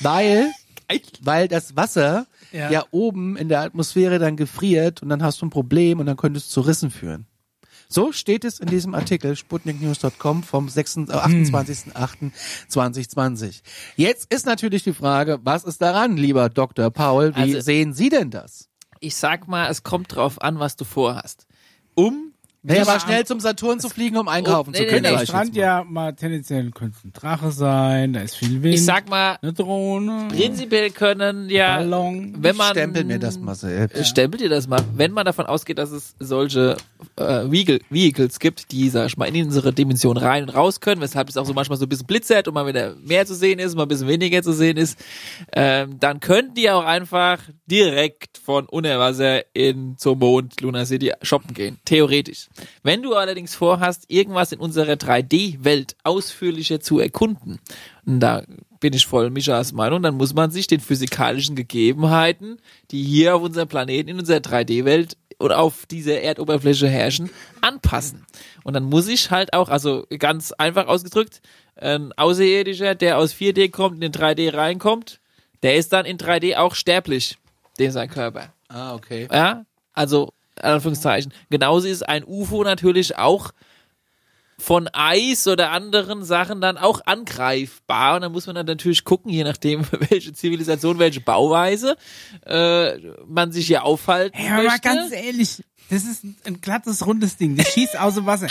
weil, 0.00 0.50
weil 1.22 1.48
das 1.48 1.76
Wasser 1.76 2.26
Ja. 2.52 2.70
ja. 2.70 2.84
oben 2.90 3.36
in 3.36 3.48
der 3.48 3.60
Atmosphäre 3.60 4.18
dann 4.18 4.36
gefriert 4.36 5.02
und 5.02 5.08
dann 5.08 5.22
hast 5.22 5.40
du 5.42 5.46
ein 5.46 5.50
Problem 5.50 6.00
und 6.00 6.06
dann 6.06 6.16
könnte 6.16 6.38
es 6.38 6.48
zu 6.48 6.60
Rissen 6.60 6.90
führen. 6.90 7.26
So 7.88 8.10
steht 8.10 8.44
es 8.44 8.58
in 8.58 8.66
diesem 8.66 8.94
Artikel 8.96 9.36
sputniknews.com 9.36 10.42
vom 10.42 10.68
6, 10.68 10.96
äh, 10.96 11.00
28.08.2020. 12.68 13.60
Jetzt 13.96 14.32
ist 14.32 14.46
natürlich 14.46 14.82
die 14.82 14.92
Frage, 14.92 15.38
was 15.42 15.64
ist 15.64 15.80
daran, 15.82 16.16
lieber 16.16 16.48
Dr. 16.48 16.90
Paul? 16.90 17.34
Wie 17.36 17.40
Also- 17.40 17.60
sehen 17.60 17.92
Sie 17.94 18.08
denn 18.08 18.30
das? 18.30 18.68
ich 18.98 19.14
sag 19.14 19.46
mal, 19.46 19.68
es 19.70 19.82
kommt 19.82 20.14
drauf 20.16 20.40
an, 20.40 20.58
was 20.58 20.74
du 20.76 20.84
vorhast. 20.84 21.46
Um 21.94 22.32
Naja, 22.66 22.84
mal 22.84 23.00
schnell 23.00 23.24
zum 23.26 23.40
Saturn 23.40 23.80
zu 23.80 23.88
fliegen, 23.88 24.16
um 24.16 24.28
einkaufen 24.28 24.70
Oh, 24.70 24.72
zu 24.76 24.82
nee, 24.82 24.88
können. 24.88 25.02
nee, 25.02 25.08
Der 25.08 25.18
sag 25.18 25.22
ich 25.22 25.28
Strand 25.28 25.56
ja 25.56 25.84
mal 25.88 26.12
tendenziell 26.14 26.70
könnte 26.72 26.96
ein 27.04 27.12
Drache 27.12 27.50
sein, 27.52 28.12
da 28.12 28.20
ist 28.20 28.36
viel 28.36 28.62
Wind. 28.62 28.74
ich 28.74 28.84
sag 28.84 29.08
mal, 29.08 29.38
eine 29.40 29.52
Drohne, 29.52 30.28
prinzipiell 30.28 30.90
können 30.90 31.48
ja, 31.48 31.76
Ballon. 31.76 32.34
wenn 32.38 32.56
man 32.56 32.70
Stempel 32.70 33.04
mir 33.04 33.18
das 33.18 33.38
mal 33.38 33.54
selbst. 33.54 33.96
Äh, 33.96 34.04
Stempelt 34.04 34.42
ihr 34.42 34.48
das 34.48 34.66
mal, 34.68 34.80
wenn 34.94 35.12
man 35.12 35.24
davon 35.24 35.46
ausgeht, 35.46 35.78
dass 35.78 35.90
es 35.90 36.14
solche 36.18 36.76
äh, 37.16 37.50
Vehicle, 37.50 37.80
Vehicles 37.90 38.38
gibt, 38.40 38.72
die, 38.72 38.88
sag 38.88 39.06
ich 39.06 39.16
mal, 39.16 39.26
in 39.26 39.44
unsere 39.46 39.72
Dimension 39.72 40.16
rein 40.16 40.42
und 40.44 40.48
raus 40.50 40.80
können, 40.80 41.00
weshalb 41.00 41.28
es 41.28 41.36
auch 41.36 41.46
so 41.46 41.54
manchmal 41.54 41.78
so 41.78 41.86
ein 41.86 41.88
bisschen 41.88 42.06
blitzert 42.06 42.48
und 42.48 42.54
mal 42.54 42.66
wieder 42.66 42.94
mehr 43.04 43.26
zu 43.26 43.34
sehen 43.34 43.58
ist, 43.58 43.74
mal 43.76 43.82
ein 43.82 43.88
bisschen 43.88 44.08
weniger 44.08 44.42
zu 44.42 44.52
sehen 44.52 44.76
ist, 44.76 44.98
ähm, 45.52 45.98
dann 46.00 46.20
könnten 46.20 46.54
die 46.54 46.70
auch 46.70 46.84
einfach 46.84 47.38
direkt 47.66 48.38
von 48.38 48.66
Unterwasser 48.66 49.42
in 49.54 49.96
zum 49.98 50.18
Mond, 50.18 50.60
Luna 50.60 50.84
City 50.84 51.12
shoppen 51.22 51.54
gehen. 51.54 51.78
Theoretisch. 51.84 52.48
Wenn 52.82 53.02
du 53.02 53.14
allerdings 53.14 53.54
vorhast, 53.54 54.04
irgendwas 54.08 54.52
in 54.52 54.60
unserer 54.60 54.94
3D-Welt 54.94 55.96
ausführlicher 56.04 56.80
zu 56.80 56.98
erkunden, 56.98 57.58
und 58.04 58.20
da 58.20 58.42
bin 58.80 58.92
ich 58.92 59.06
voll 59.06 59.30
Michas 59.30 59.72
Meinung, 59.72 60.02
dann 60.02 60.16
muss 60.16 60.34
man 60.34 60.50
sich 60.50 60.66
den 60.66 60.80
physikalischen 60.80 61.56
Gegebenheiten, 61.56 62.58
die 62.90 63.02
hier 63.02 63.36
auf 63.36 63.42
unserem 63.42 63.68
Planeten, 63.68 64.08
in 64.08 64.18
unserer 64.18 64.38
3D-Welt 64.38 65.16
oder 65.38 65.58
auf 65.58 65.86
dieser 65.86 66.20
Erdoberfläche 66.20 66.88
herrschen, 66.88 67.30
anpassen. 67.60 68.24
Und 68.64 68.74
dann 68.74 68.84
muss 68.84 69.08
ich 69.08 69.30
halt 69.30 69.52
auch, 69.52 69.68
also 69.68 70.06
ganz 70.18 70.52
einfach 70.52 70.86
ausgedrückt, 70.86 71.42
ein 71.76 72.12
Außerirdischer, 72.14 72.94
der 72.94 73.18
aus 73.18 73.34
4D 73.34 73.70
kommt, 73.70 74.02
in 74.02 74.12
3D 74.12 74.54
reinkommt, 74.54 75.20
der 75.62 75.76
ist 75.76 75.92
dann 75.92 76.06
in 76.06 76.16
3D 76.16 76.56
auch 76.56 76.74
sterblich, 76.74 77.36
dem 77.78 77.90
sein 77.90 78.08
Körper. 78.08 78.52
Ah, 78.68 78.94
okay. 78.94 79.28
Ja, 79.30 79.64
also 79.92 80.32
Anführungszeichen. 80.60 81.32
Genauso 81.50 81.86
ist 81.88 82.08
ein 82.08 82.24
UFO 82.24 82.64
natürlich 82.64 83.16
auch 83.18 83.52
von 84.58 84.88
Eis 84.94 85.46
oder 85.48 85.70
anderen 85.70 86.24
Sachen 86.24 86.62
dann 86.62 86.78
auch 86.78 87.02
angreifbar. 87.04 88.16
Und 88.16 88.22
dann 88.22 88.32
muss 88.32 88.46
man 88.46 88.56
dann 88.56 88.64
natürlich 88.66 89.04
gucken, 89.04 89.30
je 89.30 89.44
nachdem, 89.44 89.84
welche 90.10 90.32
Zivilisation, 90.32 90.98
welche 90.98 91.20
Bauweise 91.20 91.96
äh, 92.46 92.96
man 93.26 93.52
sich 93.52 93.66
hier 93.66 93.84
aufhalten 93.84 94.38
Ja, 94.42 94.54
aber 94.54 94.62
möchte. 94.64 94.80
ganz 94.80 95.12
ehrlich, 95.12 95.62
das 95.90 96.04
ist 96.04 96.24
ein, 96.24 96.60
glattes, 96.62 97.06
rundes 97.06 97.36
Ding. 97.36 97.54
Das 97.56 97.68
schießt 97.72 97.98
aus 98.00 98.14
dem 98.14 98.24
Wasser. 98.26 98.48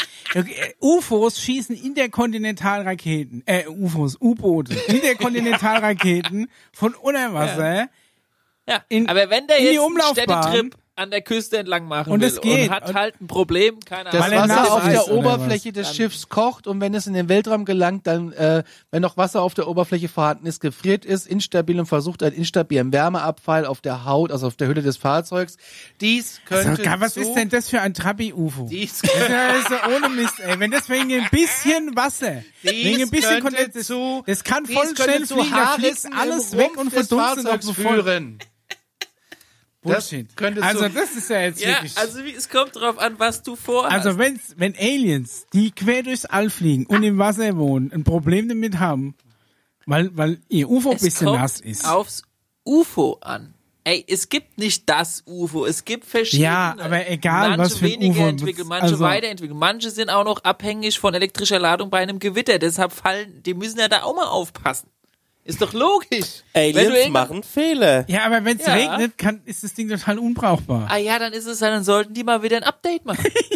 UFOs 0.79 1.41
schießen 1.41 1.75
Interkontinentalraketen, 1.75 3.43
äh, 3.47 3.65
UFOs, 3.67 4.15
U-Boote, 4.21 4.73
Interkontinentalraketen 4.87 6.49
von 6.71 6.93
unter 6.93 7.33
Wasser. 7.33 7.89
ja. 8.69 8.83
in- 8.89 9.09
aber 9.09 9.29
wenn 9.29 9.47
der 9.47 9.61
jetzt 9.61 9.79
Umlaufbahn. 9.79 10.43
Städtetrip 10.43 10.75
an 10.97 11.11
der 11.11 11.21
Küste 11.21 11.57
entlang 11.57 11.87
machen 11.89 12.13
Und 12.13 12.21
will 12.21 12.27
es 12.29 12.39
geht. 12.39 12.69
und 12.69 12.75
hat 12.75 12.87
Und- 12.87 12.95
halt 12.95 13.19
ein 13.19 13.27
Problem, 13.27 13.79
keine 13.81 14.11
Das 14.11 14.21
Weil 14.21 14.31
er 14.31 14.43
Ahnung. 14.43 14.55
nass 14.55 14.65
Wasser 14.69 14.73
auf 14.75 14.83
der 14.89 15.07
oder 15.07 15.13
Oberfläche 15.17 15.73
des 15.73 15.93
Schiffs 15.93 16.29
kocht 16.29 16.67
und 16.67 16.79
wenn 16.79 16.93
es 16.93 17.05
in 17.05 17.13
den 17.13 17.27
Weltraum 17.27 17.65
gelangt, 17.65 18.07
dann, 18.07 18.31
äh, 18.31 18.63
wenn 18.91 19.01
noch 19.01 19.17
Wasser 19.17 19.41
auf 19.41 19.53
der 19.53 19.67
Oberfläche 19.67 20.07
vorhanden 20.07 20.45
ist, 20.47 20.61
gefriert 20.61 21.03
ist, 21.03 21.27
instabil 21.27 21.79
und 21.81 21.85
versucht 21.87 22.23
einen 22.23 22.35
instabilen 22.35 22.93
Wärmeabfall 22.93 23.65
auf 23.65 23.81
der 23.81 24.05
Haut, 24.05 24.31
also 24.31 24.47
auf 24.47 24.55
der 24.55 24.69
Hülle 24.69 24.81
des 24.81 24.95
Fahrzeugs. 24.95 25.57
Dies 25.99 26.39
könnte 26.45 26.81
So, 26.83 26.89
was 27.01 27.13
zu, 27.15 27.19
ist 27.19 27.33
denn 27.33 27.49
das 27.49 27.69
für 27.69 27.81
ein 27.81 27.93
Trabi-UFO? 27.93 28.67
Dies, 28.69 29.01
Das 29.01 29.11
ist 29.11 29.69
ja 29.71 29.89
ohne 29.95 30.07
Mist, 30.09 30.39
ey. 30.39 30.57
Wenn 30.59 30.71
das 30.71 30.87
wegen 30.87 31.11
ein 31.13 31.27
bisschen 31.29 31.93
Wasser, 31.97 32.41
wegen 32.61 33.01
ein 33.01 33.09
bisschen 33.09 33.41
könnte 33.41 33.57
Kondens, 33.57 33.73
das, 33.73 33.87
zu- 33.87 34.23
das 34.25 34.43
kann 34.45 34.63
dies 34.63 34.75
voll 34.75 34.85
könnte 34.93 35.03
schnell 35.03 35.25
zu 35.25 35.35
fliegen, 35.35 35.51
da 35.51 35.67
fliegt 35.75 36.05
alles 36.17 36.55
weg 36.57 36.77
und 36.77 36.93
Fahrzeugs 36.93 37.65
sofort. 37.65 38.03
führen. 38.03 38.39
Das 39.85 40.09
Bullshit. 40.09 40.35
könnte 40.35 40.61
also 40.63 40.79
so- 40.81 40.89
das 40.89 41.15
ist 41.15 41.29
ja 41.29 41.41
jetzt 41.41 41.61
Ja, 41.61 41.69
wirklich... 41.69 41.97
also 41.97 42.23
wie, 42.23 42.33
es 42.33 42.49
kommt 42.49 42.75
drauf 42.75 42.97
an, 42.99 43.15
was 43.19 43.43
du 43.43 43.55
vorhast. 43.55 43.93
Also 43.93 44.17
wenn's, 44.17 44.53
wenn 44.57 44.75
Aliens, 44.75 45.45
die 45.53 45.71
quer 45.71 46.03
durchs 46.03 46.25
All 46.25 46.49
fliegen 46.49 46.85
und 46.87 47.03
im 47.03 47.17
Wasser 47.17 47.55
wohnen, 47.57 47.91
ein 47.93 48.03
Problem 48.03 48.49
damit 48.49 48.79
haben, 48.79 49.15
weil, 49.85 50.15
weil 50.17 50.39
ihr 50.49 50.69
UFO 50.69 50.89
ein 50.91 50.95
es 50.97 51.03
bisschen 51.03 51.27
kommt 51.27 51.39
nass 51.39 51.59
ist. 51.61 51.85
aufs 51.87 52.23
UFO 52.65 53.17
an. 53.21 53.53
Ey, 53.87 54.03
es 54.07 54.29
gibt 54.29 54.57
nicht 54.57 54.89
das 54.89 55.21
UFO, 55.27 55.63
es 55.67 55.85
gibt 55.85 56.05
verschiedene. 56.05 56.45
Ja, 56.45 56.75
aber 56.79 57.07
egal, 57.07 57.49
manche 57.49 57.59
was 57.73 57.77
für 57.77 57.85
ein 57.85 57.91
weniger 57.91 58.21
UFO. 58.21 58.27
entwickelt, 58.29 58.67
manche 58.67 58.83
Also- 58.85 58.99
weiterentwickelt. 59.01 59.59
Manche 59.59 59.91
sind 59.91 60.09
auch 60.09 60.23
noch 60.25 60.43
abhängig 60.43 60.97
von 60.97 61.13
elektrischer 61.13 61.59
Ladung 61.59 61.91
bei 61.91 61.99
einem 61.99 62.17
Gewitter. 62.17 62.57
Deshalb 62.57 62.91
fallen, 62.93 63.43
die 63.43 63.53
müssen 63.53 63.77
ja 63.77 63.87
da 63.87 64.01
auch 64.01 64.15
mal 64.15 64.25
aufpassen. 64.25 64.89
Ist 65.47 65.61
doch 65.61 65.73
logisch. 65.73 66.41
Wenn 66.53 66.73
du 66.73 66.79
Aliens 66.79 67.09
machen 67.09 67.43
Fehler. 67.43 68.03
Ja, 68.09 68.25
aber 68.25 68.43
wenn 68.43 68.59
es 68.59 68.65
Ja. 68.65 68.73
regnet, 68.73 69.15
kann, 69.15 69.41
ist 69.45 69.63
das 69.63 69.75
Ding 69.75 69.87
total 69.87 70.17
unbrauchbar. 70.17 70.87
Ah 70.89 70.97
ja, 70.97 71.19
dann 71.19 71.33
ist 71.33 71.45
es, 71.45 71.59
dann 71.59 71.83
sollten 71.83 72.15
die 72.15 72.23
mal 72.23 72.41
wieder 72.41 72.57
ein 72.57 72.63
Update 72.63 73.05
machen. 73.05 73.23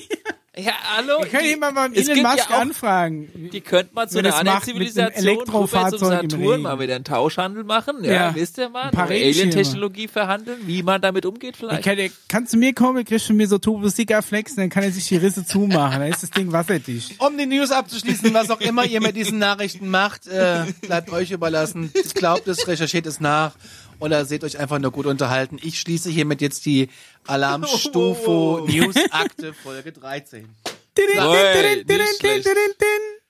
ja, 0.64 0.72
hallo. 0.98 1.20
Wir 1.22 1.28
können 1.30 1.44
die- 1.44 1.56
mal 1.56 1.72
beim 1.74 1.94
es 1.94 2.08
Elon 2.08 2.16
gibt 2.16 2.28
Musk 2.28 2.50
ja 2.50 2.56
auch 2.56 2.62
anfragen. 2.62 3.50
Die 3.54 3.62
könnten 3.62 3.96
mal 3.96 4.08
zu 4.10 4.20
einer 4.20 4.36
anderen 4.36 4.62
Zivilisation 4.64 5.26
Elektrofahrzeug 5.26 6.00
zum 6.00 6.10
Saturn 6.10 6.62
mal 6.62 6.80
wieder 6.80 6.96
einen 6.96 7.04
Tauschhandel 7.04 7.64
machen. 7.64 8.04
Ja, 8.04 8.12
Ja. 8.12 8.36
wisst 8.36 8.58
ihr 8.58 8.70
mal. 8.70 8.92
Alien-Technologie 8.96 10.08
verhandeln, 10.08 10.60
wie 10.66 10.84
man 10.84 11.02
damit 11.02 11.26
umgeht 11.26 11.58
vielleicht. 11.58 11.84
Kann 12.28 12.48
zu 12.48 12.58
mir 12.58 12.74
kommen, 12.74 13.04
kriegst 13.06 13.28
von 13.28 13.36
mir 13.38 13.48
so 13.48 13.58
Tube 13.58 13.90
Flex, 14.22 14.56
dann 14.56 14.70
kann 14.70 14.84
er 14.84 14.92
sich 14.92 15.08
die 15.08 15.18
Risse 15.18 15.46
zumachen. 15.46 16.00
Dann 16.00 16.10
ist 16.12 16.24
das 16.24 16.32
Ding 16.32 16.52
wasserdicht. 16.52 17.16
Um 17.20 17.38
die 17.38 17.46
News 17.46 17.72
abzuschließen, 17.72 18.34
was 18.34 18.50
auch 18.50 18.62
immer 18.62 18.86
ihr 18.86 19.02
mit 19.02 19.16
diesen 19.16 19.40
Nachrichten 19.40 19.90
macht, 19.90 20.28
äh, 20.28 20.66
bleibt 20.82 21.12
euch 21.12 21.32
überlassen. 21.32 21.92
Glaubt 22.16 22.48
es, 22.48 22.68
recherchiert 22.68 23.06
es 23.06 23.20
nach 23.20 23.54
oder 24.00 24.26
seht 24.26 24.44
euch 24.44 24.60
einfach 24.60 24.80
nur 24.80 24.92
gut 24.92 25.06
unterhalten. 25.06 25.58
Ich 25.62 25.80
schließe 25.80 26.10
hiermit 26.10 26.42
jetzt 26.42 26.66
die 26.66 26.90
Alarmstufe 27.28 28.64
News-Akte 28.68 29.54
Folge 29.54 29.92
13. 29.92 30.50
Oi, 30.98 31.84
nicht 31.88 32.18
schlecht. 32.20 32.48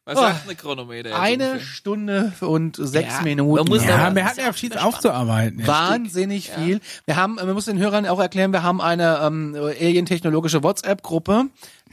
Was 0.05 0.17
Oh. 0.17 0.21
sagt 0.21 0.45
eine 0.45 0.55
Chronometer? 0.55 1.09
jetzt 1.09 1.19
Eine? 1.19 1.59
Stunde 1.59 2.33
und 2.39 2.77
sechs 2.77 3.13
Ja, 3.17 3.21
Minuten. 3.21 3.59
man 3.63 3.67
muss 3.67 3.83
Ja, 3.85 4.15
wir 4.15 4.25
hatten 4.25 4.39
ja 4.39 4.53
viel 4.53 4.75
aufzuarbeiten. 4.75 5.59
Ja. 5.59 5.67
Wahnsinnig 5.67 6.49
viel. 6.49 6.79
Wir 7.05 7.15
haben, 7.15 7.35
wir 7.37 7.53
müssen 7.53 7.75
den 7.75 7.79
Hörern 7.83 8.07
auch 8.07 8.19
erklären, 8.19 8.51
wir 8.51 8.63
haben 8.63 8.81
eine 8.81 9.19
ähm, 9.21 9.55
alien-technologische 9.55 10.63
WhatsApp-Gruppe, 10.63 11.45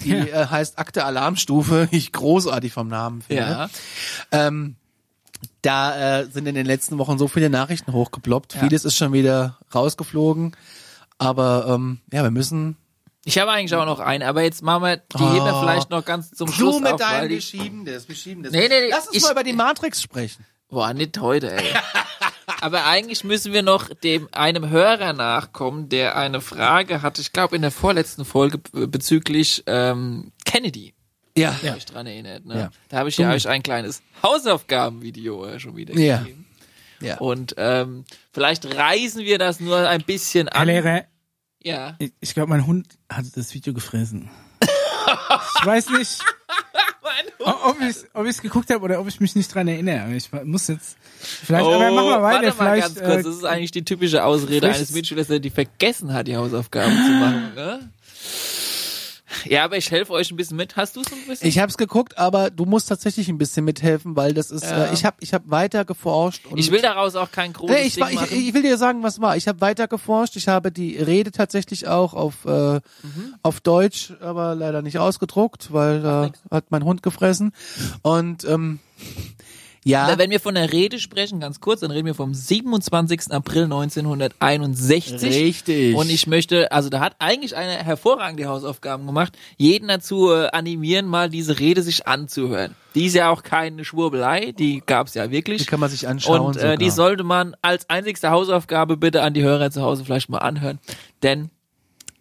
die 0.02 0.12
Ja. 0.12 0.24
äh, 0.24 0.46
heißt 0.46 0.78
Akte 0.78 1.04
Alarmstufe. 1.04 1.88
Ich 1.90 2.10
großartig 2.12 2.72
vom 2.72 2.88
Namen 2.88 3.20
finde. 3.20 3.42
Ja. 3.42 3.70
Ähm, 4.32 4.76
da 5.66 6.20
äh, 6.20 6.26
sind 6.30 6.46
in 6.46 6.54
den 6.54 6.66
letzten 6.66 6.98
Wochen 6.98 7.18
so 7.18 7.28
viele 7.28 7.50
Nachrichten 7.50 7.92
hochgeploppt. 7.92 8.54
Vieles 8.54 8.84
ist 8.84 8.96
schon 8.96 9.12
wieder 9.12 9.58
rausgeflogen. 9.74 10.56
Aber 11.18 11.66
ähm, 11.68 12.00
ja, 12.12 12.22
wir 12.22 12.30
müssen 12.30 12.76
Ich 13.24 13.38
habe 13.38 13.50
eigentlich 13.50 13.74
auch 13.74 13.86
noch 13.86 14.00
eine, 14.00 14.26
aber 14.28 14.42
jetzt 14.42 14.62
machen 14.62 14.82
wir, 14.84 14.96
die 14.98 15.16
Oh. 15.22 15.32
heben 15.34 15.44
wir 15.46 15.60
vielleicht 15.60 15.90
noch 15.90 16.04
ganz 16.04 16.30
zum 16.30 16.48
Schluss 16.52 16.76
du 16.76 16.82
mit 16.82 16.92
auf, 16.92 17.00
deinem, 17.00 17.28
wir 17.30 17.40
schieben 17.40 17.84
das, 17.84 18.08
wir 18.08 18.14
schieben 18.14 18.42
das. 18.42 18.52
Nee, 18.52 18.68
nee, 18.68 18.80
nee, 18.82 18.88
Lass 18.90 19.06
uns 19.08 19.16
ich- 19.16 19.22
mal 19.22 19.32
über 19.32 19.42
die 19.44 19.52
Matrix 19.54 20.02
sprechen. 20.02 20.44
Boah, 20.68 20.92
nicht 20.94 21.18
heute, 21.20 21.52
ey. 21.52 21.64
Aber 22.60 22.84
eigentlich 22.86 23.22
müssen 23.24 23.52
wir 23.52 23.62
noch 23.62 23.88
dem 23.88 24.28
einem 24.32 24.68
Hörer 24.68 25.12
nachkommen, 25.12 25.88
der 25.88 26.16
eine 26.16 26.40
Frage 26.40 27.02
hatte, 27.02 27.20
ich 27.20 27.32
glaube 27.32 27.56
in 27.56 27.62
der 27.62 27.70
vorletzten 27.70 28.24
Folge 28.24 28.58
bezüglich 28.72 29.62
ähm, 29.66 30.32
Kennedy. 30.44 30.94
Ja. 31.36 31.54
Ja. 31.62 31.74
Euch 31.74 31.84
dran 31.84 32.06
erinnert, 32.06 32.44
ne? 32.46 32.58
Ja. 32.58 32.70
Da 32.88 32.98
habe 32.98 33.08
ich 33.08 33.16
ja 33.18 33.30
euch 33.30 33.46
ein 33.48 33.62
kleines 33.62 34.02
Hausaufgabenvideo 34.22 35.44
äh, 35.46 35.60
schon 35.60 35.76
wieder 35.76 35.94
Ja. 35.98 36.18
gegeben. 36.18 36.46
ja. 37.00 37.18
Und 37.18 37.54
ähm, 37.58 38.04
vielleicht 38.32 38.64
reißen 38.74 39.22
wir 39.22 39.38
das 39.38 39.60
nur 39.60 39.88
ein 39.88 40.02
bisschen 40.02 40.48
Herr 40.48 40.56
an. 40.62 40.66
Lehrer, 40.68 41.04
Ja. 41.62 41.96
ich, 41.98 42.12
ich 42.20 42.34
glaube, 42.34 42.48
mein 42.50 42.66
Hund 42.66 42.86
hat 43.10 43.24
das 43.34 43.52
Video 43.54 43.72
gefressen. 43.74 44.30
ich 44.62 45.66
weiß 45.66 45.90
nicht, 45.90 46.20
ob 47.38 47.76
ich 47.80 47.96
ob 48.14 48.26
ich's 48.26 48.40
geguckt 48.42 48.70
habe 48.70 48.82
oder 48.84 49.00
ob 49.00 49.08
ich 49.08 49.20
mich 49.20 49.36
nicht 49.36 49.54
dran 49.54 49.68
erinnere. 49.68 50.14
Ich 50.14 50.30
muss 50.44 50.68
jetzt 50.68 50.96
vielleicht, 51.20 51.64
aber 51.64 51.90
machen 51.90 52.08
wir 52.08 52.22
weiter. 52.22 52.54
Oh, 52.54 52.58
warte 52.58 52.64
mal 52.64 52.80
ganz 52.80 52.94
kurz. 52.94 53.06
äh, 53.08 53.22
Das 53.22 53.26
ist 53.36 53.44
eigentlich 53.44 53.70
die 53.70 53.84
typische 53.84 54.24
Ausrede 54.24 54.68
eines 54.72 54.90
Mitschülers, 54.92 55.26
der 55.28 55.38
die 55.38 55.50
vergessen 55.50 56.12
hat, 56.12 56.26
die 56.28 56.36
Hausaufgaben 56.36 56.92
zu 56.94 57.12
machen. 57.12 57.54
Ne? 57.54 57.90
Ja, 59.44 59.64
aber 59.64 59.76
ich 59.76 59.90
helfe 59.90 60.12
euch 60.12 60.30
ein 60.30 60.36
bisschen 60.36 60.56
mit. 60.56 60.76
Hast 60.76 60.96
du 60.96 61.00
es 61.02 61.12
ein 61.12 61.18
bisschen? 61.26 61.46
Ich 61.48 61.58
habe 61.58 61.70
es 61.70 61.76
geguckt, 61.76 62.18
aber 62.18 62.50
du 62.50 62.64
musst 62.64 62.88
tatsächlich 62.88 63.28
ein 63.28 63.38
bisschen 63.38 63.64
mithelfen, 63.64 64.16
weil 64.16 64.34
das 64.34 64.50
ist. 64.50 64.64
Ja. 64.64 64.86
Äh, 64.86 64.94
ich 64.94 65.04
habe 65.04 65.16
ich 65.20 65.34
hab 65.34 65.50
weiter 65.50 65.84
geforscht. 65.84 66.46
Und 66.46 66.58
Ich 66.58 66.70
will 66.70 66.80
daraus 66.80 67.14
auch 67.16 67.30
kein 67.30 67.52
großes 67.52 67.76
Nee, 67.76 67.82
ich, 67.86 67.94
Ding 67.94 68.02
war, 68.02 68.10
ich, 68.10 68.16
machen. 68.16 68.28
ich 68.36 68.54
will 68.54 68.62
dir 68.62 68.78
sagen, 68.78 69.02
was 69.02 69.20
war. 69.20 69.36
Ich 69.36 69.48
habe 69.48 69.60
weiter 69.60 69.88
geforscht. 69.88 70.36
Ich 70.36 70.48
habe 70.48 70.72
die 70.72 70.96
Rede 70.96 71.30
tatsächlich 71.32 71.88
auch 71.88 72.14
auf 72.14 72.44
äh, 72.44 72.80
auf 73.42 73.60
Deutsch, 73.60 74.12
aber 74.20 74.54
leider 74.54 74.82
nicht 74.82 74.98
ausgedruckt, 74.98 75.72
weil 75.72 76.00
da 76.02 76.30
hat 76.50 76.70
mein 76.70 76.84
Hund 76.84 77.02
gefressen. 77.02 77.52
Und 78.02 78.44
ähm, 78.44 78.78
ja, 79.86 80.08
Na, 80.10 80.18
Wenn 80.18 80.30
wir 80.30 80.40
von 80.40 80.56
der 80.56 80.72
Rede 80.72 80.98
sprechen, 80.98 81.38
ganz 81.38 81.60
kurz, 81.60 81.78
dann 81.78 81.92
reden 81.92 82.06
wir 82.06 82.14
vom 82.16 82.34
27. 82.34 83.30
April 83.30 83.64
1961. 83.64 85.22
Richtig. 85.22 85.94
Und 85.94 86.10
ich 86.10 86.26
möchte, 86.26 86.72
also 86.72 86.88
da 86.88 86.98
hat 86.98 87.14
eigentlich 87.20 87.54
eine 87.54 87.84
hervorragende 87.84 88.46
Hausaufgaben 88.46 89.06
gemacht, 89.06 89.38
jeden 89.56 89.86
dazu 89.86 90.32
äh, 90.32 90.48
animieren, 90.48 91.06
mal 91.06 91.30
diese 91.30 91.60
Rede 91.60 91.82
sich 91.82 92.08
anzuhören. 92.08 92.74
Die 92.96 93.06
ist 93.06 93.14
ja 93.14 93.30
auch 93.30 93.44
keine 93.44 93.84
Schwurbelei, 93.84 94.50
die 94.50 94.82
gab's 94.84 95.14
ja 95.14 95.30
wirklich. 95.30 95.58
die 95.58 95.66
kann 95.66 95.78
man 95.78 95.88
sich 95.88 96.08
anschauen. 96.08 96.40
Und 96.40 96.56
äh, 96.56 96.60
sogar. 96.60 96.76
die 96.78 96.90
sollte 96.90 97.22
man 97.22 97.54
als 97.62 97.88
einzigste 97.88 98.30
Hausaufgabe 98.30 98.96
bitte 98.96 99.22
an 99.22 99.34
die 99.34 99.44
Hörer 99.44 99.70
zu 99.70 99.82
Hause 99.82 100.04
vielleicht 100.04 100.28
mal 100.28 100.38
anhören. 100.38 100.80
Denn 101.22 101.50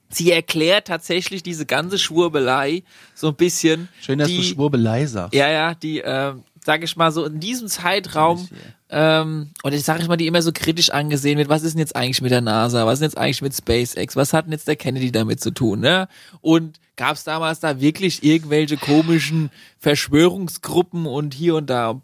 sie 0.09 0.31
erklärt 0.31 0.85
tatsächlich 0.85 1.41
diese 1.41 1.65
ganze 1.65 1.97
Schwurbelei 1.97 2.83
so 3.15 3.29
ein 3.29 3.35
bisschen. 3.35 3.89
Schön, 4.01 4.19
dass 4.19 4.27
die, 4.27 4.37
du 4.37 4.43
Schwurbelei 4.43 5.07
sagst. 5.07 5.33
Ja, 5.33 5.49
ja, 5.49 5.73
die, 5.73 6.03
ähm, 6.05 6.43
sag 6.65 6.83
ich 6.83 6.95
mal 6.95 7.11
so, 7.11 7.25
in 7.25 7.39
diesem 7.39 7.67
Zeitraum, 7.67 8.47
ähm, 8.89 9.51
oder 9.63 9.77
sag 9.77 10.01
ich 10.01 10.07
mal, 10.07 10.17
die 10.17 10.25
immer 10.27 10.41
so 10.41 10.51
kritisch 10.51 10.89
angesehen 10.89 11.37
wird, 11.37 11.47
was 11.47 11.63
ist 11.63 11.73
denn 11.73 11.79
jetzt 11.79 11.95
eigentlich 11.95 12.21
mit 12.21 12.31
der 12.31 12.41
NASA, 12.41 12.85
was 12.85 12.93
ist 12.95 12.99
denn 13.01 13.09
jetzt 13.09 13.17
eigentlich 13.17 13.41
mit 13.43 13.53
SpaceX, 13.55 14.15
was 14.15 14.33
hat 14.33 14.45
denn 14.45 14.51
jetzt 14.53 14.67
der 14.67 14.75
Kennedy 14.75 15.11
damit 15.11 15.41
zu 15.41 15.51
tun, 15.51 15.79
ne? 15.79 16.07
Und 16.41 16.79
gab 16.95 17.15
es 17.15 17.23
damals 17.23 17.59
da 17.59 17.79
wirklich 17.81 18.23
irgendwelche 18.23 18.77
komischen 18.77 19.51
Verschwörungsgruppen 19.79 21.05
und 21.05 21.33
hier 21.33 21.55
und 21.55 21.69
da, 21.69 22.01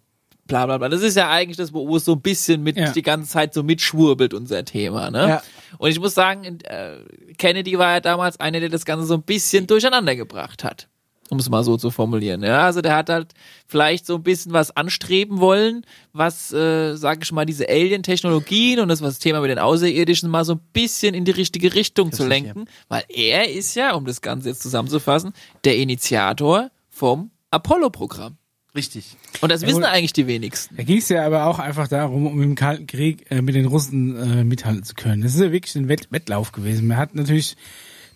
bla 0.48 0.66
bla 0.66 0.78
bla. 0.78 0.90
Das 0.90 1.02
ist 1.02 1.16
ja 1.16 1.30
eigentlich 1.30 1.58
das, 1.58 1.74
wo 1.74 1.96
es 1.96 2.06
so 2.06 2.14
ein 2.14 2.22
bisschen 2.22 2.62
mit 2.62 2.78
Ja. 2.78 2.92
die 2.92 3.02
ganze 3.02 3.30
Zeit 3.32 3.54
so 3.54 3.64
mitschwurbelt, 3.64 4.34
unser 4.34 4.66
Thema, 4.66 5.10
ne? 5.10 5.28
Ja. 5.28 5.44
Und 5.78 5.90
ich 5.90 6.00
muss 6.00 6.14
sagen, 6.14 6.60
äh, 6.64 6.98
Kennedy 7.38 7.78
war 7.80 7.94
ja 7.94 8.00
damals 8.00 8.40
einer, 8.40 8.60
der 8.60 8.70
das 8.70 8.86
Ganze 8.86 9.06
so 9.06 9.14
ein 9.16 9.24
bisschen 9.24 9.66
durcheinander 9.66 10.16
gebracht 10.16 10.64
hat. 10.64 10.88
Um 11.32 11.40
es 11.40 11.50
mal 11.50 11.64
so 11.64 11.78
zu 11.78 11.92
formulieren. 11.92 12.44
Ja, 12.44 12.66
also 12.66 12.82
der 12.82 12.94
hat 12.94 13.10
halt 13.10 13.34
vielleicht 13.66 14.06
so 14.06 14.16
ein 14.16 14.24
bisschen 14.24 14.52
was 14.52 14.76
anstreben 14.76 15.40
wollen, 15.40 15.86
was, 16.12 16.52
äh, 16.52 16.98
sag 16.98 17.24
ich 17.24 17.32
mal, 17.32 17.46
diese 17.46 17.70
Alien-Technologien 17.70 18.80
und 18.82 18.90
das 18.90 19.02
was 19.02 19.14
das 19.14 19.20
Thema 19.20 19.40
mit 19.40 19.50
den 19.50 19.58
Außerirdischen 19.58 20.30
mal 20.30 20.44
so 20.44 20.56
ein 20.56 20.60
bisschen 20.74 21.16
in 21.16 21.24
die 21.24 21.32
richtige 21.32 21.74
Richtung 21.74 22.12
zu 22.12 22.18
sicher. 22.18 22.28
lenken. 22.28 22.66
Weil 22.90 23.06
er 23.08 23.50
ist 23.50 23.76
ja, 23.76 23.94
um 23.96 24.04
das 24.06 24.20
Ganze 24.22 24.50
jetzt 24.50 24.62
zusammenzufassen, 24.62 25.32
der 25.64 25.78
Initiator 25.78 26.70
vom 26.90 27.32
Apollo-Programm. 27.50 28.36
Richtig. 28.76 29.16
Und 29.40 29.52
das 29.54 29.62
Ja, 29.62 29.68
wissen 29.70 29.78
wohl- 29.84 29.86
eigentlich 29.86 30.12
die 30.14 30.28
wenigsten. 30.28 30.76
Da 30.76 30.84
ging 30.84 30.98
es 30.98 31.08
ja 31.08 31.26
aber 31.26 31.46
auch 31.46 31.60
einfach 31.60 31.88
darum, 31.88 32.28
um 32.28 32.42
im 32.44 32.56
Kalten 32.56 32.88
Krieg 32.88 33.26
äh, 33.30 33.42
mit 33.42 33.56
den 33.56 33.66
Russen 33.68 34.18
äh, 34.40 34.44
mithalten 34.44 34.84
zu 34.84 34.96
können. 34.96 35.22
Das 35.22 35.34
ist 35.34 35.40
ja 35.42 35.52
wirklich 35.54 35.76
ein 35.76 35.88
Wett 35.88 36.08
Wettlauf 36.12 36.52
gewesen. 36.52 36.88
Man 36.88 36.98
hat 36.98 37.16
natürlich 37.16 37.56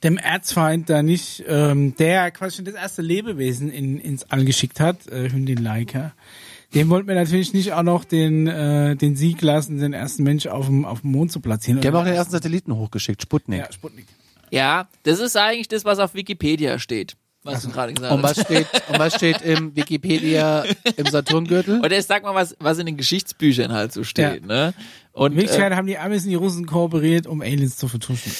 dem 0.05 0.17
Erzfeind 0.17 0.89
da 0.89 1.03
nicht, 1.03 1.43
ähm, 1.47 1.95
der 1.97 2.31
quasi 2.31 2.57
schon 2.57 2.65
das 2.65 2.75
erste 2.75 3.01
Lebewesen 3.01 3.71
in, 3.71 3.99
ins 3.99 4.23
All 4.31 4.45
geschickt 4.45 4.79
hat, 4.79 5.07
äh, 5.07 5.29
Hündin 5.29 5.57
Laika, 5.57 6.13
dem 6.73 6.89
wollten 6.89 7.07
wir 7.07 7.15
natürlich 7.15 7.53
nicht 7.53 7.73
auch 7.73 7.83
noch 7.83 8.05
den, 8.05 8.47
äh, 8.47 8.95
den 8.95 9.15
Sieg 9.15 9.41
lassen, 9.41 9.79
den 9.79 9.93
ersten 9.93 10.23
Mensch 10.23 10.45
auf 10.47 10.67
dem, 10.67 10.85
auf 10.85 11.01
dem 11.01 11.11
Mond 11.11 11.31
zu 11.31 11.39
platzieren. 11.39 11.81
Die 11.81 11.87
haben 11.87 11.95
auch 11.95 12.03
den 12.03 12.13
ersten 12.13 12.31
Satelliten 12.31 12.75
hochgeschickt, 12.75 13.21
Sputnik. 13.21 13.59
ja, 13.59 13.71
Sputnik. 13.71 14.05
Ja, 14.51 14.87
das 15.03 15.19
ist 15.19 15.35
eigentlich 15.35 15.67
das, 15.67 15.85
was 15.85 15.99
auf 15.99 16.13
Wikipedia 16.13 16.79
steht. 16.79 17.15
Was 17.43 17.61
du 17.61 17.69
gerade 17.69 17.93
gesagt 17.93 18.11
Und 18.11 18.23
hast. 18.23 18.37
was 18.37 18.45
steht, 18.45 18.67
und 18.89 18.99
was 18.99 19.15
steht 19.15 19.41
im 19.43 19.75
Wikipedia 19.75 20.65
im 20.97 21.05
Saturngürtel? 21.05 21.79
Oder 21.79 21.95
jetzt 21.95 22.07
sag 22.07 22.23
mal, 22.23 22.33
was, 22.33 22.55
was 22.59 22.79
in 22.79 22.87
den 22.87 22.97
Geschichtsbüchern 22.97 23.71
halt 23.71 23.93
so 23.93 24.03
steht, 24.03 24.45
ne? 24.45 24.73
Und 25.11 25.33
In 25.33 25.37
äh, 25.37 25.41
Wirklichkeit 25.41 25.73
haben 25.73 25.85
die 25.87 25.97
Amis 25.97 26.23
und 26.23 26.29
die 26.29 26.35
Russen 26.35 26.65
kooperiert, 26.65 27.27
um 27.27 27.41
Aliens 27.41 27.77
zu 27.77 27.87
vertuschen. 27.87 28.31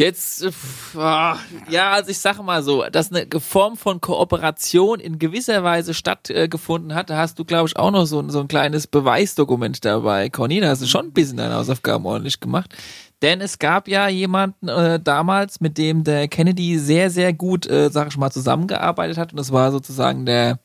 Jetzt, 0.00 0.42
äh, 0.42 0.50
ah, 0.98 1.36
ja, 1.68 1.90
also 1.92 2.10
ich 2.10 2.18
sage 2.18 2.42
mal 2.42 2.62
so, 2.62 2.84
dass 2.90 3.12
eine 3.12 3.26
Form 3.38 3.76
von 3.76 4.00
Kooperation 4.00 4.98
in 4.98 5.18
gewisser 5.18 5.62
Weise 5.62 5.92
stattgefunden 5.92 6.94
hat, 6.94 7.10
da 7.10 7.18
hast 7.18 7.38
du, 7.38 7.44
glaube 7.44 7.68
ich, 7.68 7.76
auch 7.76 7.90
noch 7.90 8.06
so, 8.06 8.18
ein- 8.18 8.30
so 8.30 8.40
ein 8.40 8.48
kleines 8.48 8.86
Beweisdokument 8.86 9.84
dabei. 9.84 10.30
Conny, 10.30 10.60
da 10.60 10.68
hast 10.70 10.80
du 10.80 10.86
schon 10.86 11.08
ein 11.08 11.12
bisschen 11.12 11.36
deine 11.36 11.54
Hausaufgaben 11.54 12.06
ordentlich 12.06 12.40
gemacht. 12.40 12.74
Denn 13.20 13.42
es 13.42 13.58
gab 13.58 13.88
ja 13.88 14.08
jemanden 14.08 14.68
äh, 14.68 14.98
damals, 14.98 15.60
mit 15.60 15.76
dem 15.76 16.02
der 16.02 16.28
Kennedy 16.28 16.78
sehr, 16.78 17.10
sehr 17.10 17.34
gut, 17.34 17.66
äh, 17.66 17.90
sag 17.90 18.08
ich 18.08 18.16
mal, 18.16 18.30
zusammengearbeitet 18.30 19.18
hat. 19.18 19.32
Und 19.32 19.38
das 19.38 19.52
war 19.52 19.70
sozusagen 19.70 20.24
der, 20.24 20.58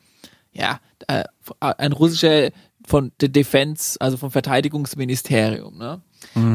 ja, 0.54 0.80
äh, 1.08 1.24
ein 1.60 1.92
russischer 1.92 2.48
von 2.86 3.12
der 3.20 3.28
Defense, 3.28 4.00
also 4.00 4.16
vom 4.16 4.30
Verteidigungsministerium, 4.30 5.76
ne? 5.76 6.00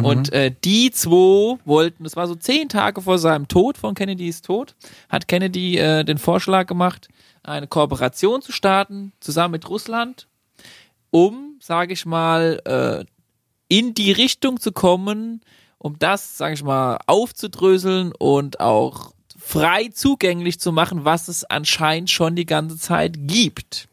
Und 0.03 0.34
äh, 0.34 0.53
die 0.64 0.91
zwei 0.91 1.58
wollten, 1.66 2.03
das 2.03 2.16
war 2.16 2.28
so 2.28 2.36
zehn 2.36 2.70
Tage 2.70 3.02
vor 3.02 3.20
seinem 3.20 3.48
Tod, 3.48 3.78
von 3.78 3.94
Kennedys 3.95 4.41
Tod, 4.41 4.76
hat 5.10 5.28
Kennedy 5.28 5.78
äh, 5.78 6.03
den 6.03 6.18
Vorschlag 6.18 6.68
gemacht, 6.68 7.10
eine 7.44 7.68
Kooperation 7.68 8.41
zu 8.41 8.52
starten, 8.52 9.14
zusammen 9.20 9.53
mit 9.53 9.70
Russland, 9.70 10.28
um, 11.10 11.58
sage 11.60 11.94
ich 11.94 12.06
mal, 12.06 12.62
äh, 12.66 13.06
in 13.68 13.94
die 13.94 14.12
Richtung 14.12 14.60
zu 14.60 14.72
kommen, 14.72 15.41
um 15.78 15.98
das, 15.99 16.38
sage 16.38 16.53
ich 16.53 16.64
mal, 16.64 16.99
aufzudröseln 17.08 18.14
und 18.18 18.60
auch 18.60 19.14
frei 19.38 19.90
zugänglich 19.94 20.60
zu 20.60 20.72
machen, 20.72 21.06
was 21.06 21.28
es 21.28 21.44
anscheinend 21.44 22.10
schon 22.10 22.36
die 22.36 22.45
ganze 22.45 22.78
Zeit 22.78 23.16
gibt. 23.18 23.88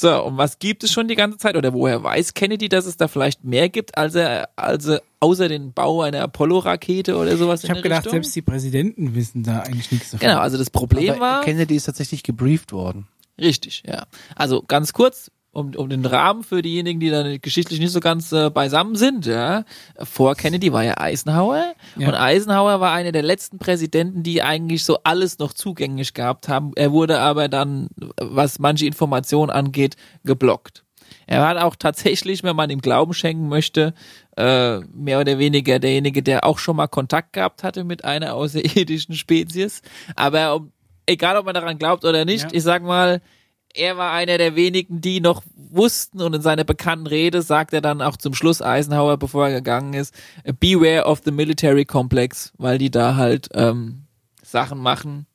So, 0.00 0.22
und 0.22 0.36
was 0.36 0.60
gibt 0.60 0.84
es 0.84 0.92
schon 0.92 1.08
die 1.08 1.16
ganze 1.16 1.38
Zeit? 1.38 1.56
Oder 1.56 1.72
woher 1.72 2.04
weiß 2.04 2.34
Kennedy, 2.34 2.68
dass 2.68 2.86
es 2.86 2.96
da 2.96 3.08
vielleicht 3.08 3.42
mehr 3.42 3.68
gibt, 3.68 3.98
als 3.98 4.14
er, 4.14 4.48
also 4.54 4.98
außer 5.18 5.48
den 5.48 5.72
Bau 5.72 6.02
einer 6.02 6.22
Apollo-Rakete 6.22 7.16
oder 7.16 7.36
sowas 7.36 7.64
Ich 7.64 7.70
habe 7.70 7.82
gedacht, 7.82 8.04
Richtung? 8.04 8.12
selbst 8.12 8.36
die 8.36 8.42
Präsidenten 8.42 9.16
wissen 9.16 9.42
da 9.42 9.58
eigentlich 9.58 9.90
nichts 9.90 10.12
davon. 10.12 10.28
Genau, 10.28 10.38
also 10.38 10.56
das 10.56 10.70
Problem 10.70 11.14
Aber 11.14 11.20
war. 11.20 11.40
Kennedy 11.40 11.74
ist 11.74 11.86
tatsächlich 11.86 12.22
gebrieft 12.22 12.70
worden. 12.70 13.08
Richtig, 13.40 13.82
ja. 13.88 14.06
Also 14.36 14.62
ganz 14.62 14.92
kurz, 14.92 15.32
um, 15.58 15.74
um 15.74 15.88
den 15.88 16.04
Rahmen 16.06 16.42
für 16.42 16.62
diejenigen, 16.62 17.00
die 17.00 17.10
dann 17.10 17.40
geschichtlich 17.40 17.80
nicht 17.80 17.92
so 17.92 18.00
ganz 18.00 18.32
äh, 18.32 18.50
beisammen 18.50 18.96
sind, 18.96 19.26
ja. 19.26 19.64
Vor 20.02 20.34
Kennedy 20.34 20.72
war 20.72 20.84
ja 20.84 20.98
Eisenhower 20.98 21.74
Ja. 21.96 22.08
und 22.08 22.14
Eisenhower 22.14 22.80
war 22.80 22.92
einer 22.92 23.12
der 23.12 23.22
letzten 23.22 23.58
Präsidenten, 23.58 24.22
die 24.22 24.42
eigentlich 24.42 24.84
so 24.84 24.98
alles 25.04 25.38
noch 25.38 25.52
zugänglich 25.52 26.14
gehabt 26.14 26.48
haben. 26.48 26.72
Er 26.76 26.92
wurde 26.92 27.18
aber 27.20 27.48
dann, 27.48 27.88
was 28.20 28.58
manche 28.58 28.86
Informationen 28.86 29.50
angeht, 29.50 29.96
geblockt. 30.24 30.84
Er 31.26 31.40
war 31.42 31.64
auch 31.64 31.76
tatsächlich, 31.76 32.42
wenn 32.42 32.56
man 32.56 32.70
ihm 32.70 32.80
Glauben 32.80 33.12
schenken 33.12 33.48
möchte, 33.48 33.92
äh, 34.36 34.78
mehr 34.94 35.20
oder 35.20 35.38
weniger 35.38 35.78
derjenige, 35.78 36.22
der 36.22 36.44
auch 36.44 36.58
schon 36.58 36.76
mal 36.76 36.86
Kontakt 36.86 37.32
gehabt 37.34 37.64
hatte 37.64 37.84
mit 37.84 38.04
einer 38.04 38.34
außerirdischen 38.34 39.14
Spezies. 39.14 39.82
Aber 40.16 40.56
um, 40.56 40.72
egal, 41.06 41.36
ob 41.36 41.44
man 41.46 41.54
daran 41.54 41.78
glaubt 41.78 42.04
oder 42.04 42.24
nicht, 42.24 42.44
Ja. 42.44 42.48
ich 42.52 42.62
sag 42.62 42.82
mal, 42.82 43.20
er 43.78 43.96
war 43.96 44.12
einer 44.12 44.38
der 44.38 44.56
wenigen, 44.56 45.00
die 45.00 45.20
noch 45.20 45.42
wussten 45.70 46.20
und 46.22 46.34
in 46.34 46.42
seiner 46.42 46.64
bekannten 46.64 47.06
Rede 47.06 47.42
sagt 47.42 47.72
er 47.72 47.80
dann 47.80 48.00
auch 48.02 48.16
zum 48.16 48.34
Schluss 48.34 48.62
Eisenhower, 48.62 49.16
bevor 49.18 49.48
er 49.48 49.54
gegangen 49.54 49.94
ist, 49.94 50.14
beware 50.60 51.04
of 51.04 51.20
the 51.24 51.30
military 51.30 51.84
complex, 51.84 52.52
weil 52.58 52.78
die 52.78 52.90
da 52.90 53.16
halt 53.16 53.48
ähm, 53.54 54.04
Sachen 54.42 54.78
machen 54.78 55.26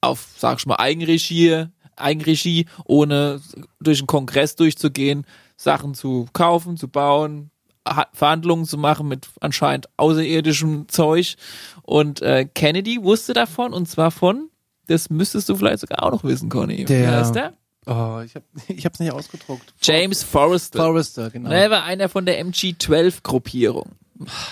auf, 0.00 0.26
sag 0.36 0.58
ich 0.58 0.66
mal, 0.66 0.76
Eigenregie, 0.76 1.66
Eigenregie, 1.96 2.66
ohne 2.84 3.40
durch 3.80 3.98
den 3.98 4.06
Kongress 4.06 4.56
durchzugehen, 4.56 5.26
Sachen 5.56 5.94
zu 5.94 6.26
kaufen, 6.32 6.76
zu 6.76 6.88
bauen, 6.88 7.50
Ha- 7.86 8.08
Verhandlungen 8.14 8.64
zu 8.64 8.78
machen 8.78 9.08
mit 9.08 9.28
anscheinend 9.40 9.88
außerirdischem 9.98 10.88
Zeug. 10.88 11.36
Und 11.82 12.22
äh, 12.22 12.46
Kennedy 12.54 13.02
wusste 13.02 13.34
davon 13.34 13.72
und 13.74 13.86
zwar 13.88 14.10
von, 14.10 14.48
das 14.86 15.10
müsstest 15.10 15.48
du 15.50 15.56
vielleicht 15.56 15.80
sogar 15.80 16.02
auch 16.02 16.10
noch 16.10 16.24
wissen, 16.24 16.48
Conny. 16.48 16.84
Der- 16.86 17.00
Wer 17.12 17.20
ist 17.20 17.32
der? 17.32 17.52
Oh, 17.86 18.20
ich 18.24 18.34
hab, 18.34 18.42
ich 18.68 18.84
hab's 18.84 18.98
nicht 19.00 19.12
ausgedruckt. 19.12 19.72
James 19.82 20.22
Forrestal. 20.22 20.82
Forrester, 20.86 21.30
genau. 21.30 21.50
Er 21.50 21.70
war 21.70 21.84
einer 21.84 22.08
von 22.08 22.24
der 22.26 22.38
MG-12-Gruppierung. 22.44 23.90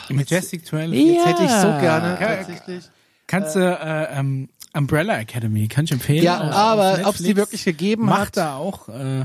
Majestic 0.08 0.66
12. 0.66 0.92
Jetzt 0.92 1.26
hätte 1.26 1.44
ich 1.44 1.50
so 1.50 1.68
gerne 1.80 2.18
Ja. 2.20 2.36
tatsächlich. 2.36 2.84
Kannst 3.26 3.56
du 3.56 3.60
äh, 3.60 4.18
ähm, 4.18 4.48
Umbrella 4.74 5.18
Academy, 5.18 5.68
kann 5.68 5.84
ich 5.84 5.92
empfehlen. 5.92 6.24
Ja, 6.24 6.40
Auf- 6.40 6.52
aber 6.54 7.08
ob 7.08 7.14
es 7.14 7.22
die 7.22 7.36
wirklich 7.36 7.64
gegeben 7.64 8.06
macht 8.06 8.20
hat, 8.20 8.36
da 8.38 8.56
auch, 8.56 8.88
äh, 8.88 9.24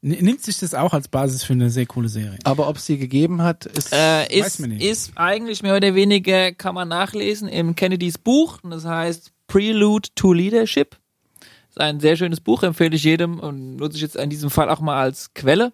nimmt 0.00 0.42
sich 0.42 0.58
das 0.60 0.74
auch 0.74 0.92
als 0.94 1.08
Basis 1.08 1.42
für 1.44 1.54
eine 1.54 1.70
sehr 1.70 1.86
coole 1.86 2.08
Serie. 2.08 2.38
aber 2.44 2.68
ob 2.68 2.76
es 2.76 2.86
die 2.86 2.98
gegeben 2.98 3.42
hat, 3.42 3.66
ist 3.66 3.92
Äh, 3.92 3.96
Weiß 3.96 4.46
ist, 4.46 4.60
man 4.60 4.70
nicht. 4.70 4.82
ist 4.84 5.12
eigentlich 5.16 5.62
mehr 5.62 5.76
oder 5.76 5.94
weniger, 5.94 6.52
kann 6.52 6.74
man 6.74 6.88
nachlesen, 6.88 7.48
im 7.48 7.74
Kennedys 7.74 8.18
Buch. 8.18 8.58
Und 8.62 8.70
das 8.70 8.84
heißt 8.84 9.32
Prelude 9.48 10.08
to 10.14 10.32
Leadership. 10.32 10.96
Ist 11.74 11.80
ein 11.80 11.98
sehr 11.98 12.14
schönes 12.14 12.38
Buch, 12.38 12.62
empfehle 12.62 12.94
ich 12.94 13.02
jedem 13.02 13.40
und 13.40 13.74
nutze 13.74 13.96
ich 13.96 14.02
jetzt 14.02 14.14
in 14.14 14.30
diesem 14.30 14.48
Fall 14.48 14.70
auch 14.70 14.78
mal 14.78 14.96
als 14.96 15.34
Quelle. 15.34 15.72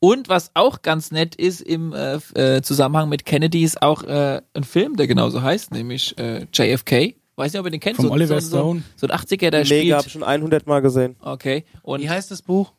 Und 0.00 0.30
was 0.30 0.50
auch 0.54 0.80
ganz 0.80 1.10
nett 1.10 1.34
ist 1.34 1.60
im 1.60 1.92
äh, 1.92 2.14
äh, 2.32 2.62
Zusammenhang 2.62 3.10
mit 3.10 3.26
Kennedy 3.26 3.62
ist 3.62 3.82
auch 3.82 4.02
äh, 4.02 4.40
ein 4.54 4.64
Film, 4.64 4.96
der 4.96 5.06
genauso 5.06 5.42
heißt, 5.42 5.72
nämlich 5.72 6.16
äh, 6.16 6.46
JFK. 6.54 7.16
Weiß 7.36 7.52
nicht, 7.52 7.60
ob 7.60 7.66
ihr 7.66 7.70
den 7.70 7.80
kennt. 7.80 7.96
Vom 7.96 8.06
so, 8.06 8.12
Oliver 8.12 8.40
so, 8.40 8.48
so, 8.48 8.56
Stone. 8.56 8.82
So 8.96 9.06
ein 9.06 9.12
80er, 9.12 9.50
der 9.50 9.66
Mega, 9.66 9.96
hab 9.96 10.04
spielt. 10.04 10.06
ich 10.06 10.12
schon 10.12 10.22
100 10.22 10.66
Mal 10.66 10.80
gesehen. 10.80 11.16
Okay. 11.20 11.66
Und 11.82 12.00
wie 12.00 12.08
heißt 12.08 12.30
das 12.30 12.40
Buch? 12.40 12.72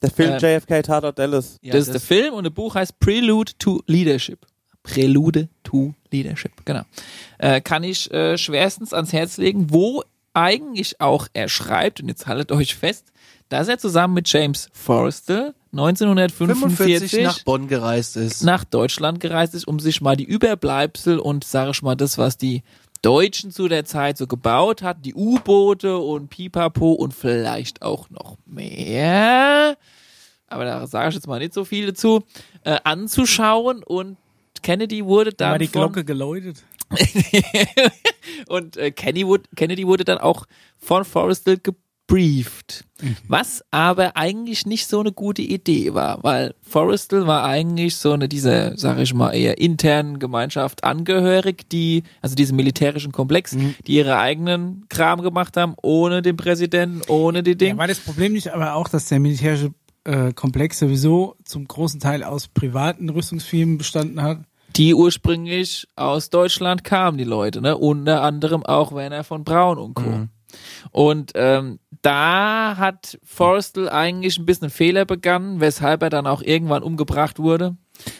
Der 0.00 0.12
Film 0.12 0.34
Äh, 0.34 0.56
JFK 0.56 0.84
Tatort 0.84 1.18
Dallas. 1.18 1.58
Ja, 1.62 1.72
das 1.72 1.86
ist 1.88 1.94
der 1.94 2.00
Film 2.00 2.32
und 2.32 2.44
das 2.44 2.52
Buch 2.54 2.76
heißt 2.76 3.00
Prelude 3.00 3.50
to 3.58 3.82
Leadership. 3.88 4.46
Prelude 4.84 5.48
to 5.64 5.94
Leadership, 6.12 6.52
genau. 6.64 6.82
Äh, 7.38 7.60
kann 7.60 7.82
ich 7.82 8.08
äh, 8.12 8.38
schwerstens 8.38 8.94
ans 8.94 9.12
Herz 9.12 9.36
legen, 9.36 9.66
wo 9.70 10.04
eigentlich 10.38 11.00
auch 11.00 11.28
er 11.32 11.48
schreibt, 11.48 12.00
und 12.00 12.08
jetzt 12.08 12.26
haltet 12.26 12.52
euch 12.52 12.74
fest, 12.74 13.12
dass 13.48 13.68
er 13.68 13.78
zusammen 13.78 14.14
mit 14.14 14.30
James 14.30 14.68
Forrestal 14.72 15.54
1945 15.72 17.10
45 17.10 17.24
nach 17.24 17.44
Bonn 17.44 17.68
gereist 17.68 18.16
ist. 18.16 18.42
nach 18.42 18.64
Deutschland 18.64 19.20
gereist 19.20 19.54
ist, 19.54 19.66
um 19.66 19.80
sich 19.80 20.00
mal 20.00 20.16
die 20.16 20.24
Überbleibsel 20.24 21.18
und 21.18 21.44
sage 21.44 21.70
ich 21.72 21.82
mal 21.82 21.94
das, 21.94 22.18
was 22.18 22.36
die 22.36 22.62
Deutschen 23.02 23.50
zu 23.50 23.68
der 23.68 23.84
Zeit 23.84 24.18
so 24.18 24.26
gebaut 24.26 24.82
hat, 24.82 25.04
die 25.04 25.14
U-Boote 25.14 25.98
und 25.98 26.30
Pipapo 26.30 26.92
und 26.92 27.14
vielleicht 27.14 27.82
auch 27.82 28.10
noch 28.10 28.36
mehr, 28.46 29.76
aber 30.48 30.64
da 30.64 30.86
sage 30.86 31.10
ich 31.10 31.14
jetzt 31.14 31.26
mal 31.26 31.38
nicht 31.38 31.54
so 31.54 31.64
viel 31.64 31.86
dazu, 31.86 32.24
äh, 32.64 32.78
anzuschauen 32.84 33.82
und 33.82 34.16
Kennedy 34.62 35.04
wurde 35.04 35.30
Da 35.30 35.44
dann 35.44 35.50
war 35.52 35.58
die 35.58 35.68
Glocke 35.68 36.04
geläutet. 36.04 36.64
und 38.48 38.76
äh, 38.76 38.90
Kennedy 38.90 39.26
wurde 39.26 40.04
dann 40.04 40.18
auch 40.18 40.46
von 40.78 41.04
Forrestal 41.04 41.58
gebrieft. 41.58 42.84
Was 43.28 43.62
aber 43.70 44.16
eigentlich 44.16 44.66
nicht 44.66 44.86
so 44.88 44.98
eine 45.00 45.12
gute 45.12 45.42
Idee 45.42 45.94
war, 45.94 46.22
weil 46.24 46.54
Forrestal 46.62 47.26
war 47.26 47.44
eigentlich 47.44 47.96
so 47.96 48.12
eine 48.12 48.28
dieser, 48.28 48.76
sag 48.76 48.98
ich 48.98 49.12
mal, 49.14 49.32
eher 49.32 49.58
internen 49.58 50.18
Gemeinschaft 50.18 50.82
angehörig, 50.84 51.68
die, 51.70 52.02
also 52.22 52.34
diesem 52.34 52.56
militärischen 52.56 53.12
Komplex, 53.12 53.56
die 53.86 53.92
ihre 53.92 54.18
eigenen 54.18 54.86
Kram 54.88 55.22
gemacht 55.22 55.56
haben, 55.56 55.74
ohne 55.82 56.22
den 56.22 56.36
Präsidenten, 56.36 57.02
ohne 57.08 57.42
die 57.42 57.50
Ja, 57.52 57.56
Dinge. 57.56 57.78
war 57.78 57.86
das 57.86 58.00
Problem 58.00 58.32
nicht 58.32 58.52
aber 58.52 58.74
auch, 58.74 58.88
dass 58.88 59.06
der 59.06 59.20
militärische 59.20 59.72
äh, 60.04 60.32
Komplex 60.32 60.78
sowieso 60.80 61.36
zum 61.44 61.68
großen 61.68 62.00
Teil 62.00 62.24
aus 62.24 62.48
privaten 62.48 63.10
Rüstungsfirmen 63.10 63.78
bestanden 63.78 64.22
hat? 64.22 64.38
Die 64.76 64.94
ursprünglich 64.94 65.88
aus 65.96 66.30
Deutschland 66.30 66.84
kamen, 66.84 67.18
die 67.18 67.24
Leute, 67.24 67.60
ne? 67.60 67.76
Unter 67.76 68.22
anderem 68.22 68.64
auch 68.64 68.94
Werner 68.94 69.24
von 69.24 69.44
Braun 69.44 69.78
und 69.78 69.94
Co. 69.94 70.02
Und 70.90 71.32
ähm, 71.34 71.78
da 72.02 72.76
hat 72.76 73.18
Forrestal 73.24 73.88
eigentlich 73.88 74.38
ein 74.38 74.46
bisschen 74.46 74.70
Fehler 74.70 75.04
begangen, 75.04 75.60
weshalb 75.60 76.02
er 76.02 76.10
dann 76.10 76.26
auch 76.26 76.42
irgendwann 76.42 76.82
umgebracht 76.82 77.38
wurde. 77.38 77.76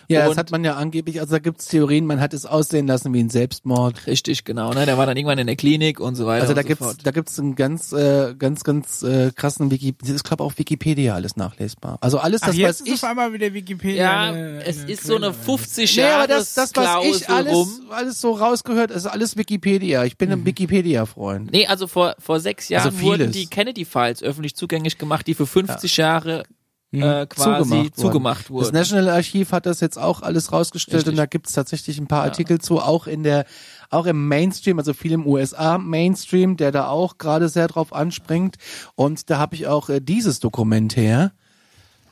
Ja, 0.09 0.21
das 0.21 0.31
Und- 0.31 0.37
hat 0.39 0.51
man 0.51 0.65
ja 0.65 0.75
angeblich, 0.77 1.21
also 1.21 1.33
da 1.33 1.39
gibt's 1.39 1.67
Theorien, 1.67 2.07
man 2.07 2.21
hat 2.21 2.35
es 2.35 2.47
aussehen 2.47 2.87
lassen 2.87 3.13
wie 3.15 3.21
ein 3.21 3.31
Selbstmord. 3.31 4.07
Richtig, 4.07 4.45
genau. 4.45 4.73
Ne? 4.73 4.87
Der 4.87 4.99
war 4.99 5.07
dann 5.07 5.17
irgendwann 5.17 5.39
in 5.39 5.47
der 5.47 5.57
Klinik 5.57 6.01
und 6.01 6.15
so 6.15 6.27
weiter. 6.27 6.43
Also 6.43 6.55
da 6.55 6.61
und 6.61 6.65
so 6.65 6.69
gibt's, 6.69 6.85
fort. 6.85 6.97
da 7.05 7.11
gibt's 7.11 7.39
einen 7.39 7.55
ganz, 7.55 7.93
äh, 7.93 8.35
ganz, 8.39 8.65
ganz 8.65 9.03
äh, 9.03 9.31
krassen 9.35 9.71
Wiki, 9.71 9.95
das 10.01 10.11
ist 10.11 10.25
glaube 10.25 10.45
auf 10.45 10.59
Wikipedia 10.59 11.15
alles 11.15 11.37
nachlesbar. 11.37 11.99
Also 12.01 12.19
alles 12.19 12.43
Ach, 12.43 12.49
das, 12.49 12.57
jetzt 12.57 12.69
was 12.69 12.81
ist 12.81 12.89
ich, 12.89 13.03
auf 13.03 13.05
einmal 13.11 13.33
wieder 13.33 13.53
Wikipedia. 13.55 14.03
ja, 14.03 14.21
eine- 14.33 14.65
es 14.65 14.81
eine 14.83 14.91
ist 14.93 15.05
so 15.05 15.17
eine 15.17 15.31
Quelle. 15.31 15.45
50 15.45 15.97
nee, 15.97 16.03
Jahre 16.03 16.15
aber 16.25 16.27
das, 16.29 16.55
das 16.55 16.71
was 16.75 17.05
ich 17.05 17.25
Klausel 17.25 17.27
alles, 17.35 17.53
rum. 17.53 17.81
alles 17.91 18.21
so 18.21 18.33
rausgehört, 18.33 18.91
ist 18.91 19.07
alles 19.07 19.37
Wikipedia. 19.37 20.05
Ich 20.05 20.17
bin 20.19 20.31
ein 20.33 20.45
Wikipedia-Freund. 20.45 21.53
Nee, 21.53 21.67
also 21.67 21.87
vor, 21.87 22.15
vor 22.19 22.41
sechs 22.41 22.69
Jahren 22.69 22.87
Also 22.87 23.01
wurden 23.01 23.33
die 23.33 23.47
Kennedy-Files 23.47 24.23
öffentlich 24.23 24.55
zugänglich 24.57 24.99
gemacht, 24.99 25.27
die 25.27 25.35
für 25.35 25.47
50 25.47 25.97
Jahre 25.97 26.45
äh, 26.93 27.27
quasi 27.27 27.65
Zugemacht 27.65 27.97
zugemacht, 27.97 28.51
worden. 28.51 28.65
Das. 28.65 28.73
National 28.73 29.09
Archiv 29.11 29.53
hat 29.53 29.67
das 29.67 29.81
jetzt 29.81 29.99
auch 29.99 30.23
alles 30.23 30.53
rausgestellt 30.53 31.01
Richtig. 31.01 31.13
und 31.13 31.17
da 31.17 31.27
gibt's 31.27 31.53
tatsächlich 31.53 31.99
ein 31.99 32.07
paar 32.07 32.23
Artikel 32.23 32.61
zu, 32.61 32.81
auch 32.81 33.07
in 33.07 33.23
der, 33.23 33.45
auch 33.91 34.07
im 34.07 34.27
Mainstream, 34.29 34.79
also 34.79 34.95
viel 34.95 35.13
im 35.13 35.27
USA-Mainstream, 35.27 36.57
der 36.57 36.73
da 36.73 36.89
auch 36.89 37.19
gerade 37.19 37.49
sehr 37.49 37.69
drauf 37.69 37.93
anspringt. 37.93 38.57
Und 38.95 39.29
da 39.29 39.39
habe 39.39 39.55
ich 39.55 39.67
auch 39.67 39.89
äh, 39.91 40.01
dieses 40.01 40.41
Dokument 40.41 40.97
her. 40.97 41.33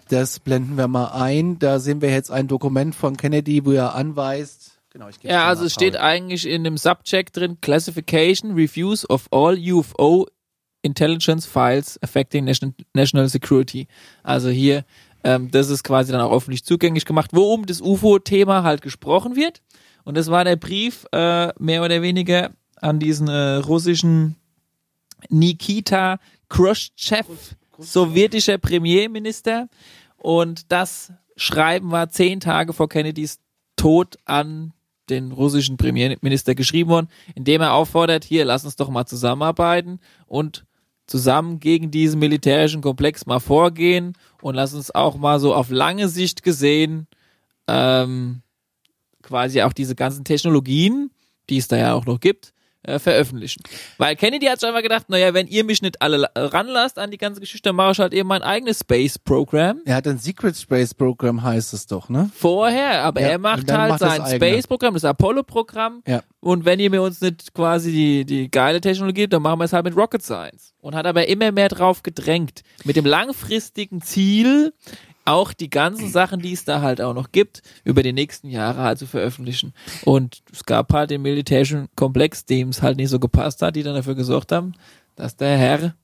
Das 0.09 0.39
blenden 0.39 0.77
wir 0.77 0.89
mal 0.89 1.07
ein. 1.07 1.59
Da 1.59 1.81
sehen 1.81 2.01
wir 2.01 2.11
jetzt 2.11 2.31
ein 2.31 2.47
Dokument 2.47 2.95
von 2.95 3.17
Kennedy, 3.17 3.65
wo 3.65 3.73
er 3.73 3.95
anweist. 3.95 4.79
Genau, 4.91 5.09
ich 5.09 5.17
Ja, 5.23 5.47
also 5.47 5.65
es 5.65 5.75
steht 5.75 5.97
eigentlich 5.97 6.47
in 6.47 6.65
dem 6.65 6.77
Subject 6.77 7.37
drin, 7.37 7.59
Classification, 7.61 8.53
Reviews 8.53 9.09
of 9.09 9.27
all 9.31 9.59
UFO 9.59 10.27
Intelligence 10.83 11.47
Files 11.47 11.99
affecting 12.03 12.45
National, 12.45 12.75
National 12.95 13.29
Security. 13.29 13.89
Also 14.23 14.49
hier, 14.49 14.85
ähm, 15.25 15.51
das 15.51 15.69
ist 15.69 15.83
quasi 15.83 16.13
dann 16.13 16.21
auch 16.21 16.33
öffentlich 16.33 16.65
zugänglich 16.65 17.05
gemacht, 17.05 17.31
wo 17.33 17.55
um 17.55 17.67
das 17.67 17.81
UFO-Thema 17.81 18.63
halt 18.63 18.83
gesprochen 18.83 19.37
wird. 19.37 19.63
Und 20.05 20.17
das 20.17 20.31
war 20.31 20.45
der 20.45 20.57
Brief 20.57 21.07
äh, 21.13 21.53
mehr 21.59 21.83
oder 21.83 22.03
weniger 22.03 22.51
an 22.81 23.01
diesen 23.01 23.29
äh, 23.29 23.57
russischen 23.57 24.37
Nikita 25.29 26.19
Khrushchev, 26.49 27.27
sowjetischer 27.79 28.59
Premierminister. 28.59 29.69
Und 30.17 30.71
das 30.71 31.13
Schreiben 31.37 31.91
war 31.91 32.09
zehn 32.09 32.41
Tage 32.41 32.73
vor 32.73 32.89
Kennedys 32.89 33.39
Tod 33.77 34.17
an 34.25 34.73
den 35.11 35.33
russischen 35.33 35.77
Premierminister 35.77 36.55
geschrieben 36.55 36.91
worden, 36.91 37.09
indem 37.35 37.61
er 37.61 37.75
auffordert, 37.75 38.25
hier, 38.25 38.45
lass 38.45 38.65
uns 38.65 38.77
doch 38.77 38.89
mal 38.89 39.07
zusammenarbeiten 39.07 40.01
und 40.27 40.65
zusammen 41.07 41.61
gegen 41.61 41.91
diesen 41.91 42.19
militärischen 42.19 42.83
Komplex 42.83 43.27
mal 43.27 43.39
vorgehen 43.39 44.15
und 44.43 44.55
lass 44.55 44.75
uns 44.75 44.93
auch 44.95 45.17
mal 45.17 45.39
so 45.39 45.55
auf 45.55 45.71
lange 45.71 46.09
Sicht 46.09 46.43
gesehen 46.43 47.07
ähm, 47.69 48.43
quasi 49.23 49.63
auch 49.63 49.73
diese 49.73 49.95
ganzen 49.95 50.25
Technologien, 50.25 51.11
die 51.49 51.59
es 51.59 51.69
da 51.69 51.77
ja 51.77 51.95
auch 51.95 52.07
noch 52.07 52.21
gibt, 52.21 52.53
äh, 52.87 52.99
veröffentlichen. 52.99 53.63
Weil 53.99 54.17
Kennedy 54.17 54.47
hat 54.47 54.61
schon 54.61 54.69
einmal 54.69 54.83
gedacht, 54.83 55.09
naja, 55.09 55.35
wenn 55.35 55.47
ihr 55.47 55.65
mich 55.65 55.83
nicht 55.83 56.01
alle 56.03 56.17
la- 56.19 56.31
ranlasst 56.35 56.99
an 56.99 57.11
die 57.11 57.19
ganze 57.19 57.41
Geschichte, 57.41 57.69
dann 57.69 57.77
mache 57.77 57.93
ich 57.93 57.99
halt 57.99 58.13
eben 58.15 58.29
mein 58.29 58.43
eigenes 58.43 58.81
Space-Programm. 58.81 59.81
Er 59.85 59.97
hat 59.97 60.07
ein 60.07 60.19
Secret 60.19 60.57
Space 60.57 60.95
Program, 60.95 61.43
heißt 61.43 61.73
es 61.75 61.87
doch, 61.87 62.09
ne? 62.09 62.19
Ja, 62.19 62.31
Vorher, 62.35 63.03
aber 63.03 63.21
er 63.21 63.37
und 63.37 63.43
macht 63.43 63.71
halt 63.71 63.91
macht 63.91 64.01
sein 64.01 64.21
eigene. 64.21 64.37
Space-Programm, 64.37 64.95
das 64.95 65.05
Apollo-Programm. 65.05 66.03
Ja. 66.07 66.23
Und 66.41 66.65
wenn 66.65 66.79
ihr 66.81 66.91
mir 66.91 67.03
uns 67.03 67.21
nicht 67.21 67.53
quasi 67.55 67.91
die, 67.91 68.25
die 68.25 68.51
geile 68.51 68.81
Technologie 68.81 69.23
gebt, 69.23 69.33
dann 69.33 69.43
machen 69.43 69.59
wir 69.59 69.65
es 69.65 69.73
halt 69.73 69.85
mit 69.85 69.97
Rocket 69.97 70.23
Science. 70.23 70.75
Und 70.81 70.95
hat 70.95 71.07
aber 71.07 71.27
immer 71.27 71.51
mehr 71.51 71.69
drauf 71.69 72.03
gedrängt. 72.03 72.63
Mit 72.85 72.95
dem 72.97 73.05
langfristigen 73.07 74.01
Ziel, 74.03 74.73
auch 75.27 75.53
die 75.53 75.71
ganzen 75.71 76.11
Sachen, 76.11 76.41
die 76.41 76.53
es 76.53 76.65
da 76.65 76.81
halt 76.81 77.01
auch 77.01 77.15
noch 77.15 77.33
gibt, 77.33 77.63
über 77.85 78.03
die 78.03 78.13
nächsten 78.13 78.49
Jahre 78.49 78.83
halt 78.83 78.99
zu 78.99 79.07
veröffentlichen. 79.07 79.75
Und 80.05 80.43
es 80.53 80.65
gab 80.65 80.93
halt 80.93 81.11
den 81.11 81.23
militärischen 81.23 81.89
Komplex, 81.97 82.45
dem 82.45 82.71
es 82.71 82.83
halt 82.83 82.97
nicht 82.97 83.11
so 83.11 83.19
gepasst 83.19 83.63
hat, 83.63 83.77
die 83.77 83.83
dann 83.83 83.95
dafür 83.95 84.15
gesorgt 84.15 84.53
haben, 84.53 84.73
dass 85.15 85.37
der 85.37 85.57
Herr 85.57 85.95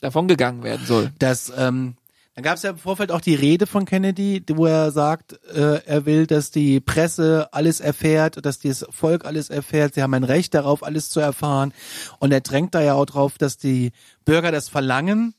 davon 0.00 0.28
gegangen 0.28 0.62
werden 0.62 0.86
soll. 0.86 1.12
Das, 1.18 1.52
ähm, 1.56 1.96
dann 2.34 2.44
gab 2.44 2.56
es 2.56 2.62
ja 2.64 2.70
im 2.70 2.76
Vorfeld 2.76 3.10
auch 3.10 3.22
die 3.22 3.34
Rede 3.34 3.66
von 3.66 3.86
Kennedy, 3.86 4.42
wo 4.52 4.66
er 4.66 4.90
sagt, 4.90 5.40
äh, 5.54 5.80
er 5.86 6.04
will, 6.04 6.26
dass 6.26 6.50
die 6.50 6.80
Presse 6.80 7.48
alles 7.52 7.80
erfährt, 7.80 8.44
dass 8.44 8.58
das 8.58 8.84
Volk 8.90 9.24
alles 9.24 9.48
erfährt. 9.48 9.94
Sie 9.94 10.02
haben 10.02 10.12
ein 10.12 10.22
Recht 10.22 10.52
darauf, 10.52 10.82
alles 10.82 11.08
zu 11.08 11.20
erfahren. 11.20 11.72
Und 12.18 12.32
er 12.32 12.42
drängt 12.42 12.74
da 12.74 12.82
ja 12.82 12.92
auch 12.92 13.06
drauf, 13.06 13.38
dass 13.38 13.56
die 13.56 13.92
Bürger 14.26 14.52
das 14.52 14.68
verlangen, 14.68 15.34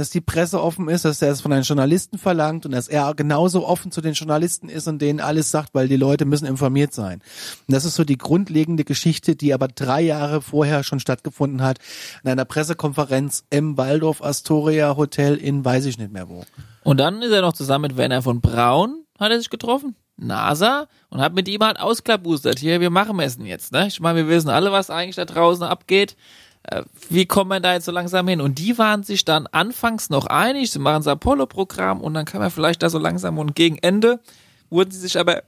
dass 0.00 0.08
die 0.10 0.22
Presse 0.22 0.62
offen 0.62 0.88
ist, 0.88 1.04
dass 1.04 1.20
er 1.20 1.30
es 1.30 1.42
von 1.42 1.50
den 1.50 1.62
Journalisten 1.62 2.16
verlangt 2.16 2.64
und 2.64 2.72
dass 2.72 2.88
er 2.88 3.12
genauso 3.14 3.66
offen 3.66 3.92
zu 3.92 4.00
den 4.00 4.14
Journalisten 4.14 4.70
ist 4.70 4.88
und 4.88 5.00
denen 5.00 5.20
alles 5.20 5.50
sagt, 5.50 5.74
weil 5.74 5.88
die 5.88 5.96
Leute 5.96 6.24
müssen 6.24 6.46
informiert 6.46 6.94
sein. 6.94 7.20
Und 7.68 7.74
das 7.74 7.84
ist 7.84 7.96
so 7.96 8.04
die 8.04 8.16
grundlegende 8.16 8.84
Geschichte, 8.84 9.36
die 9.36 9.52
aber 9.52 9.68
drei 9.68 10.00
Jahre 10.00 10.40
vorher 10.40 10.84
schon 10.84 11.00
stattgefunden 11.00 11.62
hat, 11.62 11.78
in 12.24 12.30
einer 12.30 12.46
Pressekonferenz 12.46 13.44
im 13.50 13.76
Waldorf 13.76 14.22
Astoria 14.22 14.96
Hotel 14.96 15.36
in 15.36 15.64
weiß 15.64 15.84
ich 15.84 15.98
nicht 15.98 16.12
mehr 16.12 16.30
wo. 16.30 16.44
Und 16.82 16.98
dann 16.98 17.20
ist 17.20 17.32
er 17.32 17.42
noch 17.42 17.52
zusammen 17.52 17.82
mit 17.82 17.98
Werner 17.98 18.22
von 18.22 18.40
Braun, 18.40 19.04
hat 19.18 19.30
er 19.30 19.38
sich 19.38 19.50
getroffen, 19.50 19.96
NASA, 20.16 20.88
und 21.10 21.20
hat 21.20 21.34
mit 21.34 21.46
ihm 21.46 21.60
halt 21.60 21.78
ausklabustert. 21.78 22.58
Hier, 22.58 22.80
wir 22.80 22.90
machen 22.90 23.20
es 23.20 23.36
denn 23.36 23.44
jetzt, 23.44 23.72
ne? 23.72 23.86
Ich 23.88 24.00
meine, 24.00 24.20
wir 24.20 24.28
wissen 24.28 24.48
alle, 24.48 24.72
was 24.72 24.88
eigentlich 24.88 25.16
da 25.16 25.26
draußen 25.26 25.64
abgeht. 25.64 26.16
Äh, 26.64 26.82
Wie 27.08 27.26
kommt 27.26 27.48
man 27.48 27.62
da 27.62 27.74
jetzt 27.74 27.86
so 27.86 27.92
langsam 27.92 28.28
hin? 28.28 28.40
Und 28.40 28.58
die 28.58 28.78
waren 28.78 29.02
sich 29.02 29.24
dann 29.24 29.46
anfangs 29.46 30.10
noch 30.10 30.26
einig, 30.26 30.70
sie 30.70 30.78
machen 30.78 31.02
das 31.02 31.06
Apollo-Programm 31.06 32.00
und 32.00 32.14
dann 32.14 32.24
kann 32.24 32.40
man 32.40 32.50
vielleicht 32.50 32.82
da 32.82 32.90
so 32.90 32.98
langsam 32.98 33.38
und 33.38 33.54
gegen 33.54 33.78
Ende 33.78 34.20
wurden 34.68 34.90
sie 34.90 35.00
sich 35.00 35.18
aber 35.18 35.42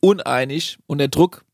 uneinig 0.00 0.78
und 0.86 0.98
der 0.98 1.08
Druck, 1.08 1.44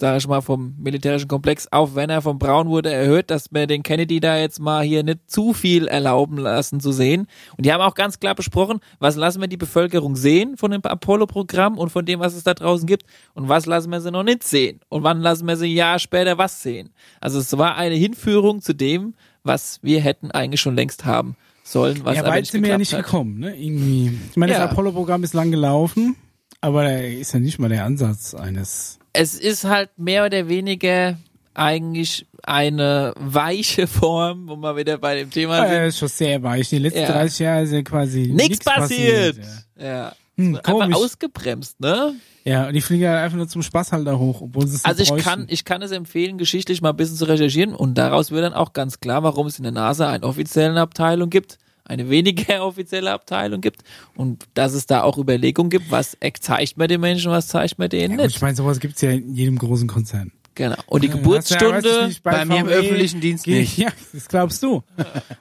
sage 0.00 0.18
ich 0.18 0.28
mal, 0.28 0.40
vom 0.40 0.74
militärischen 0.78 1.28
Komplex 1.28 1.66
auf 1.70 1.94
Werner 1.94 2.22
von 2.22 2.38
Braun 2.38 2.68
wurde 2.68 2.92
erhöht, 2.92 3.30
dass 3.30 3.52
wir 3.52 3.66
den 3.66 3.82
Kennedy 3.82 4.20
da 4.20 4.38
jetzt 4.38 4.60
mal 4.60 4.82
hier 4.84 5.02
nicht 5.02 5.30
zu 5.30 5.52
viel 5.52 5.88
erlauben 5.88 6.38
lassen 6.38 6.80
zu 6.80 6.92
sehen. 6.92 7.26
Und 7.56 7.66
die 7.66 7.72
haben 7.72 7.80
auch 7.80 7.94
ganz 7.94 8.20
klar 8.20 8.34
besprochen, 8.34 8.80
was 9.00 9.16
lassen 9.16 9.40
wir 9.40 9.48
die 9.48 9.56
Bevölkerung 9.56 10.14
sehen 10.16 10.56
von 10.56 10.70
dem 10.70 10.82
Apollo-Programm 10.84 11.78
und 11.78 11.90
von 11.90 12.04
dem, 12.04 12.20
was 12.20 12.34
es 12.34 12.44
da 12.44 12.54
draußen 12.54 12.86
gibt 12.86 13.04
und 13.34 13.48
was 13.48 13.66
lassen 13.66 13.90
wir 13.90 14.00
sie 14.00 14.10
noch 14.10 14.22
nicht 14.22 14.44
sehen 14.44 14.80
und 14.88 15.02
wann 15.02 15.20
lassen 15.20 15.46
wir 15.46 15.56
sie 15.56 15.66
ein 15.72 15.76
Jahr 15.76 15.98
später 15.98 16.38
was 16.38 16.62
sehen. 16.62 16.90
Also 17.20 17.38
es 17.40 17.56
war 17.58 17.76
eine 17.76 17.94
Hinführung 17.96 18.60
zu 18.62 18.74
dem, 18.74 19.14
was 19.42 19.78
wir 19.82 20.00
hätten 20.00 20.30
eigentlich 20.30 20.60
schon 20.60 20.76
längst 20.76 21.04
haben 21.04 21.36
sollen, 21.64 22.04
was 22.04 22.16
ja, 22.16 22.22
aber 22.22 22.32
weit 22.32 22.46
sind 22.46 22.62
wir 22.62 22.70
ja 22.70 22.78
nicht 22.78 22.92
hat. 22.94 23.04
gekommen, 23.04 23.38
ne? 23.40 23.54
Irgendwie. 23.56 24.18
Ich 24.30 24.36
meine, 24.36 24.52
Ja. 24.52 24.60
das 24.62 24.70
Apollo-Programm 24.72 25.22
ist 25.24 25.34
lang 25.34 25.50
gelaufen, 25.50 26.16
aber 26.60 26.84
da 26.84 26.96
ist 26.98 27.32
ja 27.34 27.40
nicht 27.40 27.58
mal 27.58 27.68
der 27.68 27.84
Ansatz 27.84 28.34
eines. 28.34 28.98
Es 29.18 29.34
ist 29.34 29.64
halt 29.64 29.90
mehr 29.98 30.24
oder 30.26 30.48
weniger 30.48 31.18
eigentlich 31.54 32.26
eine 32.44 33.12
weiche 33.16 33.86
Form, 33.86 34.48
wo 34.48 34.56
wir 34.56 34.76
wieder 34.76 34.98
bei 34.98 35.16
dem 35.16 35.30
Thema 35.30 35.62
sind. 35.66 35.70
Äh, 35.76 35.88
ist 35.88 35.98
schon 35.98 36.08
sehr 36.08 36.42
weich. 36.42 36.68
Die 36.68 36.78
letzten 36.78 37.00
Ja. 37.00 37.12
30 37.12 37.38
Jahre 37.40 37.62
ist 37.62 37.72
ja 37.72 37.82
quasi 37.82 38.20
Nichts 38.28 38.48
nichts 38.48 38.64
passiert. 38.64 39.38
ja. 39.76 39.84
Ja. 39.84 40.12
Hm, 40.36 40.54
Einfach 40.56 40.72
komisch. 40.72 40.96
ausgebremst, 40.96 41.80
ne? 41.80 42.14
Ja, 42.44 42.68
und 42.68 42.74
die 42.74 42.80
fliegen 42.80 43.08
halt 43.08 43.18
einfach 43.18 43.36
nur 43.36 43.48
zum 43.48 43.62
Spaß 43.62 43.90
halt 43.92 44.06
da 44.06 44.16
hoch, 44.16 44.40
obwohl 44.40 44.64
es 44.64 44.84
Also 44.84 45.02
ich 45.02 45.08
kann, 45.08 45.40
bräuchten. 45.40 45.46
ich 45.52 45.64
kann 45.64 45.82
es 45.82 45.90
empfehlen, 45.90 46.38
geschichtlich 46.38 46.80
mal 46.80 46.90
ein 46.90 46.96
bisschen 46.96 47.16
zu 47.16 47.24
recherchieren 47.24 47.74
und 47.74 47.98
daraus 47.98 48.30
wird 48.30 48.44
dann 48.44 48.54
auch 48.54 48.72
ganz 48.72 49.00
klar, 49.00 49.24
warum 49.24 49.48
es 49.48 49.58
in 49.58 49.64
der 49.64 49.72
NASA 49.72 50.08
eine 50.10 50.24
offizielle 50.24 50.80
Abteilung 50.80 51.28
gibt, 51.28 51.58
eine 51.88 52.08
weniger 52.10 52.64
offizielle 52.66 53.10
Abteilung 53.10 53.60
gibt 53.60 53.82
und 54.14 54.44
dass 54.54 54.74
es 54.74 54.86
da 54.86 55.02
auch 55.02 55.18
Überlegungen 55.18 55.70
gibt, 55.70 55.90
was 55.90 56.16
zeigt 56.40 56.76
man 56.76 56.88
den 56.88 57.00
Menschen, 57.00 57.30
was 57.32 57.48
zeigt 57.48 57.78
man 57.78 57.88
denen 57.88 58.18
Ja, 58.18 58.24
nicht. 58.26 58.36
ich 58.36 58.42
meine, 58.42 58.54
sowas 58.56 58.78
gibt's 58.80 59.00
ja 59.00 59.10
in 59.10 59.34
jedem 59.34 59.58
großen 59.58 59.88
Konzern. 59.88 60.30
Genau. 60.54 60.74
Und 60.86 61.04
die 61.04 61.06
Ja, 61.06 61.14
ja, 61.14 61.18
Geburtsstunde, 61.20 61.88
ich 62.00 62.06
nicht, 62.08 62.22
Bei 62.24 62.44
mir 62.44 62.56
im 62.58 62.66
VW 62.66 62.74
öffentlichen 62.74 63.20
Dienst 63.20 63.44
geht- 63.44 63.60
nicht. 63.60 63.78
Ja, 63.78 63.90
das 64.12 64.26
glaubst 64.26 64.60
du. 64.64 64.82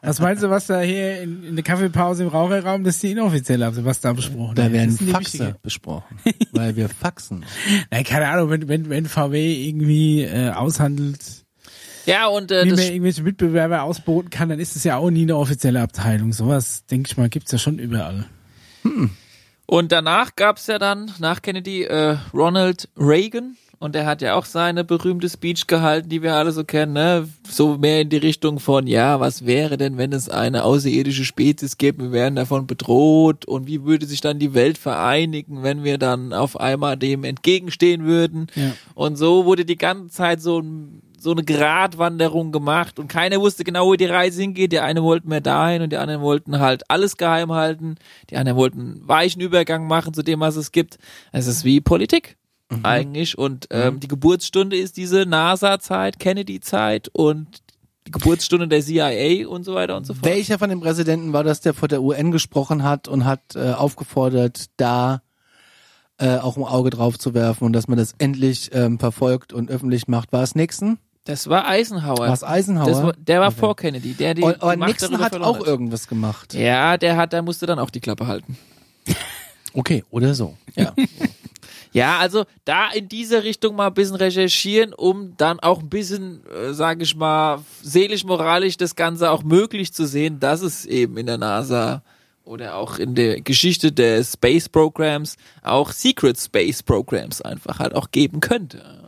Was 0.03 0.19
meinst 0.19 0.43
du, 0.43 0.49
was 0.51 0.67
da 0.67 0.79
hier 0.81 1.21
in, 1.23 1.43
in 1.43 1.55
der 1.55 1.63
Kaffeepause 1.63 2.21
im 2.21 2.29
Raucherraum, 2.29 2.83
das 2.83 2.95
ist 2.97 3.03
die 3.03 3.11
inoffizielle, 3.13 3.65
also 3.65 3.83
was 3.83 3.99
da 3.99 4.13
besprochen 4.13 4.53
Da 4.53 4.71
werden 4.71 4.95
Faxe 4.95 5.55
besprochen, 5.63 6.17
weil 6.51 6.75
wir 6.75 6.87
faxen. 6.87 7.45
Nein, 7.89 8.03
keine 8.03 8.27
Ahnung, 8.27 8.51
wenn, 8.51 8.67
wenn, 8.67 8.89
wenn 8.91 9.05
VW 9.07 9.67
irgendwie 9.69 10.21
äh, 10.21 10.51
aushandelt, 10.51 11.45
ja 12.07 12.27
und 12.27 12.51
äh, 12.51 12.65
das 12.65 12.79
man 12.79 12.87
irgendwelche 12.87 13.21
Mitbewerber 13.21 13.83
ausboten 13.83 14.29
kann, 14.29 14.49
dann 14.49 14.59
ist 14.59 14.75
es 14.75 14.83
ja 14.83 14.97
auch 14.97 15.11
nie 15.11 15.23
eine 15.23 15.37
offizielle 15.37 15.81
Abteilung. 15.81 16.33
Sowas, 16.33 16.85
denke 16.85 17.09
ich 17.11 17.17
mal, 17.17 17.29
gibt's 17.29 17.51
ja 17.51 17.57
schon 17.57 17.77
überall. 17.77 18.25
Und 19.65 19.91
danach 19.91 20.35
gab's 20.35 20.67
ja 20.67 20.79
dann, 20.79 21.11
nach 21.19 21.41
Kennedy, 21.41 21.83
äh, 21.83 22.17
Ronald 22.33 22.89
Reagan. 22.97 23.57
Und 23.79 23.93
der 23.93 24.07
hat 24.07 24.23
ja 24.23 24.33
auch 24.33 24.45
seine 24.45 24.83
berühmte 24.83 25.29
Speech 25.29 25.67
gehalten, 25.67 26.09
die 26.09 26.23
wir 26.23 26.33
alle 26.33 26.51
so 26.51 26.63
kennen, 26.63 26.93
ne? 26.93 27.29
So 27.47 27.77
mehr 27.77 28.01
in 28.01 28.09
die 28.09 28.17
Richtung 28.17 28.59
von, 28.59 28.87
ja, 28.87 29.19
was 29.19 29.45
wäre 29.45 29.77
denn, 29.77 29.99
wenn 29.99 30.13
es 30.13 30.29
eine 30.29 30.63
außerirdische 30.63 31.25
Spezies 31.25 31.77
gibt, 31.77 31.99
wir 31.99 32.11
wären 32.11 32.35
davon 32.35 32.65
bedroht 32.65 33.45
und 33.45 33.67
wie 33.67 33.83
würde 33.83 34.07
sich 34.07 34.19
dann 34.19 34.39
die 34.39 34.55
Welt 34.55 34.79
vereinigen, 34.79 35.61
wenn 35.61 35.83
wir 35.83 35.99
dann 35.99 36.33
auf 36.33 36.59
einmal 36.59 36.97
dem 36.97 37.23
entgegenstehen 37.23 38.05
würden. 38.05 38.47
Ja. 38.55 38.71
Und 38.95 39.15
so 39.15 39.45
wurde 39.45 39.63
die 39.63 39.77
ganze 39.77 40.15
Zeit 40.15 40.41
so 40.41 40.59
ein, 40.59 41.03
so 41.27 41.33
eine 41.33 41.43
Gratwanderung 41.43 42.53
gemacht 42.53 42.99
und 42.99 43.09
keiner 43.09 43.41
wusste 43.41 43.65
genau, 43.65 43.87
wo 43.87 43.95
die 43.95 44.05
Reise 44.05 44.39
hingeht. 44.39 44.71
Die 44.71 44.79
einen 44.79 45.03
wollten 45.03 45.27
mehr 45.27 45.41
dahin 45.41 45.81
und 45.81 45.91
die 45.91 45.97
anderen 45.97 46.21
wollten 46.21 46.59
halt 46.59 46.89
alles 46.89 47.17
geheim 47.17 47.51
halten. 47.51 47.95
Die 48.29 48.37
anderen 48.37 48.57
wollten 48.57 48.79
einen 48.79 49.07
weichen 49.09 49.41
Übergang 49.41 49.87
machen 49.87 50.13
zu 50.13 50.23
dem, 50.23 50.39
was 50.39 50.55
es 50.55 50.71
gibt. 50.71 50.97
Es 51.33 51.45
ist 51.45 51.65
wie 51.65 51.81
Politik 51.81 52.37
eigentlich 52.81 53.37
und 53.37 53.67
ähm, 53.71 53.99
die 53.99 54.07
Geburtsstunde 54.07 54.77
ist 54.77 54.95
diese 54.95 55.25
NASA-Zeit, 55.25 56.17
Kennedy-Zeit 56.17 57.09
und 57.11 57.61
die 58.07 58.11
Geburtsstunde 58.11 58.69
der 58.69 58.81
CIA 58.81 59.49
und 59.49 59.65
so 59.65 59.75
weiter 59.75 59.97
und 59.97 60.05
so 60.05 60.13
fort. 60.13 60.25
Welcher 60.25 60.57
von 60.57 60.69
den 60.69 60.79
Präsidenten 60.79 61.33
war 61.33 61.43
das, 61.43 61.59
der 61.59 61.73
vor 61.73 61.89
der 61.89 62.01
UN 62.01 62.31
gesprochen 62.31 62.83
hat 62.83 63.09
und 63.09 63.25
hat 63.25 63.41
äh, 63.55 63.73
aufgefordert, 63.73 64.67
da 64.77 65.21
äh, 66.19 66.37
auch 66.37 66.55
ein 66.55 66.63
Auge 66.63 66.89
drauf 66.89 67.19
zu 67.19 67.33
werfen 67.33 67.65
und 67.65 67.73
dass 67.73 67.89
man 67.89 67.97
das 67.97 68.13
endlich 68.17 68.69
ähm, 68.73 68.97
verfolgt 68.97 69.51
und 69.51 69.69
öffentlich 69.69 70.07
macht? 70.07 70.31
War 70.31 70.43
es 70.43 70.55
Nixon? 70.55 70.99
Das 71.27 71.49
war 71.49 71.67
Eisenhower. 71.67 72.19
War 72.19 72.33
es 72.33 72.43
Eisenhower? 72.43 73.03
War, 73.03 73.13
der 73.13 73.41
war 73.41 73.51
vor 73.51 73.75
Kennedy. 73.75 74.13
Der 74.13 74.33
die, 74.33 74.43
und, 74.43 74.61
Macht 74.61 74.77
Nixon 74.79 75.19
hat 75.19 75.35
auch 75.35 75.59
irgendwas 75.59 76.07
gemacht. 76.07 76.53
Ja, 76.53 76.97
der 76.97 77.17
hat, 77.17 77.33
der 77.33 77.41
musste 77.41 77.65
dann 77.65 77.79
auch 77.79 77.89
die 77.89 77.99
Klappe 77.99 78.27
halten. 78.27 78.57
Okay, 79.73 80.03
oder 80.09 80.33
so. 80.33 80.57
Ja. 80.75 80.95
ja, 81.91 82.17
also 82.17 82.45
da 82.65 82.89
in 82.89 83.09
diese 83.09 83.43
Richtung 83.43 83.75
mal 83.75 83.87
ein 83.87 83.93
bisschen 83.93 84.15
recherchieren, 84.15 84.91
um 84.91 85.37
dann 85.37 85.59
auch 85.59 85.81
ein 85.81 85.89
bisschen, 85.89 86.41
äh, 86.47 86.73
sage 86.73 87.03
ich 87.03 87.15
mal, 87.15 87.59
seelisch-moralisch 87.83 88.77
das 88.77 88.95
Ganze 88.95 89.29
auch 89.29 89.43
möglich 89.43 89.93
zu 89.93 90.07
sehen, 90.07 90.39
dass 90.39 90.61
es 90.61 90.87
eben 90.87 91.17
in 91.17 91.27
der 91.27 91.37
NASA 91.37 92.01
oder 92.43 92.75
auch 92.75 92.97
in 92.97 93.13
der 93.13 93.41
Geschichte 93.41 93.91
der 93.91 94.23
Space 94.23 94.67
Programs 94.67 95.35
auch 95.61 95.91
Secret 95.91 96.39
Space 96.39 96.81
Programs 96.81 97.43
einfach 97.43 97.77
halt 97.77 97.93
auch 97.93 98.09
geben 98.09 98.39
könnte. 98.39 99.06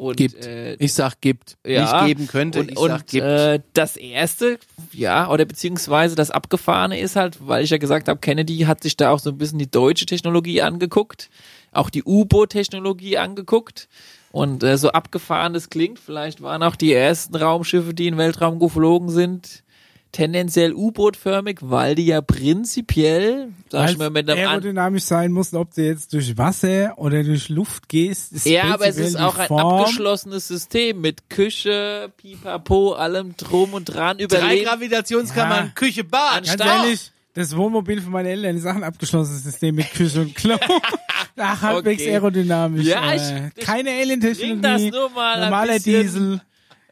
Und, 0.00 0.16
Gibt. 0.16 0.46
Äh, 0.46 0.76
Ich 0.76 0.94
sag 0.94 1.20
gibt. 1.20 1.58
ja, 1.66 1.82
Nicht 1.82 2.06
geben 2.06 2.26
könnte, 2.26 2.60
und, 2.60 2.70
ich 2.70 2.78
und 2.78 2.88
sag 2.88 3.06
gibt. 3.06 3.26
Äh, 3.26 3.60
das 3.74 3.98
erste, 3.98 4.58
ja, 4.94 5.28
oder 5.28 5.44
beziehungsweise 5.44 6.14
das 6.14 6.30
Abgefahrene 6.30 6.98
ist 6.98 7.16
halt, 7.16 7.46
weil 7.46 7.64
ich 7.64 7.68
ja 7.68 7.76
gesagt 7.76 8.08
habe, 8.08 8.18
Kennedy 8.18 8.60
hat 8.60 8.82
sich 8.82 8.96
da 8.96 9.10
auch 9.10 9.18
so 9.18 9.28
ein 9.28 9.36
bisschen 9.36 9.58
die 9.58 9.70
deutsche 9.70 10.06
Technologie 10.06 10.62
angeguckt, 10.62 11.28
auch 11.70 11.90
die 11.90 12.02
U-Boot-Technologie 12.02 13.18
angeguckt. 13.18 13.90
Und 14.32 14.62
äh, 14.62 14.78
so 14.78 14.88
abgefahren 14.90 15.52
das 15.52 15.68
klingt, 15.68 15.98
vielleicht 15.98 16.40
waren 16.40 16.62
auch 16.62 16.76
die 16.76 16.94
ersten 16.94 17.36
Raumschiffe, 17.36 17.92
die 17.92 18.06
in 18.06 18.14
den 18.14 18.18
Weltraum 18.18 18.58
geflogen 18.58 19.10
sind, 19.10 19.64
tendenziell 20.12 20.72
U-Boot-förmig, 20.74 21.58
weil 21.62 21.94
die 21.94 22.06
ja 22.06 22.20
prinzipiell, 22.20 23.48
sag 23.68 23.90
ich 23.90 23.98
mal, 23.98 24.10
mit 24.10 24.28
einem 24.28 24.48
aerodynamisch 24.48 25.04
sein 25.04 25.30
muss, 25.32 25.54
ob 25.54 25.74
du 25.74 25.82
jetzt 25.84 26.12
durch 26.12 26.36
Wasser 26.36 26.94
oder 26.98 27.22
durch 27.22 27.48
Luft 27.48 27.88
gehst. 27.88 28.32
Ist 28.32 28.46
Ja, 28.46 28.74
aber 28.74 28.88
es 28.88 28.96
ist 28.96 29.16
auch 29.18 29.38
ein 29.38 29.46
Form. 29.48 29.80
abgeschlossenes 29.82 30.48
System 30.48 31.00
mit 31.00 31.30
Küche, 31.30 32.10
Pipapo, 32.16 32.92
allem 32.94 33.36
drum 33.36 33.72
und 33.74 33.84
dran 33.84 34.18
Drei 34.18 34.24
überleben. 34.24 34.64
Gravitationskammern, 34.64 35.66
Ja. 35.66 35.72
Küche, 35.74 36.04
Bad. 36.04 36.48
An- 36.50 36.58
Ganz 36.58 36.64
ehrlich, 36.64 37.12
das 37.34 37.56
Wohnmobil 37.56 38.00
von 38.02 38.12
meinen 38.12 38.26
Eltern 38.26 38.56
ist 38.56 38.66
auch 38.66 38.74
ein 38.74 38.82
abgeschlossenes 38.84 39.44
System 39.44 39.76
mit 39.76 39.90
Küche 39.92 40.20
und 40.22 40.34
Klo. 40.34 40.56
Ach, 41.36 41.62
halbwegs 41.62 42.02
Okay. 42.02 42.12
aerodynamisch. 42.12 42.86
Ja, 42.86 43.12
äh, 43.12 43.16
ich- 43.16 43.52
ich 43.56 43.64
keine 43.64 43.90
Alien-Technologie. 43.90 44.60
das 44.60 44.82
nur 44.82 45.10
mal 45.10 45.40
Normaler 45.40 45.74
bisschen, 45.74 46.02
Diesel. 46.02 46.40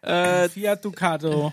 Äh, 0.03 0.49
Fiat 0.49 0.85
Ducato. 0.85 1.53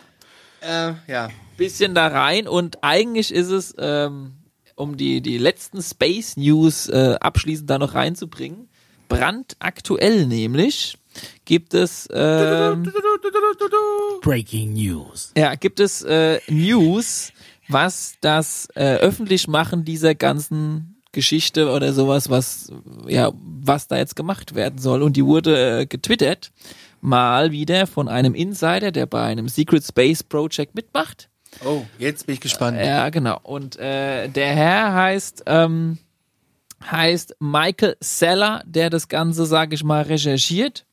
Äh, 0.61 0.93
ja. 1.07 1.29
Bisschen 1.57 1.95
da 1.95 2.07
rein 2.07 2.47
und 2.47 2.83
eigentlich 2.83 3.33
ist 3.33 3.49
es, 3.49 3.73
ähm, 3.77 4.33
um 4.75 4.97
die, 4.97 5.21
die 5.21 5.37
letzten 5.37 5.81
Space 5.81 6.37
News 6.37 6.87
äh, 6.89 7.15
abschließend 7.19 7.69
da 7.69 7.79
noch 7.79 7.93
reinzubringen, 7.93 8.67
brandaktuell 9.07 10.25
nämlich 10.25 10.97
gibt 11.45 11.73
es 11.73 12.09
ähm, 12.11 12.91
Breaking 14.21 14.73
News. 14.73 15.31
ja 15.37 15.55
gibt 15.55 15.79
es 15.79 16.01
äh, 16.01 16.39
News, 16.49 17.31
was 17.69 18.15
das 18.21 18.67
äh, 18.75 18.95
Öffentlichmachen 18.95 19.85
dieser 19.85 20.15
ganzen 20.15 21.01
Geschichte 21.13 21.71
oder 21.71 21.93
sowas, 21.93 22.29
was 22.29 22.73
ja 23.07 23.31
was 23.33 23.87
da 23.87 23.97
jetzt 23.97 24.17
gemacht 24.17 24.55
werden 24.55 24.79
soll 24.79 25.01
und 25.01 25.15
die 25.15 25.25
wurde 25.25 25.81
äh, 25.81 25.85
getwittert 25.85 26.51
mal 27.05 27.51
wieder 27.51 27.87
von 27.87 28.09
einem 28.09 28.33
Insider, 28.33 28.91
der 28.91 29.05
bei 29.05 29.23
einem 29.23 29.47
Secret 29.47 29.85
Space 29.85 30.23
Project 30.23 30.75
mitmacht. 30.75 31.29
Oh, 31.63 31.83
jetzt 31.99 32.25
bin 32.25 32.33
ich 32.35 32.41
gespannt. 32.41 32.77
Ja, 32.79 33.09
genau. 33.09 33.39
Und 33.43 33.77
äh, 33.77 34.27
der 34.27 34.47
Herr 34.55 34.93
heißt 34.93 35.43
ähm, 35.45 35.97
heißt 36.89 37.35
Michael 37.39 37.95
Seller, 37.99 38.63
der 38.65 38.89
das 38.89 39.07
Ganze, 39.07 39.45
sage 39.45 39.75
ich 39.75 39.83
mal, 39.83 40.03
recherchiert. 40.03 40.85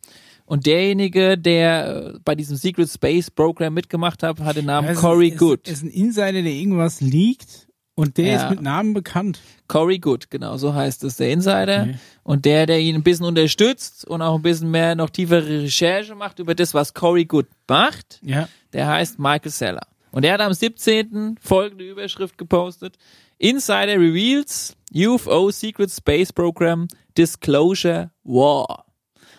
Und 0.45 0.67
derjenige, 0.67 1.39
der 1.39 2.13
äh, 2.15 2.19
bei 2.25 2.35
diesem 2.35 2.57
Secret 2.57 2.89
Space 2.91 3.31
Program 3.31 3.73
mitgemacht 3.75 4.23
hat, 4.23 4.41
hat 4.41 4.57
den 4.57 4.67
Namen 4.67 4.89
ist- 4.89 5.01
Corey 5.01 5.33
es 5.33 5.39
Good. 5.39 5.69
ist 5.69 5.83
ein 5.83 5.91
Insider, 5.91 6.33
der 6.43 6.53
irgendwas 6.53 7.01
liegt 7.01 7.69
und 7.95 8.17
der 8.17 8.27
Ja. 8.27 8.43
ist 8.45 8.51
mit 8.51 8.61
Namen 8.63 8.93
bekannt. 8.95 9.41
Corey 9.69 9.99
Good, 9.99 10.31
genau, 10.31 10.57
so 10.57 10.75
heißt 10.75 11.05
es, 11.05 11.17
der 11.17 11.31
Insider. 11.31 11.89
Und 12.23 12.45
der, 12.45 12.67
der 12.67 12.81
ihn 12.81 12.95
ein 12.97 13.03
bisschen 13.03 13.25
unterstützt 13.27 14.07
und 14.07 14.21
auch 14.21 14.35
ein 14.37 14.43
bisschen 14.43 14.71
mehr 14.71 14.95
noch 14.95 15.09
tiefere 15.11 15.63
Recherche 15.63 16.15
macht 16.15 16.39
über 16.39 16.55
das, 16.55 16.75
was 16.75 16.93
Corey 16.93 17.25
Good 17.25 17.47
macht, 17.69 18.21
Ja. 18.23 18.49
der 18.73 18.89
heißt 18.89 19.19
Michael 19.19 19.51
Seller. 19.51 19.87
Und 20.13 20.23
der 20.23 20.35
hat 20.35 20.41
am 20.41 20.53
17. 20.53 21.37
folgende 21.41 21.89
Überschrift 21.89 22.39
gepostet. 22.39 22.97
Insider 23.39 23.95
reveals 23.99 24.77
UFO 24.95 25.51
Secret 25.51 25.91
Space 25.91 26.33
Program 26.33 26.87
Disclosure 27.19 28.11
War. 28.23 28.85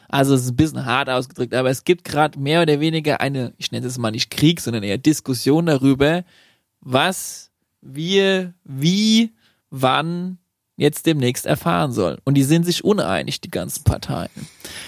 Also 0.10 0.36
es 0.36 0.42
ist 0.44 0.50
ein 0.52 0.56
bisschen 0.56 0.86
hart 0.86 1.10
ausgedrückt, 1.10 1.54
aber 1.56 1.70
es 1.70 1.86
gibt 1.86 2.04
gerade 2.04 2.38
mehr 2.40 2.62
oder 2.62 2.80
weniger 2.80 3.20
eine, 3.22 3.54
ich 3.58 3.72
nenne 3.72 3.88
es 3.88 3.98
mal 3.98 4.12
nicht 4.12 4.30
Krieg, 4.30 4.62
sondern 4.62 4.84
eher 4.84 4.98
Diskussion 4.98 5.66
darüber, 5.66 6.24
was 6.82 7.52
wir 7.82 8.54
wie, 8.64 9.34
wann 9.70 10.38
jetzt 10.76 11.06
demnächst 11.06 11.46
erfahren 11.46 11.92
sollen. 11.92 12.18
Und 12.26 12.34
die 12.36 12.44
sind 12.44 12.64
sich 12.66 12.84
uneinig, 12.84 13.42
die 13.42 13.52
ganzen 13.52 13.84
Parteien. 13.84 14.30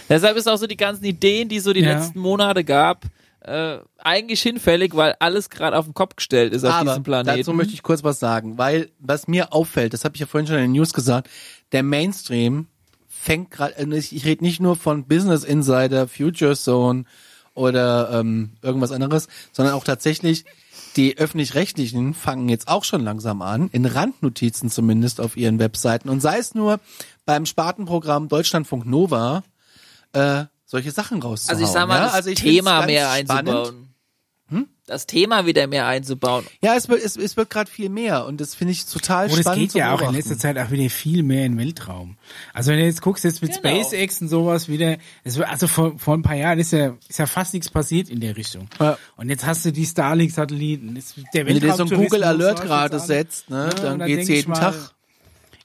Deshalb 0.09 0.35
ist 0.37 0.47
auch 0.47 0.57
so 0.57 0.67
die 0.67 0.77
ganzen 0.77 1.05
Ideen, 1.05 1.47
die 1.49 1.57
es 1.57 1.63
so 1.63 1.73
die 1.73 1.81
Ja. 1.81 1.93
letzten 1.97 2.19
Monate 2.19 2.63
gab, 2.63 3.05
äh, 3.45 3.79
eigentlich 3.97 4.41
hinfällig, 4.41 4.95
weil 4.95 5.15
alles 5.19 5.49
gerade 5.49 5.77
auf 5.77 5.85
den 5.85 5.93
Kopf 5.93 6.15
gestellt 6.15 6.53
ist 6.53 6.63
auf 6.63 6.73
Aber 6.73 6.89
diesem 6.91 7.03
Planeten. 7.03 7.37
dazu 7.37 7.53
möchte 7.53 7.73
ich 7.73 7.83
kurz 7.83 8.03
was 8.03 8.19
sagen, 8.19 8.57
weil 8.57 8.89
was 8.99 9.27
mir 9.27 9.53
auffällt, 9.53 9.93
das 9.93 10.03
habe 10.03 10.15
ich 10.15 10.21
ja 10.21 10.27
vorhin 10.27 10.47
schon 10.47 10.57
in 10.57 10.63
den 10.63 10.71
News 10.71 10.93
gesagt, 10.93 11.29
der 11.71 11.83
Mainstream 11.83 12.67
fängt 13.07 13.51
gerade, 13.51 13.75
ich, 13.95 14.15
ich 14.15 14.25
rede 14.25 14.43
nicht 14.43 14.59
nur 14.59 14.75
von 14.75 15.05
Business 15.05 15.43
Insider, 15.43 16.07
Future 16.07 16.55
Zone 16.55 17.05
oder 17.53 18.09
ähm, 18.19 18.51
irgendwas 18.61 18.91
anderes, 18.91 19.27
sondern 19.51 19.75
auch 19.75 19.83
tatsächlich 19.83 20.45
die 20.95 21.17
öffentlich-rechtlichen 21.17 22.13
fangen 22.13 22.49
jetzt 22.49 22.67
auch 22.67 22.83
schon 22.83 23.03
langsam 23.03 23.41
an, 23.41 23.69
in 23.71 23.85
Randnotizen 23.85 24.71
zumindest 24.71 25.21
auf 25.21 25.37
ihren 25.37 25.59
Webseiten 25.59 26.09
und 26.09 26.21
sei 26.21 26.37
es 26.37 26.55
nur 26.55 26.79
beim 27.25 27.45
Spartenprogramm 27.45 28.27
Deutschlandfunk 28.27 28.85
Nova, 28.85 29.43
äh, 30.13 30.45
solche 30.65 30.91
Sachen 30.91 31.21
rauszuhauen. 31.21 31.57
also 31.61 31.63
ich 31.69 31.71
sag 31.73 31.87
mal, 31.87 31.97
ja? 31.97 32.05
das 32.05 32.13
also 32.13 32.33
Thema 32.33 32.85
mehr 32.85 33.09
spannend. 33.11 33.31
einzubauen. 33.49 33.81
Das 34.87 35.07
Thema 35.07 35.47
wieder 35.47 35.65
mehr 35.65 35.87
einzubauen. 35.87 36.45
Ja, 36.61 36.75
es 36.75 36.87
wird, 36.87 37.03
es, 37.03 37.17
es 37.17 37.35
wird 37.35 37.49
gerade 37.49 37.71
viel 37.71 37.89
mehr 37.89 38.27
und 38.27 38.39
das 38.39 38.53
finde 38.53 38.73
ich 38.73 38.85
total 38.85 39.25
Und 39.25 39.33
es 39.33 39.39
spannend 39.39 39.61
geht 39.61 39.71
zu 39.71 39.79
ja 39.79 39.91
auch 39.95 40.01
in 40.03 40.13
letzter 40.13 40.37
Zeit 40.37 40.59
auch 40.59 40.69
wieder 40.69 40.87
viel 40.91 41.23
mehr 41.23 41.43
in 41.47 41.53
den 41.53 41.57
Weltraum. 41.65 42.17
Also 42.53 42.69
wenn 42.71 42.77
du 42.77 42.85
jetzt 42.85 43.01
guckst, 43.01 43.23
jetzt 43.23 43.41
mit 43.41 43.59
Genau. 43.59 43.81
SpaceX 43.81 44.21
und 44.21 44.27
sowas 44.27 44.69
wieder, 44.69 44.97
es 45.23 45.39
also 45.41 45.65
vor, 45.65 45.97
vor 45.97 46.13
ein 46.15 46.21
paar 46.21 46.35
Jahren 46.35 46.59
ist 46.59 46.71
ja, 46.71 46.93
ist 47.09 47.17
ja 47.17 47.25
fast 47.25 47.55
nichts 47.55 47.71
passiert 47.71 48.09
in 48.09 48.19
der 48.19 48.37
Richtung. 48.37 48.67
Ja. 48.79 48.95
Und 49.15 49.29
jetzt 49.29 49.43
hast 49.47 49.65
du 49.65 49.71
die 49.71 49.87
Starlink-Satelliten. 49.87 50.95
Wenn 51.33 51.47
du 51.47 51.59
dir 51.59 51.73
so 51.73 51.85
ein 51.85 51.89
Weltraumtourismus 51.89 52.09
Google 52.11 52.23
Alert 52.23 52.61
gerade 52.61 52.99
setzt, 52.99 53.49
ne, 53.49 53.69
Ja, 53.69 53.69
dann 53.81 53.93
und 53.93 53.99
da 53.99 54.05
geht's 54.05 54.29
jeden 54.29 54.51
mal, 54.51 54.59
Tag. 54.59 54.75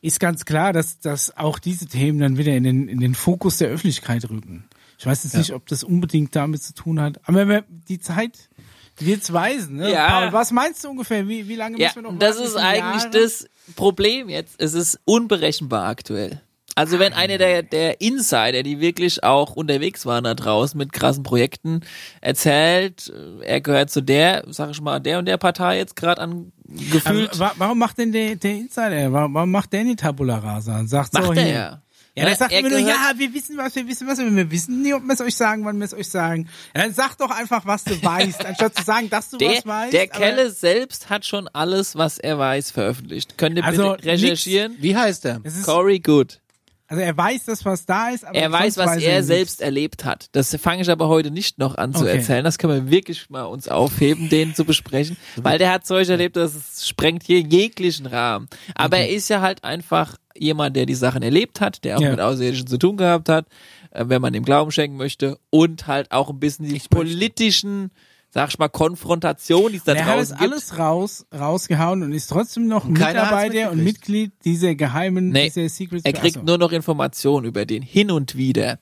Ist 0.00 0.18
ganz 0.18 0.46
klar, 0.46 0.72
dass, 0.72 0.98
dass 1.00 1.36
auch 1.36 1.58
diese 1.58 1.84
Themen 1.86 2.20
dann 2.20 2.38
wieder 2.38 2.54
in 2.54 2.64
den, 2.64 2.88
in 2.88 3.00
den 3.00 3.14
Fokus 3.14 3.58
der 3.58 3.68
Öffentlichkeit 3.68 4.30
rücken. 4.30 4.64
Ich 5.00 5.06
weiß 5.06 5.24
jetzt 5.24 5.34
nicht, 5.34 5.54
ob 5.54 5.66
das 5.66 5.82
unbedingt 5.82 6.36
damit 6.36 6.62
zu 6.62 6.74
tun 6.74 7.00
hat. 7.00 7.20
Aber 7.24 7.62
die 7.88 7.98
Zeit 8.00 8.50
wird's 8.98 9.32
weisen, 9.32 9.76
ne? 9.76 9.90
Ja. 9.90 10.10
Paul, 10.10 10.32
was 10.34 10.50
meinst 10.50 10.84
du 10.84 10.90
ungefähr? 10.90 11.26
Wie, 11.26 11.48
wie 11.48 11.54
lange 11.54 11.78
Ja, 11.78 11.88
müssen 11.88 12.04
wir 12.04 12.12
noch 12.12 12.18
das 12.18 12.36
ist 12.36 12.54
eigentlich 12.56 13.04
Jahre? 13.04 13.18
das 13.22 13.46
Problem 13.76 14.28
jetzt. 14.28 14.56
Es 14.58 14.74
ist 14.74 15.00
unberechenbar 15.06 15.88
aktuell. 15.88 16.42
Also 16.74 16.98
wenn 16.98 17.14
einer 17.14 17.38
der, 17.38 17.62
der 17.62 18.02
Insider, 18.02 18.62
die 18.62 18.80
wirklich 18.80 19.24
auch 19.24 19.56
unterwegs 19.56 20.04
waren 20.04 20.24
da 20.24 20.34
draußen 20.34 20.76
mit 20.76 20.92
krassen 20.92 21.22
Projekten, 21.22 21.80
erzählt, 22.20 23.10
äh, 23.40 23.42
er 23.44 23.60
gehört 23.62 23.90
zu 23.90 24.02
der, 24.02 24.44
sag 24.48 24.70
ich 24.70 24.82
mal, 24.82 25.00
der 25.00 25.18
und 25.18 25.24
der 25.24 25.38
Partei 25.38 25.78
jetzt 25.78 25.96
gerade 25.96 26.20
an 26.20 26.52
gefühlt. 26.68 27.30
Aber 27.30 27.40
wa 27.40 27.52
warum 27.56 27.78
macht 27.78 27.96
denn 27.96 28.12
der, 28.12 28.36
der 28.36 28.52
Insider, 28.52 29.10
warum, 29.12 29.50
macht 29.50 29.72
der 29.72 29.84
nicht 29.84 30.00
Tabula 30.00 30.38
Rasa 30.38 30.78
und 30.78 30.88
sagt 30.88 31.14
so 31.14 31.22
macht 31.22 31.38
er 31.38 31.42
hier, 31.42 31.52
ja. 31.54 31.82
Ja, 32.16 32.24
der 32.24 32.34
sagt 32.36 32.52
er 32.52 32.58
immer 32.60 32.70
nur, 32.70 32.78
ja, 32.80 33.12
wir 33.16 33.32
wissen 33.32 33.56
was, 33.56 33.74
wir 33.76 33.86
wissen 33.86 34.06
was, 34.08 34.18
aber 34.18 34.34
wir 34.34 34.50
wissen 34.50 34.82
nie, 34.82 34.92
ob 34.92 35.02
wir 35.04 35.14
es 35.14 35.20
euch 35.20 35.36
sagen, 35.36 35.64
wann 35.64 35.78
wir 35.78 35.84
es 35.84 35.94
euch 35.94 36.08
sagen. 36.08 36.48
Ja, 36.74 36.82
dann 36.82 36.92
sag 36.92 37.16
doch 37.18 37.30
einfach, 37.30 37.64
was 37.66 37.84
du 37.84 38.02
weißt, 38.02 38.44
anstatt 38.44 38.74
zu 38.76 38.82
sagen, 38.82 39.08
dass 39.10 39.30
du 39.30 39.38
Der, 39.38 39.50
was 39.52 39.66
weißt. 39.66 39.92
der 39.92 40.08
Kelle 40.08 40.50
selbst 40.50 41.08
hat 41.08 41.24
schon 41.24 41.46
alles, 41.48 41.96
was 41.96 42.18
er 42.18 42.38
weiß, 42.38 42.72
veröffentlicht. 42.72 43.38
Könnt 43.38 43.56
ihr 43.58 43.64
Also 43.64 43.92
bitte 43.94 44.04
recherchieren? 44.08 44.76
Wie 44.80 44.96
heißt? 44.96 45.24
Das 45.24 45.38
ist, 45.44 45.62
Corey 45.64 46.00
Good. 46.00 46.40
Also 46.88 47.02
er 47.04 47.16
weiß 47.16 47.44
das, 47.44 47.64
was 47.64 47.86
da 47.86 48.08
ist, 48.08 48.24
aber 48.24 48.34
Er 48.36 48.50
weiß, 48.50 48.76
was 48.76 48.96
er 49.00 49.12
nichts. 49.18 49.26
selbst 49.28 49.60
erlebt 49.60 50.04
hat. 50.04 50.26
Das 50.32 50.52
fange 50.60 50.82
ich 50.82 50.90
aber 50.90 51.06
heute 51.06 51.30
nicht 51.30 51.56
noch 51.56 51.76
an 51.78 51.94
zu 51.94 52.00
Okay. 52.00 52.16
erzählen. 52.16 52.42
Das 52.42 52.58
können 52.58 52.86
wir 52.86 52.90
wirklich 52.90 53.30
mal 53.30 53.44
uns 53.44 53.68
aufheben, 53.68 54.28
den 54.28 54.56
zu 54.56 54.64
besprechen, 54.64 55.16
weil 55.36 55.58
der 55.58 55.70
hat 55.72 55.86
Zeug 55.86 56.08
erlebt, 56.08 56.34
das 56.34 56.84
sprengt 56.88 57.22
hier 57.22 57.38
jeglichen 57.42 58.06
Rahmen. 58.06 58.48
Aber 58.74 58.96
er 58.96 59.10
ist 59.10 59.28
ja 59.28 59.40
halt 59.40 59.62
einfach 59.62 60.16
jemand, 60.36 60.76
der 60.76 60.86
die 60.86 60.94
Sachen 60.94 61.22
erlebt 61.22 61.60
hat, 61.60 61.84
der 61.84 61.96
auch 61.98 62.00
Ja. 62.00 62.10
mit 62.10 62.20
Außerirdischen 62.20 62.66
zu 62.66 62.78
tun 62.78 62.96
gehabt 62.96 63.28
hat, 63.28 63.46
äh, 63.90 64.04
wenn 64.08 64.22
man 64.22 64.34
ihm 64.34 64.44
Glauben 64.44 64.70
schenken 64.70 64.96
möchte 64.96 65.38
und 65.50 65.86
halt 65.86 66.10
auch 66.12 66.30
ein 66.30 66.38
bisschen 66.40 66.66
die 66.68 66.80
politischen, 66.88 67.90
sag 68.30 68.48
ich 68.50 68.58
mal, 68.58 68.68
Konfrontation, 68.68 69.72
die 69.72 69.78
es 69.78 69.84
da 69.84 69.92
Er 69.94 70.04
hat 70.04 70.16
draußen 70.18 70.36
gibt. 70.38 70.52
alles 70.52 70.78
raus, 70.78 71.26
rausgehauen 71.36 72.02
und 72.02 72.12
ist 72.12 72.28
trotzdem 72.28 72.66
noch 72.68 72.84
Und 72.84 72.92
Mitarbeiter 72.92 73.72
und. 73.72 73.82
Mitglied 73.82 74.32
dieser 74.44 74.74
geheimen, 74.74 75.30
Nee, 75.30 75.48
dieser 75.50 75.68
Secret 75.68 76.02
Er 76.06 76.12
kriegt 76.12 76.36
Achso. 76.36 76.46
nur 76.46 76.58
noch 76.58 76.72
Informationen 76.72 77.46
über 77.46 77.66
den 77.66 77.82
hin 77.82 78.10
und 78.10 78.36
wieder. 78.36 78.78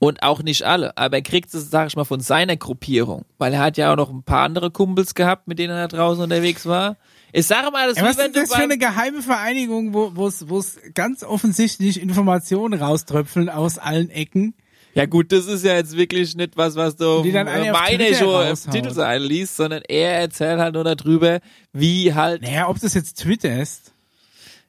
Und 0.00 0.22
auch 0.22 0.42
nicht 0.42 0.64
alle, 0.64 0.96
aber 0.98 1.16
er 1.18 1.22
kriegt 1.22 1.54
es, 1.54 1.70
sag 1.70 1.86
ich 1.88 1.96
mal, 1.96 2.04
von 2.04 2.20
seiner 2.20 2.56
Gruppierung. 2.56 3.24
Weil 3.38 3.54
er 3.54 3.60
hat 3.60 3.76
ja 3.78 3.92
auch 3.92 3.96
noch 3.96 4.10
ein 4.10 4.22
paar 4.22 4.44
andere 4.44 4.70
Kumpels 4.70 5.14
gehabt, 5.14 5.48
mit 5.48 5.58
denen 5.58 5.72
er 5.72 5.88
da 5.88 5.96
draußen 5.96 6.22
unterwegs 6.22 6.66
war. 6.66 6.96
Ich 7.36 7.46
sage 7.46 7.70
mal, 7.72 7.88
das 7.88 7.96
ist 7.96 8.02
Ja, 8.02 8.08
was 8.08 8.16
wie 8.16 8.20
wenn 8.20 8.26
ist 8.30 8.36
du 8.36 8.40
das 8.42 8.50
für 8.54 8.62
eine 8.62 8.78
geheime 8.78 9.20
Vereinigung, 9.20 9.92
wo 9.92 10.12
wo 10.14 10.28
es 10.28 10.48
wo 10.48 10.58
es 10.58 10.78
ganz 10.94 11.24
offensichtlich 11.24 12.00
Informationen 12.00 12.80
rauströpfeln 12.80 13.48
aus 13.48 13.76
allen 13.78 14.08
Ecken? 14.10 14.54
Ja 14.94 15.06
gut, 15.06 15.32
das 15.32 15.46
ist 15.46 15.64
ja 15.64 15.74
jetzt 15.74 15.96
wirklich 15.96 16.36
nicht 16.36 16.56
was, 16.56 16.76
was 16.76 16.94
du 16.94 17.24
meine 17.72 18.14
schon 18.14 18.46
im. 18.46 18.56
Titel 18.70 19.00
einliest, 19.00 19.56
sondern 19.56 19.82
er 19.88 20.12
erzählt 20.20 20.60
halt 20.60 20.74
nur 20.74 20.84
darüber, 20.84 21.40
wie 21.72 22.14
halt 22.14 22.42
Naja, 22.42 22.68
ob 22.68 22.78
das 22.80 22.94
jetzt 22.94 23.18
Twitter 23.18 23.60
ist. 23.60 23.92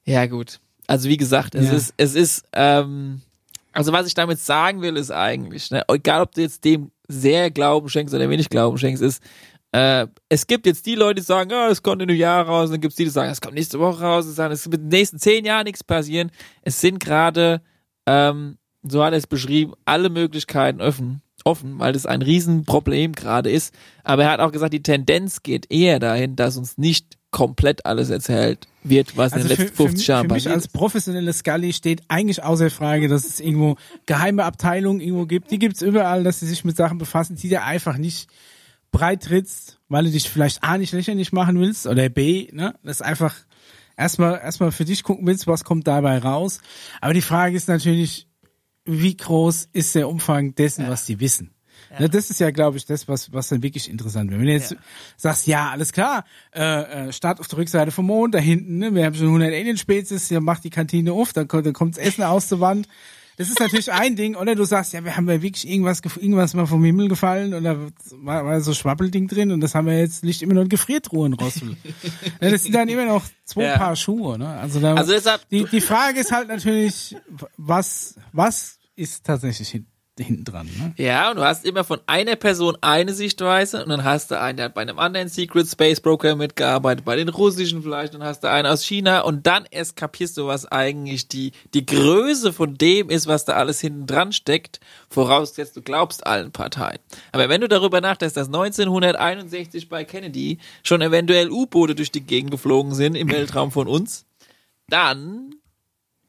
Ja, 0.03 0.25
gut. 0.25 0.59
Also 0.87 1.07
wie 1.09 1.17
gesagt, 1.17 1.53
es 1.53 1.65
Ja. 1.67 1.73
ist, 1.75 1.93
es 1.97 2.15
ist, 2.15 2.45
ähm, 2.53 3.21
also 3.73 3.91
was 3.91 4.07
ich 4.07 4.15
damit 4.15 4.39
sagen 4.39 4.81
will, 4.81 4.97
ist 4.97 5.11
eigentlich, 5.11 5.69
ne, 5.69 5.83
egal 5.87 6.21
ob 6.23 6.31
du 6.33 6.41
jetzt 6.41 6.65
dem 6.65 6.89
sehr 7.07 7.51
Glauben 7.51 7.89
schenkst 7.89 8.15
oder 8.15 8.27
wenig 8.27 8.49
Glauben 8.49 8.79
schenkst, 8.79 9.03
ist, 9.03 9.21
äh, 9.75 10.07
es 10.29 10.47
gibt 10.47 10.65
jetzt 10.65 10.85
die 10.85 10.95
Leute, 10.95 11.15
die 11.21 11.25
sagen, 11.25 11.49
ja, 11.49 11.69
es 11.69 11.83
kommt 11.83 12.01
in 12.01 12.09
einem 12.09 12.17
Jahr 12.17 12.45
raus, 12.45 12.67
und 12.67 12.73
dann 12.73 12.81
gibt 12.81 12.93
es 12.93 12.97
die, 12.97 13.03
die 13.03 13.09
sagen, 13.09 13.29
es 13.31 13.41
kommt 13.41 13.55
nächste 13.55 13.79
Woche 13.79 14.01
raus, 14.03 14.25
und 14.25 14.31
sagen, 14.33 14.53
es 14.53 14.65
wird 14.65 14.75
in 14.81 14.89
den 14.89 14.99
nächsten 14.99 15.19
zehn 15.19 15.43
Jahren 15.43 15.65
nichts 15.65 15.83
passieren. 15.83 16.31
Es 16.61 16.79
sind 16.79 16.99
gerade, 16.99 17.61
ähm, 18.05 18.57
so 18.83 19.03
hat 19.03 19.13
er 19.13 19.17
es 19.17 19.27
beschrieben, 19.27 19.73
alle 19.83 20.09
Möglichkeiten 20.09 20.79
offen, 20.81 21.21
offen, 21.43 21.77
weil 21.79 21.93
das 21.93 22.05
ein 22.05 22.21
Riesenproblem 22.21 23.13
gerade 23.13 23.51
ist. 23.51 23.73
Aber 24.03 24.23
er 24.23 24.31
hat 24.31 24.39
auch 24.39 24.51
gesagt, 24.51 24.73
die 24.73 24.81
Tendenz 24.83 25.43
geht 25.43 25.69
eher 25.71 25.99
dahin, 25.99 26.35
dass 26.35 26.57
uns 26.57 26.77
nicht 26.77 27.17
komplett 27.31 27.85
alles 27.85 28.09
erzählt 28.09 28.67
wird, 28.83 29.17
was 29.17 29.33
in 29.33 29.39
Also 29.39 29.47
den 29.49 29.57
für, 29.57 29.63
letzten 29.63 29.75
für, 29.77 29.83
50 29.83 29.97
mich- 29.99 30.07
Jahren 30.07 30.21
für 30.27 30.33
mich 30.33 30.43
passiert 30.43 30.55
als 30.55 30.67
professionelle 30.69 31.33
Scully 31.33 31.73
steht 31.73 32.01
eigentlich 32.07 32.41
außer 32.43 32.69
Frage, 32.69 33.09
dass 33.09 33.25
es 33.25 33.39
irgendwo 33.41 33.75
geheime 34.05 34.45
Abteilungen 34.45 35.01
irgendwo 35.01 35.25
gibt. 35.25 35.51
Die 35.51 35.59
gibt's 35.59 35.81
überall, 35.81 36.23
dass 36.23 36.39
sie 36.39 36.47
sich 36.47 36.63
mit 36.63 36.77
Sachen 36.77 36.97
befassen, 36.97 37.35
die 37.35 37.49
dir 37.49 37.63
einfach 37.65 37.97
nicht 37.97 38.29
breit 38.95 39.23
trittst, 39.23 39.79
weil 39.89 40.05
du 40.05 40.11
dich 40.11 40.29
vielleicht 40.29 40.63
A 40.63 40.77
nicht 40.77 40.93
lächerlich 40.93 41.33
machen 41.33 41.59
willst 41.59 41.85
oder 41.85 42.07
B, 42.07 42.47
ne, 42.53 42.75
das 42.81 43.01
einfach 43.01 43.35
erstmal 43.97 44.39
erstmal 44.39 44.71
für 44.71 44.85
dich 44.85 45.03
gucken 45.03 45.27
willst, 45.27 45.47
was 45.47 45.65
kommt 45.65 45.85
dabei 45.85 46.17
raus. 46.17 46.61
Aber 47.01 47.13
die 47.13 47.21
Frage 47.21 47.57
ist 47.57 47.67
natürlich, 47.67 48.29
wie 48.85 49.17
groß 49.17 49.69
ist 49.73 49.95
der 49.95 50.07
Umfang 50.07 50.55
dessen, 50.55 50.87
was 50.87 51.05
die 51.05 51.19
wissen? 51.19 51.51
Ne, 51.99 52.09
das 52.09 52.29
ist 52.29 52.39
ja, 52.39 52.51
glaube 52.51 52.77
ich, 52.77 52.85
das, 52.85 53.07
was, 53.07 53.33
was 53.33 53.49
dann 53.49 53.63
wirklich 53.63 53.89
interessant 53.89 54.31
wird. 54.31 54.39
Wenn 54.39 54.47
du 54.47 54.53
jetzt 54.53 54.75
sagst, 55.17 55.45
ja, 55.45 55.71
alles 55.71 55.91
klar, 55.91 56.23
äh, 56.53 57.07
äh, 57.07 57.11
Start 57.13 57.39
auf 57.39 57.47
der 57.47 57.59
Rückseite 57.59 57.91
vom 57.91 58.05
Mond, 58.05 58.33
da 58.33 58.39
hinten, 58.39 58.77
ne, 58.79 58.95
wir 58.95 59.05
haben 59.05 59.15
schon 59.15 59.27
100 59.27 59.49
Alien-Spezies, 59.53 60.29
hier 60.29 60.41
macht 60.41 60.63
die 60.63 60.69
Kantine 60.69 61.11
auf, 61.11 61.33
dann 61.33 61.47
kommt, 61.47 61.65
dann 61.65 61.73
kommt's 61.73 61.97
Essen 61.97 62.23
aus 62.23 62.47
der 62.47 62.59
Wand. 62.59 62.87
Das 63.37 63.49
ist 63.49 63.59
natürlich 63.59 63.91
ein 63.91 64.15
Ding, 64.15 64.35
oder 64.35 64.55
du 64.55 64.63
sagst, 64.63 64.93
ja, 64.93 65.03
wir 65.03 65.17
haben 65.17 65.29
ja 65.29 65.41
wirklich 65.41 65.67
irgendwas, 65.67 66.01
irgendwas 66.19 66.53
mal 66.53 66.65
vom 66.65 66.83
Himmel 66.83 67.07
gefallen 67.09 67.53
und 67.53 67.63
da 67.63 67.77
war, 68.21 68.45
war 68.45 68.61
so 68.61 68.73
Schwappelding 68.73 69.27
drin 69.27 69.51
und 69.51 69.59
das 69.61 69.75
haben 69.75 69.87
wir 69.87 69.97
jetzt 69.99 70.23
nicht 70.23 70.41
immer 70.41 70.53
nur 70.53 70.63
in 70.63 70.69
Gefriertruhen 70.69 71.33
raus. 71.33 71.59
ja, 72.41 72.49
das 72.49 72.63
sind 72.63 72.73
dann 72.75 72.87
immer 72.87 73.05
noch 73.05 73.25
zwei 73.43 73.63
Ja. 73.63 73.77
Paar 73.77 73.95
Schuhe, 73.95 74.37
ne? 74.39 74.47
Also, 74.47 74.79
da, 74.79 74.93
Also 74.95 75.11
deshalb- 75.11 75.47
die, 75.49 75.65
die 75.65 75.81
Frage 75.81 76.19
ist 76.19 76.31
halt 76.31 76.47
natürlich, 76.47 77.15
was, 77.57 78.15
was 78.31 78.79
ist 78.95 79.25
tatsächlich 79.25 79.67
hin, 79.69 79.85
hinten 80.23 80.45
dran, 80.45 80.69
ne? 80.77 80.93
Ja, 80.97 81.29
und 81.29 81.37
du 81.37 81.43
hast 81.43 81.65
immer 81.65 81.83
von 81.83 81.99
einer 82.07 82.35
Person 82.35 82.77
eine 82.81 83.13
Sichtweise 83.13 83.83
und 83.83 83.89
dann 83.89 84.03
hast 84.03 84.31
du 84.31 84.39
einen, 84.39 84.57
der 84.57 84.67
hat 84.67 84.73
bei 84.73 84.81
einem 84.81 84.97
anderen 84.97 85.27
Secret 85.27 85.67
Space 85.67 85.99
Broker 85.99 86.35
mitgearbeitet, 86.35 87.03
bei 87.03 87.15
den 87.15 87.29
russischen 87.29 87.83
vielleicht, 87.83 88.13
dann 88.13 88.23
hast 88.23 88.43
du 88.43 88.49
einen 88.49 88.67
aus 88.67 88.83
China 88.83 89.21
und 89.21 89.45
dann 89.45 89.65
erst 89.69 89.95
kapierst 89.95 90.37
du, 90.37 90.47
was 90.47 90.65
eigentlich 90.71 91.27
die, 91.27 91.51
die 91.73 91.85
Größe 91.85 92.53
von 92.53 92.77
dem 92.77 93.09
ist, 93.09 93.27
was 93.27 93.45
da 93.45 93.53
alles 93.53 93.81
hinten 93.81 94.07
dran 94.07 94.31
steckt, 94.31 94.79
vorausgesetzt 95.09 95.75
du 95.75 95.81
glaubst 95.81 96.25
allen 96.25 96.51
Parteien. 96.51 96.99
Aber 97.31 97.49
wenn 97.49 97.61
du 97.61 97.67
darüber 97.67 97.99
nachdenkst, 97.99 98.35
dass 98.35 98.47
1961 98.47 99.89
bei 99.89 100.05
Kennedy 100.05 100.59
schon 100.83 101.01
eventuell 101.01 101.49
U-Boote 101.51 101.95
durch 101.95 102.11
die 102.11 102.21
Gegend 102.21 102.51
geflogen 102.51 102.93
sind 102.93 103.15
im 103.15 103.29
Weltraum 103.29 103.71
von 103.71 103.87
uns, 103.87 104.25
dann 104.87 105.54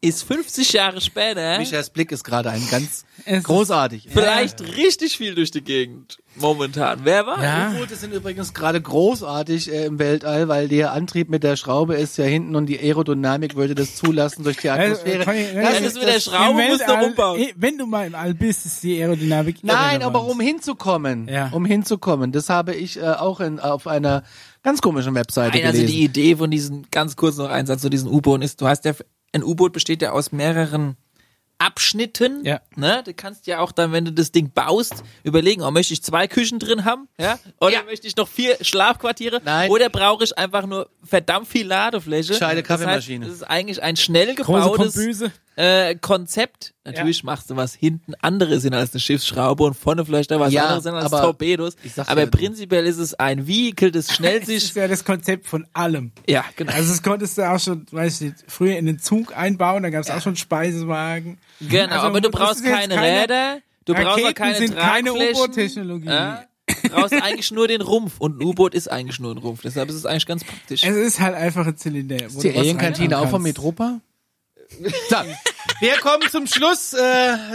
ist 0.09 0.23
50 0.25 0.73
Jahre 0.73 1.01
später 1.01 1.59
Michaels 1.59 1.91
Blick 1.91 2.13
ist 2.13 2.25
gerade 2.25 2.51
ein 2.51 2.63
ganz 2.71 3.05
Es 3.25 3.39
ist- 3.39 3.45
großartig. 3.45 4.09
vielleicht 4.13 4.61
richtig 4.77 5.17
viel 5.17 5.35
durch 5.35 5.51
die 5.51 5.63
Gegend 5.63 6.19
momentan. 6.37 7.01
Wer 7.05 7.27
weiß? 7.27 7.43
Ja. 7.43 7.73
U-Boote 7.75 7.97
sind 7.97 8.13
übrigens 8.13 8.53
gerade 8.53 8.81
großartig 8.81 9.73
äh, 9.73 9.87
im 9.87 9.99
Weltall, 9.99 10.49
weil 10.49 10.69
der 10.69 10.93
Antrieb 10.93 11.31
mit 11.31 11.43
der 11.43 11.57
Schraube 11.57 11.95
ist 11.95 12.19
ja 12.19 12.25
hinten 12.27 12.55
und 12.57 12.67
die 12.67 12.79
Aerodynamik 12.79 13.57
würde 13.57 13.75
das 13.75 13.97
zulassen 13.97 14.45
durch 14.45 14.59
die 14.59 14.69
Atmosphäre. 14.69 15.23
Äh, 15.23 15.25
Conny, 15.25 15.41
ja, 15.55 15.63
Ja, 15.73 15.81
das 15.81 15.95
mit 15.95 16.03
der 16.03 16.21
Schraube 16.21 16.63
musst 16.69 16.87
du 16.87 16.93
umbauen. 17.07 17.47
Wenn 17.57 17.79
du 17.79 17.87
mal 17.87 18.07
im 18.07 18.15
All 18.15 18.35
bist, 18.35 18.67
ist 18.67 18.83
die 18.83 19.01
Aerodynamik 19.01 19.63
Nein, 19.65 20.03
aber 20.03 20.25
um 20.25 20.39
hinzukommen, 20.41 21.27
Ja. 21.29 21.49
um 21.53 21.65
hinzukommen, 21.65 22.33
das 22.33 22.51
habe 22.51 22.75
ich 22.75 22.99
äh, 22.99 23.03
auch 23.05 23.41
in, 23.41 23.59
auf 23.59 23.87
einer 23.87 24.23
ganz 24.63 24.83
komischen 24.83 25.15
Webseite 25.15 25.57
Nein, 25.57 25.67
also 25.69 25.79
gelesen. 25.79 25.97
die 25.97 26.05
Idee 26.05 26.37
von 26.37 26.51
diesen, 26.51 26.87
ganz 26.91 27.17
kurz 27.17 27.37
noch 27.39 27.49
ein 27.49 27.67
Satz 27.67 27.81
zu 27.81 27.89
diesen 27.89 28.11
U-Booten 28.11 28.43
ist, 28.43 28.61
du 28.61 28.67
hast 28.69 28.85
ja, 28.85 28.93
ein 29.33 29.43
U-Boot 29.43 29.73
besteht 29.73 30.03
ja 30.03 30.13
aus 30.13 30.33
mehreren 30.33 30.97
Abschnitten, 31.59 32.45
Ja. 32.45 32.61
ne? 32.75 33.03
Du 33.05 33.15
kannst 33.15 33.47
ja 33.47 33.61
auch 33.61 33.73
dann, 33.73 33.91
wenn 33.93 34.05
du 34.05 34.13
das 34.13 34.31
Ding 34.31 34.51
baust, 34.53 35.03
überlegen, 35.25 35.63
oh, 35.63 35.71
möchte 35.71 35.95
ich 35.95 36.03
zwei 36.03 36.29
Küchen 36.29 36.59
drin 36.59 36.85
haben, 36.85 37.09
ja? 37.19 37.39
Oder 37.61 37.83
möchte 37.85 38.07
ich 38.07 38.15
noch 38.17 38.29
vier 38.29 38.59
Schlafquartiere? 38.61 39.41
Nein. 39.43 39.71
Oder 39.71 39.89
brauche 39.89 40.23
ich 40.25 40.37
einfach 40.37 40.67
nur 40.67 40.91
verdammt 41.03 41.49
viel 41.49 41.67
Ladefläche? 41.67 42.35
Gescheite 42.35 42.63
Das 42.63 42.71
heißt, 42.71 42.81
Kaffeemaschine. 42.83 43.25
Das 43.27 43.35
ist 43.37 43.43
eigentlich 43.45 43.83
ein 43.83 43.97
schnell 43.97 44.35
gebautes. 44.35 44.95
Äh, 45.57 45.95
Konzept. 45.97 46.75
Natürlich 46.85 47.25
machst 47.25 47.51
du 47.51 47.57
was 47.57 47.75
hinten 47.75 48.15
anderes 48.21 48.63
hin 48.63 48.75
als 48.75 48.93
eine 48.93 49.01
Schiffsschraube 49.01 49.65
und 49.65 49.75
vorne 49.75 50.05
vielleicht 50.05 50.31
noch 50.31 50.39
was 50.39 50.53
Ja, 50.53 50.65
anderes 50.67 50.85
hin 50.85 50.95
als 50.95 51.07
aber 51.13 51.23
Torpedos. 51.23 51.77
Aber 52.07 52.21
ja, 52.23 52.27
prinzipiell 52.27 52.87
ist 52.87 52.99
es 52.99 53.15
ein 53.15 53.47
Vehikel, 53.47 53.91
das 53.91 54.13
schnell 54.15 54.39
Das 54.41 54.49
sich, 54.49 54.57
ist 54.65 54.77
ja 54.77 54.87
das 54.87 55.05
Konzept 55.05 55.47
von 55.47 55.67
allem. 55.73 56.13
ja, 56.29 56.45
genau. 56.57 56.73
Also 56.73 56.91
das 56.91 57.03
konntest 57.03 57.39
du 57.39 57.51
auch 57.51 57.59
schon, 57.59 57.87
weiß 57.91 58.21
ich 58.21 58.33
nicht, 58.33 58.45
früher 58.47 58.77
in 58.77 58.87
den 58.87 58.99
Zug 58.99 59.37
einbauen, 59.37 59.83
da 59.83 59.91
gab 59.91 60.03
es 60.05 60.11
auch 60.11 60.21
schon 60.21 60.37
Speisewagen. 60.37 61.39
Genau, 61.61 61.93
Also, 61.95 62.07
aber 62.07 62.21
du 62.21 62.29
das 62.31 62.41
brauchst 62.41 62.65
keine, 62.65 62.95
keine- 62.95 63.23
Räder, 63.23 63.59
du 63.87 63.95
brauchst 63.95 64.25
auch 64.27 64.35
keine 64.35 64.55
sind 64.59 64.77
keine 64.77 65.09
Tragflächen. 65.11 65.37
U-Boot-Technologie. 65.43 66.07
Ja? 66.09 66.45
Du 66.83 66.89
brauchst 66.91 67.15
eigentlich 67.15 67.51
nur 67.53 67.69
den 67.69 67.81
Rumpf 67.81 68.19
und 68.19 68.39
ein 68.41 68.45
U-Boot 68.45 68.75
ist 68.75 68.91
eigentlich 68.91 69.21
nur 69.21 69.33
ein 69.33 69.39
Rumpf, 69.39 69.63
deshalb 69.63 69.89
ist 69.89 69.95
es 69.95 70.05
eigentlich 70.05 70.27
ganz 70.27 70.45
praktisch. 70.45 70.83
Es 70.85 70.97
ist 70.97 71.21
halt 71.21 71.35
einfach 71.35 71.67
ein 71.67 71.77
Zylinder. 71.77 72.17
Ist 72.27 72.43
die 72.43 72.57
Alienkantine 72.57 73.19
auch 73.19 73.31
vom. 73.31 73.43
Metropa? 73.43 74.01
So, 74.69 75.17
wir 75.81 75.93
kommen 75.99 76.29
zum 76.31 76.47
Schluss 76.47 76.93
äh, 76.93 76.99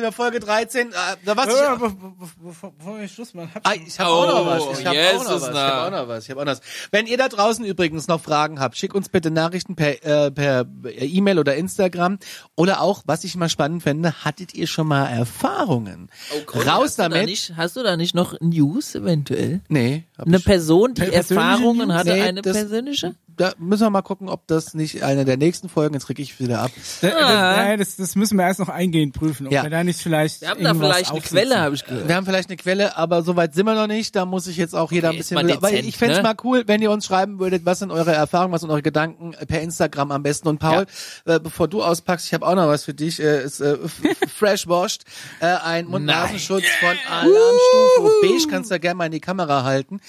der 0.02 0.12
Folge 0.12 0.40
13. 0.40 0.90
Äh, 0.90 0.94
da 1.26 1.36
was 1.36 1.48
Ja, 1.48 1.74
ich, 1.74 1.80
be- 1.80 1.90
be- 1.90 1.96
be- 1.96 2.28
bevor 2.48 2.72
bevor 2.72 3.00
wir 3.00 3.08
Schluss 3.08 3.34
machen, 3.34 3.52
hab 3.54 3.68
Ah, 3.68 3.74
ich 3.74 4.00
habe 4.00 4.10
auch 4.10 4.28
noch 4.28 4.46
was. 4.46 4.62
Oh, 4.64 4.76
Ich 4.80 4.86
habe 4.86 4.96
yes, 4.96 5.16
auch 5.16 5.24
noch 5.26 5.42
was. 5.42 5.50
Ich 5.50 5.56
habe 5.56 5.86
auch 5.88 5.92
noch 6.02 6.08
was. 6.08 6.24
Ich 6.24 6.30
habe 6.32 6.42
auch 6.42 6.46
noch 6.46 6.52
was. 6.54 6.62
Wenn 6.92 7.08
ihr 7.08 7.18
da 7.18 7.28
draußen 7.28 7.66
übrigens 7.66 8.08
noch 8.08 8.22
Fragen 8.22 8.60
habt, 8.60 8.78
schickt 8.78 8.96
uns 8.96 9.10
bitte 9.10 9.30
Nachrichten 9.32 9.76
per 9.76 10.04
äh, 10.06 10.32
per 10.32 10.66
E-Mail 10.86 11.40
oder 11.40 11.56
Instagram 11.56 12.18
oder 12.56 12.82
auch, 12.82 13.04
was 13.06 13.24
ich 13.24 13.36
mal 13.36 13.50
spannend 13.50 13.84
fände, 13.84 14.14
hattet 14.24 14.54
ihr 14.54 14.68
schon 14.68 14.88
mal 14.88 15.08
Erfahrungen? 15.08 16.10
Raus 16.32 16.56
Oh, 16.56 16.84
hast 16.84 16.98
Du 17.00 17.04
da 17.04 17.10
damit. 17.10 17.26
nicht, 17.28 17.54
hast 17.58 17.76
du 17.76 17.84
da 17.84 17.98
nicht 17.98 18.16
noch 18.16 18.36
News 18.40 18.96
eventuell? 18.96 19.62
Nee, 19.68 20.06
hab 20.18 20.28
Eine 20.28 20.38
ich, 20.38 20.46
Person, 20.46 20.94
die 20.94 21.02
Per- 21.02 21.12
persönliche 21.12 21.36
Erfahrungen 21.48 21.88
News? 21.90 21.98
hatte, 21.98 22.14
Nee, 22.14 22.22
eine 22.22 22.42
das- 22.42 22.54
persönliche? 22.54 23.16
Da 23.42 23.54
müssen 23.58 23.82
wir 23.84 23.90
mal 23.90 24.04
gucken, 24.04 24.30
ob 24.30 24.46
das 24.46 24.74
nicht 24.76 25.04
eine 25.04 25.26
der 25.26 25.36
nächsten 25.38 25.68
Folgen, 25.68 25.96
jetzt 25.96 26.06
kriege 26.06 26.22
ich 26.22 26.40
wieder 26.40 26.62
ab. 26.62 26.72
Äh, 27.02 27.08
äh, 27.08 27.12
nein, 27.12 27.80
das, 27.80 27.96
das 27.96 28.16
müssen 28.16 28.38
wir 28.38 28.46
erst 28.46 28.60
noch 28.60 28.70
eingehend 28.70 29.14
prüfen, 29.14 29.48
ob 29.48 29.54
Ja. 29.54 29.64
wir 29.64 29.70
da 29.72 29.84
nicht 29.84 30.00
vielleicht 30.00 30.42
Wir 30.42 30.50
haben 30.50 30.64
da 30.64 30.74
vielleicht 30.76 31.10
eine 31.10 31.18
aufsitzen. 31.18 31.38
Quelle, 31.38 31.60
habe 31.60 31.74
ich 31.76 31.84
gehört. 31.86 32.08
Wir 32.08 32.16
haben 32.16 32.26
vielleicht 32.26 32.50
eine 32.50 32.58
Quelle, 32.58 32.98
aber 32.98 33.24
so 33.24 33.36
weit 33.36 33.56
sind 33.56 33.66
wir 33.66 33.74
noch 33.74 33.88
nicht. 33.88 34.16
Da 34.16 34.26
muss 34.26 34.46
ich 34.46 34.58
jetzt 34.58 34.76
auch 34.76 34.92
jeder 34.92 35.10
Okay, 35.10 35.18
ein 35.18 35.20
bisschen. 35.20 35.48
dezent, 35.48 35.86
ich 35.88 35.98
fänd's 35.98 36.18
ne? 36.18 36.24
mal 36.24 36.36
cool, 36.44 36.64
wenn 36.68 36.82
ihr 36.84 36.92
uns 36.92 37.06
schreiben 37.08 37.40
würdet, 37.40 37.66
was 37.66 37.80
sind 37.80 37.90
eure 37.92 38.12
Erfahrungen, 38.12 38.54
was 38.54 38.62
sind 38.62 38.70
eure 38.70 38.84
Gedanken 38.84 39.32
per 39.48 39.62
Instagram 39.62 40.12
am 40.12 40.22
besten. 40.22 40.48
Und 40.48 40.60
Paul, 40.60 40.86
äh, 41.26 41.40
bevor 41.40 41.68
du 41.68 41.82
auspackst, 41.84 42.28
ich 42.28 42.34
habe 42.36 42.46
auch 42.46 42.56
noch 42.56 42.68
was 42.68 42.86
für 42.86 42.94
dich. 42.94 43.20
Äh, 43.20 43.44
ist 43.44 43.60
äh, 43.60 43.78
fresh 44.36 44.68
washed, 44.68 45.04
äh, 45.40 45.48
ein 45.48 45.88
Mund-Nasenschutz 45.88 46.66
von 46.80 46.96
Alarmstufe 47.10 48.12
Beige. 48.22 48.48
Kannst 48.50 48.70
du 48.70 48.76
ja 48.76 48.80
gerne 48.80 48.96
mal 48.98 49.06
in 49.08 49.12
die 49.14 49.20
Kamera 49.20 49.64
halten. 49.64 50.00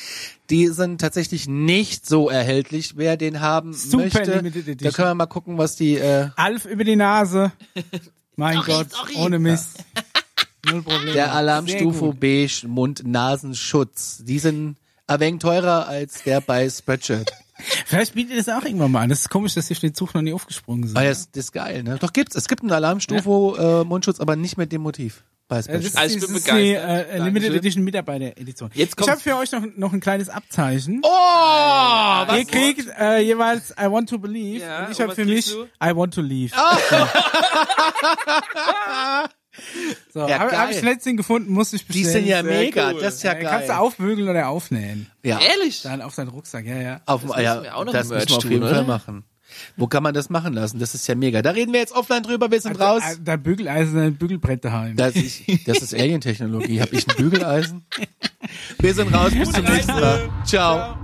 Die 0.52 0.68
sind 0.68 1.00
tatsächlich 1.00 1.48
nicht 1.48 2.06
so 2.06 2.28
erhältlich. 2.28 2.98
Wer 2.98 3.16
den 3.16 3.40
haben 3.40 3.72
Super 3.72 4.04
möchte, 4.04 4.76
da 4.76 4.90
können 4.90 5.08
wir 5.08 5.14
mal 5.14 5.26
gucken, 5.26 5.56
was 5.56 5.76
die. 5.76 5.96
Äh, 5.96 6.28
Alf 6.36 6.66
über 6.66 6.84
die 6.84 6.94
Nase. 6.94 7.52
Mein 8.36 8.56
Sorry, 8.56 8.66
Gott, 8.66 8.90
sorry. 8.90 9.14
ohne 9.16 9.38
Mist. 9.38 9.82
Null 10.66 10.82
Problem. 10.82 11.14
Der 11.14 11.32
Alarmstufe. 11.32 12.12
Beige 12.12 12.68
Mund-Nasenschutz. 12.68 14.24
Die 14.24 14.38
sind 14.38 14.76
ein 15.06 15.20
wenig 15.20 15.40
teurer 15.40 15.88
als 15.88 16.22
der 16.22 16.42
bei 16.42 16.68
Spreadshirt. 16.68 17.32
Vielleicht 17.86 18.14
bietet 18.14 18.32
ihr 18.32 18.42
das 18.42 18.48
auch 18.50 18.64
irgendwann 18.64 18.92
mal 18.92 19.00
an. 19.00 19.08
Das 19.08 19.20
ist 19.20 19.30
komisch, 19.30 19.54
dass 19.54 19.70
ihr 19.70 19.76
auf 19.76 19.80
den 19.80 19.94
Zug 19.94 20.12
noch 20.14 20.20
nie 20.20 20.34
aufgesprungen 20.34 20.86
sind. 20.86 20.98
Ah, 20.98 21.04
das, 21.04 21.30
das 21.30 21.46
ist 21.46 21.52
geil, 21.52 21.82
ne? 21.82 21.96
Doch 21.98 22.12
gibt's. 22.12 22.36
Es 22.36 22.46
gibt 22.46 22.60
einen 22.60 22.72
Alarmstufe 22.72 23.80
äh, 23.82 23.88
Mundschutz, 23.88 24.20
aber 24.20 24.36
nicht 24.36 24.58
mit 24.58 24.70
dem 24.70 24.82
Motiv. 24.82 25.24
Bei 25.48 25.58
Äh, 25.58 25.62
Spreadshirt. 25.62 25.94
Das 25.94 26.00
Also 26.02 26.16
ist, 26.16 26.22
ich 26.22 26.26
bin 26.28 26.34
das 26.34 26.42
ist 26.42 26.46
die 26.46 26.52
begeistert. 26.52 26.88
äh, 26.88 27.18
Limited 27.18 27.34
Dankeschön. 27.34 27.54
Edition 27.58 27.84
Mitarbeiter-Edition. 27.84 28.70
Jetzt 28.74 28.94
Ich 29.00 29.08
habe 29.08 29.20
für 29.20 29.36
euch 29.36 29.52
noch, 29.52 29.62
noch 29.76 29.92
ein 29.92 30.00
kleines 30.00 30.28
Abzeichen. 30.28 31.00
oh, 31.04 32.34
Ihr 32.36 32.44
kriegt 32.46 32.88
äh, 32.98 33.18
jeweils 33.20 33.70
I 33.72 33.90
want 33.90 34.08
to 34.08 34.18
believe 34.18 34.64
Ja, 34.64 34.86
und 34.86 34.92
ich 34.92 35.00
habe 35.00 35.08
was 35.10 35.16
für 35.16 35.24
mich 35.24 35.50
du? 35.52 35.64
I 35.84 35.94
want 35.94 36.14
to 36.14 36.20
leave. 36.22 36.54
so, 40.14 40.26
Ja, 40.28 40.38
habe 40.38 40.50
geil. 40.50 40.60
hab 40.60 40.70
ich 40.70 40.82
letztens 40.82 41.16
gefunden, 41.18 41.52
musste 41.52 41.76
ich 41.76 41.82
Die 41.86 41.88
bestellen. 42.02 42.12
sind 42.12 42.26
ja 42.26 42.42
Sehr 42.42 42.52
mega. 42.60 42.90
cool. 42.92 43.00
Das 43.00 43.14
ist 43.16 43.22
ja 43.22 43.32
Äh, 43.32 43.42
Kannst 43.44 43.64
du 43.68 43.72
geil. 43.72 43.78
aufbügeln 43.80 44.28
oder 44.28 44.48
aufnähen. 44.48 45.10
Ja. 45.22 45.38
Ehrlich? 45.40 45.82
Dann 45.82 46.00
auf 46.02 46.14
deinen 46.14 46.28
Rucksack, 46.28 46.64
ja, 46.64 46.76
ja. 46.80 47.00
Auf, 47.06 47.22
Das 47.26 47.36
ja, 47.40 47.54
müssen 47.56 47.64
wir 47.64 47.76
auch 47.76 47.84
noch 47.84 47.92
das 47.92 48.08
müssen 48.08 48.28
wir 48.30 48.36
auf 48.36 48.44
jeden 48.44 48.68
Fall 48.68 48.84
machen. 48.84 49.24
Wo 49.76 49.86
kann 49.86 50.02
man 50.02 50.14
das 50.14 50.30
machen 50.30 50.52
lassen? 50.52 50.78
Das 50.78 50.94
ist 50.94 51.06
ja 51.06 51.14
mega. 51.14 51.42
Da 51.42 51.50
reden 51.50 51.72
wir 51.72 51.80
jetzt 51.80 51.92
offline 51.94 52.22
drüber. 52.22 52.50
Wir 52.50 52.60
sind 52.60 52.78
raus. 52.80 53.02
Äh, 53.04 53.16
Dein 53.22 53.42
Bügeleisen, 53.42 53.94
dein 53.96 54.14
Bügelbrett 54.16 54.64
daheim. 54.64 54.96
Das 54.96 55.14
ist, 55.16 55.42
das 55.66 55.78
ist 55.78 55.94
Alien-Technologie. 55.94 56.80
Hab 56.80 56.92
ich 56.92 57.08
ein 57.08 57.16
Bügeleisen? 57.16 57.84
Wir 58.78 58.94
sind 58.94 59.14
raus. 59.14 59.32
Bis 59.32 59.50
zum 59.52 59.64
nächsten 59.64 59.92
Mal. 59.92 60.28
Ciao. 60.44 60.96